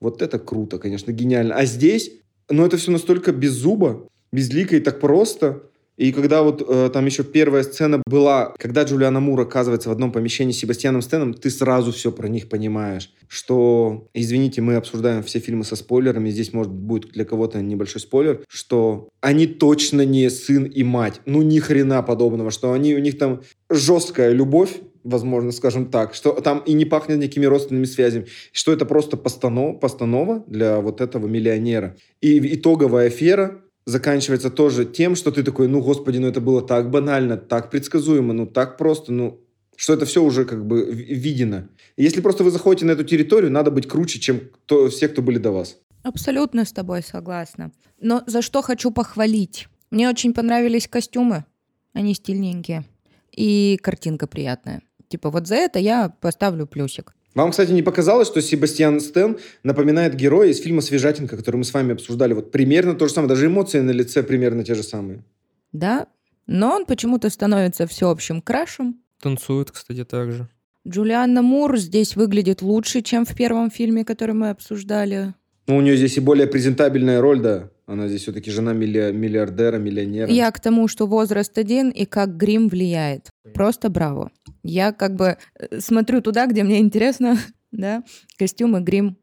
вот 0.00 0.22
это 0.22 0.38
круто, 0.38 0.78
конечно, 0.78 1.10
гениально. 1.10 1.56
А 1.56 1.64
здесь, 1.64 2.12
ну 2.48 2.64
это 2.64 2.76
все 2.76 2.92
настолько 2.92 3.32
без 3.32 3.50
зуба, 3.52 4.08
безлико 4.32 4.76
и 4.76 4.80
так 4.80 5.00
просто, 5.00 5.64
и 5.96 6.12
когда 6.12 6.42
вот 6.42 6.62
э, 6.66 6.90
там 6.92 7.06
еще 7.06 7.24
первая 7.24 7.62
сцена 7.62 8.02
была, 8.06 8.54
когда 8.58 8.82
Джулиана 8.82 9.20
Мур 9.20 9.40
оказывается 9.40 9.88
в 9.88 9.92
одном 9.92 10.12
помещении 10.12 10.52
с 10.52 10.58
Себастьяном 10.58 11.00
Стеном, 11.00 11.32
ты 11.32 11.48
сразу 11.48 11.90
все 11.90 12.12
про 12.12 12.28
них 12.28 12.48
понимаешь. 12.48 13.12
Что, 13.28 14.08
извините, 14.12 14.60
мы 14.60 14.76
обсуждаем 14.76 15.22
все 15.22 15.38
фильмы 15.38 15.64
со 15.64 15.74
спойлерами, 15.74 16.28
здесь 16.28 16.52
может 16.52 16.72
будет 16.72 17.12
для 17.12 17.24
кого-то 17.24 17.62
небольшой 17.62 18.00
спойлер, 18.00 18.44
что 18.46 19.08
они 19.20 19.46
точно 19.46 20.04
не 20.04 20.28
сын 20.28 20.64
и 20.64 20.82
мать. 20.82 21.22
Ну 21.24 21.40
ни 21.42 21.58
хрена 21.60 22.02
подобного, 22.02 22.50
что 22.50 22.72
они, 22.72 22.94
у 22.94 22.98
них 22.98 23.16
там 23.16 23.40
жесткая 23.70 24.32
любовь, 24.32 24.80
возможно, 25.02 25.50
скажем 25.52 25.86
так, 25.86 26.14
что 26.14 26.32
там 26.32 26.58
и 26.66 26.74
не 26.74 26.84
пахнет 26.84 27.18
никакими 27.18 27.46
родственными 27.46 27.84
связями, 27.84 28.26
что 28.52 28.72
это 28.72 28.84
просто 28.84 29.16
постанова 29.16 30.44
для 30.46 30.80
вот 30.80 31.00
этого 31.00 31.26
миллионера. 31.26 31.96
И 32.20 32.54
итоговая 32.54 33.06
афера, 33.06 33.62
заканчивается 33.86 34.50
тоже 34.50 34.84
тем, 34.84 35.14
что 35.14 35.30
ты 35.30 35.42
такой, 35.42 35.68
ну, 35.68 35.80
господи, 35.80 36.18
ну 36.18 36.26
это 36.26 36.40
было 36.40 36.60
так 36.60 36.90
банально, 36.90 37.36
так 37.36 37.70
предсказуемо, 37.70 38.32
ну 38.32 38.46
так 38.46 38.76
просто, 38.76 39.12
ну, 39.12 39.40
что 39.76 39.92
это 39.92 40.04
все 40.06 40.22
уже 40.22 40.44
как 40.44 40.66
бы 40.66 40.84
видено. 40.92 41.68
Если 41.96 42.20
просто 42.20 42.44
вы 42.44 42.50
заходите 42.50 42.84
на 42.84 42.92
эту 42.92 43.04
территорию, 43.04 43.50
надо 43.50 43.70
быть 43.70 43.86
круче, 43.86 44.18
чем 44.18 44.40
кто, 44.40 44.88
все, 44.88 45.08
кто 45.08 45.22
были 45.22 45.38
до 45.38 45.52
вас. 45.52 45.76
Абсолютно 46.02 46.64
с 46.64 46.72
тобой 46.72 47.02
согласна. 47.02 47.72
Но 48.00 48.22
за 48.26 48.42
что 48.42 48.62
хочу 48.62 48.90
похвалить? 48.90 49.68
Мне 49.90 50.08
очень 50.08 50.34
понравились 50.34 50.88
костюмы. 50.88 51.44
Они 51.92 52.14
стильненькие. 52.14 52.84
И 53.32 53.78
картинка 53.82 54.26
приятная. 54.26 54.82
Типа 55.08 55.30
вот 55.30 55.46
за 55.46 55.54
это 55.54 55.78
я 55.78 56.08
поставлю 56.08 56.66
плюсик. 56.66 57.14
Вам, 57.36 57.50
кстати, 57.50 57.70
не 57.70 57.82
показалось, 57.82 58.28
что 58.28 58.40
Себастьян 58.40 58.98
Стэн 58.98 59.36
напоминает 59.62 60.14
героя 60.14 60.48
из 60.48 60.58
фильма 60.58 60.80
«Свежатинка», 60.80 61.36
который 61.36 61.56
мы 61.56 61.64
с 61.64 61.74
вами 61.74 61.92
обсуждали? 61.92 62.32
Вот 62.32 62.50
примерно 62.50 62.94
то 62.94 63.06
же 63.06 63.12
самое, 63.12 63.28
даже 63.28 63.46
эмоции 63.46 63.80
на 63.80 63.90
лице 63.90 64.22
примерно 64.22 64.64
те 64.64 64.74
же 64.74 64.82
самые. 64.82 65.22
Да, 65.70 66.06
но 66.46 66.74
он 66.74 66.86
почему-то 66.86 67.28
становится 67.28 67.86
всеобщим 67.86 68.40
крашем. 68.40 69.02
Танцует, 69.20 69.70
кстати, 69.70 70.02
так 70.06 70.32
же. 70.32 70.48
Джулианна 70.88 71.42
Мур 71.42 71.76
здесь 71.76 72.16
выглядит 72.16 72.62
лучше, 72.62 73.02
чем 73.02 73.26
в 73.26 73.34
первом 73.34 73.70
фильме, 73.70 74.02
который 74.02 74.34
мы 74.34 74.48
обсуждали. 74.48 75.34
Ну, 75.66 75.76
у 75.76 75.80
нее 75.80 75.96
здесь 75.96 76.16
и 76.16 76.20
более 76.20 76.46
презентабельная 76.46 77.20
роль, 77.20 77.40
да. 77.40 77.70
Она 77.86 78.08
здесь 78.08 78.22
все-таки 78.22 78.50
жена 78.50 78.72
милли- 78.72 79.12
миллиардера, 79.12 79.78
миллионера. 79.78 80.30
Я 80.30 80.50
к 80.50 80.60
тому, 80.60 80.88
что 80.88 81.06
возраст 81.06 81.56
один 81.58 81.90
и 81.90 82.04
как 82.04 82.36
грим 82.36 82.68
влияет. 82.68 83.30
Просто 83.54 83.90
браво. 83.90 84.30
Я 84.62 84.92
как 84.92 85.14
бы 85.14 85.38
э, 85.58 85.80
смотрю 85.80 86.20
туда, 86.20 86.46
где 86.46 86.62
мне 86.64 86.80
интересно, 86.80 87.36
да, 87.72 88.02
костюмы, 88.38 88.80
грим. 88.80 89.16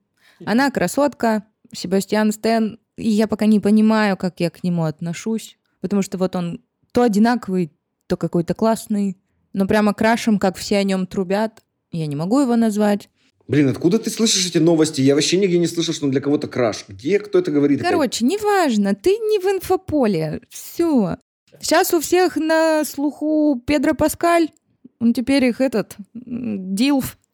Она 0.45 0.71
красотка, 0.71 1.43
Себастьян 1.73 2.31
Стэн, 2.31 2.79
и 2.97 3.09
я 3.09 3.27
пока 3.27 3.45
не 3.45 3.59
понимаю, 3.59 4.17
как 4.17 4.39
я 4.39 4.49
к 4.49 4.63
нему 4.63 4.83
отношусь, 4.83 5.57
потому 5.81 6.01
что 6.01 6.17
вот 6.17 6.35
он 6.35 6.61
то 6.91 7.03
одинаковый, 7.03 7.71
то 8.07 8.17
какой-то 8.17 8.53
классный, 8.53 9.17
но 9.53 9.67
прямо 9.67 9.93
крашем, 9.93 10.39
как 10.39 10.57
все 10.57 10.77
о 10.77 10.83
нем 10.83 11.07
трубят, 11.07 11.63
я 11.91 12.05
не 12.07 12.15
могу 12.15 12.39
его 12.39 12.55
назвать. 12.55 13.09
Блин, 13.47 13.67
откуда 13.67 13.99
ты 13.99 14.09
слышишь 14.09 14.47
эти 14.47 14.57
новости? 14.57 15.01
Я 15.01 15.15
вообще 15.15 15.37
нигде 15.37 15.59
не 15.59 15.67
слышал, 15.67 15.93
что 15.93 16.05
он 16.05 16.11
для 16.11 16.21
кого-то 16.21 16.47
краш. 16.47 16.85
Где? 16.87 17.19
Кто 17.19 17.39
это 17.39 17.51
говорит? 17.51 17.81
Короче, 17.81 18.25
неважно, 18.25 18.95
ты 18.95 19.11
не 19.11 19.39
в 19.39 19.45
инфополе. 19.45 20.41
Все. 20.49 21.17
Сейчас 21.59 21.93
у 21.93 21.99
всех 21.99 22.37
на 22.37 22.83
слуху 22.85 23.61
Педро 23.65 23.93
Паскаль. 23.93 24.49
Он 24.99 25.13
теперь 25.13 25.43
их 25.45 25.61
этот... 25.61 25.95
Дилф. 26.13 27.17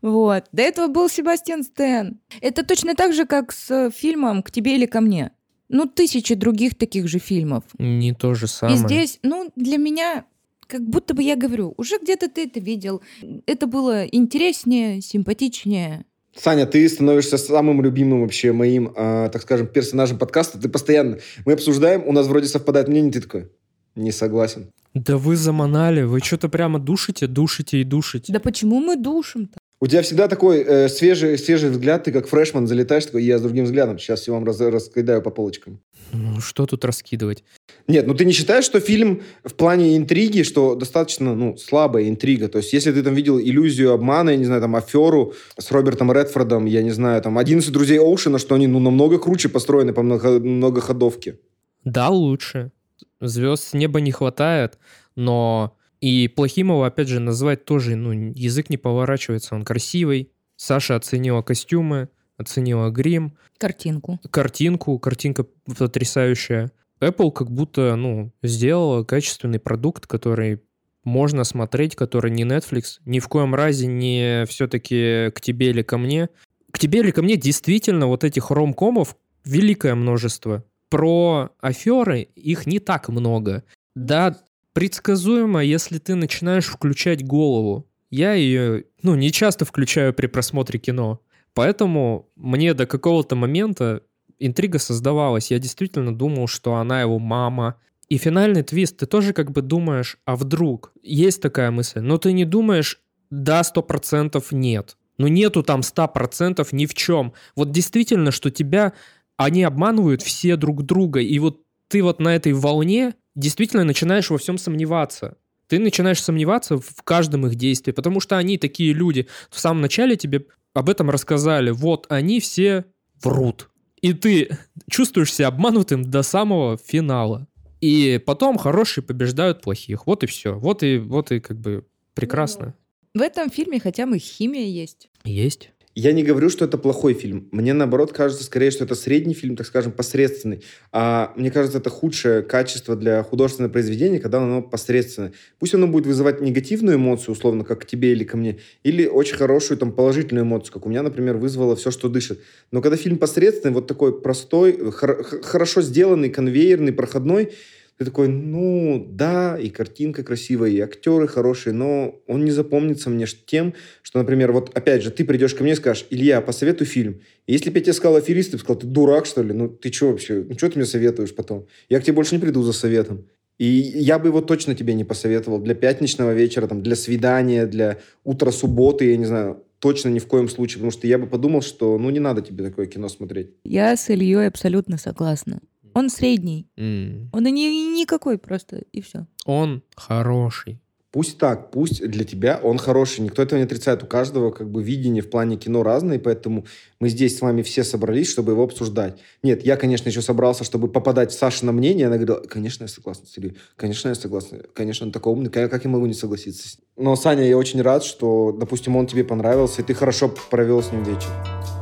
Вот. 0.00 0.44
До 0.52 0.62
этого 0.62 0.86
был 0.86 1.08
Себастьян 1.08 1.64
Стэн. 1.64 2.20
Это 2.40 2.64
точно 2.64 2.94
так 2.94 3.12
же, 3.12 3.26
как 3.26 3.50
с 3.50 3.90
фильмом 3.90 4.44
«К 4.44 4.50
тебе 4.52 4.76
или 4.76 4.86
ко 4.86 5.00
мне». 5.00 5.32
Ну, 5.68 5.86
тысячи 5.86 6.34
других 6.34 6.76
таких 6.76 7.08
же 7.08 7.18
фильмов. 7.18 7.64
Не 7.78 8.14
то 8.14 8.34
же 8.34 8.46
самое. 8.46 8.78
И 8.78 8.80
здесь, 8.80 9.18
ну, 9.22 9.50
для 9.56 9.76
меня 9.76 10.24
как 10.68 10.82
будто 10.82 11.14
бы 11.14 11.22
я 11.22 11.34
говорю, 11.34 11.74
уже 11.76 11.98
где-то 11.98 12.28
ты 12.28 12.44
это 12.44 12.60
видел. 12.60 13.02
Это 13.46 13.66
было 13.66 14.04
интереснее, 14.04 15.00
симпатичнее. 15.00 16.04
Саня, 16.36 16.66
ты 16.66 16.88
становишься 16.88 17.38
самым 17.38 17.82
любимым 17.82 18.20
вообще 18.20 18.52
моим, 18.52 18.92
э, 18.94 19.30
так 19.32 19.42
скажем, 19.42 19.66
персонажем 19.66 20.18
подкаста. 20.18 20.60
Ты 20.60 20.68
постоянно... 20.68 21.18
Мы 21.44 21.54
обсуждаем, 21.54 22.06
у 22.06 22.12
нас 22.12 22.26
вроде 22.26 22.46
совпадает 22.46 22.86
мнение, 22.86 23.10
ты 23.10 23.22
такой, 23.22 23.48
не 23.96 24.12
согласен. 24.12 24.70
Да 24.94 25.16
вы 25.16 25.36
заманали, 25.36 26.02
вы 26.02 26.20
что-то 26.20 26.48
прямо 26.48 26.78
душите, 26.78 27.26
душите 27.26 27.80
и 27.80 27.84
душите. 27.84 28.32
Да 28.32 28.38
почему 28.38 28.78
мы 28.78 28.96
душим-то? 28.96 29.57
У 29.80 29.86
тебя 29.86 30.02
всегда 30.02 30.26
такой 30.26 30.62
э, 30.62 30.88
свежий, 30.88 31.38
свежий 31.38 31.70
взгляд, 31.70 32.02
ты 32.02 32.10
как 32.10 32.26
фрешман 32.26 32.66
залетаешь, 32.66 33.06
такой, 33.06 33.22
я 33.22 33.38
с 33.38 33.42
другим 33.42 33.64
взглядом, 33.64 33.98
сейчас 33.98 34.20
все 34.20 34.32
вам 34.32 34.44
раз, 34.44 34.60
раскидаю 34.60 35.22
по 35.22 35.30
полочкам. 35.30 35.80
Ну, 36.12 36.40
что 36.40 36.66
тут 36.66 36.84
раскидывать? 36.84 37.44
Нет, 37.86 38.06
ну 38.06 38.14
ты 38.14 38.24
не 38.24 38.32
считаешь, 38.32 38.64
что 38.64 38.80
фильм 38.80 39.22
в 39.44 39.54
плане 39.54 39.96
интриги, 39.96 40.42
что 40.42 40.74
достаточно, 40.74 41.34
ну, 41.36 41.56
слабая 41.56 42.08
интрига? 42.08 42.48
То 42.48 42.58
есть, 42.58 42.72
если 42.72 42.92
ты 42.92 43.04
там 43.04 43.14
видел 43.14 43.38
иллюзию 43.38 43.92
обмана, 43.92 44.30
я 44.30 44.36
не 44.36 44.46
знаю, 44.46 44.60
там, 44.60 44.74
аферу 44.74 45.34
с 45.56 45.70
Робертом 45.70 46.10
Редфордом, 46.10 46.64
я 46.64 46.82
не 46.82 46.90
знаю, 46.90 47.22
там, 47.22 47.38
11 47.38 47.70
друзей 47.70 48.00
Оушена, 48.00 48.38
что 48.38 48.56
они, 48.56 48.66
ну, 48.66 48.80
намного 48.80 49.18
круче 49.18 49.48
построены 49.48 49.92
по 49.92 50.02
много, 50.02 50.40
многоходовке. 50.40 51.38
Да, 51.84 52.08
лучше. 52.08 52.72
Звезд 53.20 53.68
с 53.68 53.72
неба 53.74 54.00
не 54.00 54.10
хватает, 54.10 54.78
но 55.14 55.77
и 56.00 56.28
Плохимова, 56.28 56.86
опять 56.86 57.08
же, 57.08 57.20
назвать 57.20 57.64
тоже, 57.64 57.96
ну, 57.96 58.12
язык 58.12 58.70
не 58.70 58.76
поворачивается. 58.76 59.54
Он 59.54 59.64
красивый. 59.64 60.30
Саша 60.56 60.96
оценила 60.96 61.42
костюмы, 61.42 62.08
оценила 62.36 62.90
грим. 62.90 63.36
Картинку. 63.58 64.20
Картинку. 64.30 64.98
Картинка 64.98 65.44
потрясающая. 65.44 66.70
Apple 67.00 67.32
как 67.32 67.50
будто, 67.50 67.94
ну, 67.96 68.32
сделала 68.42 69.04
качественный 69.04 69.60
продукт, 69.60 70.06
который 70.06 70.60
можно 71.04 71.44
смотреть, 71.44 71.96
который 71.96 72.30
не 72.30 72.44
Netflix, 72.44 72.98
ни 73.04 73.18
в 73.18 73.28
коем 73.28 73.54
разе 73.54 73.86
не 73.86 74.44
все-таки 74.46 75.30
к 75.34 75.40
тебе 75.40 75.70
или 75.70 75.82
ко 75.82 75.98
мне. 75.98 76.28
К 76.70 76.78
тебе 76.78 77.00
или 77.00 77.10
ко 77.10 77.22
мне 77.22 77.36
действительно 77.36 78.06
вот 78.06 78.24
этих 78.24 78.50
ромкомов 78.50 79.16
великое 79.44 79.94
множество. 79.94 80.64
Про 80.90 81.50
аферы 81.60 82.22
их 82.34 82.66
не 82.66 82.78
так 82.78 83.08
много. 83.08 83.64
Да, 83.94 84.36
предсказуемо, 84.78 85.64
если 85.64 85.98
ты 85.98 86.14
начинаешь 86.14 86.66
включать 86.66 87.26
голову. 87.26 87.88
Я 88.10 88.34
ее, 88.34 88.84
ну, 89.02 89.16
не 89.16 89.32
часто 89.32 89.64
включаю 89.64 90.14
при 90.14 90.28
просмотре 90.28 90.78
кино. 90.78 91.20
Поэтому 91.52 92.30
мне 92.36 92.74
до 92.74 92.86
какого-то 92.86 93.34
момента 93.34 94.02
интрига 94.38 94.78
создавалась. 94.78 95.50
Я 95.50 95.58
действительно 95.58 96.14
думал, 96.14 96.46
что 96.46 96.76
она 96.76 97.00
его 97.00 97.18
мама. 97.18 97.74
И 98.08 98.18
финальный 98.18 98.62
твист, 98.62 98.98
ты 98.98 99.06
тоже 99.06 99.32
как 99.32 99.50
бы 99.50 99.62
думаешь, 99.62 100.18
а 100.24 100.36
вдруг? 100.36 100.92
Есть 101.02 101.42
такая 101.42 101.72
мысль. 101.72 101.98
Но 101.98 102.16
ты 102.16 102.30
не 102.30 102.44
думаешь, 102.44 103.00
да, 103.30 103.64
сто 103.64 103.82
процентов 103.82 104.52
нет. 104.52 104.96
Ну 105.16 105.26
нету 105.26 105.64
там 105.64 105.82
ста 105.82 106.06
процентов 106.06 106.72
ни 106.72 106.86
в 106.86 106.94
чем. 106.94 107.32
Вот 107.56 107.72
действительно, 107.72 108.30
что 108.30 108.52
тебя, 108.52 108.92
они 109.36 109.64
обманывают 109.64 110.22
все 110.22 110.54
друг 110.54 110.84
друга. 110.84 111.18
И 111.18 111.36
вот 111.40 111.62
ты 111.88 112.00
вот 112.00 112.20
на 112.20 112.36
этой 112.36 112.52
волне 112.52 113.14
действительно 113.38 113.84
начинаешь 113.84 114.30
во 114.30 114.38
всем 114.38 114.58
сомневаться. 114.58 115.36
Ты 115.68 115.78
начинаешь 115.78 116.22
сомневаться 116.22 116.78
в 116.78 117.02
каждом 117.04 117.46
их 117.46 117.54
действии, 117.54 117.92
потому 117.92 118.20
что 118.20 118.36
они 118.36 118.58
такие 118.58 118.92
люди. 118.92 119.28
В 119.50 119.60
самом 119.60 119.80
начале 119.80 120.16
тебе 120.16 120.46
об 120.74 120.88
этом 120.88 121.08
рассказали. 121.10 121.70
Вот 121.70 122.06
они 122.08 122.40
все 122.40 122.86
врут. 123.22 123.70
И 124.00 124.12
ты 124.12 124.56
чувствуешь 124.90 125.32
себя 125.32 125.48
обманутым 125.48 126.02
до 126.10 126.22
самого 126.22 126.78
финала. 126.78 127.46
И 127.80 128.20
потом 128.24 128.58
хорошие 128.58 129.04
побеждают 129.04 129.60
плохих. 129.60 130.06
Вот 130.06 130.24
и 130.24 130.26
все. 130.26 130.58
Вот 130.58 130.82
и, 130.82 130.98
вот 130.98 131.30
и 131.30 131.40
как 131.40 131.58
бы 131.58 131.86
прекрасно. 132.14 132.74
В 133.14 133.20
этом 133.20 133.50
фильме 133.50 133.78
хотя 133.78 134.06
бы 134.06 134.18
химия 134.18 134.66
есть. 134.66 135.10
Есть. 135.24 135.70
Я 136.00 136.12
не 136.12 136.22
говорю, 136.22 136.48
что 136.48 136.64
это 136.64 136.78
плохой 136.78 137.12
фильм. 137.12 137.48
Мне, 137.50 137.72
наоборот, 137.72 138.12
кажется 138.12 138.44
скорее, 138.44 138.70
что 138.70 138.84
это 138.84 138.94
средний 138.94 139.34
фильм, 139.34 139.56
так 139.56 139.66
скажем, 139.66 139.90
посредственный. 139.90 140.62
А 140.92 141.32
мне 141.34 141.50
кажется, 141.50 141.78
это 141.78 141.90
худшее 141.90 142.42
качество 142.42 142.94
для 142.94 143.24
художественного 143.24 143.72
произведения, 143.72 144.20
когда 144.20 144.40
оно 144.40 144.62
посредственное. 144.62 145.32
Пусть 145.58 145.74
оно 145.74 145.88
будет 145.88 146.06
вызывать 146.06 146.40
негативную 146.40 146.98
эмоцию, 146.98 147.32
условно, 147.32 147.64
как 147.64 147.80
к 147.80 147.84
тебе 147.84 148.12
или 148.12 148.22
ко 148.22 148.36
мне, 148.36 148.60
или 148.84 149.06
очень 149.06 149.34
хорошую, 149.34 149.76
там, 149.76 149.90
положительную 149.90 150.44
эмоцию, 150.44 150.72
как 150.72 150.86
у 150.86 150.88
меня, 150.88 151.02
например, 151.02 151.36
вызвало 151.36 151.74
«Все, 151.74 151.90
что 151.90 152.08
дышит». 152.08 152.38
Но 152.70 152.80
когда 152.80 152.96
фильм 152.96 153.18
посредственный, 153.18 153.74
вот 153.74 153.88
такой 153.88 154.20
простой, 154.20 154.92
хор- 154.92 155.24
хорошо 155.42 155.82
сделанный, 155.82 156.30
конвейерный, 156.30 156.92
проходной, 156.92 157.54
ты 157.98 158.04
такой, 158.04 158.28
ну, 158.28 159.04
да, 159.10 159.58
и 159.58 159.70
картинка 159.70 160.22
красивая, 160.22 160.70
и 160.70 160.78
актеры 160.78 161.26
хорошие, 161.26 161.72
но 161.72 162.22
он 162.28 162.44
не 162.44 162.52
запомнится 162.52 163.10
мне 163.10 163.26
тем, 163.26 163.74
что, 164.02 164.20
например, 164.20 164.52
вот 164.52 164.70
опять 164.76 165.02
же, 165.02 165.10
ты 165.10 165.24
придешь 165.24 165.54
ко 165.54 165.64
мне 165.64 165.72
и 165.72 165.76
скажешь, 165.76 166.06
Илья, 166.10 166.40
посоветуй 166.40 166.86
фильм. 166.86 167.20
И 167.46 167.52
если 167.52 167.70
бы 167.70 167.78
я 167.78 167.82
тебе 167.82 167.92
сказал 167.92 168.16
аферист, 168.16 168.52
ты 168.52 168.56
бы 168.56 168.62
сказал, 168.62 168.78
ты 168.78 168.86
дурак, 168.86 169.26
что 169.26 169.42
ли? 169.42 169.52
Ну, 169.52 169.68
ты 169.68 169.92
что 169.92 170.10
вообще? 170.12 170.44
Ну, 170.48 170.54
что 170.56 170.70
ты 170.70 170.78
мне 170.78 170.86
советуешь 170.86 171.34
потом? 171.34 171.66
Я 171.88 171.98
к 171.98 172.04
тебе 172.04 172.14
больше 172.14 172.36
не 172.36 172.40
приду 172.40 172.62
за 172.62 172.72
советом. 172.72 173.26
И 173.58 173.66
я 173.66 174.20
бы 174.20 174.28
его 174.28 174.40
точно 174.40 174.76
тебе 174.76 174.94
не 174.94 175.02
посоветовал 175.02 175.58
для 175.58 175.74
пятничного 175.74 176.32
вечера, 176.32 176.68
там, 176.68 176.80
для 176.80 176.94
свидания, 176.94 177.66
для 177.66 177.98
утра 178.22 178.52
субботы, 178.52 179.10
я 179.10 179.16
не 179.16 179.24
знаю, 179.24 179.64
точно 179.80 180.10
ни 180.10 180.20
в 180.20 180.28
коем 180.28 180.48
случае, 180.48 180.76
потому 180.76 180.92
что 180.92 181.08
я 181.08 181.18
бы 181.18 181.26
подумал, 181.26 181.62
что 181.62 181.98
ну 181.98 182.10
не 182.10 182.20
надо 182.20 182.42
тебе 182.42 182.64
такое 182.64 182.86
кино 182.86 183.08
смотреть. 183.08 183.50
Я 183.64 183.96
с 183.96 184.08
Ильей 184.08 184.46
абсолютно 184.46 184.98
согласна. 184.98 185.60
Он 185.98 186.10
средний. 186.10 186.68
М. 186.76 187.28
Он 187.32 187.46
и 187.46 187.50
не, 187.50 188.00
никакой 188.00 188.38
просто, 188.38 188.82
и 188.92 189.00
все. 189.00 189.26
Он 189.46 189.82
хороший. 189.96 190.78
Пусть 191.10 191.38
так, 191.38 191.72
пусть 191.72 192.06
для 192.06 192.24
тебя 192.24 192.60
он 192.62 192.78
хороший, 192.78 193.22
никто 193.22 193.42
этого 193.42 193.58
не 193.58 193.64
отрицает. 193.64 194.04
У 194.04 194.06
каждого 194.06 194.52
как 194.52 194.70
бы 194.70 194.80
видение 194.80 195.22
в 195.22 195.30
плане 195.30 195.56
кино 195.56 195.82
разное, 195.82 196.20
поэтому 196.20 196.66
мы 197.00 197.08
здесь 197.08 197.36
с 197.36 197.40
вами 197.40 197.62
все 197.62 197.82
собрались, 197.82 198.30
чтобы 198.30 198.52
его 198.52 198.62
обсуждать. 198.62 199.18
Нет, 199.42 199.64
я, 199.64 199.76
конечно, 199.76 200.08
еще 200.08 200.22
собрался, 200.22 200.62
чтобы 200.62 200.86
попадать 200.86 201.32
в 201.32 201.34
Сашино 201.34 201.72
мнение. 201.72 202.06
Она 202.06 202.16
говорила, 202.16 202.46
конечно, 202.46 202.84
я 202.84 202.88
согласна 202.88 203.26
с 203.26 203.36
Ильей. 203.36 203.56
Конечно, 203.74 204.08
я 204.10 204.14
согласна. 204.14 204.58
Конечно, 204.74 205.06
он 205.06 205.12
такой 205.12 205.32
умный. 205.32 205.50
Как 205.50 205.68
как 205.68 205.82
я 205.82 205.90
могу 205.90 206.06
не 206.06 206.14
согласиться 206.14 206.68
с 206.68 206.78
ним? 206.78 206.84
Но, 206.96 207.16
Саня, 207.16 207.42
я 207.42 207.56
очень 207.56 207.82
рад, 207.82 208.04
что, 208.04 208.52
допустим, 208.52 208.94
он 208.94 209.08
тебе 209.08 209.24
понравился, 209.24 209.82
и 209.82 209.84
ты 209.84 209.94
хорошо 209.94 210.32
провел 210.50 210.80
с 210.80 210.92
ним 210.92 211.02
вечер. 211.02 211.77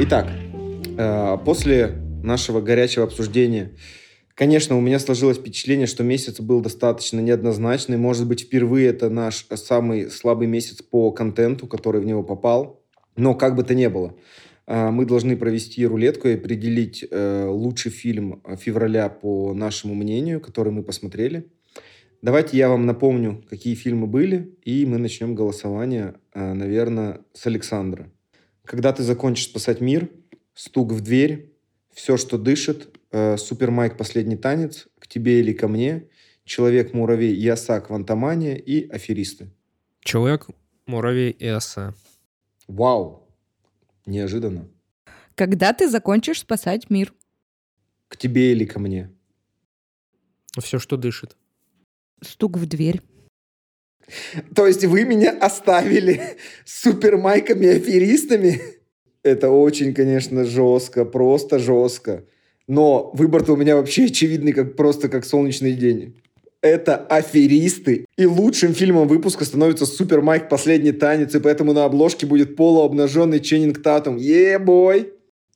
Итак, 0.00 0.28
э, 0.96 1.38
после 1.44 1.96
нашего 2.22 2.60
горячего 2.60 3.04
обсуждения, 3.04 3.72
конечно, 4.36 4.78
у 4.78 4.80
меня 4.80 5.00
сложилось 5.00 5.38
впечатление, 5.38 5.88
что 5.88 6.04
месяц 6.04 6.38
был 6.38 6.60
достаточно 6.60 7.18
неоднозначный. 7.18 7.96
Может 7.96 8.28
быть, 8.28 8.42
впервые 8.42 8.90
это 8.90 9.10
наш 9.10 9.44
самый 9.54 10.08
слабый 10.08 10.46
месяц 10.46 10.82
по 10.82 11.10
контенту, 11.10 11.66
который 11.66 12.00
в 12.00 12.04
него 12.04 12.22
попал. 12.22 12.80
Но 13.16 13.34
как 13.34 13.56
бы 13.56 13.64
то 13.64 13.74
ни 13.74 13.88
было, 13.88 14.14
э, 14.68 14.90
мы 14.90 15.04
должны 15.04 15.36
провести 15.36 15.84
рулетку 15.84 16.28
и 16.28 16.34
определить 16.34 17.04
э, 17.10 17.46
лучший 17.48 17.90
фильм 17.90 18.40
февраля 18.56 19.08
по 19.08 19.52
нашему 19.52 19.96
мнению, 19.96 20.40
который 20.40 20.72
мы 20.72 20.84
посмотрели. 20.84 21.50
Давайте 22.22 22.56
я 22.56 22.68
вам 22.68 22.86
напомню, 22.86 23.44
какие 23.50 23.74
фильмы 23.74 24.06
были, 24.06 24.56
и 24.62 24.86
мы 24.86 24.98
начнем 24.98 25.34
голосование, 25.34 26.14
наверное, 26.34 27.22
с 27.32 27.48
Александра. 27.48 28.12
Когда 28.68 28.92
ты 28.92 29.02
закончишь 29.02 29.46
спасать 29.46 29.80
мир, 29.80 30.10
стук 30.52 30.92
в 30.92 31.00
дверь, 31.00 31.54
все, 31.94 32.18
что 32.18 32.36
дышит, 32.36 32.94
э, 33.12 33.38
Супер 33.38 33.70
Майк 33.70 33.96
«Последний 33.96 34.36
танец», 34.36 34.88
«К 34.98 35.08
тебе 35.08 35.40
или 35.40 35.54
ко 35.54 35.68
мне», 35.68 36.10
«Человек-муравей» 36.44 37.34
и 37.34 37.48
«Оса 37.48 37.80
Квантомания» 37.80 38.56
и 38.56 38.86
«Аферисты». 38.90 39.50
Человек, 40.00 40.48
муравей 40.84 41.30
и 41.30 41.46
оса. 41.46 41.94
Вау! 42.66 43.26
Неожиданно. 44.04 44.68
Когда 45.34 45.72
ты 45.72 45.88
закончишь 45.88 46.40
спасать 46.40 46.90
мир? 46.90 47.14
«К 48.08 48.18
тебе 48.18 48.52
или 48.52 48.66
ко 48.66 48.80
мне». 48.80 49.10
Все, 50.60 50.78
что 50.78 50.98
дышит. 50.98 51.38
Стук 52.20 52.58
в 52.58 52.66
дверь. 52.66 53.00
То 54.54 54.66
есть 54.66 54.84
вы 54.84 55.04
меня 55.04 55.30
оставили 55.30 56.20
с 56.64 56.82
Супер 56.82 57.16
Майками 57.16 57.66
и 57.66 57.76
аферистами? 57.76 58.60
Это 59.22 59.50
очень, 59.50 59.94
конечно, 59.94 60.44
жестко, 60.44 61.04
просто 61.04 61.58
жестко. 61.58 62.24
Но 62.66 63.10
выбор-то 63.14 63.54
у 63.54 63.56
меня 63.56 63.76
вообще 63.76 64.04
очевидный, 64.04 64.52
как 64.52 64.76
просто 64.76 65.08
как 65.08 65.24
солнечный 65.24 65.72
день. 65.72 66.20
Это 66.60 66.96
аферисты. 66.96 68.04
И 68.16 68.26
лучшим 68.26 68.74
фильмом 68.74 69.06
выпуска 69.06 69.44
становится 69.44 69.86
Супер 69.86 70.22
Майк 70.22 70.48
«Последний 70.48 70.92
танец», 70.92 71.34
и 71.34 71.40
поэтому 71.40 71.72
на 71.72 71.84
обложке 71.84 72.26
будет 72.26 72.56
полуобнаженный 72.56 73.40
Ченнинг 73.40 73.82
Татум. 73.82 74.16
Е-бой! 74.16 75.12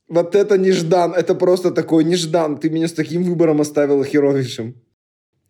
Вот 0.09 0.35
это 0.35 0.59
неждан, 0.59 1.15
это 1.15 1.35
просто 1.35 1.71
такой 1.71 2.05
неждан. 2.05 2.59
Ты 2.59 2.71
меня 2.71 2.87
с 2.87 2.93
таким 2.93 3.25
выбором 3.25 3.61
оставила 3.61 4.05
херовейшим. 4.05 4.75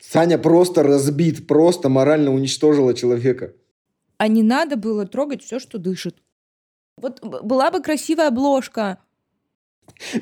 Саня 0.02 0.36
просто 0.36 0.82
разбит, 0.82 1.46
просто 1.46 1.88
морально 1.88 2.34
уничтожила 2.34 2.92
человека. 2.92 3.52
А 4.18 4.28
не 4.28 4.42
надо 4.42 4.76
было 4.76 5.06
трогать 5.06 5.42
все, 5.44 5.60
что 5.60 5.78
дышит. 5.78 6.16
Вот 6.96 7.20
была 7.22 7.70
бы 7.70 7.80
красивая 7.80 8.28
обложка. 8.28 8.98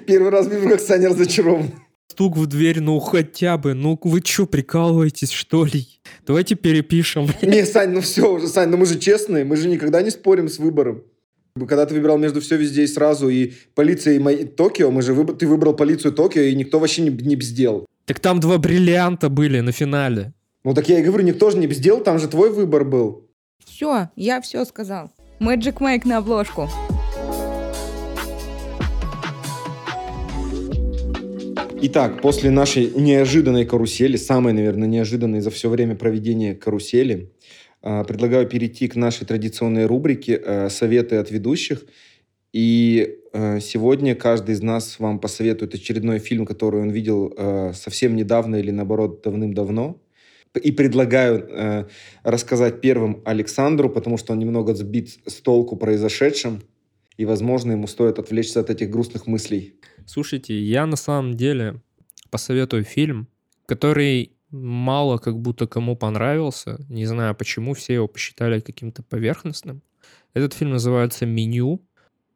Первый 0.06 0.30
раз 0.30 0.48
вижу, 0.48 0.68
как 0.68 0.80
Саня 0.80 1.08
разочарован. 1.08 1.72
стук 2.08 2.36
в 2.36 2.46
дверь, 2.46 2.80
ну 2.80 3.00
хотя 3.00 3.56
бы, 3.56 3.72
ну 3.72 3.98
вы 4.02 4.20
что, 4.22 4.46
прикалываетесь, 4.46 5.30
что 5.30 5.64
ли? 5.64 5.86
Давайте 6.26 6.54
перепишем. 6.54 7.28
Не, 7.42 7.64
Сань, 7.64 7.90
ну 7.90 8.02
все 8.02 8.30
уже, 8.30 8.48
Сань, 8.48 8.68
ну 8.68 8.76
мы 8.76 8.84
же 8.84 8.98
честные, 8.98 9.44
мы 9.44 9.56
же 9.56 9.68
никогда 9.68 10.02
не 10.02 10.10
спорим 10.10 10.48
с 10.48 10.58
выбором. 10.58 11.04
Когда 11.56 11.86
ты 11.86 11.94
выбирал 11.94 12.18
между 12.18 12.40
все 12.40 12.56
везде 12.56 12.84
и 12.84 12.86
сразу 12.86 13.28
и 13.28 13.52
полиция 13.74 14.18
и. 14.18 14.44
Токио, 14.44 14.90
мы 14.90 15.02
же 15.02 15.14
выб... 15.14 15.38
ты 15.38 15.46
выбрал 15.46 15.74
полицию 15.74 16.12
Токио, 16.12 16.42
и 16.42 16.54
никто 16.54 16.78
вообще 16.78 17.02
не, 17.02 17.10
не 17.10 17.36
бздел. 17.36 17.86
Так 18.10 18.18
там 18.18 18.40
два 18.40 18.58
бриллианта 18.58 19.28
были 19.28 19.60
на 19.60 19.70
финале. 19.70 20.32
Ну 20.64 20.74
так 20.74 20.88
я 20.88 20.98
и 20.98 21.02
говорю, 21.04 21.22
никто 21.22 21.48
же 21.50 21.58
не 21.58 21.68
бздел, 21.68 22.00
там 22.00 22.18
же 22.18 22.26
твой 22.26 22.50
выбор 22.50 22.84
был. 22.84 23.30
Все, 23.64 24.08
я 24.16 24.40
все 24.40 24.64
сказал. 24.64 25.12
Magic 25.38 25.74
Mike 25.74 26.08
на 26.08 26.16
обложку. 26.16 26.68
Итак, 31.82 32.20
после 32.20 32.50
нашей 32.50 32.90
неожиданной 32.96 33.64
карусели, 33.64 34.16
самой, 34.16 34.54
наверное, 34.54 34.88
неожиданной 34.88 35.40
за 35.40 35.50
все 35.50 35.68
время 35.68 35.94
проведения 35.94 36.56
карусели, 36.56 37.30
а, 37.80 38.02
предлагаю 38.02 38.48
перейти 38.48 38.88
к 38.88 38.96
нашей 38.96 39.24
традиционной 39.24 39.86
рубрике 39.86 40.42
э, 40.44 40.68
«Советы 40.68 41.14
от 41.14 41.30
ведущих». 41.30 41.84
И 42.52 43.18
э, 43.32 43.60
сегодня 43.60 44.14
каждый 44.14 44.52
из 44.52 44.62
нас 44.62 44.98
вам 44.98 45.18
посоветует 45.18 45.74
очередной 45.74 46.18
фильм, 46.18 46.46
который 46.46 46.82
он 46.82 46.90
видел 46.90 47.32
э, 47.36 47.72
совсем 47.74 48.16
недавно 48.16 48.56
или, 48.56 48.70
наоборот, 48.70 49.22
давным-давно. 49.22 50.00
И 50.60 50.72
предлагаю 50.72 51.88
рассказать 52.24 52.80
первым 52.80 53.22
Александру, 53.24 53.88
потому 53.88 54.16
что 54.16 54.32
он 54.32 54.40
немного 54.40 54.74
сбит 54.74 55.20
с 55.24 55.34
толку 55.34 55.76
произошедшим, 55.76 56.60
и, 57.16 57.24
возможно, 57.24 57.72
ему 57.72 57.86
стоит 57.86 58.18
отвлечься 58.18 58.58
от 58.58 58.68
этих 58.68 58.90
грустных 58.90 59.28
мыслей. 59.28 59.74
Слушайте, 60.06 60.58
я 60.58 60.86
на 60.86 60.96
самом 60.96 61.36
деле 61.36 61.80
посоветую 62.30 62.82
фильм, 62.82 63.28
который 63.66 64.32
мало 64.50 65.18
как 65.18 65.38
будто 65.38 65.68
кому 65.68 65.96
понравился. 65.96 66.84
Не 66.88 67.06
знаю 67.06 67.36
почему, 67.36 67.74
все 67.74 67.94
его 67.94 68.08
посчитали 68.08 68.58
каким-то 68.58 69.04
поверхностным. 69.04 69.82
Этот 70.34 70.54
фильм 70.54 70.72
называется 70.72 71.26
«Меню» 71.26 71.80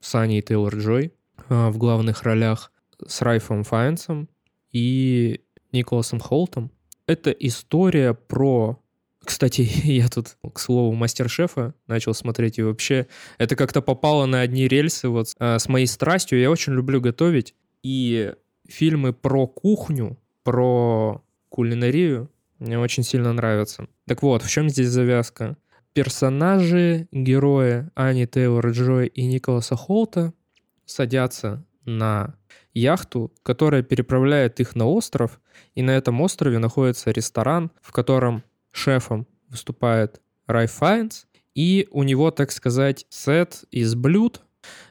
с 0.05 0.15
Аней 0.15 0.43
Тейлор-Джой 0.43 1.13
а, 1.49 1.71
в 1.71 1.79
главных 1.79 2.25
ролях 2.25 2.71
с 3.07 3.23
Райфом 3.23 3.65
Файнсом 3.65 4.29
и 4.71 5.41
Николасом 5.73 6.21
Холтом. 6.21 6.71
Это 7.07 7.31
история 7.31 8.13
про 8.13 8.79
кстати, 9.25 9.63
я 9.85 10.09
тут, 10.09 10.37
к 10.53 10.59
слову, 10.59 10.93
мастер-шефа 10.93 11.75
начал 11.87 12.13
смотреть, 12.13 12.59
и 12.59 12.63
вообще 12.63 13.07
это 13.39 13.57
как-то 13.57 13.81
попало 13.81 14.27
на 14.27 14.43
одни 14.43 14.69
рельсы 14.69 15.09
вот 15.09 15.29
а, 15.39 15.59
с 15.59 15.69
моей 15.69 15.87
страстью. 15.87 16.39
Я 16.39 16.51
очень 16.51 16.75
люблю 16.75 17.01
готовить, 17.01 17.55
и 17.83 18.35
фильмы 18.69 19.15
про 19.15 19.47
кухню, 19.47 20.19
про 20.43 21.23
кулинарию 21.49 22.31
мне 22.59 22.79
очень 22.79 23.03
сильно 23.03 23.33
нравятся. 23.33 23.89
Так 24.07 24.23
вот, 24.23 24.43
в 24.43 24.51
чем 24.51 24.69
здесь 24.69 24.89
завязка? 24.89 25.57
Персонажи, 25.95 27.07
герои 27.13 27.89
Ани 27.95 28.27
Тейлор 28.27 28.69
Джой 28.71 29.07
и 29.07 29.25
Николаса 29.27 29.77
Холта 29.77 30.33
садятся 30.85 31.65
на 31.85 32.35
яхту, 32.73 33.33
которая 33.45 33.85
переправляет 33.85 34.59
их 34.59 34.75
на 34.75 34.87
остров, 34.87 35.41
и 35.77 35.83
на 35.83 35.93
этом 35.93 36.21
острове 36.21 36.59
находится 36.59 37.13
ресторан, 37.13 37.71
в 37.81 37.93
котором 37.93 38.43
шефом 38.73 39.29
выступает 39.49 40.21
Рай 40.49 40.67
Файнс, 40.67 41.27
и 41.55 41.87
у 41.93 42.03
него, 42.03 42.33
так 42.33 42.51
сказать, 42.51 43.07
сет 43.09 43.63
из 43.71 43.95
блюд. 43.95 44.43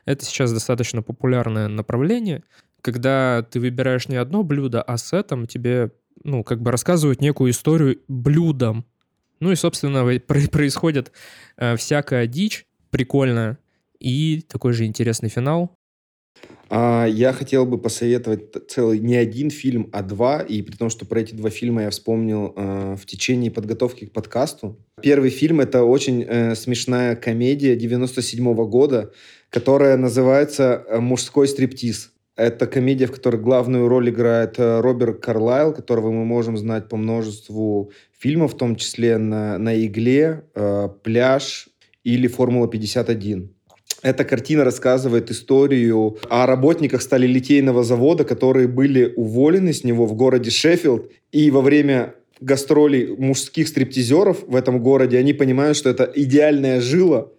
Это 0.05 0.23
сейчас 0.23 0.53
достаточно 0.53 1.01
популярное 1.01 1.67
направление, 1.67 2.45
когда 2.79 3.45
ты 3.51 3.59
выбираешь 3.59 4.07
не 4.07 4.15
одно 4.15 4.43
блюдо, 4.43 4.81
а 4.81 4.95
сетом 4.95 5.47
тебе, 5.47 5.91
ну, 6.23 6.45
как 6.45 6.61
бы 6.61 6.71
рассказывают 6.71 7.19
некую 7.19 7.51
историю 7.51 7.99
блюдом. 8.07 8.85
Ну 9.39 9.51
и, 9.51 9.55
собственно, 9.55 10.05
происходит 10.19 11.11
э, 11.57 11.75
всякая 11.75 12.27
дичь 12.27 12.65
прикольная 12.91 13.57
и 13.99 14.43
такой 14.47 14.73
же 14.73 14.85
интересный 14.85 15.29
финал. 15.29 15.75
А, 16.69 17.05
я 17.05 17.33
хотел 17.33 17.65
бы 17.65 17.77
посоветовать 17.77 18.69
целый 18.69 18.99
не 18.99 19.15
один 19.15 19.49
фильм, 19.49 19.89
а 19.91 20.01
два. 20.01 20.41
И 20.41 20.61
при 20.61 20.75
том, 20.75 20.89
что 20.89 21.05
про 21.05 21.19
эти 21.19 21.35
два 21.35 21.49
фильма 21.49 21.83
я 21.83 21.89
вспомнил 21.89 22.53
э, 22.55 22.95
в 22.99 23.05
течение 23.05 23.51
подготовки 23.51 24.05
к 24.05 24.11
подкасту. 24.11 24.79
Первый 25.01 25.29
фильм— 25.29 25.59
это 25.61 25.83
очень 25.83 26.23
э, 26.23 26.55
смешная 26.55 27.15
комедия 27.15 27.75
97 27.75 28.43
-го 28.43 28.67
года, 28.67 29.11
которая 29.49 29.97
называется 29.97 30.83
э, 30.87 30.99
«Мужской 30.99 31.47
стриптиз». 31.47 32.12
Это 32.35 32.65
комедия, 32.65 33.05
в 33.05 33.11
которой 33.11 33.39
главную 33.39 33.87
роль 33.87 34.09
играет 34.09 34.57
э, 34.57 34.81
Роберт 34.81 35.19
Карлайл, 35.19 35.71
которого 35.71 36.11
мы 36.11 36.25
можем 36.25 36.57
знать 36.57 36.89
по 36.89 36.97
множеству 36.97 37.91
фильмов, 38.17 38.53
в 38.53 38.57
том 38.57 38.75
числе 38.75 39.17
«На, 39.17 39.59
на 39.59 39.85
игле», 39.85 40.43
э, 40.55 40.89
«Пляж» 41.03 41.69
или 42.03 42.27
«Формула-51». 42.27 43.49
Эта 44.01 44.25
картина 44.25 44.63
рассказывает 44.63 45.29
историю 45.29 46.17
о 46.27 46.45
работниках 46.47 47.03
сталелитейного 47.03 47.83
завода, 47.83 48.25
которые 48.25 48.67
были 48.67 49.13
уволены 49.15 49.71
с 49.71 49.83
него 49.83 50.05
в 50.07 50.13
городе 50.13 50.49
Шеффилд. 50.49 51.11
И 51.31 51.51
во 51.51 51.61
время 51.61 52.15
гастролей 52.41 53.15
мужских 53.15 53.67
стриптизеров 53.67 54.43
в 54.47 54.55
этом 54.55 54.81
городе 54.81 55.19
они 55.19 55.33
понимают, 55.33 55.77
что 55.77 55.89
это 55.89 56.11
идеальная 56.15 56.81
жила, 56.81 57.29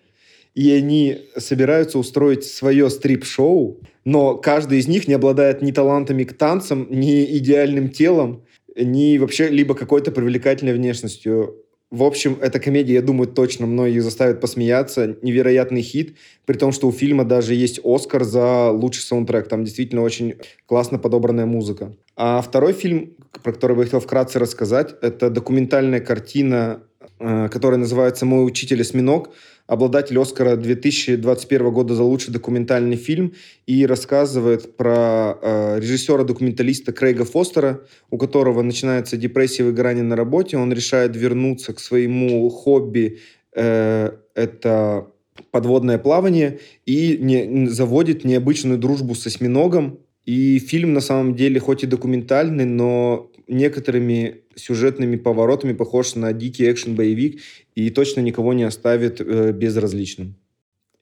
и 0.55 0.71
они 0.71 1.19
собираются 1.37 1.99
устроить 1.99 2.45
свое 2.45 2.89
стрип-шоу, 2.89 3.81
но 4.05 4.37
каждый 4.37 4.79
из 4.79 4.89
них 4.89 5.09
не 5.09 5.15
обладает 5.15 5.63
ни 5.63 5.73
талантами 5.73 6.25
к 6.25 6.37
танцам, 6.37 6.87
ни 6.91 7.25
идеальным 7.39 7.89
телом, 7.89 8.45
ни 8.77 9.19
вообще 9.19 9.49
либо 9.49 9.75
какой-то 9.75 10.13
привлекательной 10.13 10.75
внешностью. 10.75 11.61
В 11.91 12.03
общем, 12.03 12.39
эта 12.41 12.59
комедия, 12.59 12.95
я 12.95 13.03
думаю, 13.03 13.29
точно 13.29 13.67
многих 13.67 14.03
заставит 14.03 14.41
посмеяться. 14.41 15.17
Невероятный 15.23 15.83
хит, 15.83 16.17
при 16.45 16.57
том, 16.57 16.73
что 16.73 16.89
у 16.89 16.93
фильма 16.93 17.25
даже 17.25 17.55
есть 17.55 17.81
Оскар 17.85 18.25
за 18.25 18.71
лучший 18.71 19.03
саундтрек. 19.03 19.49
Там 19.49 19.65
действительно 19.65 20.03
очень 20.03 20.35
классно 20.67 20.99
подобранная 20.99 21.47
музыка. 21.47 21.95
А 22.17 22.43
второй 22.43 22.73
фильм, 22.73 23.15
про 23.43 23.53
который 23.53 23.77
я 23.77 23.85
хотел 23.85 24.01
вкратце 24.01 24.41
рассказать, 24.41 24.97
это 25.03 25.31
документальная 25.31 26.01
картина, 26.01 26.83
э, 27.21 27.49
которая 27.49 27.79
называется 27.79 28.27
«Мой 28.27 28.45
учитель 28.45 28.81
осьминог», 28.81 29.31
обладатель 29.67 30.19
Оскара 30.19 30.57
2021 30.57 31.71
года 31.71 31.95
за 31.95 32.03
лучший 32.03 32.33
документальный 32.33 32.97
фильм 32.97 33.35
и 33.67 33.87
рассказывает 33.87 34.77
про 34.77 35.39
э, 35.41 35.81
режиссера-документалиста 35.81 36.93
Крейга 36.93 37.25
Фостера, 37.25 37.81
у 38.11 38.19
которого 38.19 38.63
начинается 38.63 39.17
депрессия 39.17 39.63
и 39.63 39.67
выгорание 39.67 40.05
на 40.05 40.17
работе. 40.17 40.57
Он 40.59 40.73
решает 40.73 41.17
вернуться 41.17 41.73
к 41.73 41.81
своему 41.81 42.49
хобби. 42.51 43.21
Э, 43.55 44.13
это 44.35 45.09
подводное 45.51 45.99
плавание 45.99 46.61
и 46.87 47.17
не, 47.19 47.67
заводит 47.69 48.25
необычную 48.25 48.79
дружбу 48.79 49.15
с 49.15 49.27
осьминогом. 49.27 49.99
И 50.27 50.59
фильм 50.59 50.95
на 50.95 51.01
самом 51.01 51.35
деле 51.35 51.61
хоть 51.61 51.85
и 51.85 51.87
документальный, 51.87 52.65
но 52.65 53.31
некоторыми 53.47 54.43
сюжетными 54.55 55.17
поворотами 55.17 55.73
похож 55.73 56.15
на 56.15 56.33
дикий 56.33 56.71
экшен-боевик 56.71 57.41
и 57.75 57.91
точно 57.91 58.21
никого 58.21 58.53
не 58.53 58.65
оставит 58.65 59.21
э, 59.21 59.53
безразличным. 59.53 60.37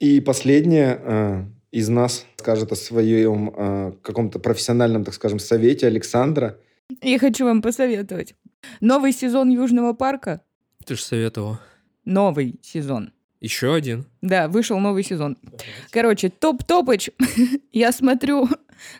И 0.01 0.20
последнее 0.20 1.01
э, 1.01 1.44
из 1.70 1.89
нас 1.89 2.27
скажет 2.36 2.73
о 2.73 2.77
своем 2.77 3.53
э, 3.57 3.93
каком-то 4.03 4.39
профессиональном, 4.39 5.05
так 5.05 5.15
скажем, 5.15 5.39
совете 5.39 5.86
Александра. 5.86 6.59
Я 7.03 7.19
хочу 7.19 7.44
вам 7.44 7.62
посоветовать. 7.62 8.35
Новый 8.81 9.12
сезон 9.12 9.51
Южного 9.51 9.93
парка. 9.93 10.43
Ты 10.85 10.97
же 10.97 11.03
советовал. 11.03 11.59
Новый 12.05 12.57
сезон. 12.62 13.12
Еще 13.40 13.74
один? 13.74 14.07
Да, 14.20 14.49
вышел 14.49 14.78
новый 14.78 15.03
сезон. 15.03 15.36
Короче, 15.90 16.31
топ-топыч. 16.31 17.11
Я 17.73 17.90
смотрю 17.90 18.49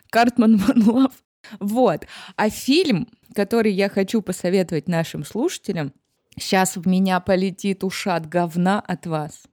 Картман 0.09 0.57
Ван 0.57 0.89
Лав. 0.89 1.11
Вот. 1.59 2.05
А 2.35 2.49
фильм, 2.49 3.07
который 3.33 3.71
я 3.71 3.89
хочу 3.89 4.21
посоветовать 4.21 4.87
нашим 4.87 5.23
слушателям, 5.25 5.93
сейчас 6.37 6.75
в 6.75 6.87
меня 6.87 7.19
полетит 7.19 7.83
ушат 7.83 8.27
говна 8.27 8.79
от 8.79 9.05
вас. 9.05 9.43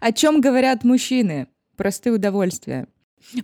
О 0.00 0.12
чем 0.12 0.40
говорят 0.40 0.84
мужчины? 0.84 1.48
Простые 1.76 2.14
удовольствия. 2.14 2.86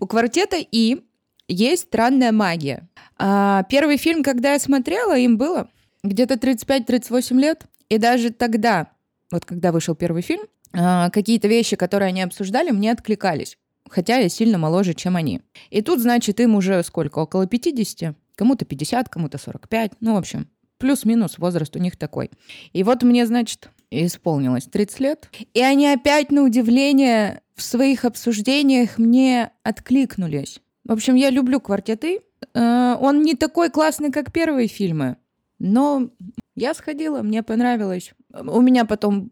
У 0.01 0.07
квартета 0.07 0.57
И 0.59 1.05
есть 1.49 1.85
странная 1.85 2.33
магия. 2.33 2.89
А, 3.19 3.63
первый 3.65 3.97
фильм, 3.97 4.23
когда 4.23 4.53
я 4.53 4.59
смотрела, 4.59 5.17
им 5.17 5.39
было 5.39 5.69
где-то 6.03 6.35
35-38 6.35 7.39
лет. 7.39 7.67
И 7.89 7.99
даже 7.99 8.31
тогда, 8.31 8.89
вот 9.31 9.45
когда 9.45 9.73
вышел 9.73 9.95
первый 9.95 10.23
фильм, 10.23 10.43
а, 10.73 11.11
какие-то 11.11 11.49
вещи, 11.49 11.77
которые 11.77 12.09
они 12.09 12.23
обсуждали, 12.23 12.71
мне 12.71 12.93
откликались 12.93 13.57
хотя 13.89 14.19
я 14.19 14.29
сильно 14.29 14.59
моложе, 14.59 14.95
чем 14.95 15.17
они. 15.17 15.43
И 15.71 15.83
тут, 15.83 16.01
значит, 16.01 16.41
им 16.41 16.55
уже 16.55 16.83
сколько? 16.83 17.21
Около 17.21 17.47
50? 17.47 18.15
Кому-то 18.35 18.65
50, 18.65 19.09
кому-то 19.09 19.39
45. 19.39 19.93
Ну, 20.01 20.15
в 20.15 20.19
общем, 20.19 20.49
плюс-минус 20.79 21.39
возраст 21.39 21.75
у 21.77 21.79
них 21.79 21.97
такой. 21.97 22.31
И 22.73 22.83
вот 22.83 23.03
мне, 23.03 23.27
значит, 23.27 23.71
исполнилось 23.91 24.65
30 24.65 25.01
лет. 25.01 25.31
И 25.55 25.61
они 25.61 25.89
опять, 25.89 26.31
на 26.31 26.43
удивление, 26.43 27.43
в 27.55 27.63
своих 27.63 28.05
обсуждениях 28.05 28.99
мне 28.99 29.51
откликнулись. 29.63 30.61
В 30.85 30.93
общем, 30.93 31.15
я 31.15 31.31
люблю 31.31 31.61
квартеты, 31.61 32.21
Э, 32.55 32.97
он 33.01 33.23
не 33.23 33.35
такой 33.35 33.71
классный, 33.71 34.11
как 34.11 34.33
первые 34.33 34.69
фильмы, 34.69 35.17
но 35.59 36.11
я 36.55 36.75
сходила, 36.75 37.23
мне 37.23 37.43
понравилось. 37.43 38.13
У 38.33 38.61
меня 38.61 38.85
потом 38.85 39.31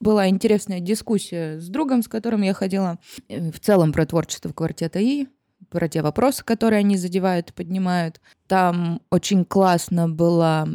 была 0.00 0.28
интересная 0.28 0.80
дискуссия 0.80 1.58
с 1.58 1.68
другом, 1.68 2.02
с 2.02 2.08
которым 2.08 2.42
я 2.42 2.54
ходила, 2.54 2.98
э, 3.28 3.50
в 3.50 3.60
целом 3.60 3.92
про 3.92 4.06
творчество 4.06 4.52
квартета 4.52 4.98
И, 4.98 5.26
про 5.70 5.88
те 5.88 6.02
вопросы, 6.02 6.44
которые 6.44 6.80
они 6.80 6.96
задевают 6.96 7.50
и 7.50 7.52
поднимают. 7.52 8.20
Там 8.46 9.02
очень 9.10 9.44
классно 9.44 10.08
была 10.08 10.68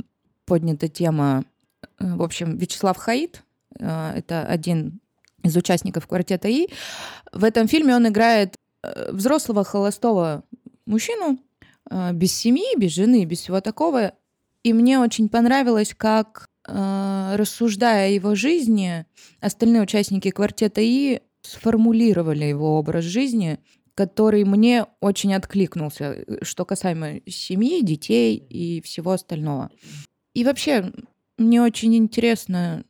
поднята 0.52 0.90
тема, 0.90 1.45
э, 1.82 2.14
в 2.14 2.22
общем, 2.22 2.57
Вячеслав 2.57 2.98
Хаид, 2.98 3.41
э, 3.80 4.14
это 4.18 4.45
один 4.45 4.99
из 5.44 5.56
участников 5.56 6.07
квартета 6.07 6.49
И. 6.49 6.68
В 7.32 7.45
этом 7.45 7.69
фильме 7.69 7.95
он 7.95 8.06
играет 8.06 8.56
взрослого 9.11 9.64
холостого 9.64 10.44
мужчину, 10.86 11.40
без 12.11 12.34
семьи, 12.34 12.78
без 12.78 12.91
жены, 12.91 13.23
без 13.23 13.40
всего 13.40 13.61
такого. 13.61 14.11
И 14.64 14.73
мне 14.73 14.99
очень 14.99 15.30
понравилось, 15.30 15.94
как 15.95 16.48
э, 16.68 17.36
рассуждая 17.38 18.07
о 18.07 18.11
его 18.11 18.36
жизни, 18.36 19.06
остальные 19.40 19.84
участники 19.84 20.32
квартета 20.32 20.82
И 20.82 21.22
сформулировали 21.44 22.44
его 22.44 22.78
образ 22.78 23.06
жизни, 23.06 23.57
который 23.95 24.44
мне 24.45 24.86
очень 24.99 25.34
откликнулся, 25.34 26.14
э, 26.14 26.44
что 26.44 26.65
касаемо 26.65 27.22
семьи, 27.28 27.84
детей 27.84 28.36
и 28.36 28.82
всего 28.82 29.11
остального. 29.11 29.69
И 30.33 30.45
вообще, 30.45 30.93
мне 31.37 31.61
очень 31.61 31.93
интересна 31.95 32.85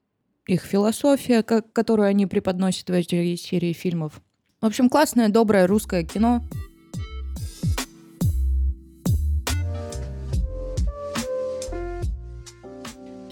их 0.46 0.62
философия, 0.62 1.42
как, 1.42 1.74
которую 1.74 2.08
они 2.08 2.28
преподносят 2.28 2.90
в 2.90 2.94
этой 2.94 3.36
серии 3.36 3.74
фильмов. 3.74 4.22
В 4.62 4.66
общем, 4.68 4.90
классное, 4.90 5.28
доброе 5.28 5.66
русское 5.66 6.04
кино. 6.04 6.44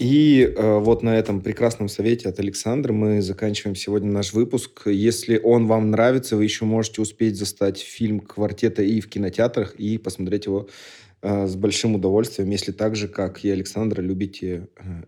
И 0.00 0.42
э, 0.56 0.78
вот 0.78 1.02
на 1.02 1.16
этом 1.16 1.42
прекрасном 1.42 1.88
совете 1.90 2.30
от 2.30 2.40
Александра 2.40 2.92
мы 2.92 3.20
заканчиваем 3.20 3.76
сегодня 3.76 4.10
наш 4.10 4.32
выпуск. 4.32 4.86
Если 4.86 5.38
он 5.38 5.66
вам 5.66 5.90
нравится, 5.90 6.36
вы 6.36 6.44
еще 6.44 6.64
можете 6.64 7.02
успеть 7.02 7.36
застать 7.36 7.78
фильм 7.78 8.20
«Квартета» 8.20 8.82
и 8.82 9.00
в 9.00 9.10
кинотеатрах, 9.10 9.74
и 9.74 9.98
посмотреть 9.98 10.46
его 10.46 10.68
с 11.22 11.56
большим 11.56 11.94
удовольствием, 11.94 12.50
если 12.50 12.72
так 12.72 12.96
же, 12.96 13.08
как 13.08 13.44
и 13.44 13.50
Александра, 13.50 14.00
любите. 14.00 14.68
Э, 14.76 15.02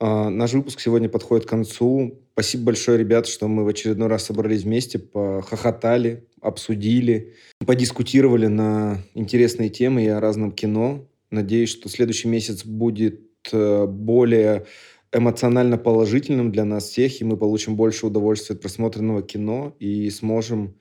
э, 0.00 0.28
наш 0.28 0.52
выпуск 0.52 0.80
сегодня 0.80 1.08
подходит 1.08 1.46
к 1.46 1.50
концу. 1.50 2.20
Спасибо 2.32 2.64
большое, 2.64 2.98
ребят, 2.98 3.26
что 3.26 3.48
мы 3.48 3.64
в 3.64 3.68
очередной 3.68 4.08
раз 4.08 4.24
собрались 4.24 4.62
вместе, 4.62 4.98
похохотали, 4.98 6.26
обсудили, 6.40 7.34
подискутировали 7.66 8.46
на 8.46 8.98
интересные 9.14 9.68
темы 9.68 10.04
и 10.04 10.08
о 10.08 10.20
разном 10.20 10.52
кино. 10.52 11.06
Надеюсь, 11.30 11.70
что 11.70 11.88
следующий 11.88 12.28
месяц 12.28 12.64
будет 12.64 13.20
Э, 13.50 13.86
более 13.86 14.66
эмоционально 15.14 15.76
положительным 15.76 16.52
для 16.52 16.64
нас 16.64 16.84
всех, 16.84 17.20
и 17.20 17.24
мы 17.24 17.36
получим 17.36 17.76
больше 17.76 18.06
удовольствия 18.06 18.54
от 18.54 18.62
просмотренного 18.62 19.22
кино 19.22 19.74
и 19.78 20.08
сможем 20.10 20.74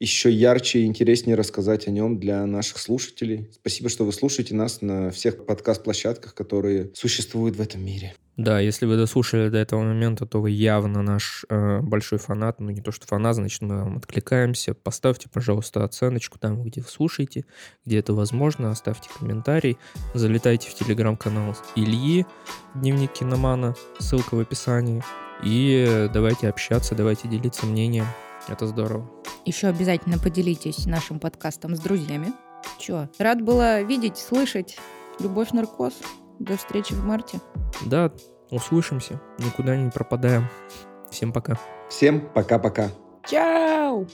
еще 0.00 0.30
ярче 0.30 0.80
и 0.80 0.86
интереснее 0.86 1.36
рассказать 1.36 1.86
о 1.86 1.90
нем 1.90 2.18
для 2.18 2.46
наших 2.46 2.78
слушателей. 2.78 3.48
Спасибо, 3.52 3.90
что 3.90 4.04
вы 4.04 4.12
слушаете 4.12 4.54
нас 4.54 4.80
на 4.80 5.10
всех 5.10 5.44
подкаст-площадках, 5.44 6.34
которые 6.34 6.90
существуют 6.94 7.56
в 7.56 7.60
этом 7.60 7.84
мире. 7.84 8.14
Да, 8.38 8.58
если 8.58 8.86
вы 8.86 8.96
дослушали 8.96 9.50
до 9.50 9.58
этого 9.58 9.82
момента, 9.82 10.24
то 10.24 10.40
вы 10.40 10.50
явно 10.50 11.02
наш 11.02 11.44
э, 11.50 11.80
большой 11.80 12.18
фанат. 12.18 12.58
Ну, 12.58 12.70
не 12.70 12.80
то, 12.80 12.90
что 12.90 13.06
фанат, 13.06 13.34
значит, 13.34 13.60
мы 13.60 13.84
вам 13.84 13.98
откликаемся. 13.98 14.72
Поставьте, 14.72 15.28
пожалуйста, 15.28 15.84
оценочку 15.84 16.38
там, 16.38 16.62
где 16.62 16.80
вы 16.80 16.88
слушаете, 16.88 17.44
где 17.84 17.98
это 17.98 18.14
возможно. 18.14 18.70
Оставьте 18.70 19.10
комментарий. 19.18 19.76
Залетайте 20.14 20.70
в 20.70 20.74
телеграм-канал 20.74 21.54
Ильи, 21.76 22.24
Дневник 22.74 23.12
киномана, 23.12 23.74
ссылка 23.98 24.36
в 24.36 24.40
описании. 24.40 25.02
И 25.44 26.08
давайте 26.14 26.48
общаться, 26.48 26.94
давайте 26.94 27.28
делиться 27.28 27.66
мнением. 27.66 28.06
Это 28.50 28.66
здорово. 28.66 29.08
Еще 29.44 29.68
обязательно 29.68 30.18
поделитесь 30.18 30.86
нашим 30.86 31.18
подкастом 31.20 31.76
с 31.76 31.80
друзьями. 31.80 32.32
Че, 32.78 33.08
рад 33.18 33.40
была 33.40 33.80
видеть, 33.80 34.18
слышать. 34.18 34.76
Любовь, 35.20 35.52
наркоз. 35.52 35.94
До 36.38 36.56
встречи 36.56 36.92
в 36.92 37.04
марте. 37.04 37.40
Да, 37.86 38.12
услышимся. 38.50 39.20
Никуда 39.38 39.76
не 39.76 39.90
пропадаем. 39.90 40.48
Всем 41.10 41.32
пока. 41.32 41.58
Всем 41.88 42.28
пока-пока. 42.32 42.90
Чао! 43.26 44.06